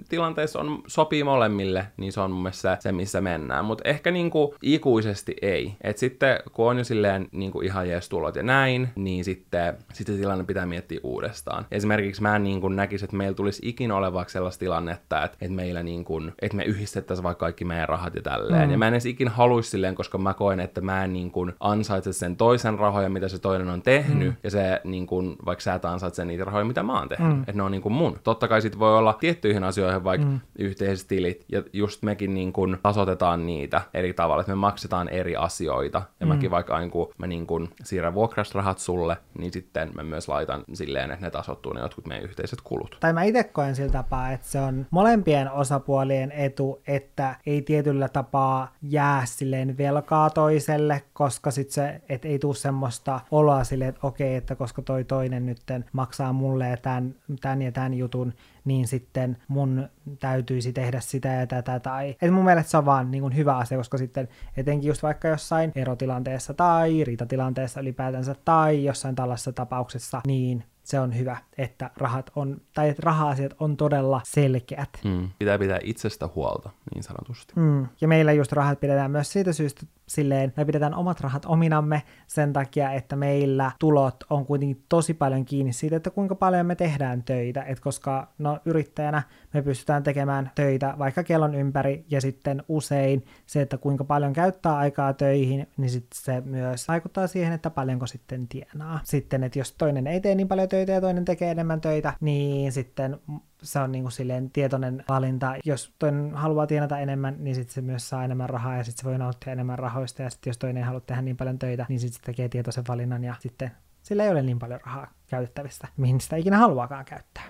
tilanteessa 0.10 0.60
on, 0.60 0.84
sopii 0.88 1.24
molemmille, 1.24 1.88
niin 1.98 2.12
se 2.12 2.22
on 2.22 2.32
mun 2.32 2.44
mielestä 2.44 2.78
se, 2.80 2.92
missä 2.92 3.22
mennään. 3.22 3.66
Mutta 3.66 3.90
ehkä 3.90 4.12
niin 4.12 4.32
kuin, 4.32 4.52
ikuisesti 4.62 5.36
ei. 5.42 5.76
Et 5.82 5.98
sitten 5.98 6.40
kun 6.52 6.70
on 6.70 6.78
jo 6.78 6.84
silleen 6.84 7.28
niin 7.32 7.52
kuin 7.52 7.66
ihan 7.66 7.90
jees 7.90 8.10
tulot 8.10 8.36
ja 8.36 8.44
näin, 8.44 8.90
niin 8.96 9.24
sitten, 9.24 9.78
sitten 9.94 10.18
tilanne 10.18 10.44
pitää 10.44 10.66
miettiä 10.66 11.00
uudestaan. 11.04 11.66
Esimerkiksi 11.72 12.22
mä 12.22 12.36
en 12.36 12.44
niin 12.44 12.62
kuin 12.62 12.76
näkisi, 12.76 13.06
että 13.06 13.18
meillä 13.18 13.36
tulisi 13.36 13.70
ikinä 13.70 13.96
olevaksi 13.96 14.34
sellaista 14.34 14.60
tilannetta, 14.60 14.81
tilannetta, 14.82 15.24
että, 15.24 15.38
että 15.42 15.56
meillä 15.56 15.84
niin 15.84 16.06
kuin, 16.06 16.34
että 16.42 16.58
me 16.58 16.64
yhdistettäisiin 16.64 17.24
vaikka 17.24 17.46
kaikki 17.46 17.66
meidän 17.66 17.90
rahat 17.90 18.16
ja 18.16 18.22
tälleen. 18.22 18.68
Mm. 18.68 18.72
Ja 18.72 18.78
mä 18.78 18.88
en 18.88 18.94
edes 18.94 19.06
ikin 19.06 19.28
haluaisi 19.28 19.70
silleen, 19.70 19.96
koska 19.96 20.18
mä 20.18 20.34
koen, 20.34 20.60
että 20.60 20.82
mä 20.82 21.04
en 21.04 21.14
niin 21.14 21.32
kuin 21.32 21.54
ansaitse 21.60 22.14
sen 22.14 22.36
toisen 22.36 22.80
rahoja, 22.80 23.10
mitä 23.10 23.28
se 23.28 23.40
toinen 23.40 23.70
on 23.70 23.82
tehnyt, 23.82 24.28
mm. 24.28 24.36
ja 24.44 24.52
se 24.52 24.82
niin 24.84 25.08
kuin, 25.08 25.36
vaikka 25.46 25.62
sä 25.62 25.74
et 25.74 25.86
ansaitse 25.86 26.26
niitä 26.26 26.44
rahoja, 26.44 26.66
mitä 26.66 26.84
mä 26.84 27.00
oon 27.00 27.10
tehnyt. 27.10 27.36
Mm. 27.36 27.40
Että 27.40 27.54
ne 27.54 27.64
on 27.64 27.72
niin 27.72 27.82
kuin 27.82 27.94
mun. 27.94 28.20
Totta 28.24 28.48
kai 28.48 28.62
sit 28.62 28.80
voi 28.80 28.98
olla 28.98 29.14
tiettyihin 29.14 29.64
asioihin 29.64 30.04
vaikka 30.04 30.28
mm. 30.28 30.40
yhteiset 30.60 31.08
tilit, 31.08 31.46
ja 31.52 31.64
just 31.74 32.04
mekin 32.04 32.34
niin 32.34 32.54
kuin 32.54 32.78
tasotetaan 32.84 33.46
niitä 33.46 33.82
eri 33.94 34.14
tavalla, 34.14 34.42
että 34.42 34.52
me 34.52 34.56
maksetaan 34.56 35.10
eri 35.10 35.36
asioita. 35.36 36.02
Ja 36.20 36.26
mm. 36.26 36.32
mäkin 36.34 36.52
vaikka 36.52 36.80
niin 36.80 36.92
kuin, 36.92 37.10
mä 37.18 37.28
niin 37.28 37.48
kuin 37.48 37.70
siirrän 37.84 38.14
vuokrasrahat 38.14 38.80
sulle, 38.80 39.18
niin 39.38 39.54
sitten 39.54 39.92
mä 39.96 40.04
myös 40.04 40.28
laitan 40.28 40.64
silleen, 40.74 41.12
että 41.12 41.26
ne 41.26 41.32
tasottuu 41.32 41.74
ne 41.74 41.82
jotkut 41.82 42.08
meidän 42.08 42.26
yhteiset 42.26 42.60
kulut. 42.64 42.98
Tai 43.00 43.14
mä 43.14 43.24
itse 43.24 43.44
koen 43.44 43.76
sillä 43.76 43.92
tapaa, 43.92 44.32
että 44.32 44.48
se 44.48 44.60
on 44.60 44.71
on 44.72 44.88
molempien 44.92 45.52
osapuolien 45.52 46.32
etu, 46.32 46.82
että 46.88 47.36
ei 47.46 47.62
tietyllä 47.62 48.10
tapaa 48.10 48.74
jää 48.82 49.26
silleen 49.26 49.78
velkaa 49.78 50.30
toiselle, 50.30 51.04
koska 51.14 51.52
sit 51.52 51.72
se, 51.72 52.02
et 52.10 52.26
ei 52.26 52.40
tule 52.40 52.56
semmoista 52.56 53.20
oloa 53.32 53.64
silleen, 53.64 53.90
että 53.90 54.08
okei, 54.08 54.36
että 54.36 54.56
koska 54.56 54.82
toi 54.82 55.04
toinen 55.04 55.46
nytten 55.46 55.86
maksaa 55.94 56.34
mulle 56.34 56.78
tämän, 56.82 57.16
tämän 57.42 57.62
ja 57.62 57.72
tämän 57.72 57.94
jutun, 57.94 58.34
niin 58.66 58.88
sitten 58.88 59.38
mun 59.48 59.90
täytyisi 60.20 60.74
tehdä 60.74 61.00
sitä 61.00 61.30
ja 61.30 61.48
tätä. 61.48 61.80
Tai... 61.80 62.16
Et 62.22 62.34
mun 62.34 62.46
mielestä 62.46 62.72
se 62.72 62.78
on 62.78 62.86
vaan 62.86 63.12
niin 63.12 63.22
kuin 63.22 63.36
hyvä 63.36 63.58
asia, 63.58 63.78
koska 63.78 63.98
sitten 63.98 64.28
etenkin 64.58 64.88
just 64.88 65.04
vaikka 65.04 65.28
jossain 65.28 65.72
erotilanteessa 65.76 66.54
tai 66.54 67.04
riitatilanteessa 67.04 67.82
ylipäätänsä 67.82 68.36
tai 68.46 68.86
jossain 68.86 69.16
tällaisessa 69.16 69.54
tapauksessa, 69.54 70.22
niin 70.28 70.64
se 70.84 71.00
on 71.00 71.18
hyvä, 71.18 71.38
että 71.58 71.90
rahat 71.98 72.32
on, 72.36 72.62
tai 72.74 72.90
että 72.90 73.02
raha-asiat 73.06 73.54
on 73.60 73.78
todella 73.78 74.22
selkeät. 74.26 74.90
Mm. 75.04 75.30
Pitää 75.40 75.60
pitää 75.60 75.80
itsestä 75.84 76.30
huolta, 76.36 76.70
niin 76.94 77.04
sanotusti. 77.04 77.54
Mm. 77.56 77.88
Ja 78.02 78.08
meillä 78.08 78.32
just 78.32 78.52
rahat 78.52 78.80
pidetään 78.80 79.12
myös 79.12 79.32
siitä 79.32 79.54
syystä 79.54 79.86
silleen, 80.12 80.54
me 80.58 80.66
pidetään 80.66 80.96
omat 80.96 81.22
rahat 81.22 81.46
ominamme 81.46 82.04
sen 82.28 82.54
takia, 82.54 82.92
että 82.92 83.16
meillä 83.16 83.72
tulot 83.80 84.16
on 84.30 84.46
kuitenkin 84.46 84.84
tosi 84.90 85.14
paljon 85.14 85.46
kiinni 85.46 85.74
siitä, 85.74 85.96
että 85.96 86.10
kuinka 86.10 86.36
paljon 86.36 86.66
me 86.66 86.76
tehdään 86.76 87.24
töitä, 87.24 87.64
et 87.64 87.80
koska 87.80 88.28
no 88.38 88.60
yrittäjänä 88.66 89.24
me 89.54 89.62
pystytään 89.62 90.04
tekemään 90.04 90.52
töitä 90.56 90.96
vaikka 91.00 91.24
kellon 91.24 91.56
ympäri 91.56 92.06
ja 92.10 92.22
sitten 92.22 92.64
usein 92.68 93.26
se, 93.46 93.62
että 93.62 93.78
kuinka 93.78 94.04
paljon 94.04 94.34
käyttää 94.34 94.78
aikaa 94.78 95.14
töihin, 95.14 95.68
niin 95.78 95.90
sitten 95.90 96.20
se 96.22 96.42
myös 96.42 96.88
vaikuttaa 96.88 97.28
siihen, 97.28 97.54
että 97.54 97.70
paljonko 97.70 98.08
sitten 98.08 98.48
tienaa. 98.48 99.00
Sitten, 99.04 99.44
että 99.44 99.60
jos 99.60 99.72
toinen 99.72 100.08
ei 100.08 100.22
tee 100.22 100.36
niin 100.36 100.48
paljon 100.48 100.70
töitä 100.70 100.92
ja 100.92 101.02
toinen 101.02 101.26
tekee 101.26 101.52
enemmän 101.52 101.82
töitä, 101.82 102.14
niin 102.22 102.72
sitten 102.72 103.20
se 103.64 103.80
on 103.80 103.92
niin 103.92 104.04
kuin 104.04 104.12
silleen 104.12 104.52
tietoinen 104.52 105.04
valinta. 105.10 105.56
Jos 105.66 105.94
toinen 106.00 106.36
haluaa 106.36 106.68
tienata 106.68 107.00
enemmän, 107.00 107.36
niin 107.40 107.56
sitten 107.56 107.74
se 107.74 107.82
myös 107.82 108.10
saa 108.10 108.24
enemmän 108.24 108.50
rahaa 108.50 108.78
ja 108.78 108.84
sitten 108.84 109.04
se 109.04 109.10
voi 109.10 109.18
nauttia 109.18 109.54
enemmän 109.54 109.80
rahoista. 109.80 110.22
Ja 110.22 110.30
sitten 110.30 110.50
jos 110.50 110.58
toinen 110.58 110.78
ei 110.78 110.84
halua 110.84 111.00
tehdä 111.00 111.22
niin 111.22 111.38
paljon 111.38 111.60
töitä, 111.60 111.86
niin 111.90 112.00
sitten 112.00 112.20
se 112.20 112.26
tekee 112.26 112.50
tietoisen 112.50 112.84
valinnan 112.88 113.24
ja 113.24 113.36
sitten 113.40 113.72
sillä 114.04 114.24
ei 114.24 114.30
ole 114.30 114.42
niin 114.42 114.60
paljon 114.60 114.80
rahaa 114.86 115.08
käytettävistä, 115.28 115.88
mihin 115.98 116.22
sitä 116.22 116.36
ikinä 116.36 116.58
haluaakaan 116.58 117.06
käyttää. 117.06 117.44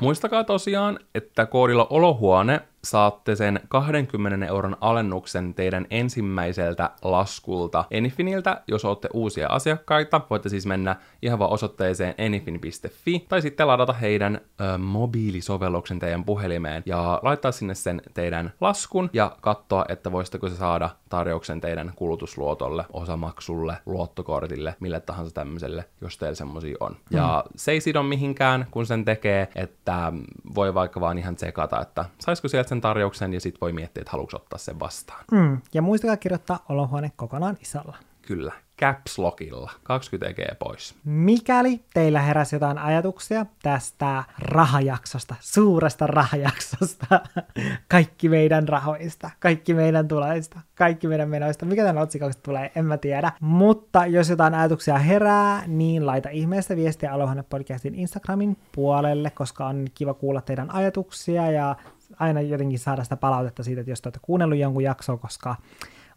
Muistakaa 0.00 0.44
tosiaan, 0.44 0.98
että 1.14 1.46
koodilla 1.46 1.86
olohuone 1.90 2.60
saatte 2.90 3.36
sen 3.36 3.60
20 3.68 4.46
euron 4.46 4.76
alennuksen 4.80 5.54
teidän 5.54 5.86
ensimmäiseltä 5.90 6.90
laskulta 7.02 7.84
Enifiniltä, 7.90 8.62
jos 8.68 8.84
olette 8.84 9.08
uusia 9.12 9.48
asiakkaita. 9.48 10.20
Voitte 10.30 10.48
siis 10.48 10.66
mennä 10.66 10.96
ihan 11.22 11.38
vaan 11.38 11.50
osoitteeseen 11.50 12.14
enifin.fi 12.18 13.26
tai 13.28 13.42
sitten 13.42 13.66
ladata 13.66 13.92
heidän 13.92 14.40
ö, 14.60 14.78
mobiilisovelluksen 14.78 15.98
teidän 15.98 16.24
puhelimeen 16.24 16.82
ja 16.86 17.20
laittaa 17.22 17.52
sinne 17.52 17.74
sen 17.74 18.02
teidän 18.14 18.52
laskun 18.60 19.10
ja 19.12 19.36
katsoa, 19.40 19.84
että 19.88 20.12
voisitteko 20.12 20.48
se 20.48 20.56
saada 20.56 20.90
tarjouksen 21.08 21.60
teidän 21.60 21.92
kulutusluotolle, 21.96 22.84
osamaksulle, 22.92 23.76
luottokortille, 23.86 24.76
mille 24.80 25.00
tahansa 25.00 25.34
tämmöiselle, 25.34 25.84
jos 26.00 26.18
teillä 26.18 26.34
semmosia 26.34 26.76
on. 26.80 26.92
Mm. 26.92 27.16
Ja 27.16 27.44
se 27.56 27.72
ei 27.72 27.80
sido 27.80 28.02
mihinkään, 28.02 28.66
kun 28.70 28.86
sen 28.86 29.04
tekee, 29.04 29.48
että 29.54 30.12
voi 30.54 30.74
vaikka 30.74 31.00
vaan 31.00 31.18
ihan 31.18 31.36
tsekata, 31.36 31.80
että 31.80 32.04
saisiko 32.18 32.48
sieltä 32.48 32.68
sen 32.68 32.75
tarjouksen 32.80 33.34
ja 33.34 33.40
sitten 33.40 33.60
voi 33.60 33.72
miettiä, 33.72 34.00
että 34.00 34.10
haluatko 34.10 34.36
ottaa 34.36 34.58
sen 34.58 34.80
vastaan. 34.80 35.24
Mm. 35.32 35.60
Ja 35.74 35.82
muistakaa 35.82 36.16
kirjoittaa 36.16 36.64
olohuone 36.68 37.12
kokonaan 37.16 37.56
isolla. 37.60 37.96
Kyllä, 38.22 38.52
caps 38.80 39.18
lockilla, 39.18 39.70
20 39.82 40.34
G 40.34 40.58
pois. 40.58 40.94
Mikäli 41.04 41.80
teillä 41.94 42.20
heräsi 42.20 42.56
jotain 42.56 42.78
ajatuksia 42.78 43.46
tästä 43.62 44.24
rahajaksosta, 44.38 45.34
suuresta 45.40 46.06
rahajaksosta, 46.06 47.20
kaikki 47.88 48.28
meidän 48.28 48.68
rahoista, 48.68 49.30
kaikki 49.40 49.74
meidän 49.74 50.08
tuloista, 50.08 50.60
kaikki 50.74 51.08
meidän 51.08 51.28
menoista, 51.28 51.66
mikä 51.66 51.84
tämän 51.84 52.02
otsikoksi 52.02 52.38
tulee, 52.42 52.72
en 52.74 52.84
mä 52.84 52.98
tiedä. 52.98 53.32
Mutta 53.40 54.06
jos 54.06 54.30
jotain 54.30 54.54
ajatuksia 54.54 54.98
herää, 54.98 55.62
niin 55.66 56.06
laita 56.06 56.28
ihmeestä 56.28 56.76
viestiä 56.76 57.12
Alohanne 57.12 57.42
podcastin 57.42 57.94
Instagramin 57.94 58.56
puolelle, 58.72 59.30
koska 59.30 59.66
on 59.66 59.86
kiva 59.94 60.14
kuulla 60.14 60.40
teidän 60.40 60.74
ajatuksia 60.74 61.50
ja 61.50 61.76
aina 62.18 62.40
jotenkin 62.40 62.78
saada 62.78 63.04
sitä 63.04 63.16
palautetta 63.16 63.62
siitä, 63.62 63.80
että 63.80 63.90
jos 63.90 64.00
te 64.00 64.06
olette 64.06 64.20
kuunnellut 64.22 64.58
jonkun 64.58 64.82
jakson, 64.82 65.18
koska 65.18 65.56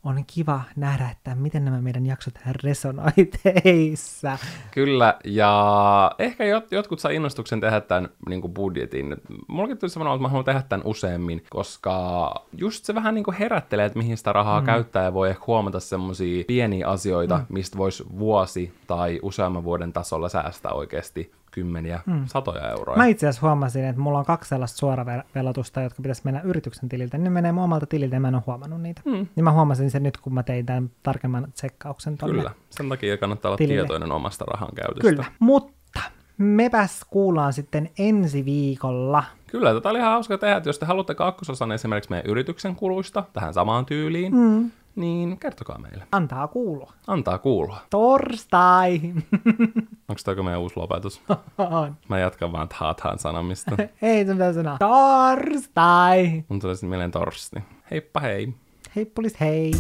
on 0.04 0.24
kiva 0.28 0.62
nähdä, 0.76 1.10
että 1.12 1.36
miten 1.36 1.66
nämä 1.66 1.82
meidän 1.82 2.06
jaksot 2.06 2.34
resonoi 2.64 3.12
teissä. 3.43 4.38
Kyllä, 4.72 5.20
ja 5.24 6.12
ehkä 6.20 6.45
jot, 6.45 6.72
jotkut 6.72 7.00
saa 7.00 7.12
innostuksen 7.12 7.62
tehdä 7.62 7.82
tämän 7.82 8.10
niin 8.30 8.41
kuin 8.41 8.54
budjetin. 8.54 9.16
Mullakin 9.47 9.78
tuli 9.78 9.89
sellainen, 9.89 10.16
että 10.16 10.22
mä 10.22 10.28
haluan 10.28 10.45
tehdä 10.45 10.64
tämän 10.70 10.86
useammin, 10.86 11.43
koska 11.50 12.34
just 12.58 12.86
se 12.86 12.95
vähän 12.95 13.16
niin 13.16 13.24
kuin 13.24 13.38
herättelee, 13.38 13.86
että 13.86 14.00
mihin 14.00 14.18
sitä 14.18 14.34
rahaa 14.34 14.62
mm. 14.62 14.66
käyttää, 14.66 15.04
ja 15.04 15.14
voi 15.14 15.30
ehkä 15.30 15.43
huomata 15.47 15.80
semmoisia 15.80 16.43
pieniä 16.47 16.88
asioita, 16.88 17.38
mm. 17.38 17.45
mistä 17.50 17.78
voisi 17.78 18.04
vuosi 18.20 18.74
tai 18.88 19.20
useamman 19.22 19.64
vuoden 19.64 19.93
tasolla 19.93 20.30
säästää 20.30 20.72
oikeasti 20.72 21.32
kymmeniä, 21.52 22.00
mm. 22.06 22.26
satoja 22.26 22.70
euroja. 22.70 22.97
Mä 22.97 23.06
itse 23.06 23.28
asiassa 23.28 23.47
huomasin, 23.47 23.86
että 23.86 24.02
mulla 24.02 24.20
on 24.20 24.26
kaksi 24.26 24.50
sellaista 24.50 24.78
suoravelotusta, 24.78 25.82
jotka 25.82 26.02
pitäisi 26.02 26.22
mennä 26.26 26.41
yrityksen 26.41 26.89
tililtä. 26.89 27.18
Ne 27.18 27.30
menee 27.30 27.52
mun 27.52 27.64
omalta 27.64 27.86
tililtä 27.86 28.16
ja 28.16 28.20
mä 28.20 28.28
en 28.28 28.36
ole 28.36 28.43
huomannut 28.47 28.82
niitä. 28.82 29.02
Mm. 29.06 29.28
Niin 29.36 29.43
mä 29.43 29.52
huomasin 29.52 29.91
sen 29.91 30.04
nyt, 30.04 30.18
kun 30.18 30.34
mä 30.34 30.43
tein 30.43 30.66
tämän 30.66 30.91
tarkemman 31.04 31.47
tsekkauksen 31.54 32.18
tonne 32.18 32.36
Kyllä, 32.36 32.52
sen 32.70 32.89
takia 32.89 33.18
kannattaa 33.18 33.50
olla 33.50 33.58
tilille. 33.58 33.82
tietoinen 33.82 34.12
omasta 34.12 34.45
rahan 34.45 34.76
käytöstä. 34.76 35.10
Kyllä, 35.10 35.26
mutta 35.39 36.02
mepäs 36.38 37.06
kuullaan 37.10 37.54
sitten 37.54 37.89
ensi 37.97 38.45
viikolla. 38.45 39.24
Kyllä, 39.47 39.74
tätä 39.74 39.89
oli 39.89 40.00
ihan 40.00 40.12
hauska 40.12 40.38
tehdä, 40.38 40.58
että 40.58 40.70
jos 40.70 40.80
te 40.80 40.86
haluatte 40.86 41.16
kakkososan 41.16 41.72
esimerkiksi 41.72 42.10
meidän 42.10 42.32
yrityksen 42.32 42.76
kuluista 42.76 43.24
tähän 43.34 43.54
samaan 43.54 43.86
tyyliin, 43.86 44.36
mm 44.36 44.72
niin 44.96 45.40
kertokaa 45.40 45.78
meille. 45.78 46.08
Antaa 46.12 46.48
kuulua. 46.48 46.94
Antaa 47.08 47.38
kuulua. 47.38 47.78
Torstai! 47.90 49.02
Onko 50.10 50.22
tämä 50.24 50.44
meidän 50.44 50.62
uusi 50.62 50.78
lopetus? 50.78 51.22
On. 51.58 51.98
Mä 52.10 52.20
jatkan 52.20 52.52
vaan 52.52 52.70
taataan 52.80 53.20
sanomista. 53.20 53.76
Ei, 54.02 54.26
se 54.26 54.34
pitää 54.34 54.54
sanoa. 54.54 54.78
Torstai! 54.78 56.44
Mun 56.48 56.60
tulee 56.60 56.76
sitten 56.76 56.90
mieleen 56.90 57.12
torsti. 57.12 57.60
Heippa 57.92 58.20
hei! 58.20 58.54
Heippulis 58.96 59.40
hei! 59.40 59.72